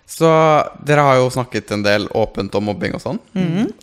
Så 0.09 0.29
dere 0.89 1.03
har 1.05 1.17
jo 1.21 1.29
snakket 1.31 1.71
en 1.77 1.83
del 1.85 2.07
åpent 2.17 2.55
om 2.57 2.65
mobbing 2.65 2.95
og 2.97 3.01
sånn, 3.03 3.19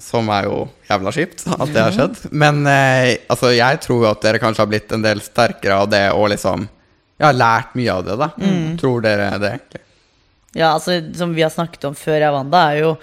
som 0.01 0.27
er 0.33 0.47
jo 0.49 0.67
jævla 0.89 1.11
kjipt 1.13 1.45
at 1.53 1.69
det 1.73 1.81
har 1.83 1.91
skjedd. 1.95 2.31
Men 2.33 2.65
eh, 2.67 3.17
altså, 3.29 3.51
jeg 3.55 3.79
tror 3.85 4.03
jo 4.03 4.09
at 4.09 4.21
dere 4.25 4.39
kanskje 4.41 4.63
har 4.65 4.71
blitt 4.71 4.91
en 4.91 5.05
del 5.05 5.21
sterkere 5.21 5.77
av 5.83 5.89
det 5.93 6.03
og 6.13 6.29
liksom 6.33 6.67
ja, 7.21 7.29
lært 7.31 7.75
mye 7.77 7.93
av 7.93 8.03
det, 8.05 8.17
da. 8.19 8.29
Tror 8.81 9.01
dere 9.05 9.29
det, 9.39 9.51
egentlig? 9.53 9.81
Ja, 10.55 10.73
altså 10.73 10.97
Som 11.15 11.33
vi 11.35 11.43
har 11.45 11.51
snakket 11.53 11.85
om 11.85 11.95
før, 11.95 12.25
Wanda, 12.33 12.65
er 12.73 12.81
jo 12.81 12.97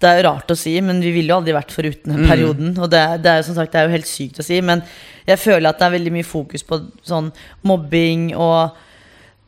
Det 0.00 0.08
er 0.08 0.20
jo 0.22 0.28
rart 0.30 0.48
å 0.52 0.56
si, 0.56 0.72
men 0.80 1.00
vi 1.04 1.10
ville 1.12 1.28
jo 1.28 1.36
aldri 1.40 1.52
vært 1.52 1.72
foruten 1.76 2.14
den 2.16 2.26
perioden. 2.28 2.70
Og 2.80 2.88
det, 2.90 2.98
er- 2.98 3.18
det 3.20 3.30
er 3.34 3.40
jo 3.42 3.48
som 3.50 3.54
sagt, 3.58 3.72
det 3.74 3.80
er 3.82 3.88
jo 3.88 3.96
helt 3.98 4.08
sykt 4.08 4.38
å 4.40 4.44
si, 4.46 4.60
men 4.64 4.80
jeg 5.26 5.38
føler 5.38 5.68
at 5.68 5.78
det 5.78 5.86
er 5.90 5.96
veldig 5.98 6.12
mye 6.14 6.24
fokus 6.24 6.62
på 6.64 6.78
sånn 7.04 7.28
mobbing 7.68 8.30
og 8.36 8.78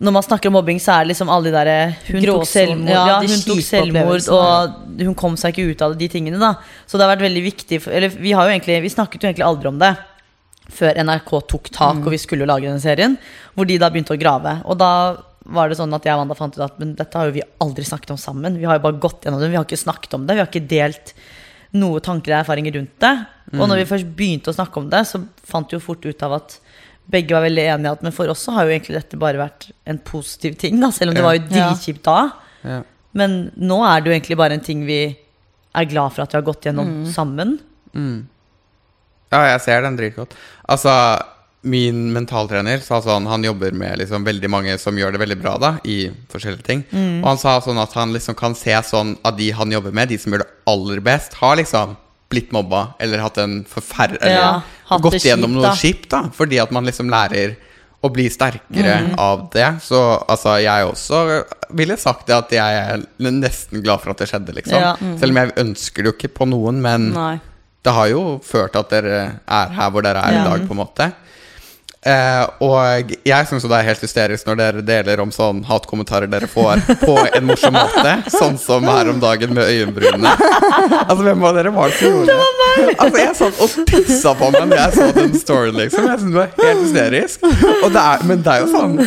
når 0.03 0.13
man 0.17 0.25
snakker 0.27 0.51
om 0.51 0.57
mobbing, 0.59 0.81
så 0.83 0.97
er 0.97 1.05
det 1.05 1.13
liksom 1.13 1.29
alle 1.31 1.47
de 1.47 1.53
derre 1.55 1.75
Hun 2.09 2.25
tok 2.27 2.47
selvmord, 2.51 2.91
ja, 2.91 3.03
ja, 3.07 3.19
hun 3.23 3.43
tok 3.47 3.61
selvmord 3.63 4.29
og 4.35 5.03
hun 5.07 5.15
kom 5.15 5.37
seg 5.39 5.55
ikke 5.55 5.71
ut 5.77 5.83
av 5.87 5.95
de 5.97 6.09
tingene. 6.11 6.41
da 6.43 6.57
Så 6.91 6.99
det 6.99 7.07
har 7.07 7.13
vært 7.17 7.23
veldig 7.29 7.43
viktig 7.45 7.79
for, 7.85 7.93
Eller 7.95 8.09
vi 8.11 8.33
har 8.35 8.49
jo 8.49 8.51
egentlig 8.57 8.81
Vi 8.83 8.91
snakket 8.91 9.23
jo 9.23 9.29
egentlig 9.31 9.47
aldri 9.47 9.69
om 9.71 9.79
det 9.79 9.93
før 10.73 10.99
NRK 11.05 11.31
tok 11.53 11.71
tak 11.75 12.03
og 12.03 12.11
vi 12.11 12.19
skulle 12.19 12.47
lage 12.51 12.67
den 12.67 12.81
serien. 12.81 13.15
Hvor 13.55 13.67
de 13.69 13.79
da 13.79 13.91
begynte 13.91 14.15
å 14.15 14.19
grave. 14.19 14.57
Og 14.65 14.79
da 14.79 14.91
var 15.45 15.69
det 15.71 15.79
sånn 15.79 15.95
at 15.97 16.05
jeg 16.07 16.15
og 16.15 16.23
Wanda 16.23 16.37
fant 16.39 16.55
ut 16.57 16.65
at 16.65 16.79
men 16.79 16.95
dette 16.99 17.19
har 17.19 17.29
jo 17.29 17.37
vi 17.37 17.45
aldri 17.65 17.85
snakket 17.87 18.15
om 18.15 18.21
sammen. 18.21 18.59
Vi 18.61 18.67
har 18.69 18.79
jo 18.79 18.85
bare 18.85 19.01
gått 19.03 19.27
gjennom 19.27 19.41
det. 19.43 19.51
Vi 19.51 19.59
har 19.59 19.67
ikke 19.67 19.81
snakket 19.81 20.15
om 20.19 20.27
det. 20.27 20.37
Vi 20.37 20.43
har 20.45 20.51
ikke 20.51 20.71
delt 20.71 21.15
noe 21.73 22.03
tanker 22.05 22.35
og 22.35 22.39
erfaringer 22.43 22.77
rundt 22.77 22.95
det. 23.03 23.13
Og 23.57 23.65
når 23.67 23.83
vi 23.83 23.91
først 23.91 24.13
begynte 24.17 24.53
å 24.53 24.57
snakke 24.57 24.79
om 24.81 24.89
det, 24.93 25.03
så 25.09 25.23
fant 25.49 25.71
vi 25.73 25.79
jo 25.79 25.85
fort 25.85 26.05
ut 26.05 26.25
av 26.25 26.37
at 26.39 26.59
begge 27.13 27.35
var 27.35 27.43
veldig 27.45 27.65
enige 27.75 27.93
at 27.97 28.05
men 28.07 28.15
for 28.15 28.31
oss 28.31 28.45
så 28.47 28.55
har 28.55 28.69
jo 28.69 28.75
egentlig 28.77 28.95
dette 28.95 29.19
bare 29.21 29.41
vært 29.41 29.67
en 29.91 29.99
positiv 30.07 30.55
ting, 30.61 30.79
da. 30.81 30.93
Selv 30.95 31.11
om 31.11 31.19
det 31.19 31.25
var 31.25 31.35
jo 31.37 31.49
dritkjipt 31.49 32.05
da. 32.07 32.19
Ja. 32.63 32.79
Men 33.19 33.51
nå 33.59 33.81
er 33.85 34.01
det 34.01 34.09
jo 34.09 34.15
egentlig 34.15 34.39
bare 34.41 34.57
en 34.57 34.65
ting 34.65 34.87
vi 34.87 35.01
er 35.11 35.89
glad 35.89 36.15
for 36.15 36.25
at 36.25 36.33
vi 36.33 36.39
har 36.39 36.47
gått 36.47 36.69
gjennom 36.69 37.03
sammen. 37.13 37.59
Ja, 39.33 39.43
jeg 39.49 39.61
ser 39.65 39.83
den 39.85 39.97
dritgodt. 39.99 40.37
Altså, 40.71 40.93
min 41.63 42.09
mentaltrener 42.11 42.81
sa 42.83 42.99
sånn 43.05 43.29
Han 43.31 43.45
jobber 43.47 43.71
med 43.79 44.01
liksom 44.01 44.25
veldig 44.27 44.49
mange 44.51 44.73
som 44.83 44.97
gjør 44.99 45.15
det 45.15 45.21
veldig 45.23 45.39
bra 45.39 45.57
da 45.63 45.73
i 45.87 46.11
forskjellige 46.33 46.67
ting. 46.67 46.85
Og 47.23 47.29
han 47.29 47.39
sa 47.39 47.57
sånn 47.63 47.79
at 47.83 47.95
han 47.99 48.15
liksom 48.15 48.35
kan 48.39 48.57
se 48.59 48.75
sånn 48.89 49.15
at 49.23 49.39
de 49.39 49.53
han 49.55 49.71
jobber 49.71 49.95
med, 49.95 50.11
de 50.11 50.19
som 50.19 50.35
gjør 50.35 50.43
det 50.43 50.53
aller 50.73 51.03
best, 51.05 51.39
har 51.39 51.59
liksom 51.61 51.97
blitt 52.33 52.53
mobba 52.55 52.87
eller 53.03 53.21
hatt 53.23 53.39
en 53.43 53.61
forferdelig 53.69 54.33
Ja, 54.33 54.63
hatt 54.89 55.05
Gått 55.05 55.21
gjennom 55.25 55.53
noe 55.55 55.75
kjipt, 55.77 56.09
da. 56.15 56.25
Fordi 56.35 56.59
at 56.63 56.73
man 56.75 56.89
liksom 56.89 57.13
lærer 57.13 57.55
å 58.03 58.11
bli 58.11 58.27
sterkere 58.33 59.15
av 59.21 59.47
det. 59.53 59.69
Så 59.85 59.99
altså, 60.27 60.57
jeg 60.59 60.89
også 60.89 61.21
ville 61.79 61.97
sagt 62.01 62.27
det 62.27 62.35
at 62.35 62.55
jeg 62.57 62.81
er 62.81 63.05
nesten 63.31 63.85
glad 63.85 64.03
for 64.03 64.15
at 64.15 64.23
det 64.25 64.27
skjedde, 64.33 64.55
liksom. 64.59 64.75
Ja. 64.81 64.95
Selv 65.21 65.31
om 65.31 65.39
jeg 65.39 65.55
ønsker 65.63 66.03
det 66.03 66.11
jo 66.11 66.17
ikke 66.17 66.33
på 66.41 66.49
noen, 66.51 66.81
men 66.83 67.13
Nei. 67.15 67.37
det 67.87 67.95
har 67.95 68.09
jo 68.11 68.25
ført 68.43 68.75
til 68.75 68.83
at 68.83 68.97
dere 68.97 69.21
er 69.47 69.77
her 69.79 69.93
hvor 69.95 70.03
dere 70.03 70.25
er 70.25 70.41
i 70.41 70.43
dag, 70.49 70.67
på 70.67 70.75
en 70.75 70.83
måte. 70.83 71.13
Eh, 72.03 72.47
og 72.67 73.13
jeg 73.23 73.47
syns 73.47 73.63
det 73.63 73.77
er 73.79 73.85
helt 73.87 74.01
hysterisk 74.03 74.49
når 74.49 74.57
dere 74.59 74.81
deler 74.83 75.21
om 75.23 75.31
sånn 75.31 75.61
hatkommentarer 75.69 76.27
dere 76.33 76.49
får 76.51 76.81
på 76.99 77.15
en 77.29 77.47
morsom 77.47 77.77
måte. 77.77 78.15
Sånn 78.35 78.57
som 78.59 78.83
her 78.91 79.11
om 79.13 79.21
dagen 79.23 79.55
med 79.55 79.69
øyenbrynene. 79.71 80.33
Altså, 81.05 81.21
hvem 81.29 81.45
av 81.47 81.55
dere 81.61 81.71
var 81.77 81.93
det 81.93 82.01
som 82.01 82.17
gjorde 82.17 82.35
det? 82.35 82.97
Altså, 82.97 83.23
jeg 83.23 83.37
satt 83.39 83.63
og 83.63 83.87
pissa 83.93 84.35
på 84.41 84.51
meg 84.57 84.67
når 84.73 84.81
jeg 84.83 84.97
så 84.99 85.07
den 85.21 85.39
storyen, 85.39 85.79
liksom. 85.79 86.11
Jeg 86.11 86.21
synes 86.25 86.35
det 86.35 86.41
var 86.41 86.67
helt 86.67 86.83
hysterisk. 86.89 87.47
Og 87.85 87.89
det 87.95 88.03
er, 88.03 88.27
men 88.33 88.43
det 88.49 88.57
er 88.57 88.65
jo 88.67 88.71
sånn 88.75 88.99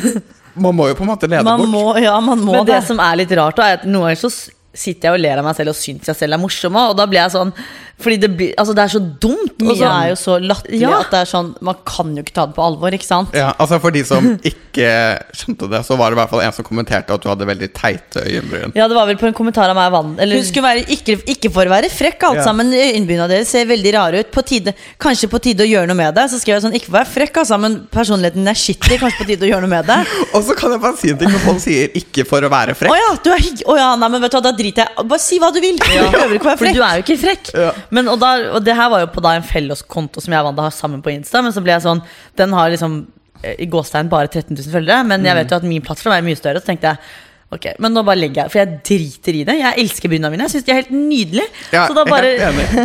Man 0.55 0.77
må 0.77 0.85
jo 0.87 0.95
på 0.95 1.03
en 1.03 1.09
måte 1.11 1.27
lede 1.27 1.43
Man 1.43 1.65
bort. 1.65 1.71
må, 1.75 1.81
ja, 1.99 2.13
man 2.23 2.39
må 2.39 2.53
Men 2.55 2.67
det 2.69 2.77
det. 2.77 2.83
som 2.87 3.01
er 3.03 3.17
litt 3.19 3.31
rart, 3.35 3.57
da, 3.59 3.65
er 3.73 3.81
at 3.81 3.89
noen 3.89 4.05
ganger 4.07 4.21
så 4.23 4.31
sitter 4.76 5.09
jeg 5.09 5.17
og 5.17 5.23
ler 5.23 5.41
av 5.41 5.45
meg 5.47 5.55
selv 5.57 5.73
og 5.73 5.80
syns 5.80 6.05
jeg 6.11 6.15
selv 6.19 6.34
er 6.38 6.41
morsom. 6.43 6.76
Og 6.76 6.95
da 6.99 7.05
blir 7.07 7.21
jeg 7.23 7.32
sånn 7.36 7.53
Fordi 7.95 8.17
det, 8.19 8.28
blir, 8.36 8.49
altså 8.59 8.73
det 8.76 8.82
er 8.84 8.91
så 8.91 8.99
dumt. 9.23 9.53
Mye 9.63 9.76
så- 9.80 9.88
er 9.88 10.09
jo 10.09 10.15
så 10.19 10.34
latterlig 10.43 10.82
Ja. 10.82 10.99
at 10.99 11.11
det 11.11 11.19
er 11.21 11.30
sånn 11.32 11.55
Man 11.63 11.76
kan 11.88 12.09
jo 12.13 12.23
ikke 12.23 12.34
ta 12.36 12.45
det 12.45 12.55
på 12.57 12.63
alvor, 12.65 12.91
ikke 12.91 13.07
sant? 13.07 13.30
Ja, 13.34 13.53
altså 13.57 13.80
For 13.80 13.89
de 13.95 14.03
som 14.03 14.38
ikke 14.51 14.89
skjønte 15.32 15.69
det, 15.71 15.80
så 15.88 15.95
var 15.97 16.11
det 16.11 16.17
i 16.17 16.19
hvert 16.19 16.30
fall 16.30 16.41
en 16.43 16.51
som 16.51 16.65
kommenterte 16.67 17.13
at 17.15 17.21
du 17.23 17.30
hadde 17.30 17.47
veldig 17.47 17.69
teite 17.73 18.19
øyenbryn. 18.26 18.73
Ja, 18.76 18.89
det 18.91 18.95
var 18.97 19.07
vel 19.07 19.15
på 19.15 19.28
en 19.30 19.34
kommentar 19.34 19.69
av 19.71 19.76
meg 19.78 19.88
og 19.88 19.95
Vann. 19.95 20.19
eller, 20.19 20.36
Hun 20.36 20.43
skulle 20.43 20.67
være, 20.67 20.84
ikke, 20.91 21.15
ikke 21.23 21.51
for 21.55 21.63
å 21.63 21.71
være 21.71 21.89
frekk, 21.89 22.23
alt 22.28 22.41
Ja. 22.41 22.43
sammen. 22.43 22.73
Øyenbryna 22.76 23.30
deres 23.32 23.47
ser 23.47 23.63
veldig 23.65 23.93
rare 23.95 24.19
ut. 24.19 24.32
På 24.32 24.43
tide, 24.43 24.73
kanskje 24.99 25.30
på 25.32 25.39
tide 25.41 25.63
å 25.63 25.69
gjøre 25.69 25.88
noe 25.88 25.95
med 25.95 26.13
det. 26.15 26.28
Så 26.30 26.41
skrev 26.43 26.59
jeg 26.59 26.63
sånn, 26.67 26.76
ikke 26.76 26.91
for 26.91 26.97
å 26.97 26.99
være 26.99 27.13
frekk, 27.15 27.38
altså, 27.45 27.59
men 27.59 27.88
personligheten 27.89 28.43
din 28.43 28.47
er 28.51 28.59
skittig. 28.59 28.99
Kanskje 28.99 29.23
på 29.23 29.28
tide 29.32 29.47
å 29.47 29.49
gjøre 29.53 29.61
noe 29.63 29.71
med 29.71 29.86
det. 29.88 29.99
Og 30.36 30.43
så 30.43 30.55
kan 30.57 30.71
jeg 30.76 30.82
bare 30.82 30.97
si 30.97 31.09
en 31.11 31.17
ting 31.17 31.30
når 31.32 31.39
folk 31.47 31.59
sier 31.63 31.88
'ikke 31.95 32.28
for 32.28 32.41
å 32.41 32.49
være 32.51 32.76
Å 32.76 32.91
oh, 32.91 32.95
ja, 32.99 33.15
du 33.23 33.32
er 33.32 33.39
hygg... 33.39 33.63
Oh, 33.65 33.78
ja, 33.78 33.95
nei, 33.95 34.09
men 34.09 34.21
vet 34.21 34.32
du 34.32 34.38
hva, 34.38 34.43
da 34.43 34.51
driter 34.66 34.89
jeg 34.89 35.07
Bare 35.11 35.22
si 35.24 35.39
hva 35.41 35.51
du 35.53 35.59
vil. 35.63 35.78
Jeg 35.80 36.11
prøver 36.13 36.38
ikke 36.38 36.47
å 36.47 36.51
være 36.51 36.61
For 36.61 36.78
du 36.78 36.82
er 36.82 36.99
jo 36.99 37.05
ikke 37.05 37.20
frekk. 37.22 37.51
Ja. 37.55 37.74
Men, 37.95 38.09
og, 38.11 38.18
da, 38.22 38.32
og 38.57 38.66
det 38.66 38.78
her 38.78 38.89
var 38.91 39.05
jo 39.05 39.11
på 39.13 39.24
da 39.26 39.36
en 39.38 39.45
felleskonto 39.45 40.24
som 40.24 40.36
jeg 40.36 40.41
og 40.41 40.49
Wanda 40.49 40.66
har 40.68 40.76
sammen 40.76 41.03
på 41.05 41.13
Insta. 41.13 41.43
Men 41.45 41.55
så 41.55 41.63
ble 41.66 41.76
jeg 41.76 41.86
sånn 41.86 42.01
Den 42.39 42.55
har 42.57 42.74
liksom 42.74 43.03
eh, 43.41 43.55
i 43.63 43.70
gåstegn 43.72 44.11
bare 44.11 44.32
13 44.32 44.51
000 44.57 44.74
følgere. 44.74 45.05
Men 45.07 45.26
jeg 45.28 45.39
vet 45.39 45.53
jo 45.53 45.61
at 45.61 45.70
min 45.70 45.86
plattform 45.86 46.18
er 46.18 46.26
mye 46.26 46.39
større. 46.39 46.63
Så 46.63 46.74
tenkte 46.74 46.93
jeg 46.93 47.24
Ok, 47.53 47.68
men 47.80 47.93
nå 47.93 48.01
bare 48.01 48.18
legger 48.18 48.41
jeg 48.41 48.51
For 48.51 48.61
jeg 48.63 48.80
driter 48.89 49.38
i 49.38 49.43
det. 49.47 49.57
Jeg 49.59 49.84
elsker 49.86 50.11
bryna 50.11 50.32
mine. 50.34 50.47
Jeg 50.47 50.55
syns 50.55 50.66
de 50.66 50.74
er 50.74 50.82
helt 50.82 50.95
nydelige. 50.95 51.45
Ja, 51.76 51.86
så 51.86 51.97
da 51.97 52.05
bare 52.09 52.34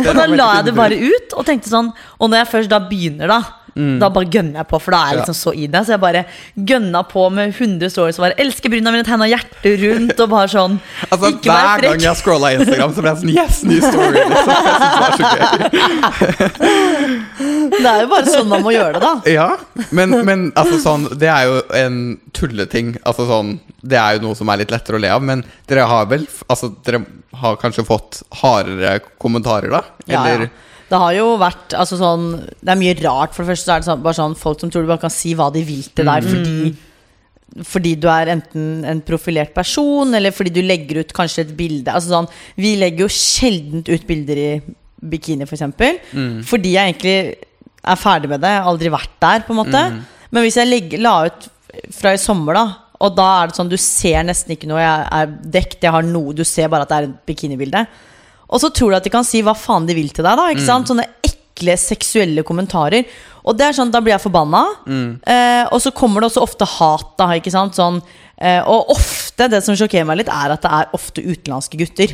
Og 0.03 0.11
da 0.13 0.27
la 0.29 0.51
jeg 0.59 0.67
det 0.69 0.75
bare 0.77 0.99
ut 1.01 1.35
og 1.35 1.47
tenkte 1.47 1.71
sånn 1.71 1.89
Og 2.19 2.29
når 2.29 2.43
jeg 2.43 2.51
først 2.53 2.71
da 2.71 2.79
begynner, 2.85 3.31
da 3.31 3.41
Da 3.75 4.09
bare 4.11 4.27
gønner 4.27 4.61
jeg 4.61 4.67
på, 4.67 4.79
for 4.83 4.91
da 4.91 4.97
er 5.05 5.07
jeg 5.13 5.17
liksom 5.21 5.37
så 5.37 5.53
i 5.55 5.67
det. 5.71 5.81
Så 5.87 5.93
jeg 5.95 6.01
bare 6.03 6.25
gønna 6.55 7.01
på 7.07 7.23
med 7.31 7.53
100 7.55 7.89
stories 7.93 8.19
og 8.19 8.25
bare 8.25 8.35
'elsker 8.41 8.69
bryna 8.73 8.91
mine', 8.91 9.05
tegna 9.07 9.27
hjerte 9.31 9.75
rundt 9.83 10.19
og 10.19 10.29
bare 10.29 10.47
sånn 10.51 10.79
Altså 11.09 11.29
Ikke 11.31 11.49
vær 11.49 11.79
Hver 11.79 11.81
gang 11.87 12.01
jeg 12.03 12.15
scrolla 12.19 12.51
Instagram, 12.57 12.91
så 12.95 13.01
ble 13.01 13.09
jeg 13.13 13.19
sånn 13.21 13.33
Yes, 13.35 13.63
ny 13.63 13.79
story! 13.79 14.21
Liksom. 14.31 14.49
Jeg 14.51 14.67
synes 14.71 14.91
det 14.91 15.01
var 15.01 15.11
så 15.17 15.23
gøy. 15.31 15.41
Det 17.81 17.89
er 17.91 18.01
jo 18.03 18.09
bare 18.11 18.33
sånn 18.35 18.49
man 18.51 18.63
må 18.65 18.73
gjøre 18.75 18.99
det, 18.99 19.01
da. 19.05 19.13
Ja, 19.31 19.47
men, 19.95 20.13
men 20.27 20.47
altså 20.59 20.79
sånn 20.83 21.07
Det 21.21 21.29
er 21.31 21.47
jo 21.47 21.61
en 21.77 22.01
tulleting. 22.37 22.95
Altså 23.07 23.27
sånn 23.29 23.55
Det 23.81 23.97
er 23.99 24.17
jo 24.17 24.25
noe 24.27 24.37
som 24.37 24.51
er 24.51 24.61
litt 24.63 24.73
lettere 24.73 24.99
å 24.99 25.01
le 25.01 25.11
av, 25.13 25.23
men 25.25 25.45
dere 25.69 25.87
har 25.89 26.09
vel 26.11 26.27
Altså, 26.49 26.71
dere 26.85 27.03
har 27.41 27.55
kanskje 27.61 27.85
fått 27.87 28.21
hardere 28.41 28.99
kommentarer, 29.21 29.71
da? 29.71 29.81
Ja, 30.11 30.25
ja. 30.27 30.49
Det 30.91 30.99
har 30.99 31.15
jo 31.15 31.27
vært 31.39 31.75
altså 31.79 31.95
sånn, 31.99 32.23
Det 32.59 32.73
er 32.73 32.79
mye 32.79 32.95
rart. 32.99 33.35
For 33.35 33.45
det 33.45 33.53
første 33.53 33.69
så 33.69 33.75
er 33.75 33.83
det 33.83 33.87
sånn, 33.89 34.01
bare 34.03 34.17
sånn 34.17 34.37
folk 34.39 34.59
som 34.59 34.71
tror 34.71 34.83
du 34.83 34.91
bare 34.91 35.05
kan 35.05 35.13
si 35.13 35.33
hva 35.37 35.47
de 35.53 35.63
vil 35.67 35.85
til 35.95 36.09
deg 36.09 36.27
fordi, 36.27 36.73
fordi 37.67 37.93
du 37.99 38.07
er 38.11 38.31
enten 38.31 38.83
en 38.87 39.01
profilert 39.07 39.53
person, 39.55 40.13
eller 40.15 40.35
fordi 40.35 40.53
du 40.55 40.61
legger 40.63 41.01
ut 41.01 41.15
kanskje 41.15 41.45
et 41.45 41.55
bilde. 41.57 41.91
Altså 41.91 42.13
sånn, 42.13 42.29
vi 42.59 42.75
legger 42.79 43.05
jo 43.05 43.11
sjeldent 43.15 43.91
ut 43.91 44.05
bilder 44.07 44.43
i 44.43 44.51
bikini, 45.01 45.47
f.eks. 45.47 45.49
For 45.49 45.57
eksempel, 45.59 45.97
Fordi 46.47 46.75
jeg 46.75 46.93
egentlig 46.93 47.17
er 47.81 47.97
ferdig 47.97 48.29
med 48.29 48.43
det. 48.43 48.51
Jeg 48.53 48.61
har 48.61 48.71
aldri 48.71 48.93
vært 48.93 49.15
der, 49.23 49.43
på 49.47 49.55
en 49.55 49.61
måte. 49.63 49.81
Men 50.31 50.45
hvis 50.45 50.59
jeg 50.59 50.69
legger, 50.69 51.01
la 51.01 51.15
ut 51.27 51.49
fra 51.95 52.13
i 52.13 52.21
sommer, 52.21 52.59
da 52.59 52.67
og 53.01 53.15
da 53.17 53.27
er 53.41 53.49
det 53.49 53.57
sånn, 53.57 53.71
du 53.71 53.77
ser 53.81 54.21
nesten 54.27 54.53
ikke 54.53 54.69
noe. 54.69 54.81
Jeg 54.83 55.05
er 55.17 55.31
dekt, 55.55 55.79
jeg 55.81 55.93
har 55.95 56.05
noe. 56.05 56.35
Du 56.37 56.43
ser 56.45 56.69
bare 56.69 56.85
at 56.85 56.91
det 56.91 56.97
er 56.99 57.07
et 57.07 57.15
bikinibilde. 57.31 57.85
Og 58.51 58.59
så 58.61 58.69
tror 58.75 58.91
du 58.91 58.95
at 58.97 59.03
de 59.07 59.09
kan 59.13 59.23
si 59.23 59.41
hva 59.41 59.53
faen 59.55 59.85
de 59.87 59.95
vil 59.95 60.09
til 60.11 60.23
deg. 60.27 60.37
da 60.37 60.49
ikke 60.51 60.65
sant? 60.65 60.87
Sånne 60.91 61.05
ekle 61.23 61.77
seksuelle 61.77 62.43
kommentarer. 62.43 63.05
Og 63.45 63.55
det 63.57 63.65
er 63.69 63.73
sånn, 63.73 63.91
da 63.91 64.01
blir 64.01 64.13
jeg 64.13 64.21
forbanna. 64.25 64.65
Eh, 65.25 65.65
og 65.71 65.79
så 65.81 65.91
kommer 65.95 66.21
det 66.21 66.29
også 66.31 66.43
ofte 66.43 66.65
hat. 66.65 67.17
da, 67.17 67.29
ikke 67.39 67.51
sant? 67.53 67.73
Sånn, 67.79 68.01
eh, 68.37 68.59
og 68.67 68.89
ofte, 68.93 69.47
det 69.49 69.63
som 69.63 69.75
sjokkerer 69.75 70.05
meg 70.05 70.17
litt, 70.21 70.29
er 70.29 70.51
at 70.51 70.61
det 70.61 70.71
er 70.71 70.91
ofte 70.93 71.21
utenlandske 71.23 71.77
gutter. 71.79 72.07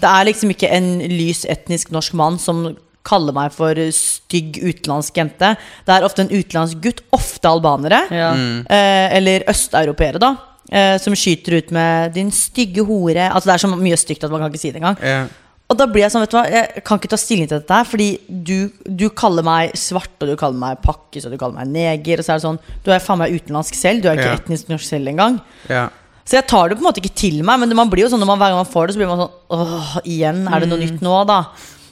Det 0.00 0.10
er 0.10 0.24
liksom 0.28 0.50
ikke 0.50 0.70
en 0.70 0.98
lys 1.10 1.44
etnisk 1.46 1.90
norsk 1.90 2.12
mann 2.14 2.38
som 2.38 2.76
kaller 3.04 3.32
meg 3.36 3.52
for 3.52 3.74
stygg 3.92 4.56
utenlandsk 4.62 5.14
jente. 5.16 5.56
Det 5.84 5.92
er 5.92 6.04
ofte 6.06 6.22
en 6.24 6.30
utenlandsk 6.32 6.80
gutt, 6.80 7.00
ofte 7.12 7.44
albanere. 7.50 8.02
Ja. 8.10 8.30
Eh, 8.68 9.16
eller 9.18 9.44
østeuropeere, 9.50 10.18
da. 10.18 10.36
eh, 10.72 10.96
som 10.98 11.12
skyter 11.14 11.58
ut 11.58 11.70
med 11.70 12.14
'din 12.14 12.30
stygge 12.32 12.80
hore'. 12.86 13.30
Altså 13.30 13.44
Det 13.46 13.54
er 13.54 13.58
så 13.68 13.76
mye 13.76 13.96
stygt 13.96 14.24
at 14.24 14.30
man 14.30 14.40
kan 14.40 14.50
ikke 14.50 14.60
si 14.60 14.70
det 14.70 14.80
engang. 14.80 14.96
Ja. 15.02 15.26
Og 15.72 15.78
da 15.80 15.86
blir 15.88 16.02
jeg 16.04 16.12
sånn, 16.12 16.20
vet 16.26 16.32
du 16.34 16.36
hva, 16.36 16.44
jeg 16.52 16.82
kan 16.84 16.98
ikke 17.00 17.08
ta 17.14 17.16
stilling 17.18 17.48
til 17.48 17.56
dette 17.62 17.72
her, 17.78 17.86
fordi 17.88 18.08
du, 18.28 18.68
du 18.84 19.06
kaller 19.16 19.46
meg 19.46 19.72
svart, 19.80 20.12
og 20.20 20.28
du 20.28 20.34
kaller 20.36 20.60
meg 20.60 20.82
pakkis, 20.84 21.24
og 21.24 21.32
du 21.32 21.38
kaller 21.40 21.56
meg 21.56 21.70
neger, 21.72 22.20
og 22.20 22.26
så 22.26 22.34
er 22.34 22.40
det 22.42 22.44
sånn 22.44 22.58
Du 22.84 22.90
er 22.92 23.00
faen 23.00 23.22
meg 23.22 23.32
utenlandsk 23.38 23.78
selv, 23.78 24.02
du 24.04 24.10
er 24.10 24.20
ikke 24.20 24.28
Ja. 24.34 24.38
etnisk 24.42 24.68
norsk 24.68 24.84
selv 24.84 25.08
engang. 25.08 25.38
Ja. 25.72 25.86
Så 26.24 26.36
jeg 26.38 26.46
tar 26.48 26.68
det 26.68 26.76
på 26.78 26.84
en 26.84 26.88
måte 26.90 27.00
ikke 27.02 27.14
til 27.16 27.40
meg, 27.44 27.60
men 27.60 27.72
man 27.76 27.88
blir 27.92 28.04
jo 28.04 28.10
sånn 28.12 28.20
når 28.20 28.28
man, 28.34 28.38
hver 28.42 28.52
gang 28.52 28.60
man 28.60 28.68
får 28.74 28.86
det, 28.86 28.94
så 28.96 29.00
blir 29.00 29.10
man 29.10 29.22
sånn 29.24 29.34
Åh, 29.56 29.96
igjen, 30.04 30.44
er 30.52 30.60
det 30.60 30.68
noe 30.68 30.80
nytt 30.84 31.00
nå, 31.04 31.16
da? 31.28 31.38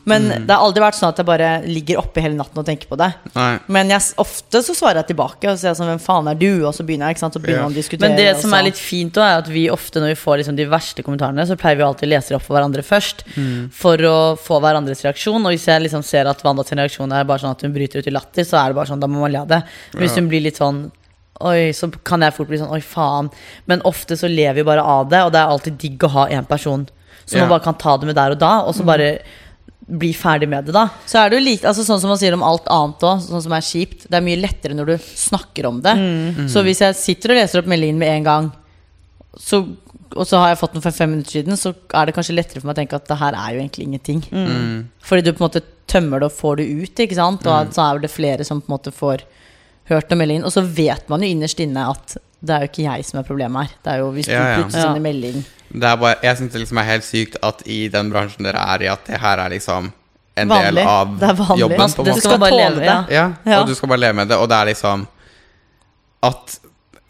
Men 0.09 0.28
det 0.46 0.50
har 0.50 0.64
aldri 0.64 0.82
vært 0.82 0.96
sånn 0.98 1.12
at 1.12 1.20
jeg 1.20 1.28
bare 1.28 1.48
ligger 1.62 2.00
oppe 2.00 2.22
hele 2.24 2.34
natten 2.34 2.59
og 2.59 2.66
tenker 2.66 2.90
på 2.90 2.98
det. 2.98 3.09
Nei. 3.36 3.50
Men 3.74 3.92
jeg, 3.92 4.03
ofte 4.22 4.62
så 4.66 4.74
svarer 4.74 5.03
jeg 5.03 5.12
tilbake 5.12 5.50
og 5.50 5.61
sier 5.61 5.76
sånn 5.78 5.90
Hvem 5.92 6.00
faen 6.03 6.30
er 6.32 6.38
du? 6.38 6.48
Og 6.66 6.72
så 6.74 6.86
begynner 6.86 7.11
jeg, 7.11 7.16
ikke 7.16 7.24
sant, 7.24 7.36
så 7.38 7.42
begynner 7.42 7.62
yeah. 7.62 7.70
å 7.70 7.76
diskutere. 7.76 8.09
Men 8.09 8.18
det 8.18 8.40
som 8.42 8.57
er 8.57 8.66
litt 8.66 8.80
fint 8.80 9.20
òg, 9.20 9.26
er 9.26 9.42
at 9.44 9.50
vi 9.53 9.66
ofte 9.72 10.03
når 10.03 10.14
vi 10.14 10.18
får 10.22 10.40
liksom 10.42 10.59
de 10.59 10.66
verste 10.72 11.05
kommentarene, 11.07 11.46
så 11.48 11.59
pleier 11.61 11.78
vi 11.78 11.86
alltid 11.86 12.09
å 12.09 12.12
lese 12.14 12.32
det 12.32 12.38
opp 12.38 12.46
for 12.46 12.59
hverandre 12.59 12.86
først. 12.86 13.26
For 13.82 14.09
å 14.09 14.16
få 14.40 14.59
hverandres 14.64 15.05
reaksjon. 15.07 15.42
Og 15.42 15.55
hvis 15.55 15.68
jeg 15.70 15.84
liksom 15.86 16.03
ser 16.07 16.30
at 16.30 16.42
Wanda 16.46 16.66
sin 16.66 16.82
reaksjon 16.82 17.14
er 17.14 17.28
bare 17.28 17.44
sånn 17.44 17.55
at 17.55 17.62
hun 17.66 17.76
bryter 17.76 18.03
ut 18.03 18.11
i 18.11 18.14
latter, 18.14 18.48
så 18.48 18.59
er 18.62 18.72
det 18.72 18.80
bare 18.80 18.90
sånn, 18.90 19.03
da 19.03 19.11
må 19.11 19.22
man 19.22 19.32
le 19.34 19.44
av 19.44 19.53
det. 19.53 19.62
Men 19.94 20.05
hvis 20.07 20.18
hun 20.18 20.32
blir 20.32 20.44
litt 20.48 20.61
sånn 20.61 20.88
Oi, 21.42 21.72
så 21.74 21.88
kan 22.07 22.22
jeg 22.22 22.34
fort 22.36 22.46
bli 22.46 22.59
sånn 22.61 22.70
Oi, 22.70 22.82
faen. 22.86 23.30
Men 23.66 23.80
ofte 23.88 24.14
så 24.14 24.28
lever 24.30 24.61
vi 24.61 24.66
bare 24.68 24.84
av 24.86 25.09
det, 25.11 25.24
og 25.26 25.32
det 25.34 25.40
er 25.40 25.50
alltid 25.50 25.78
digg 25.80 26.05
å 26.07 26.12
ha 26.12 26.26
en 26.30 26.46
person 26.46 26.84
som 27.24 27.38
yeah. 27.38 27.44
man 27.44 27.55
bare 27.55 27.64
kan 27.64 27.78
ta 27.78 27.96
det 27.98 28.09
med 28.09 28.18
der 28.18 28.34
og 28.34 28.40
da, 28.40 28.53
og 28.66 28.74
så 28.76 28.86
bare 28.86 29.09
bli 29.86 30.12
ferdig 30.14 30.48
med 30.48 30.68
det, 30.68 30.74
da. 30.76 30.86
Så 31.08 31.18
er 31.20 31.30
det 31.30 31.38
jo 31.40 31.44
like, 31.44 31.66
altså 31.68 31.84
sånn 31.86 32.00
som 32.02 32.12
man 32.12 32.18
sier 32.20 32.34
om 32.36 32.44
alt 32.46 32.68
annet 32.70 33.06
òg, 33.06 33.22
sånn 33.24 33.44
som 33.44 33.54
er 33.56 33.64
kjipt. 33.66 34.06
Det 34.08 34.18
er 34.18 34.24
mye 34.24 34.40
lettere 34.40 34.76
når 34.78 34.92
du 34.92 35.06
snakker 35.18 35.68
om 35.68 35.80
det. 35.84 35.94
Mm. 35.98 36.48
Så 36.52 36.62
hvis 36.66 36.82
jeg 36.84 36.98
sitter 36.98 37.34
og 37.34 37.40
leser 37.40 37.62
opp 37.62 37.70
meldingen 37.72 38.00
med 38.00 38.12
en 38.14 38.28
gang, 38.28 38.50
så, 39.40 39.62
og 40.12 40.28
så 40.28 40.40
har 40.42 40.52
jeg 40.52 40.60
fått 40.60 40.76
den 40.76 40.84
for 40.84 40.94
fem 40.94 41.14
minutter 41.14 41.38
siden, 41.38 41.58
så 41.58 41.74
er 41.74 42.08
det 42.08 42.16
kanskje 42.16 42.36
lettere 42.36 42.62
for 42.62 42.70
meg 42.70 42.76
å 42.76 42.80
tenke 42.82 42.98
at 43.00 43.08
det 43.10 43.20
her 43.20 43.38
er 43.38 43.54
jo 43.54 43.62
egentlig 43.64 43.88
ingenting. 43.88 44.24
Mm. 44.30 44.74
Fordi 45.02 45.26
du 45.26 45.32
på 45.32 45.42
en 45.42 45.48
måte 45.48 45.64
tømmer 45.90 46.22
det 46.22 46.30
og 46.30 46.36
får 46.38 46.60
det 46.60 46.68
ut, 46.70 47.04
ikke 47.06 47.18
sant? 47.18 47.46
og 47.48 47.72
så 47.74 47.86
er 47.88 48.02
det 48.02 48.12
flere 48.12 48.46
som 48.48 48.62
på 48.62 48.70
en 48.70 48.76
måte 48.76 48.94
får 48.94 49.26
hørt 49.90 50.12
om 50.14 50.22
meldingen. 50.22 50.46
Og 50.46 50.54
så 50.54 50.62
vet 50.62 51.08
man 51.10 51.24
jo 51.24 51.32
innerst 51.32 51.60
inne 51.64 51.88
at 51.90 52.16
det 52.43 52.51
er 52.55 52.61
jo 52.64 52.68
ikke 52.72 52.82
jeg 52.97 53.05
som 53.07 53.18
er 53.20 53.22
problemet 53.22 53.62
her. 53.68 53.74
Det 53.84 53.93
er 53.93 53.99
jo 54.03 54.11
hvis 54.12 54.26
du 54.26 54.32
Ja, 54.32 54.43
ja. 54.49 54.55
plutselig 54.62 54.82
sender 54.82 55.01
melding 55.01 55.45
Det 55.72 55.84
er 55.88 55.97
bare, 55.97 56.14
jeg 56.22 56.36
syns 56.36 56.53
det 56.53 56.61
liksom 56.61 56.78
er 56.78 56.82
helt 56.88 57.05
sykt 57.05 57.36
at 57.43 57.62
i 57.66 57.88
den 57.88 58.11
bransjen 58.12 58.45
dere 58.45 58.59
er 58.74 58.82
i, 58.82 58.86
at 58.93 59.07
det 59.07 59.20
her 59.20 59.38
er 59.38 59.49
liksom 59.55 59.93
en 60.36 60.49
Vanlig. 60.49 60.74
del 60.74 60.78
av 60.88 61.59
jobben. 61.59 61.90
På 61.97 62.05
måte. 62.05 62.20
skal 62.20 62.38
bare 62.38 62.57
leve 62.57 62.76
med 62.76 62.88
det. 62.88 63.14
Ja, 63.14 63.32
Ja. 63.47 63.61
og 63.61 63.66
du 63.68 63.74
skal 63.74 63.88
bare 63.88 63.99
leve 64.01 64.12
med 64.14 64.28
det. 64.28 64.36
Og 64.36 64.49
det 64.49 64.57
er 64.57 64.64
liksom 64.72 65.07
At 66.22 66.59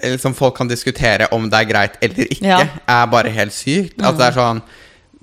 liksom, 0.02 0.34
folk 0.34 0.54
kan 0.56 0.68
diskutere 0.68 1.26
om 1.32 1.48
det 1.50 1.58
er 1.60 1.64
greit 1.72 1.96
eller 2.02 2.24
ikke, 2.24 2.46
Ja. 2.46 2.66
er 2.88 3.06
bare 3.06 3.30
helt 3.30 3.52
sykt. 3.52 4.02
At 4.02 4.16
det 4.18 4.26
er 4.26 4.32
sånn 4.32 4.62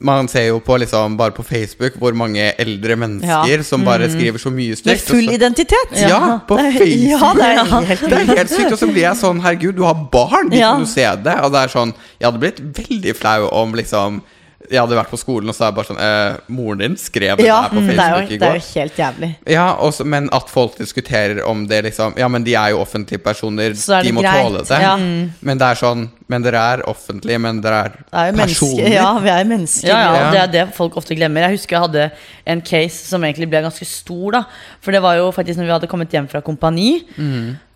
Man 0.01 0.27
ser 0.31 0.45
jo 0.47 0.59
på 0.63 0.77
liksom 0.79 1.17
bare 1.19 1.33
på 1.35 1.43
Facebook 1.43 1.97
hvor 1.99 2.13
mange 2.15 2.53
eldre 2.57 2.95
mennesker 2.95 3.57
Ja. 3.57 3.63
som 3.67 3.83
bare 3.83 4.07
skriver 4.09 4.39
så 4.39 4.49
mye 4.49 4.75
med 4.85 4.99
full 5.01 5.25
så- 5.27 5.33
identitet! 5.33 5.91
Ja, 6.07 6.39
på 6.47 6.55
Facebook. 6.55 7.09
Ja, 7.09 7.33
det 7.35 7.43
er 7.43 7.85
helt 7.85 7.99
Det 8.09 8.13
er 8.21 8.35
helt 8.37 8.49
sykt. 8.49 8.71
Og 8.71 8.79
så 8.79 8.87
blir 8.87 9.01
jeg 9.03 9.17
sånn 9.19 9.41
Herregud, 9.43 9.75
du 9.75 9.83
har 9.83 9.95
barn! 10.11 10.51
Ja. 10.55 10.71
Kan 10.77 10.85
jo 10.85 10.85
se 10.85 11.03
det? 11.23 11.35
Og 11.43 11.51
det 11.51 11.59
er 11.65 11.67
sånn 11.67 11.93
Jeg 12.19 12.31
hadde 12.31 12.39
blitt 12.39 12.61
veldig 12.79 13.15
flau 13.15 13.49
om 13.51 13.73
liksom 13.73 14.21
Jeg 14.69 14.81
hadde 14.83 14.97
vært 14.99 15.09
på 15.09 15.17
skolen, 15.17 15.47
og 15.49 15.55
så 15.55 15.63
er 15.63 15.71
det 15.71 15.75
bare 15.77 15.87
sånn 15.87 15.99
eh, 16.03 16.39
Moren 16.51 16.81
din 16.83 16.95
skrev 16.99 17.37
det 17.39 17.45
Ja, 17.47 17.61
der 17.63 17.69
på 17.71 17.79
det 17.79 17.95
Facebook 17.95 18.27
jo, 18.29 18.35
i 18.35 18.39
det 18.41 18.47
er 18.49 18.57
jo 18.59 18.65
helt 18.75 18.97
jævlig. 18.99 19.29
Ja, 19.47 19.67
også, 19.87 20.05
men 20.05 20.27
at 20.35 20.49
folk 20.51 20.75
diskuterer 20.77 21.39
om 21.47 21.61
det 21.69 21.79
liksom 21.87 22.17
Ja, 22.19 22.27
men 22.27 22.43
de 22.43 22.53
er 22.59 22.73
jo 22.75 22.81
offentlige 22.83 23.23
personer, 23.23 23.73
Så 23.79 23.95
er 23.97 24.03
de 24.03 24.11
må 24.11 24.21
greit, 24.21 24.43
tåle 24.43 24.65
det. 24.67 24.81
ja. 24.83 24.97
Men 25.41 25.57
det 25.63 25.69
er 25.71 25.79
sånn 25.79 26.03
Men 26.27 26.43
dere 26.43 26.59
er 26.73 26.83
offentlige, 26.91 27.39
men 27.39 27.61
dere 27.63 27.79
er, 27.85 27.95
Det 28.11 28.25
er 28.25 28.37
personer. 28.43 28.91
Ja, 28.93 29.07
vi 29.23 29.29
er 29.33 29.47
mennesker. 29.49 29.87
Ja, 29.87 29.99
ja, 30.03 30.19
Ja. 30.19 30.29
det 30.35 30.41
er 30.43 30.51
det 30.67 30.75
folk 30.75 30.97
ofte 30.99 31.15
glemmer. 31.17 31.47
Jeg 31.47 31.57
husker 31.57 31.77
jeg 31.79 31.85
hadde 31.87 32.11
en 32.45 32.61
case 32.61 33.07
som 33.07 33.23
egentlig 33.23 33.49
ble 33.49 33.63
ganske 33.63 33.85
stor. 33.87 34.31
da 34.31 34.43
For 34.81 34.91
det 34.91 35.01
var 35.01 35.15
jo 35.17 35.31
faktisk 35.31 35.57
når 35.57 35.65
vi 35.65 35.71
hadde 35.77 35.87
kommet 35.89 36.11
hjem 36.11 36.27
fra 36.29 36.41
kompani. 36.41 36.99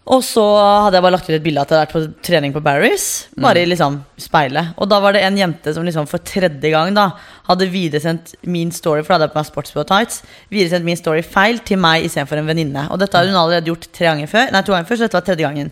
Og 0.04 0.20
så 0.26 0.44
hadde 0.44 0.98
jeg 0.98 1.04
bare 1.06 1.16
lagt 1.16 1.30
ut 1.30 1.36
et 1.38 1.44
bilde 1.46 1.62
av 1.62 1.64
at 1.64 1.72
jeg 1.72 1.80
hadde 1.80 1.86
vært 1.86 1.94
på 1.96 2.26
trening 2.28 2.54
på 2.56 2.62
Barry's. 2.64 3.06
Bare 3.40 3.62
i 3.64 3.68
liksom 3.70 4.02
speilet. 4.20 4.74
Og 4.76 4.90
da 4.92 5.00
var 5.04 5.16
det 5.16 5.22
en 5.24 5.38
jente 5.40 5.72
som 5.76 5.86
liksom 5.88 6.10
for 6.12 6.24
tredje 6.28 6.74
gang 6.74 6.92
da 6.96 7.14
hadde 7.48 7.70
videresendt 7.72 8.34
min 8.44 8.74
story, 8.76 9.00
for 9.04 9.14
da 9.14 9.22
hadde 9.22 9.30
jeg 9.30 9.36
på 9.36 9.40
meg 9.40 9.48
sportsbra 9.48 9.86
tights, 9.88 10.20
videresendt 10.52 10.88
min 10.88 11.00
story 11.00 11.24
feil 11.24 11.62
til 11.64 11.80
meg 11.80 12.10
istedenfor 12.10 12.42
en 12.42 12.52
venninne. 12.52 12.88
Og 12.92 13.00
dette 13.00 13.16
hadde 13.16 13.32
hun 13.32 13.40
allerede 13.46 13.72
gjort 13.72 13.88
tre 13.96 14.10
ganger 14.10 14.32
før, 14.32 14.52
nei 14.52 14.64
to 14.68 14.76
ganger 14.76 14.92
før, 14.92 15.00
så 15.00 15.08
dette 15.08 15.22
var 15.22 15.28
tredje 15.30 15.48
gangen. 15.48 15.72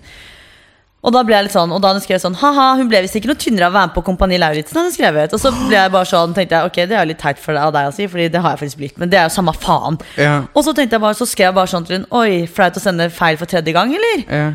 Og 1.01 1.13
da 1.15 1.23
ble 1.25 1.33
jeg 1.33 1.47
litt 1.47 1.55
sånn, 1.55 1.71
og 1.73 1.81
da 1.81 1.95
skrev 1.95 1.97
hun 1.97 2.03
skrevet 2.05 2.23
sånn 2.27 2.35
Ha-ha, 2.43 2.65
hun 2.77 2.89
ble 2.91 2.99
visst 3.01 3.15
ikke 3.17 3.31
noe 3.31 3.39
tynnere 3.41 3.67
av 3.67 3.73
å 3.73 3.77
være 3.79 3.89
med 3.89 3.95
på 3.95 4.03
Kompani 4.05 4.37
Lauritzen. 4.37 4.77
hadde 4.77 4.93
skrevet 4.93 5.33
Og 5.33 5.41
så 5.41 5.49
ble 5.55 5.77
jeg 5.79 5.93
bare 5.95 6.09
sånn, 6.11 6.35
tenkte 6.37 6.59
jeg 6.59 6.69
ok, 6.69 6.77
det 6.85 6.97
er 6.97 7.01
jo 7.01 7.09
litt 7.09 7.21
teit 7.23 7.41
for 7.41 7.57
deg 7.57 7.63
av 7.63 7.73
deg 7.73 7.89
å 7.89 7.95
si, 7.95 8.05
Fordi 8.11 8.27
det 8.29 8.41
har 8.43 8.53
jeg 8.53 8.61
faktisk 8.61 8.81
blitt. 8.83 8.99
Men 9.01 9.09
det 9.09 9.17
er 9.17 9.25
jo 9.25 9.33
samme 9.33 9.55
faen. 9.57 9.97
Ja. 10.21 10.35
Og 10.53 10.67
så 10.67 10.75
tenkte 10.77 10.99
jeg 10.99 11.05
bare, 11.07 11.17
så 11.17 11.25
skrev 11.25 11.49
jeg 11.49 11.57
bare 11.57 11.71
sånn 11.73 11.87
til 11.87 11.97
hun 11.97 12.05
Oi, 12.21 12.43
flaut 12.45 12.77
å 12.77 12.83
sende 12.83 13.09
feil 13.13 13.39
for 13.41 13.49
tredje 13.49 13.73
gang, 13.73 13.95
eller? 13.97 14.21
Ja. 14.29 14.51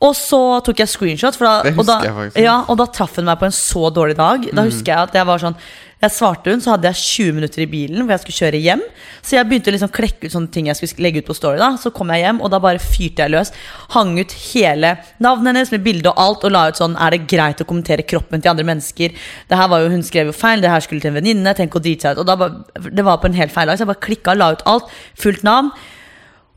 Og 0.00 0.16
så 0.16 0.40
tok 0.64 0.80
jeg 0.80 0.88
screenshot. 0.88 1.36
For 1.36 1.44
da, 1.44 1.54
Det 1.68 1.74
og 1.76 1.84
da, 1.84 1.98
husker 1.98 2.08
jeg 2.08 2.16
faktisk. 2.16 2.42
Ja, 2.46 2.56
og 2.64 2.80
da 2.80 2.88
traff 2.88 3.20
hun 3.20 3.28
meg 3.28 3.40
på 3.42 3.50
en 3.50 3.56
så 3.56 3.92
dårlig 3.92 4.16
dag. 4.16 4.48
Da 4.56 4.64
husker 4.64 4.94
jeg 4.94 5.10
at 5.10 5.20
jeg 5.20 5.28
var 5.28 5.42
sånn 5.44 5.58
Jeg 6.00 6.14
svarte 6.14 6.48
hun, 6.48 6.62
så 6.64 6.72
hadde 6.72 6.88
jeg 6.88 6.96
20 6.96 7.34
minutter 7.36 7.60
i 7.60 7.68
bilen 7.68 8.06
hvor 8.06 8.14
jeg 8.14 8.22
skulle 8.22 8.38
kjøre 8.38 8.60
hjem. 8.64 8.84
Så 9.20 9.36
jeg 9.36 9.48
begynte 9.50 9.68
å 9.68 9.74
liksom 9.74 9.92
klekke 9.92 10.30
ut 10.30 10.32
sånne 10.32 10.52
ting 10.54 10.70
jeg 10.70 10.78
skulle 10.78 11.04
legge 11.04 11.20
ut 11.20 11.28
på 11.28 11.36
Story. 11.36 11.60
da 11.60 11.74
Så 11.76 11.92
kom 11.92 12.08
jeg 12.14 12.24
hjem, 12.24 12.40
og 12.40 12.48
da 12.54 12.60
bare 12.62 12.80
fyrte 12.80 13.26
jeg 13.26 13.34
løs. 13.34 13.52
Hang 13.92 14.14
ut 14.16 14.32
hele 14.46 14.94
navnet 15.20 15.52
hennes 15.52 15.74
med 15.74 15.84
bilde 15.84 16.08
og 16.08 16.22
alt, 16.24 16.48
og 16.48 16.54
la 16.56 16.64
ut 16.70 16.80
sånn 16.80 16.96
Er 16.96 17.12
det 17.12 17.28
greit 17.28 17.60
å 17.60 17.68
kommentere 17.68 18.06
kroppen 18.08 18.40
til 18.40 18.54
andre 18.54 18.64
mennesker? 18.72 19.12
Det 19.50 19.60
her 19.60 19.68
var 19.68 19.84
jo, 19.84 19.92
Hun 19.92 20.06
skrev 20.06 20.32
jo 20.32 20.36
feil, 20.36 20.64
det 20.64 20.72
her 20.72 20.80
skulle 20.80 21.04
til 21.04 21.12
en 21.12 21.20
venninne. 21.20 21.54
Tenk 21.54 21.76
å 21.76 21.84
drite 21.84 22.08
seg 22.08 22.16
ut. 22.16 22.24
Og 22.24 22.30
da 22.32 22.36
bare, 22.40 22.64
det 22.88 23.04
var 23.04 23.20
på 23.20 23.28
en 23.28 23.36
helt 23.36 23.52
feil 23.52 23.68
dag, 23.68 23.76
så 23.76 23.84
jeg 23.84 23.92
bare 23.92 24.06
klikka, 24.08 24.34
la 24.34 24.52
ut 24.56 24.64
alt. 24.64 24.88
Fullt 25.20 25.44
navn. 25.44 25.74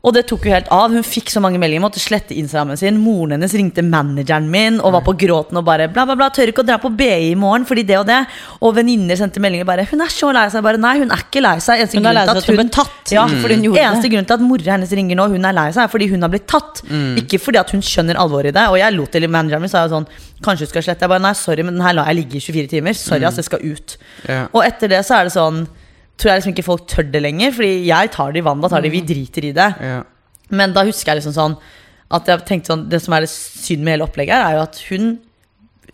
Og 0.04 0.12
det 0.12 0.26
tok 0.28 0.44
jo 0.44 0.52
helt 0.52 0.68
av. 0.74 0.92
Hun 0.92 1.04
fikk 1.06 1.30
så 1.32 1.40
mange 1.40 1.56
meldinger, 1.60 1.80
måtte 1.86 2.02
slette 2.02 2.36
Instagrammen 2.36 2.76
sin. 2.76 2.98
Moren 3.00 3.38
hennes 3.38 3.54
ringte 3.56 3.80
manageren 3.84 4.50
min 4.52 4.76
og 4.84 4.92
var 4.98 5.04
på 5.06 5.14
gråten 5.22 5.56
og 5.56 5.64
bare 5.64 5.86
bla, 5.92 6.04
bla, 6.04 6.16
bla. 6.18 6.28
Tør 6.34 6.52
ikke 6.52 6.60
å 6.60 6.68
dra 6.68 6.76
på 6.82 6.90
BI 6.92 7.30
i 7.30 7.34
morgen 7.40 7.64
fordi 7.68 7.86
det 7.88 7.96
og 8.02 8.04
det. 8.10 8.18
Og 8.60 8.74
venninner 8.76 9.16
sendte 9.16 9.40
meldinger 9.40 9.68
bare 9.68 9.86
Hun 9.88 10.04
er 10.04 10.12
så 10.12 10.28
lei 10.36 10.44
seg. 10.52 10.64
Bare 10.66 10.80
nei, 10.80 10.98
hun 11.00 11.14
er 11.14 11.24
ikke 11.24 11.40
lei 11.44 11.54
seg. 11.64 11.80
Eneste 11.80 12.00
Hun 12.00 12.10
er 12.10 12.18
lei 12.18 12.26
seg 12.28 12.42
at 12.42 12.50
hun 12.50 12.60
ble 12.60 12.66
tatt, 12.76 13.14
Ja, 13.16 13.24
fordi 13.32 13.58
hun 13.62 13.78
eneste 13.80 14.10
grunn 14.12 14.28
til 14.28 14.36
at 14.36 14.44
mora 14.44 14.74
hennes 14.74 14.92
ringer 14.98 15.18
nå, 15.20 15.28
hun 15.32 15.48
er 15.48 15.56
lei 15.56 15.68
seg, 15.72 15.86
er 15.86 15.92
fordi 15.94 16.10
hun 16.12 16.26
har 16.26 16.32
blitt 16.34 16.46
tatt. 16.52 16.82
Ikke 17.22 17.40
fordi 17.40 17.62
at 17.62 17.72
hun 17.72 17.84
skjønner 17.84 18.20
alvoret 18.20 18.52
i 18.52 18.56
det. 18.58 18.66
Og 18.74 18.76
jeg 18.80 18.96
lot 18.98 19.14
til 19.14 19.28
manageren 19.30 19.64
min 19.64 19.72
sa 19.72 19.86
jo 19.86 19.94
sånn 19.96 20.10
Kanskje 20.44 20.66
du 20.66 20.74
skal 20.74 20.84
slette. 20.84 21.06
Jeg 21.06 21.12
bare 21.14 21.24
nei, 21.24 21.32
sorry, 21.38 21.64
men 21.64 21.78
den 21.78 21.86
her 21.86 21.96
lar 21.96 22.10
jeg 22.10 22.18
ligge 22.18 22.36
i 22.36 22.44
24 22.44 22.68
timer. 22.74 22.96
Sorry, 22.98 23.24
ass, 23.24 23.40
det 23.40 23.46
skal 23.46 23.64
ut. 23.64 23.96
Ja. 24.28 24.42
Og 24.52 24.60
etter 24.66 24.92
det 24.92 25.00
så 25.08 25.16
er 25.16 25.30
det 25.30 25.32
sånn 25.32 25.64
Tror 26.16 26.30
jeg 26.30 26.40
liksom 26.42 26.54
ikke 26.54 26.64
folk 26.66 26.86
tør 26.86 27.10
det 27.10 27.22
lenger. 27.22 27.52
Fordi 27.52 27.86
jeg 27.86 28.10
tar 28.14 28.32
det 28.32 28.38
i 28.42 28.46
vann, 28.46 28.60
da 28.60 28.68
tar 28.68 28.80
det, 28.84 28.92
vi 28.94 29.00
driter 29.02 29.44
i 29.48 29.52
det. 29.52 29.70
Ja. 29.80 30.02
Men 30.50 30.72
da 30.76 30.84
husker 30.84 31.12
jeg 31.14 31.22
liksom 31.22 31.34
sånn 31.34 31.56
at 32.14 32.26
jeg 32.28 32.44
tenkte 32.46 32.68
sånn 32.74 32.88
Det 32.88 33.00
som 33.02 33.14
er 33.16 33.24
det 33.24 33.30
synd 33.32 33.82
med 33.82 33.94
hele 33.96 34.04
opplegget, 34.06 34.34
her 34.36 34.44
er 34.52 34.58
jo 34.58 34.62
at 34.68 34.76
hun 34.90 35.18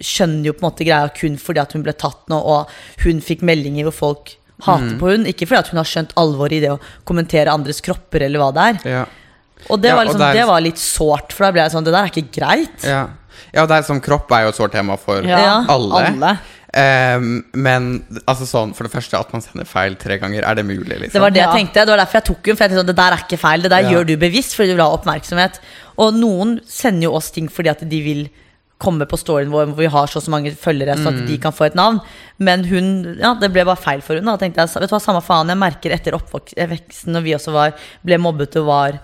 skjønner 0.01 0.47
jo 0.49 0.53
på 0.57 0.63
en 0.65 0.71
måte 0.71 0.85
greia 0.89 1.09
kun 1.13 1.37
fordi 1.41 1.61
at 1.61 1.73
hun 1.77 1.83
ble 1.85 1.93
tatt 1.93 2.23
nå, 2.33 2.37
og 2.41 2.71
hun 3.05 3.21
fikk 3.25 3.43
meldinger 3.47 3.85
hvor 3.89 3.97
folk 3.97 4.35
hater 4.65 4.97
på 5.01 5.11
hun. 5.13 5.27
Ikke 5.29 5.47
fordi 5.49 5.61
at 5.61 5.69
hun 5.73 5.81
har 5.81 5.89
skjønt 5.89 6.15
alvoret 6.21 6.57
i 6.57 6.61
det 6.65 6.71
å 6.73 6.79
kommentere 7.09 7.53
andres 7.53 7.81
kropper, 7.85 8.25
eller 8.27 8.41
hva 8.43 8.51
det 8.57 8.67
er. 8.67 8.91
Ja. 8.91 9.05
Og 9.69 9.81
det 9.83 9.91
Ja, 9.93 9.97
var 9.97 10.07
og 10.07 10.09
liksom, 10.09 10.21
det 10.21 10.29
er- 10.29 10.39
det 10.41 10.47
var 10.49 10.61
litt 10.65 10.81
sårt, 10.81 11.33
for 11.33 11.45
da 11.45 11.53
ble 11.53 11.61
jeg 11.63 11.73
sånn 11.73 11.85
Det 11.85 11.93
der 11.93 12.05
er 12.05 12.09
ikke 12.11 12.33
greit. 12.33 12.85
Ja. 12.85 13.09
ja, 13.53 13.67
det 13.67 13.77
er 13.77 13.83
sånn, 13.83 14.01
kropp 14.01 14.31
er 14.33 14.43
jo 14.45 14.49
et 14.49 14.57
sårt 14.57 14.73
tema 14.73 14.97
for 14.99 15.23
Ja, 15.23 15.65
alle. 15.69 15.93
alle. 16.13 16.39
Ehm, 16.73 17.45
men 17.59 18.05
altså 18.31 18.47
sånn, 18.47 18.75
for 18.77 18.87
det 18.87 18.93
første, 18.93 19.19
at 19.19 19.33
man 19.35 19.43
sender 19.43 19.67
feil 19.67 19.97
tre 19.99 20.19
ganger, 20.23 20.45
er 20.47 20.55
det 20.55 20.65
mulig? 20.69 20.87
liksom? 21.01 21.13
Det 21.17 21.21
var 21.25 21.31
det 21.35 21.41
jeg 21.43 21.49
Ja. 21.49 21.57
tenkte. 21.57 21.85
Det 21.87 21.89
var 21.89 21.97
derfor 22.05 22.21
jeg 22.21 22.25
tok 22.25 22.43
den. 22.45 22.57
For 22.57 22.65
jeg 22.65 22.71
tenkte 22.71 22.81
sånn, 22.85 22.87
det 22.87 22.97
der 22.97 23.13
er 23.13 23.25
ikke 23.25 23.39
feil. 23.41 23.63
Det 23.63 23.71
der 23.71 23.83
Ja. 23.83 23.91
gjør 23.91 24.07
du 24.07 24.17
bevisst 24.17 24.55
fordi 24.55 24.69
du 24.71 24.77
vil 24.77 24.85
ha 24.85 24.97
oppmerksomhet. 24.97 25.59
Og 25.99 26.15
noen 26.15 26.61
sender 26.67 27.03
jo 27.11 27.15
oss 27.15 27.31
ting 27.31 27.49
fordi 27.49 27.71
at 27.71 27.89
de 27.89 28.01
vil 28.03 28.31
komme 28.79 29.05
på 29.05 29.19
storyen 29.19 29.51
vår 29.51 29.67
hvor 29.67 29.77
vi 29.77 29.87
har 29.87 30.07
så 30.07 30.17
og 30.17 30.23
så 30.23 30.31
mange 30.31 30.53
følgere, 30.57 30.97
så 30.97 31.09
at 31.09 31.27
de 31.27 31.37
kan 31.39 31.53
få 31.53 31.67
et 31.67 31.75
navn. 31.75 32.01
Men 32.39 32.65
hun 32.65 33.19
Ja, 33.21 33.35
det 33.35 33.53
ble 33.53 33.65
bare 33.65 33.77
feil 33.77 34.01
for 34.01 34.15
hun 34.15 34.25
Da 34.25 34.37
tenkte 34.39 34.57
jeg 34.57 34.69
vet 34.81 34.89
du 34.89 34.95
hva, 34.97 35.01
samme 35.03 35.23
faen. 35.23 35.49
Jeg 35.49 35.59
merker 35.59 35.91
etter 35.93 36.13
oppveksten, 36.17 37.13
når 37.13 37.23
vi 37.23 37.35
også 37.35 37.53
var, 37.53 37.75
ble 38.05 38.17
mobbet 38.17 38.57
og 38.57 38.67
var 38.67 39.01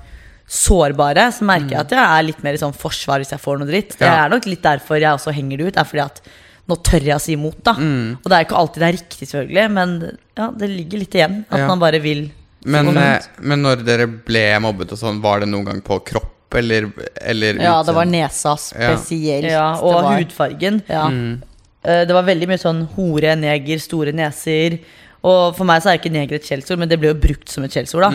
sårbare, 0.48 1.26
så 1.34 1.42
merker 1.42 1.70
jeg 1.70 1.80
at 1.80 1.90
jeg 1.90 1.98
er 1.98 2.22
litt 2.22 2.42
mer 2.44 2.54
i 2.54 2.56
sånn 2.56 2.72
forsvar 2.74 3.18
hvis 3.18 3.30
jeg 3.34 3.40
får 3.42 3.58
noe 3.58 3.66
dritt. 3.68 3.98
Det 3.98 4.06
er 4.08 4.28
nok 4.30 4.46
litt 4.46 4.62
derfor 4.62 4.98
jeg 5.00 5.10
også 5.12 5.34
henger 5.34 5.58
det 5.58 5.66
ut. 5.66 5.76
Er 5.76 5.84
fordi 5.84 6.04
at 6.04 6.20
nå 6.68 6.76
tør 6.82 7.00
jeg 7.06 7.14
å 7.14 7.20
si 7.22 7.32
imot, 7.36 7.60
da. 7.62 7.72
Og 7.72 8.24
det 8.26 8.32
er 8.32 8.44
ikke 8.46 8.56
alltid 8.58 8.80
det 8.82 8.88
er 8.88 8.96
riktig, 8.98 9.28
selvfølgelig, 9.30 9.66
men 9.70 10.18
ja, 10.36 10.50
det 10.50 10.68
ligger 10.70 10.98
litt 10.98 11.14
igjen. 11.14 11.44
At 11.50 11.58
Ja. 11.60 11.66
man 11.68 11.78
bare 11.78 12.00
vil 12.02 12.30
Men, 12.64 12.96
eh, 12.96 13.20
men 13.40 13.62
når 13.62 13.84
dere 13.84 14.06
ble 14.08 14.58
mobbet 14.58 14.90
og 14.90 14.98
sånn, 14.98 15.20
var 15.22 15.40
det 15.40 15.48
noen 15.48 15.64
gang 15.64 15.80
på 15.80 16.00
kropp 16.04 16.32
eller, 16.54 16.92
eller 17.22 17.60
Ja, 17.62 17.82
det 17.82 17.94
var 17.94 18.04
nesa 18.06 18.56
spesielt. 18.58 19.44
Ja, 19.50 19.74
og 19.80 20.02
var- 20.02 20.18
hudfargen. 20.18 20.82
Ja. 20.88 21.06
Mm. 21.08 21.42
Det 21.84 22.10
var 22.10 22.22
veldig 22.24 22.48
mye 22.48 22.58
sånn 22.58 22.88
hore, 22.96 23.36
neger, 23.36 23.78
store 23.78 24.10
neser. 24.12 24.80
Og 25.22 25.54
for 25.56 25.64
meg 25.64 25.82
så 25.82 25.90
er 25.92 25.98
ikke 25.98 26.10
neger 26.10 26.34
et 26.34 26.42
skjellsord, 26.42 26.78
men 26.78 26.88
det 26.88 26.98
ble 26.98 27.08
jo 27.12 27.14
brukt 27.14 27.48
som 27.48 27.62
et 27.62 27.70
skjellsord. 27.70 28.02
da 28.02 28.10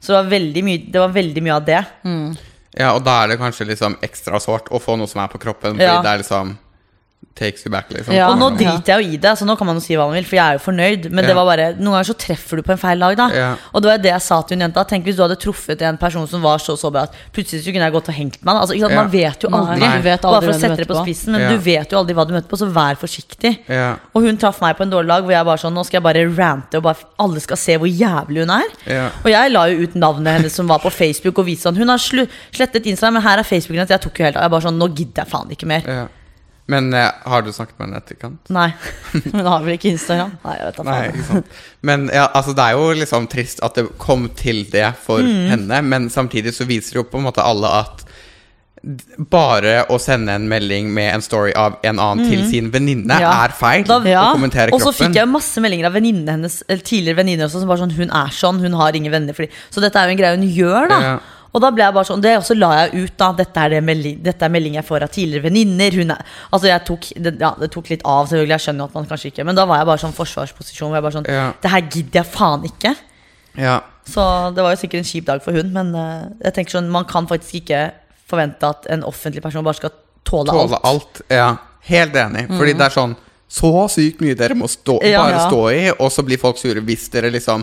Så 0.00 0.08
det 0.12 0.30
var, 0.30 0.62
mye, 0.64 0.90
det 0.92 1.00
var 1.00 1.08
veldig 1.08 1.42
mye 1.42 1.56
av 1.56 1.64
det. 1.64 1.86
Ja, 2.76 2.92
og 2.96 3.04
da 3.04 3.22
er 3.24 3.28
det 3.28 3.38
kanskje 3.38 3.66
liksom 3.68 3.96
ekstra 4.02 4.40
sårt 4.42 4.68
å 4.70 4.80
få 4.82 4.98
noe 4.98 5.06
som 5.08 5.22
er 5.22 5.28
på 5.28 5.38
kroppen, 5.40 5.72
fordi 5.76 5.80
Ja. 5.80 6.02
det 6.02 6.10
er 6.10 6.18
liksom 6.22 6.58
takes 7.34 7.64
you 7.66 7.70
back, 7.72 7.88
liksom. 7.90 8.14
Og 8.14 8.38
nå 8.38 8.48
driter 8.56 8.92
jeg 8.94 9.04
jo 9.04 9.12
i 9.14 9.16
det, 9.18 9.32
så 9.38 9.44
nå 9.44 9.56
kan 9.58 9.66
man 9.66 9.76
jo 9.80 9.82
si 9.82 9.96
hva 9.98 10.04
man 10.06 10.14
vil, 10.14 10.24
for 10.24 10.36
jeg 10.38 10.44
er 10.46 10.58
jo 10.58 10.62
fornøyd. 10.62 11.08
Men 11.10 11.26
det 11.26 11.34
var 11.34 11.44
bare, 11.48 11.64
noen 11.80 11.96
ganger 11.96 12.06
så 12.12 12.14
treffer 12.14 12.60
du 12.60 12.62
på 12.62 12.70
en 12.76 12.78
feil 12.78 12.98
dag, 13.02 13.16
da. 13.18 13.26
Ja. 13.34 13.48
Og 13.74 13.82
det 13.82 13.90
var 13.90 13.98
det 14.04 14.10
jeg 14.12 14.22
sa 14.22 14.38
til 14.46 14.54
hun 14.56 14.62
jenta. 14.68 14.84
Tenk 14.86 15.04
hvis 15.08 15.16
du 15.18 15.22
hadde 15.24 15.36
truffet 15.42 15.82
en 15.82 15.98
person 15.98 16.28
som 16.30 16.40
var 16.46 16.58
så 16.62 16.76
sårbar 16.78 17.08
at 17.10 17.16
plutselig 17.34 17.64
så 17.64 17.72
kunne 17.74 17.88
jeg 17.88 17.94
gått 17.96 18.08
og 18.12 18.14
hengt 18.14 18.38
meg. 18.44 18.54
Altså. 18.54 18.78
Man 18.78 18.90
Ja. 18.94 19.04
vet 19.10 19.42
jo 19.42 19.50
Nei, 19.50 19.58
aldri. 19.58 19.80
du 19.80 20.02
vet 20.06 20.22
aldri 20.24 20.30
Bare 20.30 20.42
for 20.46 20.54
å 20.54 20.60
sette 20.60 20.76
det 20.76 20.86
på 20.88 20.94
på. 20.94 21.02
spissen, 21.04 21.32
men 21.32 21.40
Ja. 21.40 21.48
du 21.50 21.58
vet 21.58 21.90
jo 21.90 21.98
aldri 21.98 22.14
hva 22.14 22.26
du 22.28 22.32
møter 22.34 22.48
på, 22.48 22.56
så 22.62 22.70
vær 22.70 22.94
forsiktig. 23.02 23.58
Ja. 23.68 23.96
Og 24.14 24.22
hun 24.22 24.36
traff 24.38 24.60
meg 24.62 24.76
på 24.76 24.82
en 24.86 24.90
dårlig 24.90 25.08
dag 25.08 25.22
hvor 25.24 25.32
jeg 25.32 25.44
bare 25.44 25.58
sånn 25.58 25.74
Nå 25.74 25.84
skal 25.84 26.00
jeg 26.00 26.06
bare 26.06 26.24
rante, 26.38 26.76
og 26.76 26.82
bare 26.84 26.96
alle 27.18 27.40
skal 27.40 27.56
se 27.56 27.76
hvor 27.76 27.90
jævlig 27.90 28.46
hun 28.46 28.50
er. 28.50 28.70
Ja. 28.86 29.10
Og 29.24 29.30
jeg 29.34 29.50
la 29.50 29.66
jo 29.66 29.82
ut 29.82 29.94
navnet 29.96 30.38
hennes 30.38 30.52
som 30.54 30.68
var 30.68 30.78
på 30.78 30.92
Facebook, 30.92 31.36
og 31.38 31.46
viste 31.46 31.66
sånn 31.66 31.76
Hun 31.76 31.88
har 31.88 31.98
slettet 31.98 32.86
Instagram, 32.86 33.14
men 33.14 33.22
her 33.22 33.38
er 33.38 33.42
Facebooken 33.42 33.82
hennes. 33.82 33.88
Jeg 33.90 34.00
tok 34.00 34.18
jo 34.18 34.24
helt 34.24 34.36
av. 34.36 34.42
Jeg 34.42 34.50
bare 34.50 34.62
sånn 34.70 34.78
Nå 34.78 34.88
gidder 34.94 35.24
jeg 35.24 35.28
faen 35.28 35.50
ikke 35.50 35.66
mer. 35.66 36.08
Ja. 36.66 36.72
Men 36.72 36.94
eh, 36.94 37.10
har 37.28 37.42
du 37.44 37.50
snakket 37.52 37.78
med 37.78 37.88
henne 37.90 37.98
etterkant? 38.00 38.48
Nei. 38.48 38.70
Hun 39.32 39.44
har 39.44 39.60
vel 39.66 39.74
ikke 39.76 39.90
Instagram? 39.92 40.30
Nei, 40.44 40.54
jeg 40.56 40.66
vet 40.70 40.76
da 40.78 40.82
Nei, 40.88 41.00
ikke 41.10 41.24
sant. 41.28 41.46
Men 41.84 42.06
ja, 42.08 42.22
altså, 42.34 42.54
det 42.56 42.64
er 42.64 42.78
jo 42.78 42.86
liksom 43.02 43.26
trist 43.28 43.60
at 43.62 43.74
det 43.76 43.84
kom 44.00 44.28
til 44.34 44.64
det 44.72 44.94
for 45.04 45.20
Mm. 45.20 45.46
henne, 45.50 45.82
men 45.84 46.08
samtidig 46.10 46.54
så 46.56 46.64
viser 46.64 46.96
det 46.96 47.02
jo 47.02 47.08
på 47.12 47.18
en 47.20 47.26
måte 47.28 47.44
alle 47.44 47.68
at 47.82 48.04
bare 49.32 49.86
å 49.88 49.96
sende 50.02 50.34
en 50.36 50.44
melding 50.50 50.90
med 50.92 51.14
en 51.14 51.22
story 51.24 51.54
av 51.56 51.78
en 51.88 51.96
annen 52.02 52.28
til 52.28 52.42
sin 52.50 52.66
venninne 52.72 53.14
Mm. 53.16 53.20
Ja. 53.22 53.30
er 53.44 53.54
feil. 53.56 53.84
Da- 53.88 54.00
å 54.00 54.32
kommentere 54.36 54.72
Og 54.74 54.80
så 54.82 54.92
fikk 54.92 55.14
jeg 55.14 55.28
masse 55.28 55.56
meldinger 55.60 55.86
av 55.86 55.94
hennes 55.94 56.62
tidligere 56.84 57.16
venninner 57.16 57.46
også, 57.46 57.60
som 57.60 57.68
bare 57.68 57.78
sånn 57.78 57.92
Hun 57.96 58.10
er 58.10 58.28
sånn, 58.28 58.60
hun 58.60 58.72
har 58.74 58.92
ingen 58.92 59.10
venner 59.12 59.32
fordi 59.32 59.48
Så 59.70 59.80
dette 59.80 59.96
er 59.96 60.08
jo 60.08 60.10
en 60.12 60.18
greie 60.18 60.36
hun 60.36 60.48
gjør, 60.48 60.88
da. 60.88 61.00
Ja. 61.00 61.18
Og 61.54 61.62
da 61.62 61.70
ble 61.70 61.84
jeg 61.84 61.94
bare 61.94 62.08
sånn 62.08 62.22
Det 62.24 62.32
også 62.36 62.56
la 62.58 62.70
jeg 62.80 63.04
ut, 63.04 63.14
da. 63.20 63.30
Dette 63.38 63.62
er, 63.62 63.74
det 63.76 63.80
melding, 63.86 64.20
dette 64.24 64.46
er 64.46 64.52
melding 64.52 64.78
jeg 64.80 64.86
får 64.88 65.06
av 65.06 65.12
tidligere 65.14 65.46
venninner. 65.46 65.98
Er 66.02 66.14
Altså, 66.50 66.66
jeg 66.68 66.84
tok 66.88 67.08
det, 67.16 67.34
Ja, 67.40 67.54
det 67.60 67.70
tok 67.74 67.90
litt 67.92 68.04
av, 68.04 68.26
selvfølgelig. 68.30 68.56
Jeg 68.56 68.64
skjønner 68.66 68.84
jo 68.84 68.90
at 68.90 68.94
man 68.98 69.10
kanskje 69.10 69.30
ikke 69.32 69.46
Men 69.46 69.58
da 69.58 69.66
var 69.70 69.80
jeg 69.80 69.90
bare 69.92 70.02
sånn 70.02 70.16
forsvarsposisjon 70.16 70.90
hvor 70.90 70.98
jeg 70.98 71.06
bare 71.06 71.18
sånn 71.18 71.28
Ja. 71.30 71.48
Det 71.62 71.74
her 71.74 71.84
gidder 71.88 72.20
jeg 72.22 72.32
faen 72.34 72.66
ikke. 72.70 72.94
Ja. 73.60 73.76
Så 74.04 74.24
det 74.54 74.64
var 74.64 74.74
jo 74.74 74.80
sikkert 74.82 75.00
en 75.04 75.08
kjip 75.08 75.28
dag 75.28 75.44
for 75.44 75.56
hun, 75.56 75.70
men 75.72 75.94
uh, 75.96 76.26
jeg 76.42 76.56
tenker 76.58 76.76
sånn 76.76 76.90
man 76.92 77.06
kan 77.08 77.28
faktisk 77.30 77.62
ikke 77.62 77.84
forvente 78.28 78.68
at 78.68 78.88
en 78.92 79.04
offentlig 79.06 79.40
person 79.44 79.64
bare 79.64 79.78
skal 79.78 79.94
tåle, 80.26 80.50
Tåle 80.50 80.80
alt. 80.80 80.90
alt. 80.90 81.22
Ja, 81.32 81.54
helt 81.88 82.16
enig. 82.18 82.48
Fordi 82.50 82.74
det 82.76 82.88
er 82.88 82.96
sånn 82.98 83.14
så 83.54 83.70
sykt 83.92 84.22
mye 84.24 84.34
dere 84.34 84.56
må 84.58 84.66
stå, 84.70 84.98
bare 85.04 85.42
stå 85.46 85.60
i, 85.70 85.82
og 85.92 86.08
så 86.10 86.24
blir 86.26 86.40
folk 86.42 86.58
sure 86.58 86.82
hvis 86.82 87.06
dere 87.12 87.30
liksom 87.30 87.62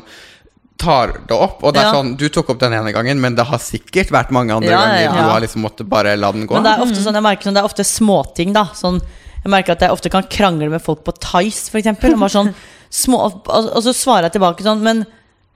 tar 0.77 1.13
det 1.27 1.35
opp. 1.35 1.63
Og 1.63 1.73
det 1.73 1.81
er 1.81 1.85
Ja. 1.91 1.93
sånn, 1.93 2.15
du 2.17 2.27
tok 2.29 2.49
opp 2.49 2.59
den 2.59 2.73
ene 2.73 2.91
gangen, 2.93 3.19
men 3.21 3.35
det 3.35 3.45
har 3.45 3.57
sikkert 3.59 4.09
vært 4.09 4.31
mange 4.31 4.51
andre 4.55 4.69
Ja, 4.71 4.79
ganger 4.81 5.03
ja. 5.03 5.11
du 5.11 5.29
har 5.29 5.39
liksom 5.41 5.61
måttet 5.61 5.87
bare 5.89 6.15
la 6.17 6.31
den 6.31 6.47
gå. 6.47 6.53
Men 6.55 6.63
det 6.63 6.71
er 6.77 6.81
ofte 6.85 7.01
sånn, 7.03 7.13
jeg 7.13 7.23
merker 7.23 7.43
sånn, 7.43 7.53
det 7.53 7.61
er 7.63 7.69
ofte 7.69 7.83
småting, 7.85 8.53
da. 8.53 8.65
Sånn, 8.73 8.99
jeg 9.43 9.51
merker 9.51 9.71
at 9.73 9.79
jeg 9.81 9.91
ofte 9.91 10.09
kan 10.09 10.23
krangle 10.23 10.69
med 10.69 10.81
folk 10.81 11.03
på 11.03 11.13
Tice, 11.19 11.69
eksempel. 11.77 12.13
Og, 12.13 12.29
sånn, 12.31 12.53
små, 12.89 13.19
og, 13.25 13.47
og 13.47 13.81
så 13.83 13.93
svarer 13.93 14.23
jeg 14.29 14.33
tilbake 14.41 14.61
sånn, 14.63 14.81
men 14.81 15.05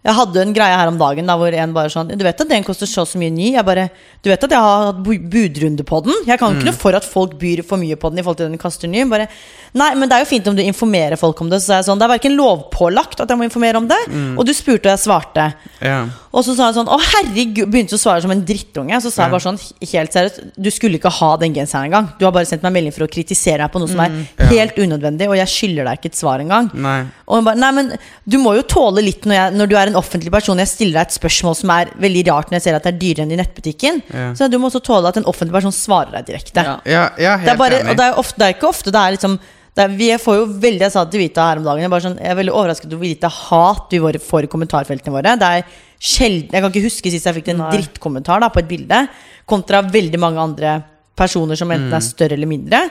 jeg 0.06 0.14
hadde 0.14 0.41
en 0.43 0.53
greie 0.53 0.78
her 0.78 0.91
om 0.91 0.97
dagen 0.99 1.26
da 1.26 1.36
hvor 1.39 1.56
en 1.58 1.74
bare 1.74 1.89
sånn 1.89 2.12
Du 2.14 2.24
vet 2.26 2.41
at 2.43 2.49
den 2.51 2.66
koster 2.66 2.89
så 2.89 3.08
så 3.10 3.18
mye 3.18 3.34
ny? 3.34 3.47
Jeg 3.56 3.66
bare 3.66 3.88
Du 4.22 4.30
vet 4.30 4.43
at 4.45 4.53
jeg 4.53 4.62
har 4.62 4.89
hatt 4.91 4.99
budrunde 5.01 5.86
på 5.88 6.01
den? 6.06 6.20
Jeg 6.28 6.38
kan 6.41 6.53
jo 6.53 6.60
ikke 6.60 6.70
noe 6.70 6.78
for 6.78 6.97
at 6.97 7.08
folk 7.08 7.34
byr 7.41 7.64
for 7.66 7.82
mye 7.82 7.97
på 7.97 8.12
den 8.14 8.22
i 8.22 8.26
forhold 8.26 8.43
til 8.43 8.51
den 8.51 8.62
kaster 8.62 8.91
ny. 8.91 9.01
Bare 9.10 9.28
Nei, 9.76 9.89
men 9.99 10.08
det 10.08 10.16
er 10.16 10.24
jo 10.24 10.30
fint 10.30 10.45
om 10.47 10.56
du 10.56 10.62
informerer 10.64 11.20
folk 11.20 11.41
om 11.43 11.49
det. 11.51 11.60
Så 11.64 11.80
jeg 11.80 11.88
sånn 11.89 11.99
Det 11.99 12.06
er 12.08 12.14
verken 12.14 12.38
lovpålagt 12.38 13.26
at 13.26 13.34
jeg 13.34 13.41
må 13.41 13.49
informere 13.49 13.82
om 13.82 13.89
det, 13.89 13.97
og 14.38 14.45
du 14.47 14.53
spurte, 14.56 14.88
og 14.88 14.93
jeg 14.93 15.03
svarte. 15.03 15.49
Yeah. 15.82 16.14
Og 16.36 16.43
så 16.43 16.56
sa 16.56 16.68
jeg 16.70 16.76
sånn 16.78 16.89
Å 16.91 16.97
herregud 16.99 17.70
Begynte 17.72 17.97
å 17.97 18.01
svare 18.01 18.24
som 18.24 18.34
en 18.34 18.43
drittunge 18.47 18.97
Så 19.03 19.12
sa 19.14 19.26
jeg 19.26 19.34
bare 19.34 19.45
sånn 19.45 19.60
Helt 19.91 20.16
seriøst 20.16 20.41
Du 20.60 20.70
skulle 20.74 20.99
ikke 20.99 21.12
ha 21.18 21.32
den 21.41 21.56
genseren 21.56 21.88
engang 21.88 22.10
Du 22.20 22.26
har 22.28 22.34
bare 22.36 22.47
sendt 22.49 22.66
meg 22.66 22.76
melding 22.76 22.95
for 22.95 23.06
å 23.08 23.12
kritisere 23.12 23.64
meg 23.64 23.74
på 23.74 23.82
noe 23.82 23.91
som 23.91 24.01
er 24.03 24.49
helt 24.51 24.80
unødvendig 24.80 25.30
Og 25.32 25.38
jeg 25.39 25.53
skylder 25.53 25.89
deg 25.89 25.99
ikke 25.99 26.12
et 26.12 26.20
svar 26.20 26.43
engang 26.43 26.70
Nei. 26.74 26.97
Og 27.26 27.39
hun 27.39 27.47
bare 27.47 27.62
Nei, 27.62 27.72
men 27.78 27.93
du 28.28 28.38
må 28.41 28.56
jo 28.58 28.66
tåle 28.68 29.03
litt 29.06 29.26
når, 29.28 29.38
jeg, 29.38 29.56
når 29.60 29.72
du 29.72 29.78
er 29.80 29.91
en 29.91 29.95
offentlig 30.00 30.32
person 30.34 30.60
Jeg 30.62 30.70
stiller 30.72 31.00
deg 31.00 31.10
et 31.10 31.16
spørsmål 31.18 31.56
som 31.60 31.72
er 31.76 31.91
veldig 32.02 32.24
rart 32.30 32.50
Når 32.52 32.60
jeg 32.60 32.66
ser 32.68 32.78
at 32.78 32.86
det 32.88 32.93
er 32.93 33.02
dyrere 33.02 33.26
enn 33.26 33.34
i 33.36 33.39
nettbutikken 33.41 34.02
Ja. 34.14 34.30
Så 34.38 34.50
du 34.52 34.58
må 34.62 34.70
også 34.70 34.84
tåle 34.86 35.12
at 35.12 35.20
en 35.22 35.28
offentlig 35.32 35.56
person 35.58 35.76
svarer 35.76 36.12
deg 36.18 36.30
direkte 36.32 36.64
Ja. 36.66 36.78
Ja, 36.86 37.04
ja, 37.20 37.36
helt 37.38 37.48
det 37.50 37.54
er, 37.56 37.62
bare, 37.62 37.80
enig. 37.82 37.91
og 37.93 38.00
det 38.00 38.08
er, 38.10 38.20
ofte, 38.22 38.39
det 38.41 38.48
er 38.50 38.58
ikke 38.58 38.70
ofte 38.72 38.93
det 38.96 39.02
er 39.02 39.16
liksom 39.18 39.39
det 39.76 39.84
er, 39.84 39.96
vi 40.00 40.08
får 40.24 40.38
jo 40.38 40.43
veldig, 40.64 40.86
Jeg 40.86 40.93
sa 40.93 41.02
det 41.04 41.12
til 41.12 41.20
Vita 41.26 41.50
her 41.50 41.60
om 41.60 41.66
dagen 41.68 41.82
Jeg, 41.84 41.89
er 41.89 41.93
bare 41.96 42.06
sånn, 42.06 42.20
jeg 42.22 42.32
er 42.32 42.38
veldig 42.39 42.54
overrasket 42.56 42.88
over 42.93 43.02
hvor 43.02 43.10
lite 43.12 43.32
hat 43.39 43.96
vi 43.96 44.20
får 44.30 44.48
i 44.48 44.52
kommentarfeltene 44.54 45.16
våre. 45.18 45.34
Det 45.41 45.50
er 45.58 45.66
sjelden, 46.00 46.54
Jeg 46.54 46.64
kan 46.64 46.72
ikke 46.72 46.86
huske 46.86 47.12
sist 47.12 47.28
jeg 47.28 47.36
fikk 47.41 47.50
en 47.52 47.60
Nei. 47.66 47.72
drittkommentar 47.74 48.39
da, 48.39 48.48
på 48.54 48.62
et 48.64 48.70
bilde, 48.70 49.02
kontra 49.46 49.82
veldig 49.84 50.22
mange 50.22 50.39
andre 50.39 50.78
personer 51.20 51.60
som 51.60 51.72
enten 51.76 51.91
er 51.96 52.04
større 52.04 52.38
eller 52.39 52.48
mindre. 52.48 52.86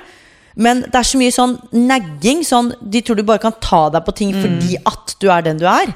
Men 0.56 0.82
det 0.86 0.94
er 0.94 1.02
så 1.02 1.18
mye 1.18 1.32
sånn 1.34 1.56
nagging. 1.74 2.44
Sånn, 2.46 2.68
de 2.80 3.00
tror 3.02 3.16
du 3.18 3.24
bare 3.26 3.40
kan 3.42 3.54
ta 3.60 3.88
deg 3.90 4.04
på 4.06 4.12
ting 4.14 4.30
fordi 4.36 4.76
at 4.86 5.14
du 5.18 5.26
er 5.34 5.42
den 5.42 5.58
du 5.58 5.64
er. 5.66 5.90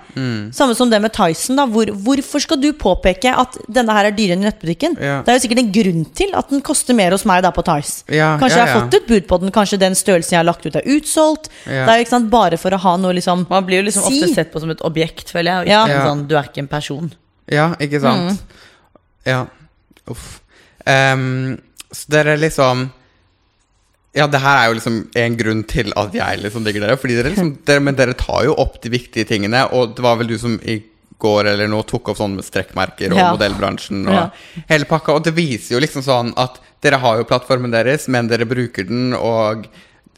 Samme 0.54 0.74
som 0.74 0.90
det 0.90 0.98
med 1.00 1.12
Tyson. 1.14 1.54
da 1.60 1.66
hvor, 1.70 1.86
Hvorfor 1.86 2.42
skal 2.42 2.58
du 2.60 2.72
påpeke 2.72 3.30
at 3.38 3.54
denne 3.70 3.94
her 3.94 4.08
er 4.08 4.16
dyrere 4.16 4.34
enn 4.34 4.42
i 4.42 4.48
nettbutikken? 4.48 4.96
Ja. 4.98 5.20
Det 5.22 5.30
er 5.30 5.38
jo 5.38 5.44
sikkert 5.46 5.62
en 5.62 5.70
grunn 5.76 6.02
til 6.18 6.34
at 6.34 6.50
den 6.50 6.60
koster 6.66 6.94
mer 6.98 7.14
hos 7.14 7.24
meg 7.24 7.44
da 7.46 7.52
på 7.54 7.62
Tice. 7.62 8.02
Ja, 8.10 8.32
Kanskje 8.40 8.58
ja, 8.58 8.64
jeg 8.64 8.74
har 8.74 8.80
fått 8.82 8.98
et 8.98 9.06
bud 9.06 9.28
på 9.30 9.40
den, 9.44 9.52
kanskje 9.54 9.78
den 9.78 9.94
størrelsen 9.94 10.34
jeg 10.34 10.40
har 10.42 10.48
lagt 10.50 10.66
ut, 10.66 10.74
er 10.74 10.90
utsolgt. 10.96 11.48
Ja. 11.66 11.84
Det 11.86 11.94
er 11.94 11.96
jo 12.02 12.08
ikke 12.08 12.16
sant, 12.16 12.30
bare 12.30 12.58
for 12.58 12.74
å 12.74 12.82
ha 12.82 12.96
noe 12.96 13.14
liksom 13.14 13.46
Man 13.48 13.64
blir 13.64 13.78
jo 13.84 13.86
liksom 13.92 14.10
Si. 14.10 14.18
ofte 14.24 14.34
sett 14.34 14.52
på 14.52 14.60
som 14.60 14.70
et 14.74 14.82
objekt, 14.82 15.30
føler 15.30 15.52
jeg. 15.52 15.58
Og 15.60 15.66
ikke 15.70 15.94
Ja. 15.94 16.02
en 16.02 16.08
sånn, 16.10 16.26
du 16.28 16.36
er 16.36 16.42
ikke 16.50 16.58
en 16.66 16.68
person. 16.68 17.12
Ja, 17.48 17.74
ikke 17.78 18.00
sant? 18.02 18.42
Ja. 19.24 19.46
Uff. 20.10 20.40
Um, 20.86 21.58
så 21.92 22.08
dere 22.08 22.36
liksom 22.36 22.90
Ja, 24.16 24.26
det 24.26 24.40
her 24.40 24.56
er 24.62 24.68
jo 24.70 24.76
liksom 24.78 24.94
en 25.20 25.34
grunn 25.36 25.64
til 25.68 25.92
at 26.00 26.14
jeg 26.16 26.38
liksom 26.42 26.64
digger 26.64 26.80
dere. 26.86 26.96
Fordi 26.96 27.16
dere 27.18 27.30
liksom 27.34 27.50
dere, 27.68 27.80
Men 27.84 27.94
dere 27.98 28.14
tar 28.18 28.44
jo 28.48 28.54
opp 28.58 28.80
de 28.82 28.88
viktige 28.90 29.26
tingene, 29.28 29.66
og 29.72 29.94
det 29.96 30.02
var 30.02 30.16
vel 30.16 30.26
du 30.32 30.38
som 30.40 30.58
i 30.64 30.78
går 31.18 31.48
eller 31.50 31.66
nå 31.68 31.80
tok 31.86 32.08
opp 32.12 32.16
sånne 32.20 32.42
strekkmerker 32.46 33.10
og 33.12 33.18
Ja. 33.18 33.32
modellbransjen 33.34 34.06
og 34.06 34.14
Ja. 34.14 34.30
hele 34.68 34.84
pakka. 34.86 35.14
Og 35.16 35.24
det 35.24 35.34
viser 35.34 35.74
jo 35.74 35.80
liksom 35.80 36.02
sånn 36.02 36.32
at 36.36 36.58
dere 36.80 36.98
har 36.98 37.18
jo 37.18 37.24
plattformen 37.24 37.70
deres, 37.72 38.06
men 38.08 38.28
dere 38.28 38.46
bruker 38.46 38.86
den, 38.86 39.12
og 39.14 39.66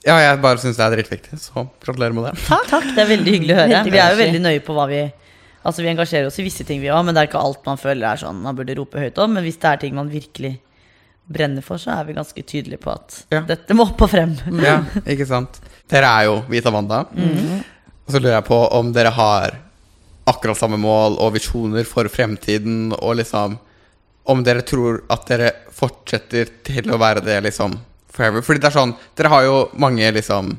ja, 0.07 0.19
jeg 0.19 0.41
bare 0.43 0.59
syns 0.59 0.77
det 0.77 0.85
er 0.87 0.97
dritviktig. 0.97 1.39
Så 1.41 1.67
gratulerer 1.83 2.13
med 2.15 2.25
det. 2.31 2.45
Takk, 2.47 2.85
det 2.95 2.99
er 2.99 3.17
veldig 3.17 3.33
hyggelig 3.33 3.55
å 3.57 3.61
høre. 3.67 3.85
Vi 3.91 3.99
er 3.99 4.11
jo 4.15 4.23
veldig 4.23 4.41
nøye 4.43 4.61
på 4.65 4.75
hva 4.77 4.87
vi 4.89 5.13
Altså 5.63 5.83
Vi 5.83 5.89
engasjerer 5.95 6.27
oss 6.27 6.39
i 6.39 6.43
visse 6.43 6.65
ting, 6.65 6.81
vi 6.81 6.87
òg, 6.89 7.05
men 7.05 7.15
det 7.15 7.21
er 7.21 7.27
ikke 7.29 7.45
alt 7.45 7.67
man 7.67 7.77
føler 7.77 8.13
er 8.15 8.17
sånn 8.17 8.41
man 8.41 8.57
burde 8.57 8.75
rope 8.79 8.97
høyt 8.97 9.19
om. 9.19 9.35
Men 9.35 9.45
hvis 9.45 9.59
det 9.61 9.65
er 9.69 9.77
ting 9.77 9.95
man 9.95 10.09
virkelig 10.09 10.59
brenner 11.31 11.63
for, 11.63 11.79
så 11.79 11.93
er 11.95 12.05
vi 12.09 12.17
ganske 12.17 12.43
tydelige 12.43 12.81
på 12.83 12.91
at 12.93 13.21
Ja. 13.31 13.41
dette 13.47 13.75
må 13.79 13.85
opp 13.89 14.03
og 14.03 14.11
frem. 14.11 14.33
Ja, 14.67 14.81
ikke 15.07 15.27
sant. 15.29 15.61
Dere 15.91 16.11
er 16.21 16.25
jo 16.29 16.39
Vita 16.51 16.71
Wanda. 16.75 17.05
Og 17.07 18.11
så 18.15 18.19
lurer 18.21 18.37
jeg 18.41 18.49
på 18.49 18.59
om 18.79 18.93
dere 18.93 19.13
har 19.15 19.57
akkurat 20.31 20.59
samme 20.59 20.77
mål 20.79 21.17
og 21.23 21.33
visjoner 21.35 21.87
for 21.89 22.07
fremtiden, 22.13 22.93
og 23.01 23.17
liksom 23.23 23.59
Om 24.31 24.43
dere 24.45 24.61
tror 24.63 24.99
at 25.11 25.25
dere 25.27 25.49
fortsetter 25.75 26.51
til 26.63 26.91
å 26.93 26.99
være 27.01 27.23
det 27.25 27.39
liksom 27.47 27.73
forever. 28.13 28.43
Fordi 28.45 28.61
det 28.61 28.69
er 28.69 28.75
sånn 28.77 28.93
Dere 29.17 29.31
har 29.33 29.43
jo 29.47 29.55
mange 29.81 30.11
liksom 30.13 30.53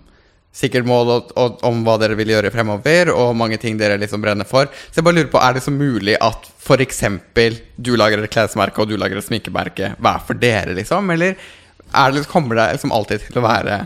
sikkert 0.52 0.88
mål 0.88 1.14
og, 1.14 1.32
og, 1.40 1.62
om 1.68 1.80
hva 1.86 1.96
dere 2.02 2.18
vil 2.20 2.34
gjøre 2.34 2.52
fremover, 2.54 3.14
og 3.16 3.38
mange 3.40 3.60
ting 3.62 3.80
dere 3.80 4.00
liksom 4.02 4.24
brenner 4.24 4.48
for. 4.48 4.68
Så 4.90 5.00
jeg 5.00 5.08
bare 5.08 5.20
lurer 5.22 5.32
på, 5.32 5.40
er 5.40 5.56
det 5.56 5.64
så 5.64 5.74
mulig 5.74 6.18
at 6.20 6.50
f.eks. 6.62 7.02
du 7.78 7.96
lager 8.00 8.22
et 8.22 8.34
klesmerke, 8.34 8.84
og 8.84 8.92
du 8.92 8.98
lager 9.00 9.20
et 9.20 9.28
sminkemerke 9.28 9.94
hver 9.98 10.22
for 10.28 10.40
dere, 10.40 10.76
liksom? 10.78 11.10
Eller 11.16 11.40
er 11.92 12.14
det, 12.14 12.28
kommer 12.32 12.60
det 12.60 12.68
liksom 12.78 12.94
alltid 12.96 13.28
til 13.28 13.42
å 13.42 13.48
være 13.48 13.82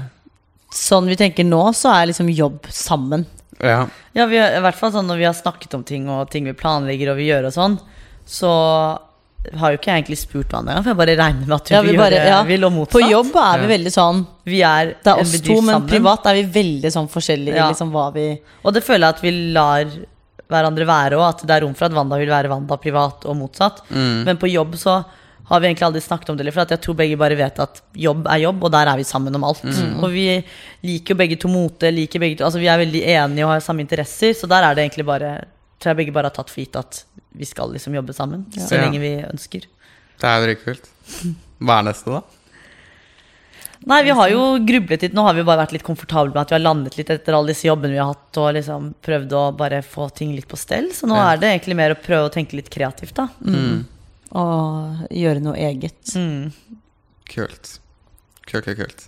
Sånn 0.75 1.07
vi 1.07 1.15
tenker 1.15 1.45
nå, 1.47 1.61
så 1.77 1.93
er 1.93 2.09
liksom 2.09 2.27
jobb 2.35 2.65
sammen. 2.73 3.21
Ja. 3.63 3.85
Ja, 4.17 4.25
vi, 4.27 4.35
i 4.41 4.63
hvert 4.65 4.75
fall 4.75 4.91
sånn 4.91 5.07
når 5.07 5.21
vi 5.21 5.27
har 5.29 5.37
snakket 5.37 5.77
om 5.77 5.85
ting 5.87 6.09
og 6.11 6.27
ting 6.33 6.49
vi 6.49 6.55
planlegger 6.57 7.13
og 7.13 7.21
vi 7.21 7.29
gjør 7.29 7.47
og 7.47 7.53
sånn, 7.55 7.77
så 8.27 8.51
har 9.59 9.71
jo 9.73 9.77
ikke 9.79 9.91
jeg 9.91 10.01
egentlig 10.03 10.17
spurt 10.19 10.49
hva 10.53 10.59
engang, 10.63 10.81
for 10.83 10.91
jeg 10.93 10.99
bare 11.01 11.15
regner 11.19 11.45
med 11.47 11.55
at 11.55 11.69
hun 11.69 11.75
Ja, 11.77 11.81
vi 11.81 11.91
vil, 11.91 11.99
bare, 11.99 12.17
gjøre, 12.19 12.31
ja. 12.33 12.41
vil 12.49 12.65
og 12.67 12.73
motsatt. 12.73 12.95
På 12.95 13.09
jobb 13.11 13.35
er 13.43 13.59
vi 13.63 13.67
veldig 13.75 13.93
sånn 13.93 14.25
Vi 14.45 14.61
er, 14.61 14.85
Det 15.03 15.11
er 15.13 15.21
oss 15.21 15.35
to, 15.41 15.55
men 15.61 15.73
sammen. 15.75 15.89
privat 15.89 16.25
er 16.31 16.33
vi 16.39 16.43
veldig 16.59 16.91
sånn 16.97 17.09
forskjellige 17.09 17.55
Ja. 17.55 17.69
liksom 17.69 17.91
hva 17.91 18.07
vi 18.13 18.27
Og 18.63 18.73
det 18.73 18.83
føler 18.83 19.07
jeg 19.07 19.15
at 19.15 19.21
vi 19.21 19.31
lar 19.53 19.85
hverandre 20.47 20.85
være 20.85 21.17
òg, 21.17 21.27
at 21.29 21.45
det 21.47 21.55
er 21.55 21.61
rom 21.65 21.73
for 21.73 21.85
at 21.85 21.93
Wanda 21.93 22.17
vil 22.21 22.29
være 22.29 22.49
Wanda 22.49 22.77
privat 22.77 23.25
og 23.25 23.35
motsatt. 23.37 23.81
Men 23.89 24.37
på 24.37 24.49
jobb 24.51 24.75
så 24.77 25.03
har 25.45 25.59
vi 25.61 25.67
egentlig 25.67 25.85
aldri 25.85 26.01
snakket 26.01 26.29
om 26.29 26.37
det, 26.37 26.51
for 26.53 26.61
at 26.61 26.69
jeg 26.73 26.81
tror 26.81 26.95
begge 26.97 27.17
bare 27.17 27.35
vet 27.37 27.59
at 27.59 27.81
jobb 27.93 28.25
er 28.27 28.39
jobb, 28.43 28.63
og 28.63 28.71
der 28.71 28.87
er 28.89 28.97
vi 28.97 29.03
sammen 29.05 29.33
om 29.35 29.43
alt. 29.43 29.61
Og 30.01 30.09
vi 30.13 30.43
liker 30.83 31.13
jo 31.13 31.15
begge 31.15 31.37
to 31.39 31.47
mote, 31.47 31.89
liker 31.93 32.19
begge 32.19 32.37
to 32.37 32.45
Altså 32.45 32.57
vi 32.61 32.65
er 32.69 32.77
veldig 32.81 33.01
enige 33.05 33.45
og 33.45 33.51
har 33.53 33.59
samme 33.61 33.81
interesser, 33.81 34.33
så 34.33 34.47
der 34.49 34.63
er 34.63 34.73
det 34.75 34.85
egentlig 34.85 35.05
bare 35.05 35.45
Tror 35.85 35.93
jeg 35.93 35.99
begge 35.99 36.13
bare 36.15 36.31
har 36.31 36.33
tatt 36.33 36.49
for 36.49 36.63
gitt 36.63 36.75
at 36.79 37.03
vi 37.37 37.45
skal 37.45 37.69
liksom 37.75 37.93
jobbe 37.93 38.13
sammen, 38.17 38.47
så 38.55 38.73
Ja. 38.73 38.85
lenge 38.87 38.97
vi 39.03 39.11
ønsker. 39.21 39.67
Det 40.17 40.25
er 40.31 40.41
dritkult. 40.47 40.87
Hva 41.61 41.77
er 41.77 41.83
neste, 41.91 42.09
da? 42.09 42.21
Nei, 43.85 43.99
vi 44.07 44.09
har 44.17 44.29
jo 44.31 44.39
grublet 44.65 45.03
litt. 45.03 45.13
Nå 45.13 45.21
har 45.27 45.35
vi 45.37 45.43
bare 45.45 45.61
vært 45.67 45.73
litt 45.75 45.83
komfortable 45.85 46.33
med 46.33 46.41
at 46.41 46.49
vi 46.49 46.55
har 46.55 46.63
landet 46.63 46.95
litt 46.97 47.09
etter 47.13 47.35
alle 47.37 47.51
disse 47.53 47.67
jobbene 47.67 47.91
vi 47.93 47.99
har 48.01 48.07
hatt, 48.15 48.37
og 48.41 48.55
liksom 48.55 48.87
prøvd 49.05 49.35
å 49.37 49.43
bare 49.55 49.83
få 49.85 50.07
ting 50.15 50.31
litt 50.33 50.47
på 50.49 50.57
stell. 50.57 50.89
Så 50.95 51.05
nå 51.05 51.13
Ja. 51.15 51.33
er 51.33 51.37
det 51.37 51.51
egentlig 51.61 51.75
mer 51.75 51.93
å 51.93 52.01
prøve 52.01 52.29
å 52.29 52.33
tenke 52.33 52.53
litt 52.57 52.71
kreativt, 52.71 53.13
da. 53.13 53.27
Og 54.31 55.07
gjøre 55.11 55.41
noe 55.43 55.53
eget. 55.55 56.01
Mm. 56.15 56.51
Kult. 57.29 57.77
Kult, 58.47 58.65
kult, 58.65 58.77
kult. 58.77 59.07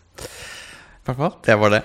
hvert 1.08 1.18
fall, 1.18 1.36
det 1.42 1.58
var 1.58 1.70
det. 1.72 1.84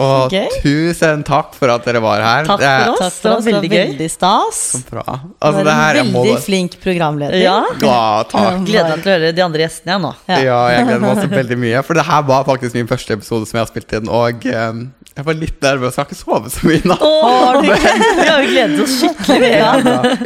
Og 0.00 0.32
Gøy. 0.32 0.48
tusen 0.62 1.20
takk 1.28 1.52
for 1.54 1.68
at 1.68 1.84
dere 1.84 2.00
var 2.00 2.22
her. 2.24 2.46
Takk 2.48 2.62
for 2.62 2.90
oss. 2.94 2.98
Takk 2.98 3.12
for 3.20 3.34
oss, 3.36 3.44
det 3.44 3.52
var 3.52 3.60
veldig 3.60 3.70
gøy. 3.70 3.82
veldig 3.92 4.06
stas. 4.10 4.60
så 4.72 4.80
bra. 4.88 5.04
Du 5.04 5.28
Altså, 5.44 5.60
er 5.60 5.64
det 5.68 5.74
her 5.76 5.98
må 6.08 6.22
veldig 6.24 6.38
flink 6.42 6.76
programleder. 6.82 7.36
Ja. 7.38 7.58
Ja, 7.84 7.98
takk. 8.30 8.64
Gleder 8.64 8.94
meg 8.94 9.04
til 9.04 9.12
å 9.12 9.16
høre 9.18 9.32
de 9.36 9.44
andre 9.44 9.66
gjestene 9.66 9.92
igjen 9.92 10.06
nå. 10.08 10.14
Ja. 10.32 10.38
Ja, 10.48 10.58
jeg 10.72 10.86
gleder 10.88 11.04
meg 11.04 11.12
også 11.18 11.28
veldig 11.42 11.58
mye. 11.66 11.82
For 11.84 12.00
det 12.00 12.06
her 12.08 12.22
var 12.32 12.46
faktisk 12.48 12.74
min 12.80 12.88
første 12.90 13.18
episode 13.20 13.46
som 13.50 13.60
jeg 13.60 13.66
har 13.66 13.72
spilt 13.74 13.96
inn. 14.00 14.08
Og 14.08 14.46
eh, 14.48 14.72
jeg 15.14 15.24
var 15.28 15.36
litt 15.38 15.60
nervøs. 15.62 15.94
Jeg 15.94 16.00
har 16.02 16.08
ikke 16.10 16.16
sovet 16.18 16.50
så 16.50 16.66
mye 16.66 16.78
i 16.80 16.88
natt. 16.90 17.02
Har 17.04 17.58
du 17.62 17.68
ikke? 17.70 17.90
Vi 18.18 18.24
har 18.26 18.40
jo 18.42 18.48
gledet 18.50 18.80
oss 18.82 18.94
skikkelig. 18.98 19.50
Ja. 19.54 19.68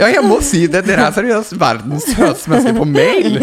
Ja, 0.00 0.06
jeg 0.14 0.22
må 0.24 0.38
si 0.46 0.62
det. 0.72 0.80
Dere 0.86 1.08
er 1.10 1.12
seriøst 1.16 1.52
verdens 1.60 2.06
søteste 2.08 2.52
mennesker 2.54 2.78
på 2.78 2.86
mail. 2.88 3.36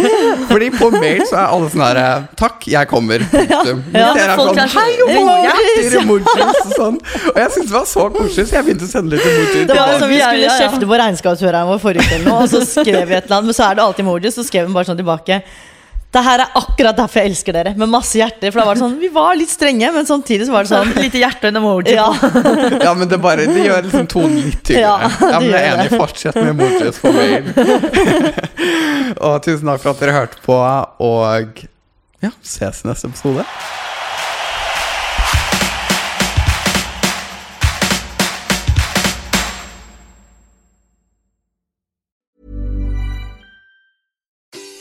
Fordi 0.50 0.70
på 0.74 0.90
mail 0.96 1.22
så 1.30 1.38
er 1.44 1.54
alle 1.54 1.70
sånn 1.74 1.84
her 1.86 2.00
eh, 2.02 2.26
Takk, 2.42 2.66
jeg 2.74 2.90
kommer. 2.90 3.22
Punktum. 3.30 3.84
Ja, 3.94 4.08
men 4.10 4.18
dere 4.18 4.26
er 4.34 4.42
folk 4.42 4.50
sånn 4.56 4.64
er 4.64 4.74
så- 4.74 4.80
Hei, 4.80 4.98
emojis! 5.20 5.94
Emojis! 6.00 6.00
emojis 6.02 6.64
og 6.66 6.74
sånn. 6.80 6.98
Og 7.30 7.40
jeg 7.44 7.54
syntes 7.54 7.70
det 7.70 7.78
var 7.78 7.88
så 7.94 8.08
koselig, 8.18 8.48
så 8.50 8.58
jeg 8.58 8.68
begynte 8.72 8.90
å 8.90 8.92
sende 8.96 9.14
litt 9.14 9.30
emojis. 9.30 9.54
Det 9.70 9.78
var 9.78 9.94
Ja, 9.94 10.00
som 10.02 10.10
vi 10.16 10.20
skulle 10.24 10.42
ja, 10.42 10.50
ja. 10.50 10.58
kjefte 10.66 10.90
på 10.90 11.00
regnskapsføreren 11.04 11.70
vår 11.76 11.84
forrige 11.86 12.20
uke, 12.26 12.36
og 12.40 12.50
så 12.56 12.64
skrev 12.74 13.06
vi 13.06 13.20
et 13.22 13.30
eller 13.30 13.38
annet, 13.38 13.52
men 13.54 13.60
så 13.62 13.70
er 13.70 13.78
det 13.78 13.86
alltid 13.86 14.06
emojis, 14.08 14.34
så 14.42 14.48
skrev 14.50 14.66
hun 14.66 14.74
bare 14.82 14.90
sånn 14.90 14.98
tilbake. 15.00 15.42
Det 16.16 16.22
her 16.24 16.40
er 16.46 16.54
akkurat 16.56 16.96
derfor 16.96 17.20
jeg 17.20 17.32
elsker 17.34 17.56
dere, 17.58 17.74
med 17.76 17.90
masse 17.92 18.16
hjerter. 18.16 18.54
For 18.54 18.62
da 18.62 18.66
var 18.70 18.78
det 18.78 18.84
sånn, 18.86 18.94
Vi 19.02 19.10
var 19.12 19.36
litt 19.36 19.52
strenge, 19.52 19.90
men 19.92 20.08
samtidig 20.08 20.48
så 20.48 20.54
var 20.56 20.64
det 20.64 20.72
sånn 20.72 20.94
Lite 20.96 21.20
hjerte 21.20 21.50
og 21.50 21.52
en 21.52 21.60
emoji. 21.60 21.96
Ja, 21.98 22.08
Ja, 22.86 22.94
men 22.96 23.10
det, 23.12 23.20
bare, 23.24 23.48
det 23.50 23.66
gjør 23.66 23.84
liksom 23.90 24.08
tonen 24.12 24.38
litt 24.46 24.62
tydeligere. 24.64 25.10
Ja, 25.12 25.32
Ja, 25.36 25.40
men 25.44 25.50
jeg 25.52 25.60
er 25.60 25.82
enig. 25.82 26.00
Fortsett 26.00 26.40
med 26.40 26.54
emojis 26.56 27.02
på 27.04 27.12
mail. 27.16 27.44
og 29.20 29.42
tusen 29.46 29.68
takk 29.72 29.84
for 29.84 29.92
at 29.92 30.04
dere 30.04 30.16
hørte 30.16 30.40
på, 30.46 30.60
og 31.10 31.66
ja, 32.24 32.32
ses 32.46 32.84
i 32.86 32.90
neste 32.90 33.12
episode. 33.12 33.44